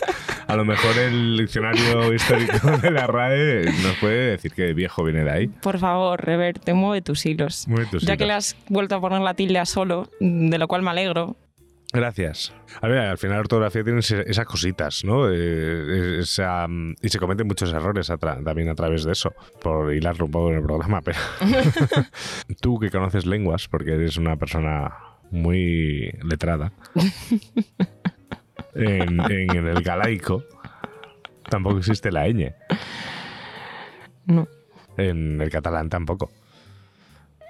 A 0.48 0.56
lo 0.56 0.64
mejor 0.64 0.96
el 0.98 1.36
diccionario 1.36 2.12
histórico 2.14 2.70
de 2.78 2.90
la 2.90 3.06
RAE 3.06 3.66
nos 3.66 3.96
puede 4.00 4.30
decir 4.30 4.52
que 4.52 4.72
viejo 4.72 5.04
viene 5.04 5.22
de 5.22 5.30
ahí. 5.30 5.46
Por 5.48 5.78
favor, 5.78 6.24
Reverte, 6.24 6.72
mueve 6.72 7.02
tus 7.02 7.26
hilos. 7.26 7.68
Mueve 7.68 7.86
tus 7.90 8.02
ya 8.02 8.16
que 8.16 8.24
hilos. 8.24 8.28
le 8.28 8.34
has 8.34 8.56
vuelto 8.68 8.96
a 8.96 9.00
poner 9.00 9.20
la 9.20 9.34
tilde 9.34 9.58
a 9.58 9.66
solo, 9.66 10.10
de 10.20 10.58
lo 10.58 10.66
cual 10.66 10.82
me 10.82 10.90
alegro. 10.90 11.36
Gracias. 11.92 12.52
A 12.82 12.88
ver, 12.88 12.98
al 12.98 13.18
final 13.18 13.36
la 13.36 13.40
ortografía 13.40 13.82
tiene 13.82 14.00
esas 14.00 14.44
cositas, 14.46 15.04
¿no? 15.04 15.30
Eh, 15.30 16.18
esa, 16.20 16.66
mm, 16.68 16.96
y 17.00 17.08
se 17.08 17.18
cometen 17.18 17.46
muchos 17.46 17.72
errores 17.72 18.10
a 18.10 18.18
también 18.18 18.68
a 18.68 18.74
través 18.74 19.04
de 19.04 19.12
eso, 19.12 19.32
por 19.62 19.94
hilarlo 19.94 20.26
un 20.26 20.30
poco 20.30 20.50
en 20.50 20.56
el 20.56 20.62
programa. 20.62 21.00
Pero 21.00 21.18
tú 22.60 22.78
que 22.78 22.90
conoces 22.90 23.24
lenguas, 23.24 23.68
porque 23.68 23.94
eres 23.94 24.18
una 24.18 24.36
persona 24.36 24.92
muy 25.30 26.10
letrada, 26.22 26.72
en, 28.74 29.20
en 29.30 29.66
el 29.68 29.82
galaico 29.82 30.44
tampoco 31.48 31.78
existe 31.78 32.10
la 32.12 32.26
ñ. 32.28 32.52
No. 34.26 34.46
En 34.96 35.40
el 35.40 35.50
catalán 35.50 35.88
tampoco. 35.88 36.30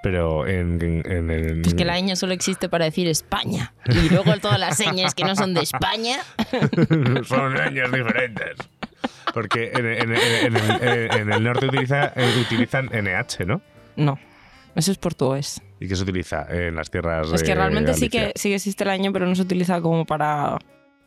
Pero 0.02 0.46
en, 0.46 0.80
en- 0.80 1.30
en. 1.30 1.62
Es 1.66 1.74
que 1.74 1.84
la 1.84 1.98
ñ 2.00 2.14
solo 2.14 2.32
existe 2.32 2.68
para 2.68 2.84
decir 2.84 3.08
España. 3.08 3.74
Y 3.86 4.08
luego 4.10 4.38
todas 4.40 4.58
las 4.60 4.76
señas 4.76 5.14
que 5.14 5.24
no 5.24 5.34
son 5.34 5.54
de 5.54 5.62
España. 5.62 6.18
Son 7.24 7.58
años 7.58 7.90
diferentes. 7.90 8.56
Porque 9.34 9.72
en, 9.74 9.86
el, 9.86 11.32
el 11.32 11.42
norte 11.44 11.66
utiliza, 11.66 12.12
eh, 12.16 12.32
utilizan 12.46 12.86
NH, 12.86 13.44
¿no? 13.46 13.60
No. 13.96 14.18
Eso 14.74 14.92
es 14.92 14.98
portugués. 14.98 15.60
¿Y 15.80 15.88
qué 15.88 15.96
se 15.96 16.02
utiliza 16.04 16.46
en 16.48 16.76
las 16.76 16.90
tierras 16.90 17.32
Es 17.32 17.42
que 17.42 17.48
de 17.48 17.54
realmente 17.56 17.94
sí 17.94 18.08
que 18.08 18.32
sí 18.36 18.48
que 18.50 18.54
existe 18.56 18.84
la 18.84 18.96
ñ, 18.96 19.12
pero 19.12 19.26
no 19.26 19.34
se 19.34 19.42
utiliza 19.42 19.80
como 19.80 20.04
para. 20.06 20.58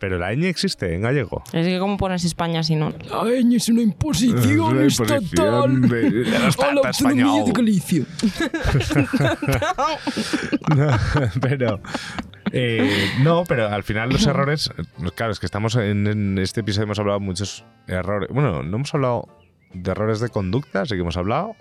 Pero 0.01 0.17
la 0.17 0.33
ñ 0.33 0.43
existe 0.47 0.93
en 0.95 1.01
gallego. 1.03 1.43
Es 1.53 1.65
que 1.65 1.77
cómo 1.79 1.95
pones 1.95 2.25
España 2.25 2.63
si 2.63 2.75
no. 2.75 2.89
La 3.09 3.23
ñ 3.23 3.55
es 3.55 3.69
una 3.69 3.81
imposición 3.83 4.81
Es 4.81 4.99
una 4.99 5.15
estatal 5.15 5.81
de- 5.87 6.09
de 6.09 6.23
la 6.31 6.37
a 6.47 6.73
la 6.73 6.81
autonomía 6.89 7.43
de 7.45 7.51
Galicia. 7.53 8.03
No, 10.75 10.87
pero. 11.39 11.79
eh, 12.51 13.09
no, 13.21 13.43
pero 13.47 13.67
al 13.69 13.83
final 13.83 14.09
los 14.09 14.25
errores. 14.25 14.71
Claro, 15.15 15.31
es 15.31 15.39
que 15.39 15.45
estamos 15.45 15.75
en, 15.75 16.07
en 16.07 16.37
este 16.39 16.61
episodio 16.61 16.85
hemos 16.85 16.99
hablado 16.99 17.19
de 17.19 17.25
muchos 17.25 17.63
errores. 17.87 18.29
Bueno, 18.31 18.63
no 18.63 18.75
hemos 18.77 18.93
hablado 18.93 19.27
de 19.73 19.91
errores 19.91 20.19
de 20.19 20.29
conducta, 20.29 20.85
sí 20.85 20.95
que 20.95 21.01
hemos 21.01 21.17
hablado. 21.17 21.55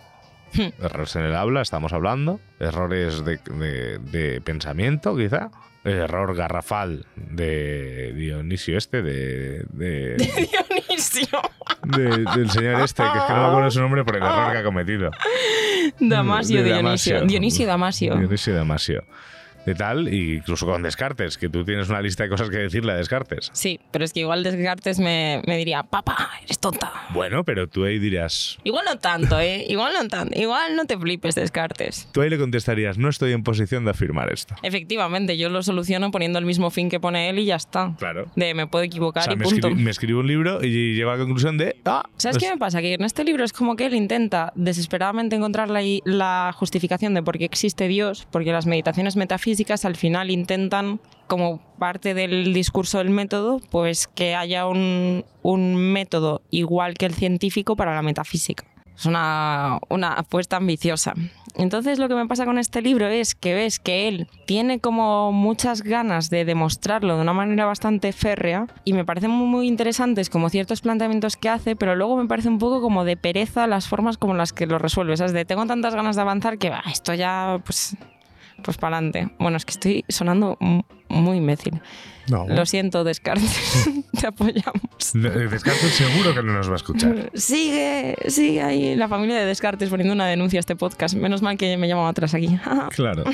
Errores 0.81 1.15
en 1.17 1.23
el 1.23 1.35
habla, 1.37 1.63
estamos 1.63 1.93
hablando. 1.93 2.41
Errores 2.59 3.25
de, 3.25 3.39
de- 3.39 3.99
de 3.99 4.41
pensamiento, 4.41 5.17
quizá. 5.17 5.51
El 5.83 5.93
error 5.95 6.35
garrafal 6.37 7.07
de 7.17 8.13
Dionisio 8.15 8.77
este, 8.77 9.01
de, 9.03 9.65
de- 9.73 10.17
Dionisio. 10.17 11.41
de- 11.85 12.25
del 12.37 12.51
señor 12.51 12.81
este, 12.83 13.03
que 13.03 13.19
es 13.19 13.25
que 13.25 13.33
no 13.33 13.41
me 13.43 13.49
acuerdo 13.49 13.71
su 13.71 13.81
nombre 13.81 14.05
por 14.05 14.17
el 14.17 14.23
error 14.23 14.53
que 14.53 14.59
ha 14.59 14.63
cometido. 14.65 15.11
Damasio 15.99 16.63
de 16.63 16.75
Dionisio. 16.75 17.25
Dionisio 17.25 17.67
Damasio. 17.67 18.15
Dionisio 18.17 18.55
Damasio. 18.55 19.05
De 19.67 19.75
tal, 19.75 20.13
incluso 20.13 20.65
con 20.67 20.83
Descartes, 20.83 21.37
que 21.37 21.49
tú 21.49 21.65
tienes 21.65 21.89
una 21.91 22.01
lista 22.01 22.23
de 22.25 22.31
cosas 22.31 22.49
que 22.49 22.57
decirle 22.57 22.93
a 22.93 22.95
Descartes. 22.97 23.51
Sí, 23.53 23.79
pero 23.91 24.05
es 24.05 24.13
que 24.13 24.21
igual 24.21 24.43
Descartes 24.43 24.99
me, 24.99 25.43
me 25.47 25.57
diría, 25.59 25.83
papá, 25.83 26.31
eres 26.45 26.59
tonta. 26.59 26.91
Bueno, 27.13 27.45
pero 27.45 27.69
tú 27.69 27.85
ahí 27.85 27.99
dirías, 27.99 28.59
Igual 28.65 28.85
no 28.89 28.99
tanto, 28.99 29.39
¿eh? 29.39 29.67
Igual 29.69 29.93
no 30.01 30.09
tanto. 30.09 30.39
Igual 30.39 30.77
no 30.77 30.87
te 30.87 30.97
flipes, 30.99 31.35
Descartes. 31.35 32.09
tú 32.13 32.23
ahí 32.23 32.31
le 32.31 32.39
contestarías, 32.39 32.97
no 32.97 33.09
estoy 33.11 33.33
en 33.33 33.43
posición 33.43 33.85
de 33.85 33.91
afirmar 33.91 34.33
esto. 34.33 34.55
Efectivamente, 34.63 35.37
yo 35.37 35.51
lo 35.51 35.63
soluciono 35.63 36.11
poniendo 36.11 36.39
el 36.39 36.47
mismo 36.47 36.71
fin 36.71 36.89
que 36.89 36.99
pone 36.99 37.29
él 37.29 37.39
y 37.39 37.45
ya 37.45 37.57
está. 37.57 37.95
Claro. 37.99 38.31
De 38.37 38.55
me 38.55 38.67
puedo 38.67 38.83
O 38.83 38.87
equivocar 38.87 39.25
sea, 39.25 39.35
y 39.35 39.37
me, 39.37 39.45
punto. 39.45 39.71
me 39.71 39.91
escribo 39.91 40.21
un 40.21 40.27
libro 40.27 40.65
y 40.65 40.95
llego 40.95 41.11
a 41.11 41.15
la 41.17 41.19
conclusión 41.21 41.59
de, 41.59 41.77
ah, 41.85 42.03
¿Sabes 42.17 42.39
pues- 42.39 42.45
qué 42.49 42.55
me 42.55 42.59
pasa? 42.59 42.81
Que 42.81 42.95
en 42.95 43.05
este 43.05 43.25
libro 43.25 43.45
es 43.45 43.53
como 43.53 43.77
que 43.77 43.87
él 43.87 43.95
intenta 43.95 44.53
desesperadamente 44.57 45.37
encontrar 45.37 45.69
la, 45.69 45.81
la 46.05 46.53
justificación 46.57 47.13
de 47.15 47.23
por 47.23 47.37
qué 47.37 47.45
existe 47.45 47.89
Dios, 47.89 48.27
porque 48.31 48.53
las 48.53 48.65
meditaciones 48.67 49.17
metafísicas 49.17 49.50
al 49.85 49.97
final 49.97 50.31
intentan, 50.31 51.01
como 51.27 51.61
parte 51.79 52.15
del 52.15 52.53
discurso 52.53 52.99
del 52.99 53.11
método, 53.11 53.61
pues 53.71 54.09
que 54.09 54.35
haya 54.35 54.67
un, 54.67 55.25
un 55.43 55.77
método 55.77 56.43
igual 56.51 56.95
que 56.95 57.07
el 57.07 57.15
científico 57.15 57.77
para 57.77 57.95
la 57.95 58.03
metafísica. 58.03 58.65
Es 58.97 59.07
una, 59.07 59.79
una 59.89 60.13
apuesta 60.13 60.57
ambiciosa. 60.57 61.15
Entonces 61.55 61.99
lo 61.99 62.09
que 62.09 62.15
me 62.15 62.27
pasa 62.27 62.45
con 62.45 62.59
este 62.59 62.83
libro 62.83 63.07
es 63.09 63.35
que 63.35 63.55
ves 63.55 63.79
que 63.79 64.09
él 64.09 64.29
tiene 64.47 64.79
como 64.79 65.33
muchas 65.33 65.83
ganas 65.83 66.31
de 66.31 66.45
demostrarlo 66.45 67.17
de 67.17 67.23
una 67.23 67.33
manera 67.33 67.65
bastante 67.65 68.13
férrea 68.13 68.67
y 68.85 68.93
me 68.93 69.05
parecen 69.05 69.31
muy, 69.31 69.47
muy 69.47 69.69
interesantes 69.69 70.31
como 70.31 70.49
ciertos 70.49 70.81
planteamientos 70.81 71.37
que 71.37 71.49
hace, 71.49 71.77
pero 71.77 71.97
luego 71.97 72.17
me 72.17 72.27
parece 72.27 72.49
un 72.49 72.59
poco 72.59 72.81
como 72.81 73.05
de 73.05 73.17
pereza 73.17 73.67
las 73.67 73.89
formas 73.89 74.19
como 74.19 74.35
las 74.35 74.53
que 74.53 74.67
lo 74.67 74.79
resuelve. 74.79 75.17
¿sabes? 75.17 75.33
De 75.33 75.45
tengo 75.45 75.67
tantas 75.67 75.95
ganas 75.95 76.17
de 76.17 76.23
avanzar 76.23 76.59
que 76.59 76.73
esto 76.91 77.15
ya 77.15 77.61
pues, 77.65 77.97
pues 78.63 78.77
para 78.79 78.99
adelante. 78.99 79.31
Bueno, 79.39 79.57
es 79.57 79.65
que 79.65 79.73
estoy 79.73 80.05
sonando 80.09 80.57
muy 81.09 81.39
imbécil. 81.39 81.81
No. 82.29 82.47
Lo 82.47 82.65
siento, 82.65 83.03
Descartes. 83.03 83.89
Te 84.21 84.27
apoyamos. 84.27 84.83
Descartes 85.15 85.93
seguro 85.95 86.35
que 86.35 86.43
no 86.43 86.53
nos 86.53 86.69
va 86.69 86.75
a 86.75 86.77
escuchar. 86.77 87.31
Sigue, 87.35 88.17
sigue 88.29 88.63
ahí 88.63 88.95
la 88.95 89.09
familia 89.09 89.37
de 89.37 89.45
Descartes 89.47 89.91
poniendo 89.91 90.15
una 90.15 90.27
denuncia 90.27 90.59
a 90.59 90.61
este 90.61 90.77
podcast. 90.77 91.17
Menos 91.17 91.43
mal 91.43 91.57
que 91.57 91.77
me 91.77 91.89
llaman 91.89 92.07
atrás 92.07 92.35
aquí. 92.35 92.59
Claro. 92.91 93.25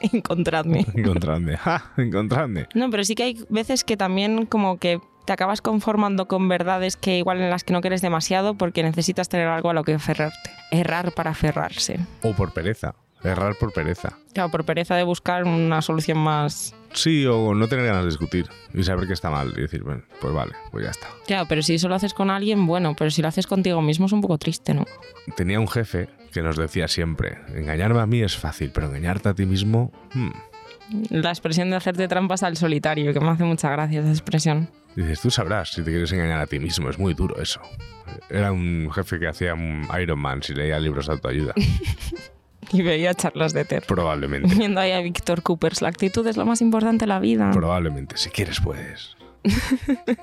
Encontradme. 0.00 0.86
Encontradme. 0.94 1.56
Ja, 1.56 1.92
encontradme. 1.96 2.66
No, 2.74 2.90
pero 2.90 3.04
sí 3.04 3.14
que 3.14 3.22
hay 3.24 3.38
veces 3.48 3.84
que 3.84 3.96
también 3.96 4.46
como 4.46 4.78
que 4.78 5.00
te 5.26 5.32
acabas 5.32 5.60
conformando 5.60 6.28
con 6.28 6.48
verdades 6.48 6.96
que 6.96 7.18
igual 7.18 7.40
en 7.40 7.50
las 7.50 7.64
que 7.64 7.72
no 7.72 7.80
quieres 7.80 8.00
demasiado 8.02 8.54
porque 8.54 8.82
necesitas 8.82 9.28
tener 9.28 9.48
algo 9.48 9.70
a 9.70 9.74
lo 9.74 9.84
que 9.84 9.94
aferrarte. 9.94 10.50
Errar 10.70 11.12
para 11.12 11.30
aferrarse. 11.30 11.98
O 12.22 12.32
por 12.32 12.52
pereza. 12.52 12.94
Errar 13.26 13.56
por 13.56 13.72
pereza. 13.72 14.16
Claro, 14.32 14.50
por 14.50 14.64
pereza 14.64 14.94
de 14.94 15.02
buscar 15.02 15.42
una 15.44 15.82
solución 15.82 16.18
más... 16.18 16.76
Sí, 16.92 17.26
o 17.26 17.54
no 17.54 17.66
tener 17.66 17.84
ganas 17.84 18.02
de 18.02 18.10
discutir 18.10 18.46
y 18.72 18.84
saber 18.84 19.08
que 19.08 19.14
está 19.14 19.30
mal 19.30 19.52
y 19.56 19.62
decir, 19.62 19.82
bueno, 19.82 20.02
pues 20.20 20.32
vale, 20.32 20.52
pues 20.70 20.84
ya 20.84 20.90
está. 20.92 21.08
Claro, 21.26 21.46
pero 21.48 21.60
si 21.62 21.74
eso 21.74 21.88
lo 21.88 21.96
haces 21.96 22.14
con 22.14 22.30
alguien, 22.30 22.66
bueno, 22.66 22.94
pero 22.96 23.10
si 23.10 23.22
lo 23.22 23.28
haces 23.28 23.48
contigo 23.48 23.82
mismo 23.82 24.06
es 24.06 24.12
un 24.12 24.20
poco 24.20 24.38
triste, 24.38 24.74
¿no? 24.74 24.86
Tenía 25.36 25.58
un 25.58 25.66
jefe 25.66 26.08
que 26.32 26.40
nos 26.40 26.56
decía 26.56 26.86
siempre, 26.86 27.38
engañarme 27.54 28.00
a 28.00 28.06
mí 28.06 28.22
es 28.22 28.36
fácil, 28.36 28.70
pero 28.72 28.86
engañarte 28.86 29.28
a 29.28 29.34
ti 29.34 29.44
mismo... 29.44 29.92
hmm". 30.14 30.30
La 31.10 31.30
expresión 31.30 31.68
de 31.68 31.76
hacerte 31.76 32.06
trampas 32.06 32.44
al 32.44 32.56
solitario, 32.56 33.12
que 33.12 33.18
me 33.18 33.30
hace 33.30 33.42
mucha 33.42 33.68
gracia 33.70 34.00
esa 34.00 34.10
expresión. 34.10 34.70
Dices, 34.94 35.20
tú 35.20 35.32
sabrás 35.32 35.72
si 35.72 35.82
te 35.82 35.90
quieres 35.90 36.12
engañar 36.12 36.40
a 36.40 36.46
ti 36.46 36.60
mismo, 36.60 36.88
es 36.88 36.98
muy 36.98 37.12
duro 37.12 37.42
eso. 37.42 37.60
Era 38.30 38.52
un 38.52 38.88
jefe 38.92 39.18
que 39.18 39.26
hacía 39.26 39.54
un 39.54 39.88
Iron 40.00 40.20
Man 40.20 40.44
si 40.44 40.54
leía 40.54 40.78
libros 40.78 41.08
de 41.08 41.14
autoayuda. 41.14 41.54
Y 42.72 42.82
veía 42.82 43.14
charlas 43.14 43.52
de 43.52 43.64
Ter. 43.64 43.84
Probablemente. 43.86 44.54
Viendo 44.54 44.80
ahí 44.80 44.92
a 44.92 45.00
Víctor 45.00 45.42
Coopers, 45.42 45.82
la 45.82 45.88
actitud 45.88 46.26
es 46.26 46.36
lo 46.36 46.44
más 46.46 46.60
importante 46.60 47.04
en 47.04 47.10
la 47.10 47.18
vida. 47.20 47.50
Probablemente. 47.52 48.16
Si 48.16 48.30
quieres, 48.30 48.60
puedes. 48.60 49.16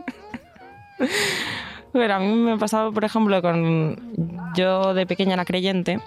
Pero 1.94 2.14
a 2.16 2.20
mí 2.20 2.34
me 2.34 2.58
pasaba, 2.58 2.92
por 2.92 3.06
ejemplo, 3.06 3.42
con. 3.42 4.52
Yo 4.56 4.94
de 4.94 5.06
pequeña 5.06 5.34
era 5.34 5.46
creyente. 5.46 6.00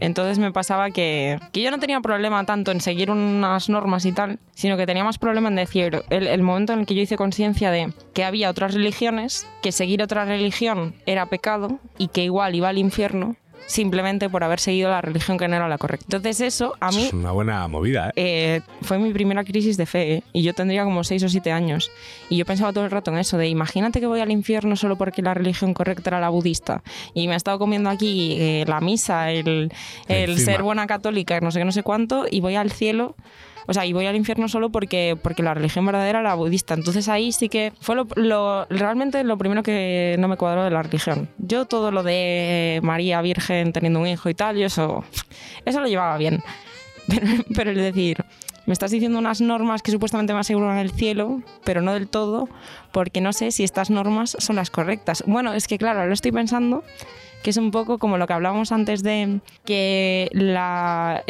Entonces 0.00 0.38
me 0.40 0.50
pasaba 0.50 0.90
que, 0.90 1.38
que 1.52 1.62
yo 1.62 1.70
no 1.70 1.78
tenía 1.78 2.00
problema 2.00 2.44
tanto 2.44 2.72
en 2.72 2.80
seguir 2.80 3.08
unas 3.08 3.68
normas 3.68 4.04
y 4.04 4.10
tal, 4.10 4.40
sino 4.52 4.76
que 4.76 4.84
tenía 4.84 5.04
más 5.04 5.18
problema 5.18 5.48
en 5.48 5.54
decir 5.54 6.02
el, 6.10 6.26
el 6.26 6.42
momento 6.42 6.72
en 6.72 6.80
el 6.80 6.86
que 6.86 6.96
yo 6.96 7.02
hice 7.02 7.16
conciencia 7.16 7.70
de 7.70 7.92
que 8.12 8.24
había 8.24 8.50
otras 8.50 8.74
religiones, 8.74 9.46
que 9.62 9.70
seguir 9.70 10.02
otra 10.02 10.24
religión 10.24 10.96
era 11.06 11.26
pecado 11.26 11.78
y 11.98 12.08
que 12.08 12.24
igual 12.24 12.56
iba 12.56 12.68
al 12.68 12.78
infierno 12.78 13.36
simplemente 13.66 14.28
por 14.28 14.44
haber 14.44 14.60
seguido 14.60 14.90
la 14.90 15.00
religión 15.00 15.38
que 15.38 15.48
no 15.48 15.56
era 15.56 15.68
la 15.68 15.78
correcta. 15.78 16.04
Entonces 16.08 16.40
eso 16.40 16.74
a 16.80 16.90
mí 16.90 17.04
Es 17.04 17.12
una 17.12 17.32
buena 17.32 17.66
movida, 17.68 18.10
¿eh? 18.10 18.12
eh, 18.16 18.60
fue 18.82 18.98
mi 18.98 19.12
primera 19.12 19.44
crisis 19.44 19.76
de 19.76 19.86
fe 19.86 20.14
¿eh? 20.14 20.22
y 20.32 20.42
yo 20.42 20.54
tendría 20.54 20.84
como 20.84 21.04
6 21.04 21.22
o 21.24 21.28
7 21.28 21.52
años 21.52 21.90
y 22.28 22.36
yo 22.36 22.44
pensaba 22.44 22.72
todo 22.72 22.84
el 22.84 22.90
rato 22.90 23.10
en 23.10 23.18
eso 23.18 23.38
de 23.38 23.48
imagínate 23.48 24.00
que 24.00 24.06
voy 24.06 24.20
al 24.20 24.30
infierno 24.30 24.76
solo 24.76 24.96
porque 24.96 25.22
la 25.22 25.34
religión 25.34 25.74
correcta 25.74 26.10
era 26.10 26.20
la 26.20 26.28
budista 26.28 26.82
y 27.14 27.28
me 27.28 27.34
he 27.34 27.36
estado 27.36 27.58
comiendo 27.58 27.90
aquí 27.90 28.36
eh, 28.38 28.64
la 28.66 28.80
misa 28.80 29.30
el, 29.30 29.72
ser 30.08 30.62
buena 30.62 30.86
católica 30.86 31.40
no 31.40 31.50
sé 31.50 31.60
qué 31.60 31.64
no 31.64 31.72
sé 31.72 31.82
cuánto 31.82 32.26
y 32.30 32.40
voy 32.40 32.56
al 32.56 32.70
cielo 32.70 33.16
o 33.66 33.72
sea, 33.72 33.86
y 33.86 33.92
voy 33.92 34.06
al 34.06 34.16
infierno 34.16 34.48
solo 34.48 34.70
porque, 34.70 35.16
porque 35.20 35.42
la 35.42 35.54
religión 35.54 35.86
verdadera 35.86 36.20
era 36.20 36.34
budista. 36.34 36.74
Entonces 36.74 37.08
ahí 37.08 37.32
sí 37.32 37.48
que 37.48 37.72
fue 37.80 37.96
lo, 37.96 38.66
realmente 38.66 39.22
lo 39.24 39.38
primero 39.38 39.62
que 39.62 40.16
no 40.18 40.28
me 40.28 40.36
cuadró 40.36 40.64
de 40.64 40.70
la 40.70 40.82
religión. 40.82 41.28
Yo 41.38 41.64
todo 41.64 41.90
lo 41.90 42.02
de 42.02 42.80
María 42.82 43.20
Virgen 43.22 43.72
teniendo 43.72 44.00
un 44.00 44.06
hijo 44.06 44.28
y 44.28 44.34
tal, 44.34 44.56
yo 44.56 44.66
eso, 44.66 45.04
eso 45.64 45.80
lo 45.80 45.86
llevaba 45.86 46.16
bien. 46.18 46.42
Pero, 47.08 47.26
pero 47.52 47.70
el 47.72 47.76
decir, 47.78 48.24
me 48.64 48.72
estás 48.72 48.92
diciendo 48.92 49.18
unas 49.18 49.40
normas 49.40 49.82
que 49.82 49.90
supuestamente 49.90 50.32
me 50.32 50.38
aseguran 50.38 50.78
el 50.78 50.92
cielo, 50.92 51.42
pero 51.64 51.82
no 51.82 51.92
del 51.94 52.08
todo, 52.08 52.48
porque 52.92 53.20
no 53.20 53.32
sé 53.32 53.50
si 53.50 53.64
estas 53.64 53.90
normas 53.90 54.36
son 54.38 54.54
las 54.56 54.70
correctas. 54.70 55.24
Bueno, 55.26 55.52
es 55.52 55.66
que 55.66 55.78
claro, 55.78 56.06
lo 56.06 56.14
estoy 56.14 56.30
pensando, 56.30 56.84
que 57.42 57.50
es 57.50 57.56
un 57.56 57.70
poco 57.70 57.98
como 57.98 58.18
lo 58.18 58.26
que 58.26 58.32
hablábamos 58.32 58.72
antes 58.72 59.02
de 59.02 59.40
que 59.64 60.28
la, 60.32 61.22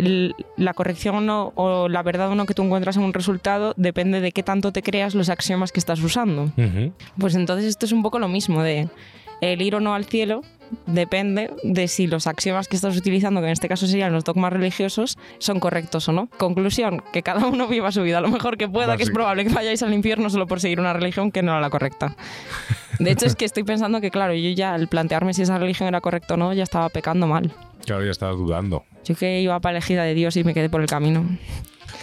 la 0.57 0.75
corrección 0.75 1.17
o 1.17 1.21
no, 1.21 1.53
o 1.55 1.89
la 1.89 2.03
verdad 2.03 2.31
o 2.31 2.35
no 2.35 2.47
que 2.47 2.55
tú 2.55 2.63
encuentras 2.63 2.97
en 2.97 3.03
un 3.03 3.13
resultado 3.13 3.75
depende 3.77 4.21
de 4.21 4.33
qué 4.33 4.43
tanto 4.43 4.73
te 4.73 4.83
creas 4.83 5.15
los 5.15 5.29
axiomas 5.29 5.73
que 5.73 5.81
estás 5.81 6.01
usando. 6.01 6.53
Pues 7.19 7.35
entonces 7.35 7.67
esto 7.67 7.87
es 7.87 7.93
un 7.93 8.03
poco 8.03 8.19
lo 8.19 8.29
mismo 8.29 8.63
de 8.63 8.89
el 9.41 9.63
ir 9.63 9.75
o 9.75 9.81
no 9.81 9.95
al 9.95 10.05
cielo 10.05 10.43
depende 10.87 11.51
de 11.63 11.89
si 11.89 12.07
los 12.07 12.27
axiomas 12.27 12.69
que 12.69 12.77
estás 12.77 12.97
utilizando, 12.97 13.41
que 13.41 13.47
en 13.47 13.53
este 13.53 13.69
caso 13.69 13.87
serían 13.87 14.13
los 14.13 14.25
dogmas 14.25 14.53
religiosos, 14.53 15.19
son 15.39 15.61
correctos 15.61 16.09
o 16.09 16.13
no. 16.13 16.29
Conclusión, 16.39 17.03
que 17.13 17.23
cada 17.23 17.47
uno 17.47 17.69
viva 17.69 17.93
su 17.93 18.03
vida 18.03 18.21
lo 18.21 18.29
mejor 18.29 18.57
que 18.57 18.69
pueda, 18.69 18.97
que 18.97 19.03
es 19.03 19.11
probable 19.11 19.45
que 19.45 19.53
vayáis 19.53 19.83
al 19.83 19.95
infierno 19.95 20.31
solo 20.31 20.47
por 20.47 20.61
seguir 20.61 20.81
una 20.81 20.93
religión 20.93 21.31
que 21.31 21.43
no 21.43 21.53
era 21.53 21.61
la 21.61 21.71
correcta. 21.71 22.17
De 22.99 23.11
hecho 23.11 23.27
es 23.27 23.37
que 23.37 23.45
estoy 23.45 23.65
pensando 23.65 24.01
que 24.01 24.11
claro, 24.11 24.35
yo 24.35 24.51
ya 24.51 24.75
al 24.75 24.89
plantearme 24.89 25.35
si 25.35 25.43
esa 25.43 25.59
religión 25.59 25.89
era 25.89 26.01
correcta 26.01 26.35
o 26.35 26.37
no, 26.37 26.53
ya 26.53 26.63
estaba 26.63 26.89
pecando 26.89 27.27
mal. 27.27 27.53
Claro, 27.85 28.05
ya 28.05 28.11
estabas 28.11 28.37
dudando. 28.37 28.85
Yo 29.05 29.15
que 29.15 29.41
iba 29.41 29.59
para 29.61 29.79
elegida 29.79 30.05
de 30.05 30.15
Dios 30.15 30.37
y 30.37 30.45
me 30.45 30.55
quedé 30.55 30.71
por 30.71 30.81
el 30.81 30.87
camino. 30.87 31.25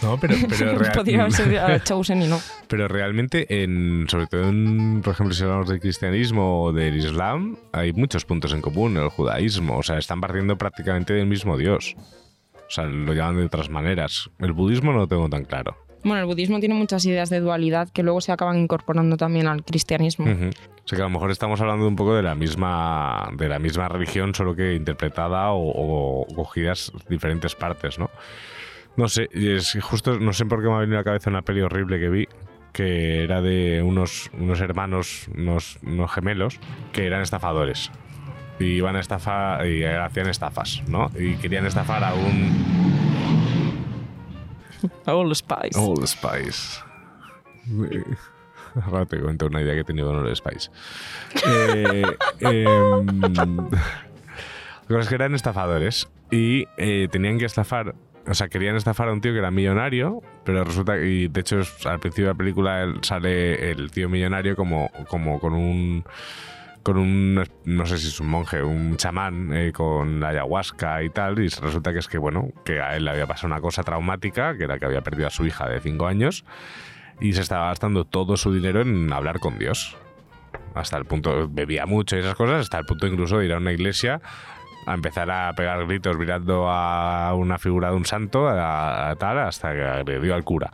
No, 0.02 0.20
pero, 0.20 0.36
pero, 0.60 0.92
Podría 0.94 1.28
Chosen 1.84 2.22
y 2.22 2.28
no. 2.28 2.40
pero 2.68 2.88
realmente, 2.88 3.64
en, 3.64 4.06
sobre 4.10 4.28
todo, 4.28 4.50
en, 4.50 5.02
por 5.04 5.14
ejemplo, 5.14 5.34
si 5.34 5.44
hablamos 5.44 5.70
del 5.70 5.80
cristianismo 5.80 6.64
o 6.64 6.74
del 6.74 6.98
islam, 6.98 7.58
hay 7.72 7.94
muchos 7.94 8.26
puntos 8.26 8.54
en 8.54 8.62
común. 8.62 8.98
El 8.98 9.10
judaísmo, 9.10 9.78
o 9.78 9.84
sea, 9.84 9.98
están 9.98 10.22
partiendo 10.22 10.58
prácticamente 10.58 11.14
del 11.14 11.28
mismo 11.28 11.58
Dios. 11.58 11.96
O 12.56 12.72
sea, 12.72 12.86
lo 12.86 13.14
llaman 13.14 13.38
de 13.38 13.46
otras 13.46 13.70
maneras. 13.70 14.30
El 14.40 14.54
budismo 14.54 14.92
no 14.92 15.00
lo 15.00 15.08
tengo 15.08 15.28
tan 15.30 15.44
claro. 15.44 15.76
Bueno, 16.04 16.22
el 16.22 16.28
budismo 16.28 16.60
tiene 16.60 16.76
muchas 16.76 17.04
ideas 17.06 17.30
de 17.30 17.42
dualidad 17.42 17.90
que 17.90 18.04
luego 18.04 18.22
se 18.22 18.32
acaban 18.32 18.58
incorporando 18.58 19.18
también 19.18 19.48
al 19.48 19.64
cristianismo. 19.64 20.26
Ujú. 20.32 20.50
O 20.50 20.88
sea 20.90 20.96
que 20.96 21.02
a 21.02 21.06
lo 21.06 21.10
mejor 21.10 21.30
estamos 21.30 21.60
hablando 21.60 21.88
un 21.88 21.96
poco 21.96 22.16
de 22.16 22.24
la 22.24 22.36
misma, 22.36 23.30
de 23.36 23.50
la 23.50 23.60
misma 23.60 23.90
religión, 23.90 24.34
solo 24.34 24.56
que 24.56 24.76
interpretada 24.76 25.52
o, 25.52 26.24
o 26.24 26.26
cogidas 26.36 26.92
diferentes 27.10 27.54
partes, 27.54 28.00
¿no? 28.00 28.10
No 29.00 29.08
sé, 29.08 29.30
es 29.32 29.78
justo, 29.82 30.20
no 30.20 30.34
sé 30.34 30.46
por 30.46 30.62
qué 30.62 30.68
me 30.68 30.76
ha 30.76 30.80
venido 30.80 30.98
a 30.98 31.00
la 31.00 31.06
cabeza 31.06 31.30
una 31.30 31.42
peli 31.42 31.62
horrible 31.62 32.02
que 32.02 32.10
vi, 32.10 32.28
que 32.74 33.24
era 33.24 33.42
de 33.42 33.82
unos, 33.82 34.30
unos 34.38 34.60
hermanos, 34.60 35.30
unos, 35.34 35.80
unos 35.84 36.12
gemelos, 36.12 36.60
que 36.92 37.06
eran 37.06 37.22
estafadores. 37.22 37.92
Y 38.60 38.66
iban 38.66 38.98
a 38.98 39.00
estafar, 39.00 39.66
y 39.66 39.86
hacían 39.86 40.28
estafas, 40.28 40.84
¿no? 40.90 41.10
Y 41.18 41.36
querían 41.38 41.66
estafar 41.66 42.04
a 42.04 42.14
un, 42.14 42.52
All 45.06 45.34
Spice. 45.34 45.80
Old 45.80 46.06
Spice. 46.06 46.82
Ahora 48.84 49.06
te 49.06 49.18
cuento 49.18 49.46
una 49.46 49.62
idea 49.62 49.76
que 49.76 49.80
he 49.80 49.86
tenido 49.86 50.08
con 50.08 50.18
Old 50.18 50.36
Spice. 50.36 50.70
Eh, 51.48 52.04
em, 52.42 53.70
Los 54.90 55.08
que 55.08 55.16
eran 55.16 55.36
estafadores 55.36 56.10
y 56.32 56.68
eh, 56.76 57.08
tenían 57.10 57.40
que 57.40 57.46
estafar, 57.46 57.96
o 58.30 58.34
sea, 58.36 58.48
querían 58.48 58.76
estafar 58.76 59.10
a 59.10 59.14
un 59.14 59.22
tío 59.22 59.34
que 59.34 59.40
era 59.40 59.50
millonario, 59.50 60.22
pero 60.46 60.64
resulta 60.64 60.94
que, 60.94 61.08
y 61.08 61.28
de 61.28 61.42
hecho, 61.42 61.62
al 61.86 62.00
principio 62.00 62.26
de 62.26 62.34
la 62.34 62.38
película 62.38 62.94
sale 63.02 63.72
el 63.72 63.90
tío 63.90 64.08
millonario 64.08 64.56
como, 64.56 64.92
como 65.08 65.40
con 65.40 65.54
un 65.54 66.04
con 66.84 66.98
un, 66.98 67.44
no 67.66 67.86
sé 67.86 67.98
si 67.98 68.08
es 68.08 68.20
un 68.20 68.28
monje, 68.28 68.64
un 68.64 68.98
chamán 68.98 69.52
eh, 69.54 69.74
con 69.74 70.20
la 70.20 70.30
ayahuasca 70.30 71.04
y 71.04 71.10
tal, 71.10 71.40
y 71.40 71.50
resulta 71.50 71.92
que 71.92 72.00
es 72.00 72.08
que, 72.08 72.18
bueno, 72.18 72.50
que 72.64 72.80
a 72.80 72.96
él 72.96 73.06
le 73.06 73.12
había 73.12 73.28
pasado 73.28 73.48
una 73.48 73.62
cosa 73.62 73.84
traumática, 73.84 74.56
que 74.56 74.64
era 74.64 74.80
que 74.80 74.86
había 74.86 75.02
perdido 75.02 75.28
a 75.28 75.32
su 75.32 75.46
hija 75.46 75.68
de 75.68 75.82
5 75.82 76.08
años, 76.08 76.46
y 77.20 77.34
se 77.34 77.42
estaba 77.42 77.68
gastando 77.68 78.06
todo 78.06 78.38
su 78.38 78.54
dinero 78.54 78.82
en 78.82 79.12
hablar 79.12 79.40
con 79.40 79.58
Dios. 79.58 79.98
Hasta 80.74 80.98
el 80.98 81.06
punto, 81.06 81.50
bebía 81.50 81.86
mucho 81.86 82.16
y 82.16 82.20
esas 82.20 82.36
cosas, 82.36 82.62
hasta 82.62 82.80
el 82.80 82.86
punto 82.86 83.08
incluso 83.08 83.40
de 83.40 83.46
ir 83.46 83.54
a 83.54 83.58
una 83.58 83.74
iglesia 83.74 84.22
a 84.90 84.96
empezar 84.96 85.30
a 85.30 85.54
pegar 85.54 85.86
gritos 85.86 86.18
mirando 86.18 86.68
a 86.68 87.34
una 87.36 87.60
figura 87.60 87.92
de 87.92 87.96
un 87.96 88.06
santo, 88.06 88.48
a, 88.48 89.12
hasta 89.12 89.74
que 89.74 89.84
agredió 89.84 90.34
al 90.34 90.44
cura. 90.44 90.72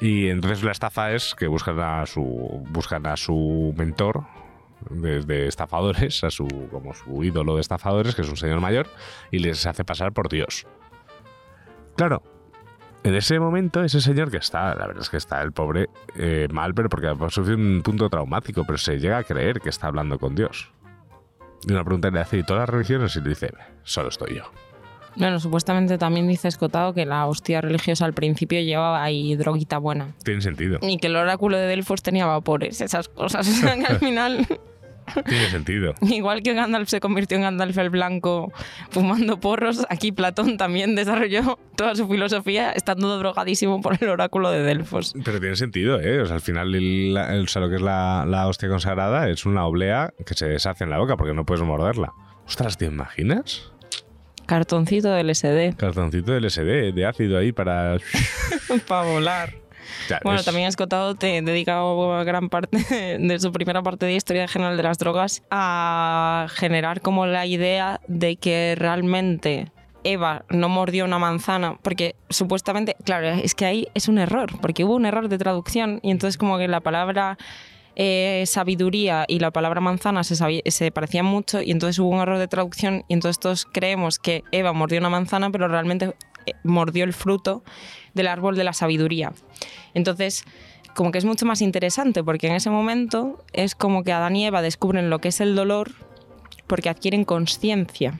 Y 0.00 0.28
entonces 0.28 0.64
la 0.64 0.72
estafa 0.72 1.12
es 1.12 1.34
que 1.34 1.46
buscan 1.46 1.78
a 1.78 2.06
su, 2.06 2.64
buscan 2.70 3.06
a 3.06 3.16
su 3.16 3.74
mentor 3.76 4.24
de, 4.88 5.20
de 5.20 5.46
estafadores, 5.46 6.24
a 6.24 6.30
su, 6.30 6.48
como 6.70 6.94
su 6.94 7.22
ídolo 7.22 7.56
de 7.56 7.60
estafadores, 7.60 8.14
que 8.14 8.22
es 8.22 8.28
un 8.30 8.36
señor 8.36 8.60
mayor, 8.60 8.86
y 9.30 9.40
les 9.40 9.66
hace 9.66 9.84
pasar 9.84 10.12
por 10.12 10.30
Dios. 10.30 10.66
Claro, 11.96 12.22
en 13.04 13.14
ese 13.14 13.38
momento, 13.38 13.84
ese 13.84 14.00
señor 14.00 14.30
que 14.30 14.38
está, 14.38 14.74
la 14.74 14.86
verdad 14.86 15.02
es 15.02 15.10
que 15.10 15.18
está 15.18 15.42
el 15.42 15.52
pobre 15.52 15.90
eh, 16.16 16.48
mal, 16.50 16.72
pero 16.72 16.88
porque 16.88 17.08
ha 17.08 17.30
sufrido 17.30 17.58
un 17.58 17.82
punto 17.84 18.08
traumático, 18.08 18.64
pero 18.64 18.78
se 18.78 18.98
llega 18.98 19.18
a 19.18 19.24
creer 19.24 19.60
que 19.60 19.68
está 19.68 19.88
hablando 19.88 20.18
con 20.18 20.34
Dios. 20.34 20.73
Y 21.66 21.72
una 21.72 21.84
pregunta 21.84 22.10
le 22.10 22.20
hace, 22.20 22.38
¿y 22.38 22.42
todas 22.42 22.62
las 22.62 22.68
religiones? 22.68 23.16
Y 23.16 23.20
le 23.20 23.30
dice, 23.30 23.52
solo 23.82 24.08
estoy 24.08 24.36
yo. 24.36 24.44
Bueno, 25.16 25.38
supuestamente 25.38 25.96
también 25.96 26.26
dice 26.26 26.48
Escotado 26.48 26.92
que 26.92 27.06
la 27.06 27.26
hostia 27.26 27.60
religiosa 27.60 28.04
al 28.04 28.14
principio 28.14 28.60
llevaba 28.60 29.02
ahí 29.02 29.36
droguita 29.36 29.78
buena. 29.78 30.14
Tiene 30.24 30.40
sentido. 30.40 30.78
Y 30.82 30.98
que 30.98 31.06
el 31.06 31.16
oráculo 31.16 31.56
de 31.56 31.66
Delfos 31.66 32.02
tenía 32.02 32.26
vapores, 32.26 32.80
esas 32.80 33.08
cosas. 33.08 33.48
O 33.64 33.66
sea, 33.66 33.76
que 33.76 33.86
al 33.86 33.98
final, 33.98 34.46
Tiene 35.26 35.50
sentido. 35.50 35.94
igual 36.02 36.42
que 36.42 36.54
Gandalf 36.54 36.88
se 36.88 37.00
convirtió 37.00 37.36
en 37.36 37.42
Gandalf 37.42 37.76
el 37.78 37.90
Blanco 37.90 38.52
fumando 38.90 39.38
porros, 39.40 39.84
aquí 39.88 40.12
Platón 40.12 40.56
también 40.56 40.94
desarrolló 40.94 41.58
toda 41.76 41.94
su 41.94 42.08
filosofía 42.08 42.72
estando 42.72 43.18
drogadísimo 43.18 43.80
por 43.80 43.96
el 44.02 44.08
oráculo 44.08 44.50
de 44.50 44.62
Delfos. 44.62 45.14
Pero 45.24 45.40
tiene 45.40 45.56
sentido, 45.56 46.00
¿eh? 46.00 46.20
O 46.20 46.26
sea, 46.26 46.36
al 46.36 46.40
final, 46.42 46.74
el, 46.74 47.16
el- 47.16 47.44
o 47.44 47.48
sea, 47.48 47.60
lo 47.62 47.68
que 47.68 47.76
es 47.76 47.82
la, 47.82 48.24
la 48.26 48.46
hostia 48.46 48.68
consagrada 48.68 49.28
es 49.28 49.44
una 49.46 49.66
oblea 49.66 50.12
que 50.26 50.34
se 50.34 50.46
deshace 50.48 50.84
en 50.84 50.90
la 50.90 50.98
boca 50.98 51.16
porque 51.16 51.34
no 51.34 51.44
puedes 51.44 51.64
morderla. 51.64 52.12
Ostras, 52.46 52.76
¿te 52.78 52.86
imaginas? 52.86 53.70
Cartoncito 54.46 55.10
del 55.10 55.34
SD 55.34 55.74
Cartoncito 55.76 56.32
del 56.32 56.50
SD 56.50 56.92
de 56.92 57.06
ácido 57.06 57.38
ahí 57.38 57.52
para... 57.52 57.96
para 58.88 59.10
volar. 59.10 59.54
Bueno, 60.22 60.38
es- 60.40 60.44
también 60.44 60.66
Escotado 60.68 61.14
te 61.14 61.40
dedica 61.42 61.80
gran 62.24 62.48
parte 62.48 62.78
de 63.18 63.38
su 63.40 63.52
primera 63.52 63.82
parte 63.82 64.06
de 64.06 64.14
historia 64.14 64.48
general 64.48 64.76
de 64.76 64.82
las 64.82 64.98
drogas 64.98 65.42
a 65.50 66.46
generar 66.54 67.00
como 67.00 67.26
la 67.26 67.46
idea 67.46 68.00
de 68.08 68.36
que 68.36 68.74
realmente 68.76 69.70
Eva 70.06 70.44
no 70.50 70.68
mordió 70.68 71.04
una 71.06 71.18
manzana, 71.18 71.78
porque 71.82 72.14
supuestamente, 72.28 72.94
claro, 73.04 73.28
es 73.28 73.54
que 73.54 73.64
ahí 73.64 73.88
es 73.94 74.08
un 74.08 74.18
error, 74.18 74.50
porque 74.60 74.84
hubo 74.84 74.94
un 74.96 75.06
error 75.06 75.28
de 75.28 75.38
traducción 75.38 76.00
y 76.02 76.10
entonces 76.10 76.36
como 76.36 76.58
que 76.58 76.68
la 76.68 76.80
palabra 76.80 77.38
eh, 77.96 78.42
sabiduría 78.46 79.24
y 79.28 79.38
la 79.38 79.50
palabra 79.52 79.80
manzana 79.80 80.24
se, 80.24 80.34
se 80.66 80.90
parecían 80.90 81.24
mucho 81.24 81.62
y 81.62 81.70
entonces 81.70 81.98
hubo 82.00 82.08
un 82.10 82.20
error 82.20 82.38
de 82.38 82.48
traducción 82.48 83.04
y 83.08 83.14
entonces 83.14 83.38
todos 83.38 83.66
creemos 83.66 84.18
que 84.18 84.42
Eva 84.50 84.72
mordió 84.72 84.98
una 84.98 85.10
manzana, 85.10 85.48
pero 85.50 85.68
realmente 85.68 86.12
mordió 86.62 87.04
el 87.04 87.12
fruto 87.12 87.62
del 88.14 88.26
árbol 88.28 88.56
de 88.56 88.64
la 88.64 88.72
sabiduría. 88.72 89.32
Entonces, 89.94 90.44
como 90.94 91.10
que 91.10 91.18
es 91.18 91.24
mucho 91.24 91.46
más 91.46 91.60
interesante 91.60 92.22
porque 92.22 92.46
en 92.46 92.54
ese 92.54 92.70
momento 92.70 93.44
es 93.52 93.74
como 93.74 94.04
que 94.04 94.12
Adán 94.12 94.36
y 94.36 94.46
Eva 94.46 94.62
descubren 94.62 95.10
lo 95.10 95.18
que 95.18 95.28
es 95.28 95.40
el 95.40 95.54
dolor 95.54 95.92
porque 96.66 96.88
adquieren 96.88 97.24
conciencia. 97.24 98.18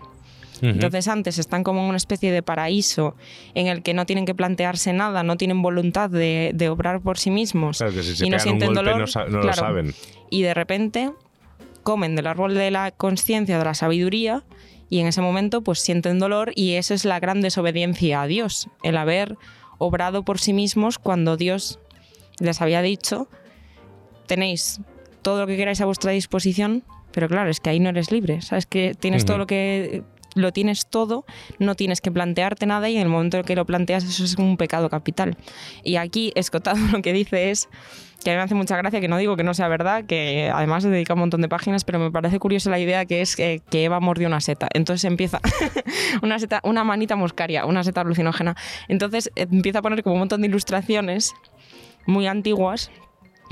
Entonces 0.63 1.09
antes 1.09 1.39
están 1.39 1.63
como 1.63 1.81
en 1.81 1.89
una 1.89 1.99
especie 1.99 2.33
de 2.33 2.43
paraíso 2.43 3.17
en 3.55 3.67
el 3.67 3.83
que 3.83 3.93
no 3.93 4.07
tienen 4.07 4.25
que 4.25 4.35
plantearse 4.35 4.95
nada, 4.95 5.23
no 5.23 5.37
tienen 5.37 5.61
voluntad 5.61 6.09
de, 6.09 6.53
de 6.55 6.69
obrar 6.71 7.03
por 7.03 7.19
sí 7.19 7.31
mismos 7.31 7.79
Claro, 7.79 7.93
que 7.93 8.03
si 8.03 8.17
se 8.17 8.27
y 8.27 8.31
no 8.31 8.37
un 8.37 8.41
sienten 8.41 8.73
golpe 8.73 8.91
dolor. 8.91 9.31
no, 9.31 9.43
lo 9.43 9.53
saben. 9.53 9.95
Y 10.31 10.41
de 10.43 10.55
repente 10.55 11.13
comen 11.83 12.17
del 12.17 12.27
árbol 12.27 12.55
de 12.55 12.71
la 12.71 12.93
conciencia, 12.93 13.59
de 13.59 13.65
la 13.65 13.75
sabiduría, 13.75 14.43
y 14.89 15.01
en 15.01 15.07
ese 15.07 15.21
momento 15.21 15.63
pues 15.63 15.81
sienten 15.81 16.19
dolor 16.19 16.53
y 16.55 16.75
esa 16.75 16.95
es 16.95 17.05
la 17.05 17.21
gran 17.21 17.41
desobediencia 17.41 18.23
a 18.23 18.27
Dios, 18.27 18.69
el 18.83 18.97
haber 18.97 19.37
obrado 19.79 20.25
por 20.25 20.39
sí 20.39 20.53
mismos 20.53 20.99
cuando 20.99 21.37
Dios 21.37 21.79
les 22.39 22.61
había 22.61 22.83
dicho, 22.83 23.29
tenéis 24.27 24.81
todo 25.23 25.41
lo 25.41 25.47
que 25.47 25.57
queráis 25.57 25.81
a 25.81 25.87
vuestra 25.87 26.13
disposición, 26.13 26.85
pero 27.13 27.29
claro, 27.29 27.51
es 27.51 27.61
que 27.61 27.71
ahí 27.71 27.81
no 27.81 27.89
eres 27.89 28.11
libre, 28.11 28.43
sabes 28.43 28.67
que 28.67 28.95
tienes 28.99 29.25
todo 29.25 29.39
lo 29.39 29.47
que 29.47 30.03
lo 30.35 30.53
tienes 30.53 30.87
todo, 30.87 31.25
no 31.59 31.75
tienes 31.75 32.01
que 32.01 32.11
plantearte 32.11 32.67
nada 32.67 32.89
y 32.89 32.97
en 32.97 33.03
el 33.03 33.09
momento 33.09 33.39
en 33.39 33.45
que 33.45 33.55
lo 33.55 33.65
planteas 33.65 34.05
eso 34.05 34.25
es 34.25 34.35
un 34.37 34.57
pecado 34.57 34.91
capital. 34.91 35.37
Y 35.83 35.97
aquí 35.97 36.33
Escotado 36.35 36.79
lo 36.93 37.03
que 37.03 37.13
dice 37.13 37.51
es 37.51 37.69
que 38.25 38.31
a 38.31 38.35
mí 38.35 38.39
me 38.39 38.43
hace 38.43 38.55
mucha 38.55 38.77
gracia, 38.77 39.01
que 39.01 39.09
no 39.09 39.19
digo 39.19 39.37
que 39.37 39.45
no 39.45 39.55
sea 39.55 39.69
verdad, 39.69 40.05
que 40.05 40.51
además 40.53 40.83
le 40.85 40.91
dedica 40.91 41.15
un 41.15 41.21
montón 41.21 41.43
de 41.43 41.49
páginas, 41.49 41.85
pero 41.85 41.99
me 41.99 42.11
parece 42.11 42.39
curiosa 42.39 42.71
la 42.71 42.79
idea 42.79 43.05
que 43.05 43.21
es 43.21 43.37
que, 43.37 43.61
que 43.71 43.85
Eva 43.85 44.01
mordió 44.01 44.27
una 44.27 44.41
seta. 44.41 44.69
Entonces 44.73 45.05
empieza 45.05 45.41
una 46.65 46.85
manita 46.85 47.15
muscaria, 47.17 47.67
una 47.67 47.85
seta 47.85 48.01
alucinógena. 48.01 48.57
Entonces 48.89 49.31
eh, 49.37 49.47
empieza 49.51 49.79
a 49.79 49.83
poner 49.83 50.03
como 50.03 50.15
un 50.15 50.21
montón 50.21 50.41
de 50.41 50.49
ilustraciones 50.49 51.35
muy 52.07 52.27
antiguas 52.27 52.91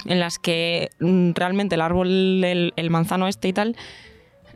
en 0.07 0.21
las 0.21 0.39
que 0.39 0.91
mm, 1.01 1.33
realmente 1.35 1.75
el 1.75 1.81
árbol, 1.81 2.09
el, 2.45 2.91
manzano 2.91 3.29
este 3.29 3.49
y 3.49 3.53
tal, 3.53 3.77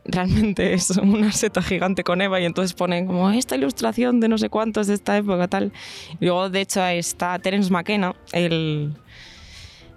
realmente 0.04 0.72
es 0.74 0.90
una 0.90 1.32
seta 1.32 1.62
gigante 1.62 2.04
con 2.04 2.20
Eva 2.20 2.40
y 2.40 2.44
entonces 2.44 2.74
ponen 2.74 3.06
como 3.06 3.30
esta 3.30 3.56
ilustración 3.56 4.20
de 4.20 4.28
no 4.28 4.38
sé 4.38 4.48
cuántos 4.48 4.86
de 4.86 4.94
esta 4.94 5.16
época 5.16 5.48
tal. 5.48 5.72
Luego 6.20 6.50
de 6.50 6.62
hecho 6.62 6.84
está 6.84 7.38
Terence 7.38 7.70
McKenna, 7.70 8.14
el, 8.32 8.94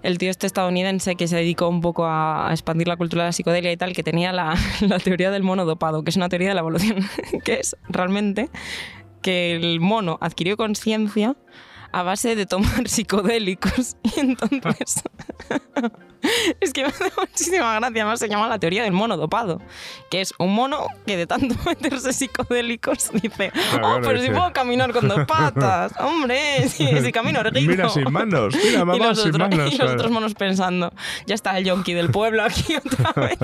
el 0.02 0.18
tío 0.18 0.30
este 0.30 0.46
estadounidense 0.46 1.16
que 1.16 1.28
se 1.28 1.36
dedicó 1.36 1.68
un 1.68 1.80
poco 1.80 2.06
a, 2.06 2.48
expandir 2.50 2.88
la 2.88 2.96
cultura 2.96 3.24
de 3.24 3.28
la 3.28 3.32
psicodelia 3.32 3.72
y 3.72 3.76
tal, 3.76 3.92
que 3.92 4.02
tenía 4.02 4.32
la, 4.32 4.54
la 4.80 4.98
teoría 4.98 5.30
del 5.30 5.42
mono 5.42 5.64
dopado, 5.64 6.02
que 6.02 6.10
es 6.10 6.16
una 6.16 6.28
teoría 6.28 6.48
de 6.48 6.54
la 6.54 6.60
evolución, 6.60 6.98
que 7.44 7.60
es 7.60 7.76
realmente 7.88 8.50
que 9.22 9.54
el 9.54 9.80
mono 9.80 10.18
adquirió 10.20 10.56
conciencia 10.56 11.36
a 11.92 12.02
base 12.02 12.36
de 12.36 12.46
tomar 12.46 12.88
psicodélicos. 12.88 13.96
Y 14.16 14.20
entonces. 14.20 15.02
es 16.60 16.72
que 16.72 16.82
me 16.82 16.88
hace 16.88 17.12
muchísima 17.16 17.76
gracia. 17.76 17.86
Además, 17.88 18.18
se 18.18 18.28
llama 18.28 18.48
la 18.48 18.58
teoría 18.58 18.82
del 18.82 18.92
mono 18.92 19.16
dopado. 19.16 19.60
Que 20.10 20.20
es 20.20 20.34
un 20.38 20.52
mono 20.52 20.86
que 21.06 21.16
de 21.16 21.26
tanto 21.26 21.54
meterse 21.66 22.12
psicodélicos 22.12 23.10
dice: 23.12 23.52
Claro, 23.52 23.96
Oh, 23.96 24.00
pero 24.02 24.20
si 24.20 24.30
puedo 24.30 24.52
caminar 24.52 24.92
con 24.92 25.06
dos 25.06 25.26
patas. 25.26 25.92
Hombre, 26.00 26.68
si, 26.68 26.86
si 27.00 27.12
camino 27.12 27.42
rico. 27.42 27.70
Mira 27.70 27.88
sin 27.88 28.10
manos, 28.12 28.54
mira 28.54 28.80
y 28.80 28.84
mamá 28.84 28.96
los, 28.96 29.22
sin 29.22 29.36
manos. 29.38 29.58
y 29.58 29.70
los 29.70 29.74
claro. 29.76 29.92
otros 29.92 30.10
monos 30.10 30.34
pensando: 30.34 30.92
Ya 31.26 31.34
está 31.34 31.56
el 31.58 31.64
yonki 31.64 31.94
del 31.94 32.10
pueblo 32.10 32.42
aquí 32.42 32.76
otra 32.76 33.12
vez. 33.12 33.38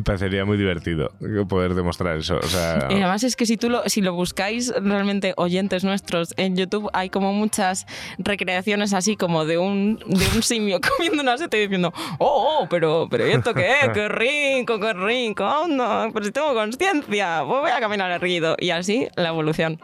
Me 0.00 0.02
parecería 0.10 0.44
muy 0.44 0.56
divertido 0.56 1.12
poder 1.48 1.74
demostrar 1.74 2.16
eso. 2.16 2.38
O 2.38 2.46
sea, 2.48 2.88
Y 2.90 2.94
además 2.94 3.22
es 3.24 3.36
que 3.36 3.44
si 3.46 3.56
tú 3.56 3.68
lo, 3.68 3.82
si 3.88 4.00
lo 4.00 4.14
buscáis 4.14 4.72
realmente 4.74 5.34
oyentes 5.36 5.84
nuestros 5.84 6.34
en 6.36 6.56
YouTube 6.56 6.88
hay 6.92 7.10
como 7.10 7.32
muchas 7.32 7.86
recreaciones 8.18 8.92
así 8.94 9.16
como 9.16 9.44
de 9.44 9.58
un, 9.58 9.98
de 10.06 10.26
un 10.34 10.42
simio 10.42 10.80
comiendo 10.96 11.22
una 11.22 11.36
seta 11.38 11.56
y 11.56 11.60
diciendo 11.60 11.92
oh, 12.18 12.60
oh, 12.62 12.66
pero, 12.68 13.08
pero 13.10 13.26
¿y 13.26 13.32
esto 13.32 13.54
qué 13.54 13.80
es? 13.82 13.88
¡Qué 13.94 14.08
rico, 14.08 14.80
qué 14.80 14.92
rico! 14.92 15.44
¡Anda! 15.44 16.08
Pero 16.12 16.24
si 16.24 16.32
tengo 16.32 16.54
conciencia, 16.54 17.42
pues 17.46 17.60
voy 17.60 17.70
a 17.70 17.80
caminar 17.80 18.10
erguido. 18.10 18.56
Y 18.58 18.70
así 18.70 19.08
la 19.16 19.28
evolución. 19.28 19.80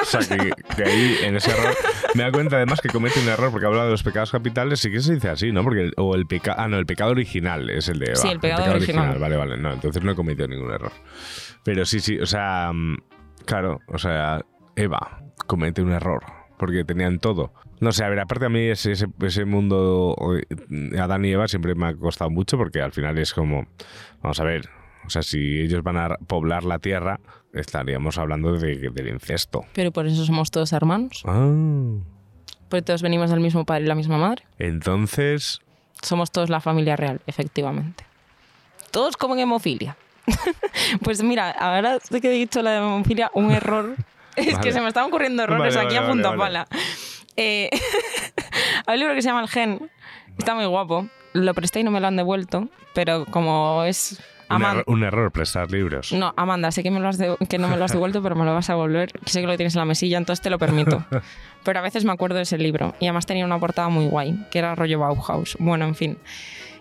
O 0.00 0.04
sea, 0.04 0.20
que, 0.20 0.50
que 0.76 0.84
ahí 0.84 1.16
en 1.22 1.36
ese 1.36 1.50
error 1.50 1.74
me 2.14 2.22
da 2.22 2.32
cuenta 2.32 2.56
además 2.56 2.80
que 2.80 2.88
comete 2.88 3.20
un 3.20 3.28
error 3.28 3.50
porque 3.50 3.66
habla 3.66 3.84
de 3.84 3.90
los 3.90 4.02
pecados 4.02 4.30
capitales, 4.30 4.80
sí 4.80 4.90
que 4.90 5.00
se 5.00 5.14
dice 5.14 5.28
así, 5.30 5.52
¿no? 5.52 5.62
Porque 5.62 5.82
el, 5.82 5.92
o 5.96 6.14
el 6.14 6.26
pecado, 6.26 6.60
ah, 6.60 6.68
no, 6.68 6.78
el 6.78 6.86
pecado 6.86 7.10
original 7.10 7.70
es 7.70 7.88
el 7.88 7.98
de 7.98 8.06
Eva. 8.06 8.16
Sí, 8.16 8.28
el 8.28 8.40
pecado 8.40 8.74
original. 8.74 9.18
Vale, 9.18 9.36
vale, 9.36 9.56
no, 9.56 9.72
entonces 9.72 10.02
no 10.02 10.12
he 10.12 10.14
cometido 10.14 10.48
ningún 10.48 10.70
error. 10.70 10.92
Pero 11.64 11.84
sí, 11.84 12.00
sí, 12.00 12.18
o 12.18 12.26
sea, 12.26 12.70
mm, 12.72 12.96
claro, 13.46 13.80
o 13.88 13.98
sea, 13.98 14.44
Eva 14.76 15.22
comete 15.46 15.82
un 15.82 15.92
error 15.92 16.22
porque 16.58 16.84
tenían 16.84 17.18
todo. 17.18 17.52
No 17.80 17.92
sé, 17.92 18.04
a 18.04 18.08
ver, 18.08 18.20
aparte 18.20 18.46
a 18.46 18.48
mí 18.48 18.60
ese, 18.60 18.92
ese, 18.92 19.06
ese 19.20 19.44
mundo 19.44 20.16
eh, 20.38 20.98
Adán 20.98 21.24
y 21.24 21.32
Eva 21.32 21.48
siempre 21.48 21.74
me 21.74 21.86
ha 21.86 21.94
costado 21.94 22.30
mucho 22.30 22.56
porque 22.56 22.80
al 22.80 22.92
final 22.92 23.18
es 23.18 23.34
como, 23.34 23.66
vamos 24.22 24.40
a 24.40 24.44
ver, 24.44 24.68
o 25.04 25.10
sea, 25.10 25.22
si 25.22 25.60
ellos 25.60 25.82
van 25.82 25.96
a 25.96 26.16
poblar 26.26 26.64
la 26.64 26.78
tierra, 26.78 27.20
estaríamos 27.54 28.18
hablando 28.18 28.52
de- 28.58 28.90
del 28.90 29.08
incesto. 29.08 29.64
Pero 29.72 29.90
por 29.92 30.06
eso 30.06 30.24
somos 30.24 30.50
todos 30.50 30.72
hermanos. 30.72 31.22
Ah. 31.26 31.50
Porque 32.68 32.82
todos 32.82 33.02
venimos 33.02 33.30
del 33.30 33.40
mismo 33.40 33.64
padre 33.64 33.84
y 33.84 33.86
la 33.86 33.94
misma 33.94 34.18
madre. 34.18 34.44
Entonces, 34.58 35.60
Somos 36.02 36.30
todos 36.30 36.50
la 36.50 36.60
familia 36.60 36.96
real, 36.96 37.20
efectivamente. 37.26 38.04
Todos 38.90 39.16
comen 39.16 39.38
hemofilia. 39.38 39.96
pues 41.02 41.22
mira, 41.22 41.50
ahora 41.50 41.98
de 42.10 42.20
que 42.20 42.28
he 42.28 42.32
dicho 42.32 42.60
la 42.62 42.72
de 42.72 42.76
hemofilia, 42.78 43.30
un 43.34 43.50
error. 43.50 43.94
Es 44.36 44.52
Vale. 44.54 44.64
que 44.64 44.72
se 44.72 44.80
me 44.80 44.88
están 44.88 45.04
ocurriendo 45.04 45.44
errores 45.44 45.76
Vale, 45.76 45.86
aquí 45.86 45.94
vale, 45.94 46.06
a 46.08 46.10
punta 46.10 46.36
pala. 46.36 46.66
Eh, 47.36 47.70
hay 48.86 48.94
un 48.94 48.98
libro 48.98 49.14
que 49.14 49.22
se 49.22 49.28
llama 49.28 49.42
El 49.42 49.48
Gen. 49.48 49.90
Está 50.36 50.56
muy 50.56 50.66
guapo. 50.66 51.06
Lo 51.34 51.54
presté 51.54 51.80
y 51.80 51.84
no 51.84 51.92
me 51.92 52.00
lo 52.00 52.08
han 52.08 52.16
devuelto. 52.16 52.68
Pero 52.94 53.26
como 53.26 53.84
es. 53.84 54.20
Un, 54.50 54.56
Aman- 54.56 54.70
error, 54.72 54.84
un 54.86 55.02
error 55.04 55.32
prestar 55.32 55.70
libros. 55.70 56.12
no, 56.12 56.32
Amanda, 56.36 56.70
sé 56.70 56.82
que, 56.82 56.90
me 56.90 57.00
lo 57.00 57.08
has 57.08 57.18
que 57.48 57.58
no 57.58 57.68
me 57.68 57.76
lo 57.76 57.84
has 57.84 57.92
devuelto, 57.92 58.22
pero 58.22 58.36
me 58.36 58.44
lo 58.44 58.52
vas 58.54 58.70
a 58.70 58.74
volver. 58.74 59.10
Sé 59.26 59.40
que 59.40 59.46
lo 59.46 59.56
tienes 59.56 59.74
en 59.74 59.80
la 59.80 59.84
mesilla, 59.86 60.18
entonces 60.18 60.42
te 60.42 60.50
lo 60.50 60.58
permito. 60.58 61.04
Pero 61.64 61.78
a 61.78 61.82
veces 61.82 62.04
me 62.04 62.12
acuerdo 62.12 62.36
de 62.36 62.42
ese 62.42 62.58
libro. 62.58 62.94
Y 63.00 63.06
además 63.06 63.24
tenía 63.24 63.44
una 63.46 63.58
portada 63.58 63.88
muy 63.88 64.06
guay, 64.06 64.38
que 64.50 64.58
era 64.58 64.74
rollo 64.74 64.98
Bauhaus. 64.98 65.56
Bueno, 65.58 65.86
en 65.86 65.94
fin. 65.94 66.18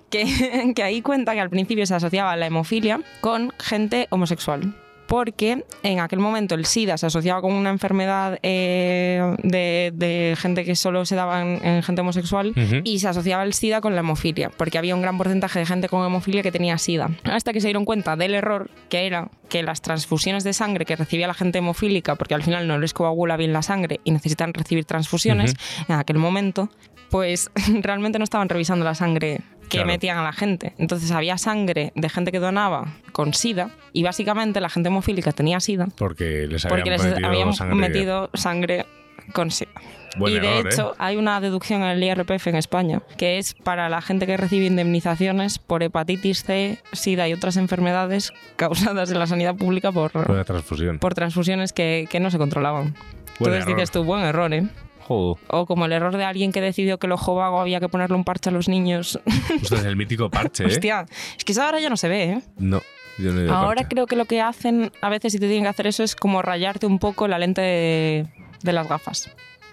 Que, 0.09 0.73
que 0.75 0.83
ahí 0.83 1.01
cuenta 1.01 1.33
que 1.33 1.39
al 1.39 1.49
principio 1.49 1.85
se 1.85 1.95
asociaba 1.95 2.35
la 2.35 2.47
hemofilia 2.47 2.99
con 3.21 3.53
gente 3.59 4.07
homosexual. 4.09 4.75
Porque 5.13 5.63
en 5.83 5.99
aquel 5.99 6.17
momento 6.17 6.55
el 6.55 6.65
SIDA 6.65 6.97
se 6.97 7.05
asociaba 7.05 7.39
con 7.39 7.53
una 7.53 7.69
enfermedad 7.69 8.39
eh, 8.41 9.35
de, 9.43 9.91
de 9.93 10.35
gente 10.35 10.65
que 10.65 10.75
solo 10.75 11.05
se 11.05 11.13
daba 11.13 11.43
en, 11.43 11.63
en 11.63 11.83
gente 11.83 12.01
homosexual 12.01 12.51
y 12.83 12.97
se 12.97 13.07
asociaba 13.07 13.43
el 13.43 13.53
SIDA 13.53 13.79
con 13.79 13.93
la 13.93 13.99
hemofilia, 13.99 14.49
porque 14.49 14.79
había 14.79 14.95
un 14.95 15.03
gran 15.03 15.19
porcentaje 15.19 15.59
de 15.59 15.67
gente 15.67 15.87
con 15.87 16.03
hemofilia 16.03 16.41
que 16.41 16.51
tenía 16.51 16.79
SIDA. 16.79 17.11
Hasta 17.25 17.53
que 17.53 17.61
se 17.61 17.67
dieron 17.67 17.85
cuenta 17.85 18.15
del 18.15 18.33
error 18.33 18.71
que 18.89 19.05
era 19.05 19.29
que 19.49 19.61
las 19.61 19.83
transfusiones 19.83 20.43
de 20.43 20.51
sangre 20.53 20.83
que 20.83 20.95
recibía 20.95 21.27
la 21.27 21.35
gente 21.35 21.59
hemofílica, 21.59 22.15
porque 22.15 22.33
al 22.33 22.41
final 22.41 22.67
no 22.67 22.79
les 22.79 22.95
coagula 22.95 23.37
bien 23.37 23.53
la 23.53 23.61
sangre 23.61 23.99
y 24.03 24.09
necesitan 24.09 24.51
recibir 24.51 24.85
transfusiones, 24.85 25.53
en 25.87 25.93
aquel 25.93 26.17
momento, 26.17 26.71
pues 27.11 27.51
realmente 27.81 28.17
no 28.17 28.23
estaban 28.23 28.49
revisando 28.49 28.83
la 28.83 28.95
sangre 28.95 29.41
que 29.69 29.77
Claro. 29.77 29.87
metían 29.87 30.17
a 30.17 30.23
la 30.23 30.33
gente. 30.33 30.73
Entonces 30.77 31.11
había 31.11 31.37
sangre 31.37 31.91
de 31.95 32.09
gente 32.09 32.31
que 32.31 32.39
donaba 32.39 32.93
con 33.11 33.33
SIDA 33.33 33.69
y 33.91 34.03
básicamente 34.03 34.59
la 34.61 34.69
gente 34.69 34.89
hemofílica 34.89 35.31
tenía 35.31 35.59
SIDA 35.59 35.87
Porque 35.97 36.47
les 36.47 36.65
porque 36.65 36.89
les 36.89 37.03
metido 37.03 37.27
habían 37.27 37.53
sangre. 37.53 37.75
metido 37.75 38.29
sangre 38.33 38.85
con 39.33 39.51
SIDA. 39.51 39.71
Buen 40.15 40.33
y 40.33 40.39
de 40.39 40.47
¿eh? 40.59 40.63
hecho, 40.65 40.93
hay 40.99 41.15
una 41.15 41.41
deducción 41.41 41.81
en 41.81 41.87
el 41.89 42.03
IRPF 42.03 42.45
en 42.47 42.55
España, 42.55 43.01
que 43.17 43.39
es 43.39 43.55
para 43.55 43.89
la 43.89 43.99
gente 43.99 44.27
que 44.27 44.37
recibe 44.37 44.67
indemnizaciones 44.67 45.57
por 45.57 45.81
hepatitis 45.81 46.43
C, 46.43 46.77
SIDA 46.91 47.27
y 47.27 47.33
otras 47.33 47.57
enfermedades 47.57 48.31
causadas 48.55 49.09
en 49.11 49.17
la 49.17 49.25
sanidad 49.25 49.55
pública 49.55 49.91
por, 49.91 50.11
Por 50.11 50.29
la 50.35 50.43
transfusión. 50.43 50.99
por 50.99 51.15
transfusiones 51.15 51.73
que, 51.73 52.07
que 52.11 52.19
no 52.19 52.29
se 52.29 52.37
controlaban. 52.37 52.93
Entonces 53.39 53.63
error. 53.63 53.75
dices 53.75 53.89
tú, 53.89 54.03
buen 54.03 54.21
error, 54.23 54.53
¿eh? 54.53 54.67
Joder. 55.07 55.43
O 55.49 55.65
como 55.65 55.85
el 55.85 55.91
error 55.91 56.15
de 56.15 56.23
alguien 56.23 56.51
que 56.51 56.61
decidió 56.61 56.97
que 56.97 57.07
el 57.07 57.13
ojo 57.13 57.35
vago 57.35 57.59
había 57.59 57.79
que 57.79 57.89
ponerle 57.89 58.15
un 58.15 58.23
parche 58.23 58.49
a 58.49 58.53
los 58.53 58.69
niños. 58.69 59.19
Ostras, 59.61 59.83
el 59.85 59.95
mítico 59.95 60.29
parche, 60.29 60.63
¿eh? 60.63 60.67
Hostia, 60.67 61.05
es 61.37 61.43
que 61.43 61.51
eso 61.51 61.63
ahora 61.63 61.79
ya 61.79 61.89
no 61.89 61.97
se 61.97 62.07
ve, 62.07 62.23
¿eh? 62.23 62.41
No, 62.57 62.81
yo 63.17 63.31
Ahora 63.53 63.81
parche. 63.81 63.89
creo 63.89 64.05
que 64.07 64.15
lo 64.15 64.25
que 64.25 64.41
hacen 64.41 64.91
a 65.01 65.09
veces 65.09 65.33
si 65.33 65.39
te 65.39 65.47
tienen 65.47 65.63
que 65.63 65.69
hacer 65.69 65.87
eso 65.87 66.03
es 66.03 66.15
como 66.15 66.41
rayarte 66.41 66.85
un 66.85 66.99
poco 66.99 67.27
la 67.27 67.37
lente 67.37 67.61
de, 67.61 68.27
de 68.61 68.73
las 68.73 68.87
gafas. 68.87 69.29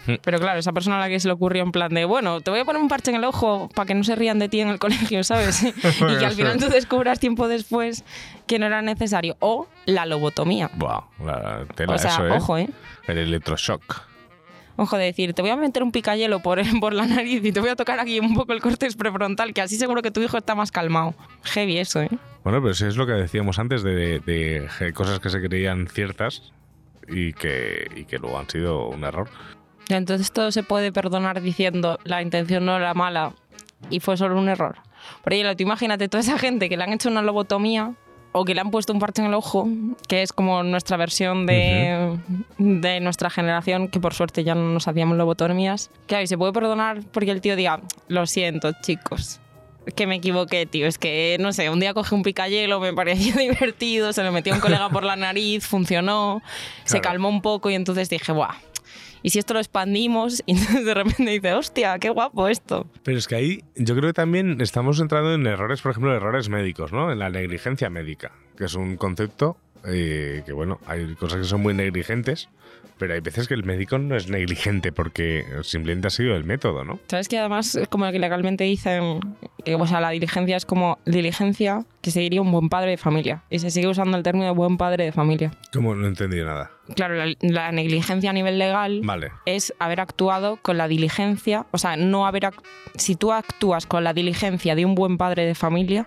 Hmm. 0.07 0.15
Pero 0.23 0.39
claro, 0.40 0.59
esa 0.59 0.73
persona 0.73 0.97
a 0.97 1.01
la 1.01 1.09
que 1.09 1.20
se 1.20 1.28
le 1.28 1.35
ocurrió 1.35 1.62
en 1.62 1.73
plan 1.73 1.93
de, 1.93 2.05
bueno, 2.07 2.40
te 2.40 2.51
voy 2.51 2.61
a 2.61 2.65
poner 2.65 2.81
un 2.81 2.89
parche 2.89 3.11
en 3.11 3.19
el 3.19 3.24
ojo 3.24 3.69
para 3.74 3.86
que 3.86 3.94
no 3.94 4.02
se 4.02 4.16
rían 4.16 4.39
de 4.39 4.48
ti 4.48 4.61
en 4.61 4.69
el 4.69 4.78
colegio, 4.81 5.23
¿sabes? 5.24 5.62
y 5.65 5.73
que 6.19 6.27
al 6.27 6.32
final 6.32 6.59
tú 6.59 6.69
descubras 6.69 7.20
tiempo 7.20 7.48
después 7.48 8.05
que 8.47 8.59
no 8.59 8.66
era 8.66 8.82
necesario. 8.82 9.36
O 9.40 9.69
la 9.86 10.07
lobotomía. 10.07 10.70
Buah, 10.74 11.02
la 11.24 11.66
tela 11.74 11.94
O 11.94 11.98
sea, 11.98 12.15
eso, 12.15 12.27
¿eh? 12.27 12.32
ojo, 12.32 12.59
¿eh? 12.59 12.69
El 13.07 13.19
electroshock. 13.19 14.10
Ojo 14.76 14.97
de 14.97 15.05
decir, 15.06 15.34
te 15.34 15.42
voy 15.42 15.51
a 15.51 15.56
meter 15.56 15.82
un 15.82 15.92
picayelo 15.92 16.40
por, 16.40 16.60
por 16.80 16.94
la 16.94 17.06
nariz 17.06 17.44
y 17.44 17.52
te 17.52 17.60
voy 17.60 17.68
a 17.70 17.76
tocar 17.76 18.01
aquí 18.01 18.18
un 18.20 18.34
poco 18.34 18.52
el 18.52 18.60
córtex 18.60 18.97
prefrontal, 18.97 19.52
que 19.52 19.60
así 19.60 19.76
seguro 19.76 20.01
que 20.02 20.10
tu 20.10 20.20
hijo 20.22 20.38
está 20.38 20.55
más 20.55 20.70
calmado. 20.72 21.14
Heavy 21.44 21.78
eso, 21.78 22.01
¿eh? 22.02 22.09
Bueno, 22.44 22.62
pero 22.62 22.72
sí 22.74 22.86
es 22.86 22.97
lo 22.97 23.06
que 23.06 23.12
decíamos 23.12 23.59
antes 23.59 23.82
de, 23.82 24.20
de- 24.20 24.68
de 24.80 24.92
cosas 24.94 25.20
que 25.20 25.28
se 25.28 25.40
creían 25.42 25.86
ciertas 25.88 26.52
y 27.09 27.32
que, 27.34 27.90
y 27.94 28.05
que 28.05 28.18
luego 28.18 28.38
han 28.38 28.48
sido 28.48 28.88
un 28.88 29.05
error. 29.05 29.28
Entonces 29.88 30.32
todo 30.32 30.51
se 30.52 30.62
puede 30.62 30.92
perdonar 30.92 31.42
diciendo 31.42 31.98
la 32.05 32.22
intención 32.22 32.64
no 32.64 32.76
era 32.76 32.94
mala 32.94 33.34
y 33.90 34.01
fue 34.01 34.16
solo 34.16 34.38
un 34.38 34.48
error. 34.48 34.76
Por 35.24 35.32
ello, 35.32 35.55
tú 35.56 35.64
imagínate 35.64 36.09
toda 36.09 36.20
esa 36.22 36.38
gente 36.38 36.68
que 36.68 36.76
le 36.76 36.84
han 36.84 36.92
hecho 36.92 37.09
una 37.09 37.22
lobotomía 37.22 37.92
o 38.32 38.44
que 38.44 38.55
le 38.55 38.61
han 38.61 38.70
puesto 38.70 38.93
un 38.93 38.98
parche 38.98 39.23
en 39.23 39.28
el 39.28 39.35
ojo, 39.35 39.69
que 40.09 40.23
es 40.23 40.32
como 40.32 40.62
nuestra 40.62 40.97
versión 40.97 41.47
de, 41.47 42.19
de 42.59 43.01
nuestra 43.01 43.31
generación, 43.31 43.89
que 43.89 43.98
por 43.98 44.15
suerte 44.15 44.44
ya 44.44 44.55
no 44.55 44.70
nos 44.73 44.86
hacíamos 44.86 45.16
lobotomías. 45.16 45.90
Claro, 46.07 46.23
y 46.23 46.27
se 46.27 46.39
puede 46.39 46.52
perdonar 46.52 47.02
porque 47.12 47.31
el 47.31 47.40
tío 47.40 47.57
diga, 47.57 47.81
lo 48.09 48.27
siento, 48.27 48.73
chicos. 48.82 49.40
Que 49.97 50.07
me 50.07 50.16
equivoqué, 50.16 50.66
tío. 50.66 50.86
Es 50.86 50.98
que, 50.98 51.39
no 51.40 51.52
sé, 51.52 51.70
un 51.70 51.81
día 51.81 51.94
cogí 51.94 52.15
un 52.15 52.23
picayelo, 52.23 52.78
me 52.78 52.93
pareció 52.93 53.35
divertido, 53.39 54.12
se 54.12 54.23
lo 54.23 54.31
metió 54.31 54.55
un 54.55 54.61
colega 54.61 54.90
por 54.90 55.02
la 55.02 55.16
nariz, 55.16 55.66
funcionó, 55.66 56.43
se 56.85 57.01
calmó 57.01 57.28
un 57.28 57.43
poco 57.43 57.70
y 57.70 57.74
entonces 57.74 58.09
dije, 58.09 58.31
¡buah! 58.31 58.55
Y 59.22 59.30
si 59.30 59.38
esto 59.38 59.55
lo 59.55 59.60
expandimos, 59.60 60.42
y 60.47 60.52
entonces 60.52 60.84
de 60.84 60.94
repente 60.94 61.30
dice, 61.30 61.55
hostia, 61.55 61.98
qué 61.98 62.10
guapo 62.10 62.48
esto. 62.48 62.86
Pero 63.02 63.18
es 63.18 63.28
que 63.28 63.36
ahí 63.36 63.64
yo 63.76 63.94
creo 63.97 64.09
que 64.10 64.14
también 64.14 64.60
estamos 64.60 65.01
entrando 65.01 65.34
en 65.34 65.47
errores, 65.47 65.82
por 65.82 65.92
ejemplo, 65.92 66.14
errores 66.14 66.48
médicos, 66.48 66.92
¿no? 66.92 67.12
En 67.12 67.18
la 67.18 67.30
negligencia 67.30 67.90
médica, 67.90 68.32
que 68.56 68.64
es 68.64 68.74
un 68.74 68.97
concepto 68.97 69.56
eh, 69.86 70.42
que, 70.44 70.52
bueno, 70.52 70.78
hay 70.86 71.14
cosas 71.14 71.40
que 71.40 71.44
son 71.44 71.62
muy 71.62 71.74
negligentes, 71.74 72.48
pero 72.98 73.14
hay 73.14 73.20
veces 73.20 73.48
que 73.48 73.55
el 73.55 73.64
médico 73.64 73.97
no 73.98 74.14
es 74.14 74.28
negligente 74.28 74.92
porque 74.92 75.47
simplemente 75.62 76.09
ha 76.09 76.10
sido 76.10 76.36
el 76.36 76.44
método, 76.44 76.84
¿no? 76.84 77.01
¿Sabes 77.09 77.28
que 77.28 77.38
además, 77.38 77.78
como 77.88 78.10
que 78.12 78.18
legalmente 78.18 78.64
dicen, 78.64 79.20
que, 79.64 79.74
o 79.74 79.86
sea, 79.86 80.01
la 80.01 80.10
diligencia 80.10 80.56
es 80.56 80.66
como 80.66 80.98
diligencia 81.06 81.86
que 82.02 82.10
seguiría 82.10 82.42
un 82.42 82.52
buen 82.52 82.68
padre 82.68 82.90
de 82.90 82.97
familia. 82.98 83.42
Y 83.48 83.59
se 83.59 83.70
sigue 83.70 83.88
usando 83.88 84.18
el 84.18 84.22
término 84.22 84.55
buen 84.55 84.76
padre 84.76 85.05
de 85.05 85.12
familia. 85.12 85.51
Como 85.72 85.94
no 85.94 86.06
entendí 86.06 86.42
nada. 86.42 86.70
Claro, 86.94 87.14
la, 87.14 87.34
la 87.40 87.72
negligencia 87.72 88.30
a 88.30 88.32
nivel 88.32 88.58
legal 88.58 89.00
Vale. 89.04 89.32
es 89.46 89.74
haber 89.78 90.00
actuado 90.00 90.58
con 90.60 90.78
la 90.78 90.88
diligencia, 90.88 91.66
o 91.70 91.78
sea, 91.78 91.96
no 91.96 92.26
haber... 92.26 92.50
Si 92.96 93.16
tú 93.16 93.32
actúas 93.32 93.86
con 93.86 94.04
la 94.04 94.12
diligencia 94.12 94.74
de 94.74 94.84
un 94.84 94.94
buen 94.94 95.18
padre 95.18 95.46
de 95.46 95.54
familia, 95.54 96.06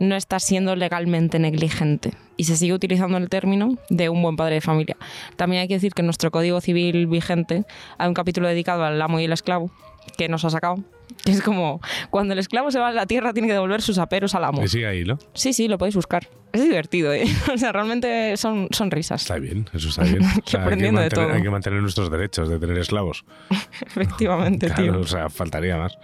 no 0.00 0.16
estás 0.16 0.44
siendo 0.44 0.76
legalmente 0.76 1.38
negligente. 1.38 2.12
Y 2.36 2.44
se 2.44 2.56
sigue 2.56 2.72
utilizando 2.72 3.16
el 3.18 3.28
término 3.28 3.76
de 3.90 4.08
un 4.08 4.20
buen 4.22 4.36
padre 4.36 4.56
de 4.56 4.60
familia. 4.60 4.96
También 5.36 5.62
hay 5.62 5.68
que 5.68 5.74
decir 5.74 5.92
que 5.92 6.02
en 6.02 6.06
nuestro 6.06 6.30
Código 6.30 6.60
Civil 6.60 7.06
vigente 7.06 7.64
hay 7.98 8.08
un 8.08 8.14
capítulo 8.14 8.48
dedicado 8.48 8.84
al 8.84 9.00
amo 9.00 9.20
y 9.20 9.24
el 9.24 9.32
esclavo, 9.32 9.70
que 10.16 10.28
nos 10.28 10.44
ha 10.44 10.50
sacado. 10.50 10.76
Que 11.24 11.32
es 11.32 11.42
como, 11.42 11.80
cuando 12.10 12.32
el 12.32 12.38
esclavo 12.38 12.70
se 12.70 12.78
va 12.78 12.88
a 12.88 12.92
la 12.92 13.06
tierra 13.06 13.32
tiene 13.32 13.48
que 13.48 13.54
devolver 13.54 13.80
sus 13.82 13.98
aperos 13.98 14.34
al 14.34 14.44
amo. 14.44 14.62
Y 14.62 14.68
sigue 14.68 14.86
ahí, 14.86 15.04
¿no? 15.04 15.18
Sí, 15.32 15.52
sí, 15.52 15.68
lo 15.68 15.78
podéis 15.78 15.94
buscar. 15.96 16.28
Es 16.52 16.62
divertido, 16.62 17.12
¿eh? 17.12 17.24
O 17.54 17.58
sea, 17.58 17.72
realmente 17.72 18.36
son, 18.36 18.68
son 18.70 18.90
risas. 18.90 19.22
Está 19.22 19.38
bien, 19.38 19.68
eso 19.72 19.88
está 19.88 20.02
bien. 20.04 20.22
O 20.24 20.26
sea, 20.26 20.34
hay, 20.34 20.42
que 20.42 20.56
aprendiendo 20.56 21.00
de 21.00 21.06
mantener, 21.06 21.26
todo. 21.28 21.36
hay 21.36 21.42
que 21.42 21.50
mantener 21.50 21.82
nuestros 21.82 22.10
derechos 22.10 22.48
de 22.48 22.58
tener 22.58 22.78
esclavos. 22.78 23.24
Efectivamente, 23.86 24.66
Claro, 24.66 24.82
tío. 24.82 25.00
o 25.00 25.06
sea, 25.06 25.28
faltaría 25.30 25.76
más. 25.76 25.96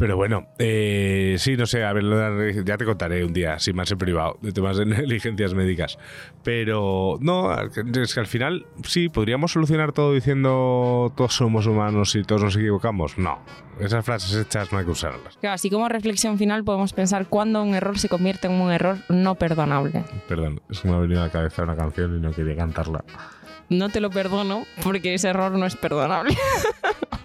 Pero 0.00 0.16
bueno, 0.16 0.46
eh, 0.58 1.36
sí, 1.38 1.58
no 1.58 1.66
sé, 1.66 1.84
a 1.84 1.92
ver, 1.92 2.64
ya 2.64 2.78
te 2.78 2.86
contaré 2.86 3.22
un 3.22 3.34
día, 3.34 3.58
sin 3.58 3.76
más 3.76 3.92
en 3.92 3.98
privado, 3.98 4.38
de 4.40 4.50
temas 4.50 4.78
de 4.78 4.86
negligencias 4.86 5.52
médicas. 5.52 5.98
Pero 6.42 7.18
no, 7.20 7.54
es 7.54 8.14
que 8.14 8.20
al 8.20 8.26
final 8.26 8.64
sí, 8.82 9.10
podríamos 9.10 9.52
solucionar 9.52 9.92
todo 9.92 10.14
diciendo 10.14 11.12
todos 11.14 11.34
somos 11.34 11.66
humanos 11.66 12.14
y 12.14 12.22
todos 12.22 12.42
nos 12.42 12.56
equivocamos. 12.56 13.18
No, 13.18 13.40
esas 13.78 14.02
frases 14.02 14.34
hechas 14.34 14.72
no 14.72 14.78
hay 14.78 14.86
que 14.86 14.92
usarlas. 14.92 15.36
Claro, 15.36 15.56
así 15.56 15.68
como 15.68 15.86
reflexión 15.86 16.38
final 16.38 16.64
podemos 16.64 16.94
pensar 16.94 17.26
cuándo 17.26 17.62
un 17.62 17.74
error 17.74 17.98
se 17.98 18.08
convierte 18.08 18.46
en 18.46 18.54
un 18.54 18.72
error 18.72 18.96
no 19.10 19.34
perdonable. 19.34 20.02
Perdón, 20.26 20.62
es 20.70 20.80
que 20.80 20.88
me 20.88 20.94
ha 20.94 21.00
venido 21.00 21.20
a 21.20 21.26
la 21.26 21.30
cabeza 21.30 21.64
una 21.64 21.76
canción 21.76 22.16
y 22.16 22.20
no 22.20 22.32
quería 22.32 22.56
cantarla. 22.56 23.04
No 23.68 23.90
te 23.90 24.00
lo 24.00 24.08
perdono 24.08 24.64
porque 24.82 25.12
ese 25.12 25.28
error 25.28 25.52
no 25.52 25.66
es 25.66 25.76
perdonable. 25.76 26.34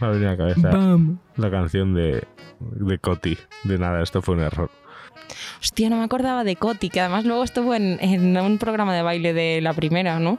Me 0.00 0.06
ha 0.06 0.10
venido 0.10 0.28
a 0.28 0.32
la 0.32 0.36
cabeza 0.38 0.68
Bam. 0.70 1.18
la 1.36 1.50
canción 1.50 1.94
de, 1.94 2.24
de 2.60 2.98
Coti, 2.98 3.36
de 3.64 3.78
nada, 3.78 4.02
esto 4.02 4.22
fue 4.22 4.34
un 4.34 4.40
error. 4.42 4.70
Hostia, 5.60 5.90
no 5.90 5.96
me 5.96 6.04
acordaba 6.04 6.44
de 6.44 6.56
Coti, 6.56 6.88
que 6.90 7.00
además 7.00 7.24
luego 7.24 7.44
estuvo 7.44 7.74
en, 7.74 7.98
en 8.00 8.36
un 8.38 8.58
programa 8.58 8.94
de 8.94 9.02
baile 9.02 9.32
de 9.32 9.60
la 9.60 9.72
primera, 9.74 10.18
¿no? 10.18 10.38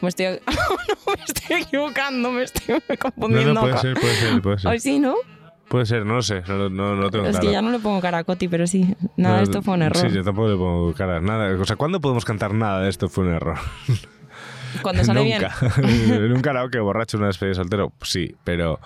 Me 0.00 0.08
estoy, 0.08 0.26
no, 0.46 1.12
me 1.16 1.24
estoy 1.24 1.56
equivocando, 1.62 2.30
me 2.32 2.42
estoy 2.42 2.74
No, 2.88 2.96
confundiendo. 2.98 3.54
no, 3.54 3.60
puede 3.60 3.72
con- 3.74 3.82
ser, 3.82 3.94
puede 3.94 4.14
ser, 4.14 4.42
puede 4.42 4.58
ser. 4.58 4.70
Ay, 4.70 4.80
sí, 4.80 4.98
¿no? 4.98 5.14
Puede 5.68 5.86
ser, 5.86 6.04
no 6.04 6.14
lo 6.16 6.22
sé, 6.22 6.42
no, 6.46 6.68
no, 6.68 6.94
no 6.94 7.10
tengo 7.10 7.24
Es 7.26 7.38
que 7.38 7.50
ya 7.50 7.62
no 7.62 7.70
le 7.70 7.78
pongo 7.78 8.00
cara 8.00 8.18
a 8.18 8.24
Coti, 8.24 8.48
pero 8.48 8.66
sí. 8.66 8.94
Nada, 9.16 9.38
No, 9.38 9.42
esto 9.42 9.62
fue 9.62 9.74
un 9.74 9.82
error. 9.82 9.96
Sí, 10.08 10.14
yo 10.14 10.22
tampoco 10.22 10.48
le 10.48 10.56
pongo 10.56 10.92
cara. 10.92 11.20
Nada. 11.20 11.58
O 11.58 11.64
sea, 11.64 11.76
¿cuándo 11.76 12.00
podemos 12.02 12.24
cantar 12.24 12.52
nada 12.52 12.80
de 12.82 12.90
esto 12.90 13.08
fue 13.08 13.24
un 13.24 13.32
error? 13.34 13.58
Cuando 14.82 15.04
sale 15.04 15.22
bien. 15.22 15.42
Nunca. 15.42 15.56
en 15.82 16.32
un 16.32 16.40
karaoke 16.40 16.78
borracho, 16.78 17.18
una 17.18 17.28
despedida 17.28 17.50
de 17.50 17.54
soltero, 17.56 17.90
pues 17.90 18.10
sí, 18.10 18.34
pero 18.44 18.80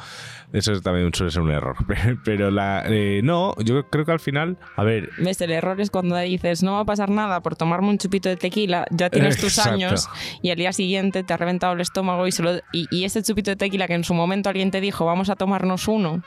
eso 0.53 0.81
también 0.81 1.13
suele 1.13 1.31
ser 1.31 1.43
un 1.43 1.51
error. 1.51 1.77
Pero 2.25 2.51
la. 2.51 2.85
eh, 2.87 3.21
no, 3.23 3.55
yo 3.59 3.87
creo 3.89 4.05
que 4.05 4.13
al 4.13 4.21
final. 4.21 4.57
A 4.77 4.85
ver. 4.85 5.11
¿Ves? 5.19 5.41
El 5.41 5.51
error 5.51 5.81
es 5.81 5.91
cuando 5.91 6.17
dices, 6.17 6.63
no 6.63 6.73
va 6.73 6.81
a 6.81 6.85
pasar 6.85 7.11
nada 7.11 7.41
por 7.41 7.55
tomarme 7.57 7.89
un 7.89 7.99
chupito 7.99 8.29
de 8.29 8.37
tequila, 8.37 8.87
ya 8.91 9.11
tienes 9.11 9.37
tus 9.37 9.59
Exacto. 9.59 9.75
años 9.75 10.09
y 10.43 10.51
al 10.51 10.57
día 10.57 10.73
siguiente 10.73 11.23
te 11.23 11.33
ha 11.35 11.37
reventado 11.37 11.75
el 11.75 11.81
estómago 11.81 12.27
y, 12.27 12.33
solo, 12.33 12.61
y, 12.73 12.87
y 12.91 13.05
ese 13.05 13.23
chupito 13.23 13.51
de 13.51 13.57
tequila 13.57 13.87
que 13.87 13.95
en 13.95 14.05
su 14.05 14.15
momento 14.15 14.49
alguien 14.49 14.71
te 14.71 14.81
dijo, 14.81 15.05
vamos 15.05 15.29
a 15.29 15.37
tomarnos 15.37 15.87
uno, 15.87 16.23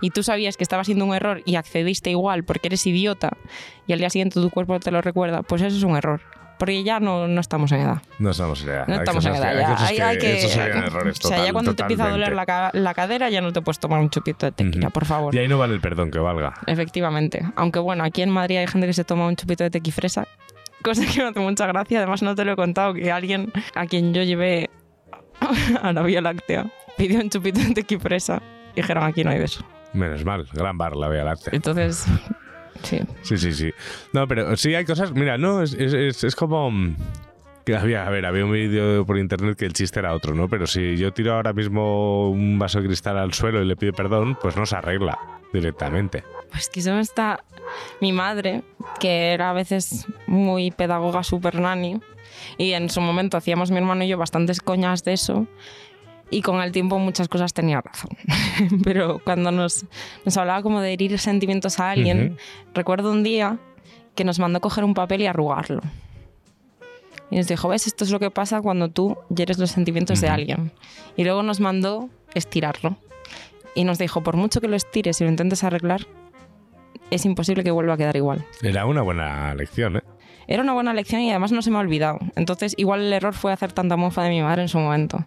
y 0.00 0.10
tú 0.10 0.22
sabías 0.22 0.56
que 0.56 0.62
estaba 0.62 0.84
siendo 0.84 1.04
un 1.04 1.14
error 1.14 1.42
y 1.44 1.56
accediste 1.56 2.10
igual 2.10 2.44
porque 2.44 2.68
eres 2.68 2.86
idiota 2.86 3.36
y 3.86 3.92
al 3.92 3.98
día 3.98 4.10
siguiente 4.10 4.40
tu 4.40 4.50
cuerpo 4.50 4.78
te 4.80 4.90
lo 4.90 5.00
recuerda, 5.02 5.42
pues 5.42 5.62
eso 5.62 5.76
es 5.76 5.82
un 5.82 5.96
error. 5.96 6.20
Porque 6.58 6.82
ya 6.82 6.98
no, 7.00 7.28
no 7.28 7.40
estamos 7.40 7.70
en 7.72 7.80
edad. 7.82 8.02
No 8.18 8.30
estamos 8.30 8.62
en 8.62 8.68
edad. 8.70 8.86
No 8.88 8.94
estamos 8.96 9.24
en 9.24 9.34
edad. 9.34 9.54
ya. 9.58 9.86
Hay- 9.86 9.96
que- 9.96 10.02
hay 10.02 10.18
que- 10.18 10.38
Esos 10.38 10.50
serían 10.52 10.84
errores 10.84 11.18
o 11.24 11.28
sea, 11.28 11.44
ya 11.44 11.52
cuando 11.52 11.74
te 11.74 11.82
empieza 11.82 12.04
a 12.06 12.10
doler 12.10 12.34
la, 12.34 12.70
la 12.72 12.94
cadera 12.94 13.30
ya 13.30 13.40
no 13.40 13.52
te 13.52 13.60
puedes 13.62 13.78
tomar 13.78 14.00
un 14.00 14.10
chupito 14.10 14.46
de 14.46 14.52
tequila, 14.52 14.90
por 14.90 15.04
favor. 15.04 15.34
Y 15.34 15.38
ahí 15.38 15.48
no 15.48 15.56
vale 15.58 15.74
el 15.74 15.80
perdón 15.80 16.10
que 16.10 16.18
valga. 16.18 16.54
Efectivamente. 16.66 17.42
Aunque 17.56 17.78
bueno, 17.78 18.02
aquí 18.04 18.22
en 18.22 18.30
Madrid 18.30 18.56
hay 18.58 18.66
gente 18.66 18.86
que 18.86 18.92
se 18.92 19.04
toma 19.04 19.26
un 19.26 19.36
chupito 19.36 19.62
de 19.64 19.70
tequifresa, 19.70 20.26
cosa 20.82 21.02
que 21.06 21.22
me 21.22 21.28
hace 21.28 21.40
mucha 21.40 21.66
gracia. 21.66 21.98
Además, 21.98 22.22
no 22.22 22.34
te 22.34 22.44
lo 22.44 22.52
he 22.52 22.56
contado 22.56 22.92
que 22.94 23.10
alguien 23.12 23.52
a 23.74 23.86
quien 23.86 24.12
yo 24.12 24.22
llevé 24.24 24.68
a 25.82 25.92
la 25.92 26.02
Vía 26.02 26.20
Láctea 26.20 26.66
pidió 26.96 27.20
un 27.20 27.30
chupito 27.30 27.60
de 27.60 27.72
tequifresa. 27.74 28.42
y 28.74 28.80
Dijeron, 28.80 29.04
aquí 29.04 29.22
no 29.22 29.30
hay 29.30 29.38
de 29.38 29.44
eso. 29.44 29.64
Menos 29.92 30.24
mal, 30.24 30.46
gran 30.52 30.76
bar, 30.76 30.96
la 30.96 31.08
Vía 31.08 31.24
Láctea. 31.24 31.50
Entonces, 31.54 32.04
sí. 32.82 33.00
Sí, 33.22 33.36
sí, 33.38 33.52
sí. 33.52 33.72
No, 34.12 34.26
pero 34.26 34.56
sí 34.56 34.74
hay 34.74 34.84
cosas. 34.84 35.12
Mira, 35.12 35.38
no, 35.38 35.62
es, 35.62 35.74
es, 35.74 36.24
es, 36.24 36.34
como. 36.36 36.70
mm, 36.70 36.96
Que 37.64 37.76
había, 37.76 38.06
a 38.06 38.10
ver, 38.10 38.24
había 38.24 38.44
un 38.44 38.52
vídeo 38.52 39.04
por 39.04 39.18
internet 39.18 39.56
que 39.58 39.66
el 39.66 39.74
chiste 39.74 40.00
era 40.00 40.14
otro, 40.14 40.34
¿no? 40.34 40.48
Pero 40.48 40.66
si 40.66 40.96
yo 40.96 41.12
tiro 41.12 41.34
ahora 41.34 41.52
mismo 41.52 42.30
un 42.30 42.58
vaso 42.58 42.80
de 42.80 42.86
cristal 42.86 43.18
al 43.18 43.34
suelo 43.34 43.62
y 43.62 43.66
le 43.66 43.76
pido 43.76 43.92
perdón, 43.92 44.38
pues 44.40 44.56
no 44.56 44.64
se 44.64 44.76
arregla 44.76 45.18
directamente. 45.52 46.24
Pues 46.50 46.70
que 46.70 46.80
eso 46.80 46.94
me 46.94 47.00
está 47.00 47.44
mi 48.00 48.12
madre, 48.12 48.62
que 49.00 49.32
era 49.32 49.50
a 49.50 49.52
veces 49.52 50.06
muy 50.26 50.70
pedagoga 50.70 51.22
super 51.22 51.60
nani, 51.60 52.00
y 52.56 52.72
en 52.72 52.88
su 52.88 53.02
momento 53.02 53.36
hacíamos 53.36 53.70
mi 53.70 53.76
hermano 53.76 54.02
y 54.04 54.08
yo 54.08 54.16
bastantes 54.16 54.60
coñas 54.62 55.04
de 55.04 55.12
eso, 55.12 55.46
y 56.30 56.42
con 56.42 56.60
el 56.60 56.72
tiempo 56.72 56.98
muchas 56.98 57.28
cosas 57.28 57.52
tenía 57.52 57.80
razón. 57.80 58.10
Pero 58.84 59.20
cuando 59.24 59.50
nos, 59.50 59.86
nos 60.24 60.36
hablaba 60.36 60.62
como 60.62 60.80
de 60.80 60.92
herir 60.92 61.18
sentimientos 61.18 61.80
a 61.80 61.90
alguien, 61.90 62.36
recuerdo 62.74 63.10
un 63.10 63.22
día 63.22 63.58
que 64.14 64.24
nos 64.24 64.38
mandó 64.38 64.60
coger 64.60 64.84
un 64.84 64.94
papel 64.94 65.22
y 65.22 65.26
arrugarlo. 65.26 65.80
Y 67.30 67.36
nos 67.36 67.46
dijo, 67.46 67.68
ves, 67.68 67.86
esto 67.86 68.04
es 68.04 68.10
lo 68.10 68.18
que 68.18 68.30
pasa 68.30 68.60
cuando 68.60 68.88
tú 68.88 69.16
hieres 69.34 69.58
los 69.58 69.70
sentimientos 69.70 70.20
de 70.20 70.28
alguien. 70.28 70.72
Y 71.16 71.24
luego 71.24 71.42
nos 71.42 71.60
mandó 71.60 72.08
estirarlo. 72.34 72.96
Y 73.74 73.84
nos 73.84 73.98
dijo, 73.98 74.22
por 74.22 74.36
mucho 74.36 74.60
que 74.60 74.68
lo 74.68 74.76
estires 74.76 75.20
y 75.20 75.24
lo 75.24 75.30
intentes 75.30 75.62
arreglar, 75.62 76.06
es 77.10 77.24
imposible 77.24 77.62
que 77.62 77.70
vuelva 77.70 77.94
a 77.94 77.96
quedar 77.96 78.16
igual. 78.16 78.44
Era 78.62 78.86
una 78.86 79.02
buena 79.02 79.54
lección, 79.54 79.98
¿eh? 79.98 80.02
Era 80.46 80.62
una 80.62 80.72
buena 80.72 80.94
lección 80.94 81.20
y 81.20 81.30
además 81.30 81.52
no 81.52 81.60
se 81.60 81.70
me 81.70 81.76
ha 81.76 81.80
olvidado. 81.80 82.18
Entonces, 82.34 82.74
igual 82.78 83.02
el 83.02 83.12
error 83.12 83.34
fue 83.34 83.52
hacer 83.52 83.72
tanta 83.72 83.96
mofa 83.96 84.22
de 84.22 84.30
mi 84.30 84.40
madre 84.40 84.62
en 84.62 84.68
su 84.68 84.78
momento. 84.78 85.26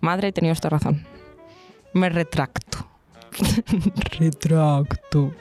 Madre, 0.00 0.28
he 0.28 0.32
tenido 0.32 0.52
esta 0.52 0.68
razón. 0.68 1.04
Me 1.92 2.08
retracto. 2.08 2.88
Retracto. 4.18 5.32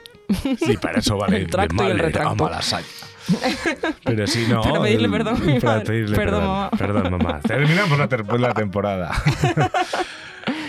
Sí, 0.59 0.77
para 0.77 0.99
eso 0.99 1.17
vale. 1.17 1.37
El 1.41 1.47
tracto 1.47 1.83
y 1.83 1.91
el 1.91 1.99
retracto. 1.99 2.49
Pero 4.03 4.27
sí, 4.27 4.45
no. 4.49 4.61
Para 4.61 4.81
pedirle 4.81 5.09
perdón 5.09 5.35
a 5.35 5.39
mi 5.39 5.59
para 5.59 5.73
madre. 5.73 5.85
pedirle 5.85 6.15
Perdón, 6.15 6.41
perdón, 6.77 7.03
mamá. 7.03 7.09
Perdón, 7.11 7.11
mamá. 7.11 7.39
Terminamos 7.47 7.97
la, 7.97 8.07
ter- 8.07 8.39
la 8.39 8.53
temporada. 8.53 9.11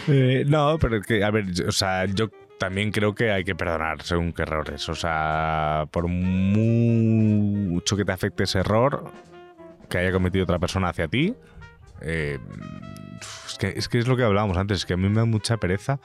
Eh, 0.08 0.44
no, 0.46 0.78
pero 0.78 0.98
es 0.98 1.04
que, 1.06 1.24
a 1.24 1.30
ver, 1.32 1.50
yo- 1.52 1.66
o 1.66 1.72
sea, 1.72 2.04
yo 2.04 2.28
también 2.60 2.92
creo 2.92 3.12
que 3.12 3.32
hay 3.32 3.42
que 3.42 3.56
perdonar 3.56 4.02
según 4.02 4.32
qué 4.32 4.42
errores. 4.42 4.88
O 4.88 4.94
sea, 4.94 5.86
por 5.90 6.06
mucho 6.06 7.96
que 7.96 8.04
te 8.04 8.12
afecte 8.12 8.44
ese 8.44 8.60
error 8.60 9.10
que 9.90 9.98
haya 9.98 10.12
cometido 10.12 10.44
otra 10.44 10.60
persona 10.60 10.90
hacia 10.90 11.08
ti, 11.08 11.34
eh, 12.02 12.38
es, 13.56 13.58
que, 13.58 13.78
es 13.78 13.88
que 13.88 13.98
es 13.98 14.06
lo 14.06 14.16
que 14.16 14.22
hablábamos 14.22 14.56
antes, 14.58 14.78
es 14.78 14.86
que 14.86 14.92
a 14.92 14.96
mí 14.96 15.08
me 15.08 15.16
da 15.16 15.24
mucha 15.24 15.56
pereza 15.56 15.98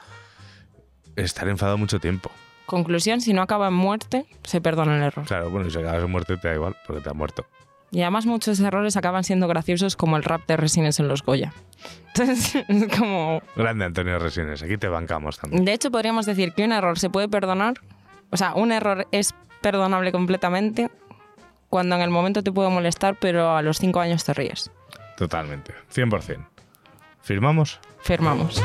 estar 1.16 1.48
enfadado 1.48 1.76
mucho 1.76 2.00
tiempo. 2.00 2.30
Conclusión, 2.64 3.20
si 3.20 3.34
no 3.34 3.42
acaba 3.42 3.68
en 3.68 3.74
muerte, 3.74 4.24
se 4.44 4.60
perdona 4.60 4.96
el 4.96 5.02
error. 5.02 5.26
Claro, 5.26 5.50
bueno, 5.50 5.68
si 5.68 5.78
acabas 5.78 6.00
de 6.00 6.06
muerte 6.06 6.36
te 6.38 6.48
da 6.48 6.54
igual, 6.54 6.76
porque 6.86 7.02
te 7.02 7.10
ha 7.10 7.12
muerto. 7.12 7.44
Y 7.90 8.00
además 8.00 8.24
muchos 8.24 8.58
errores 8.60 8.96
acaban 8.96 9.22
siendo 9.22 9.48
graciosos 9.48 9.96
como 9.96 10.16
el 10.16 10.24
rap 10.24 10.46
de 10.46 10.56
Resines 10.56 10.98
en 10.98 11.08
los 11.08 11.22
Goya. 11.22 11.52
Entonces, 12.14 12.64
es 12.66 12.98
como... 12.98 13.42
Grande 13.54 13.84
Antonio 13.84 14.18
Resines, 14.18 14.62
aquí 14.62 14.78
te 14.78 14.88
bancamos 14.88 15.38
también. 15.38 15.66
De 15.66 15.74
hecho, 15.74 15.90
podríamos 15.90 16.24
decir 16.24 16.54
que 16.54 16.64
un 16.64 16.72
error 16.72 16.98
se 16.98 17.10
puede 17.10 17.28
perdonar, 17.28 17.74
o 18.30 18.38
sea, 18.38 18.54
un 18.54 18.72
error 18.72 19.06
es 19.12 19.34
perdonable 19.60 20.10
completamente 20.10 20.90
cuando 21.68 21.96
en 21.96 22.02
el 22.02 22.10
momento 22.10 22.42
te 22.42 22.50
puede 22.50 22.70
molestar, 22.70 23.18
pero 23.20 23.54
a 23.54 23.60
los 23.60 23.78
cinco 23.78 24.00
años 24.00 24.24
te 24.24 24.32
ríes. 24.32 24.70
Totalmente, 25.18 25.74
100%. 25.94 26.51
¿Firmamos? 27.22 27.78
Firmamos. 28.02 28.60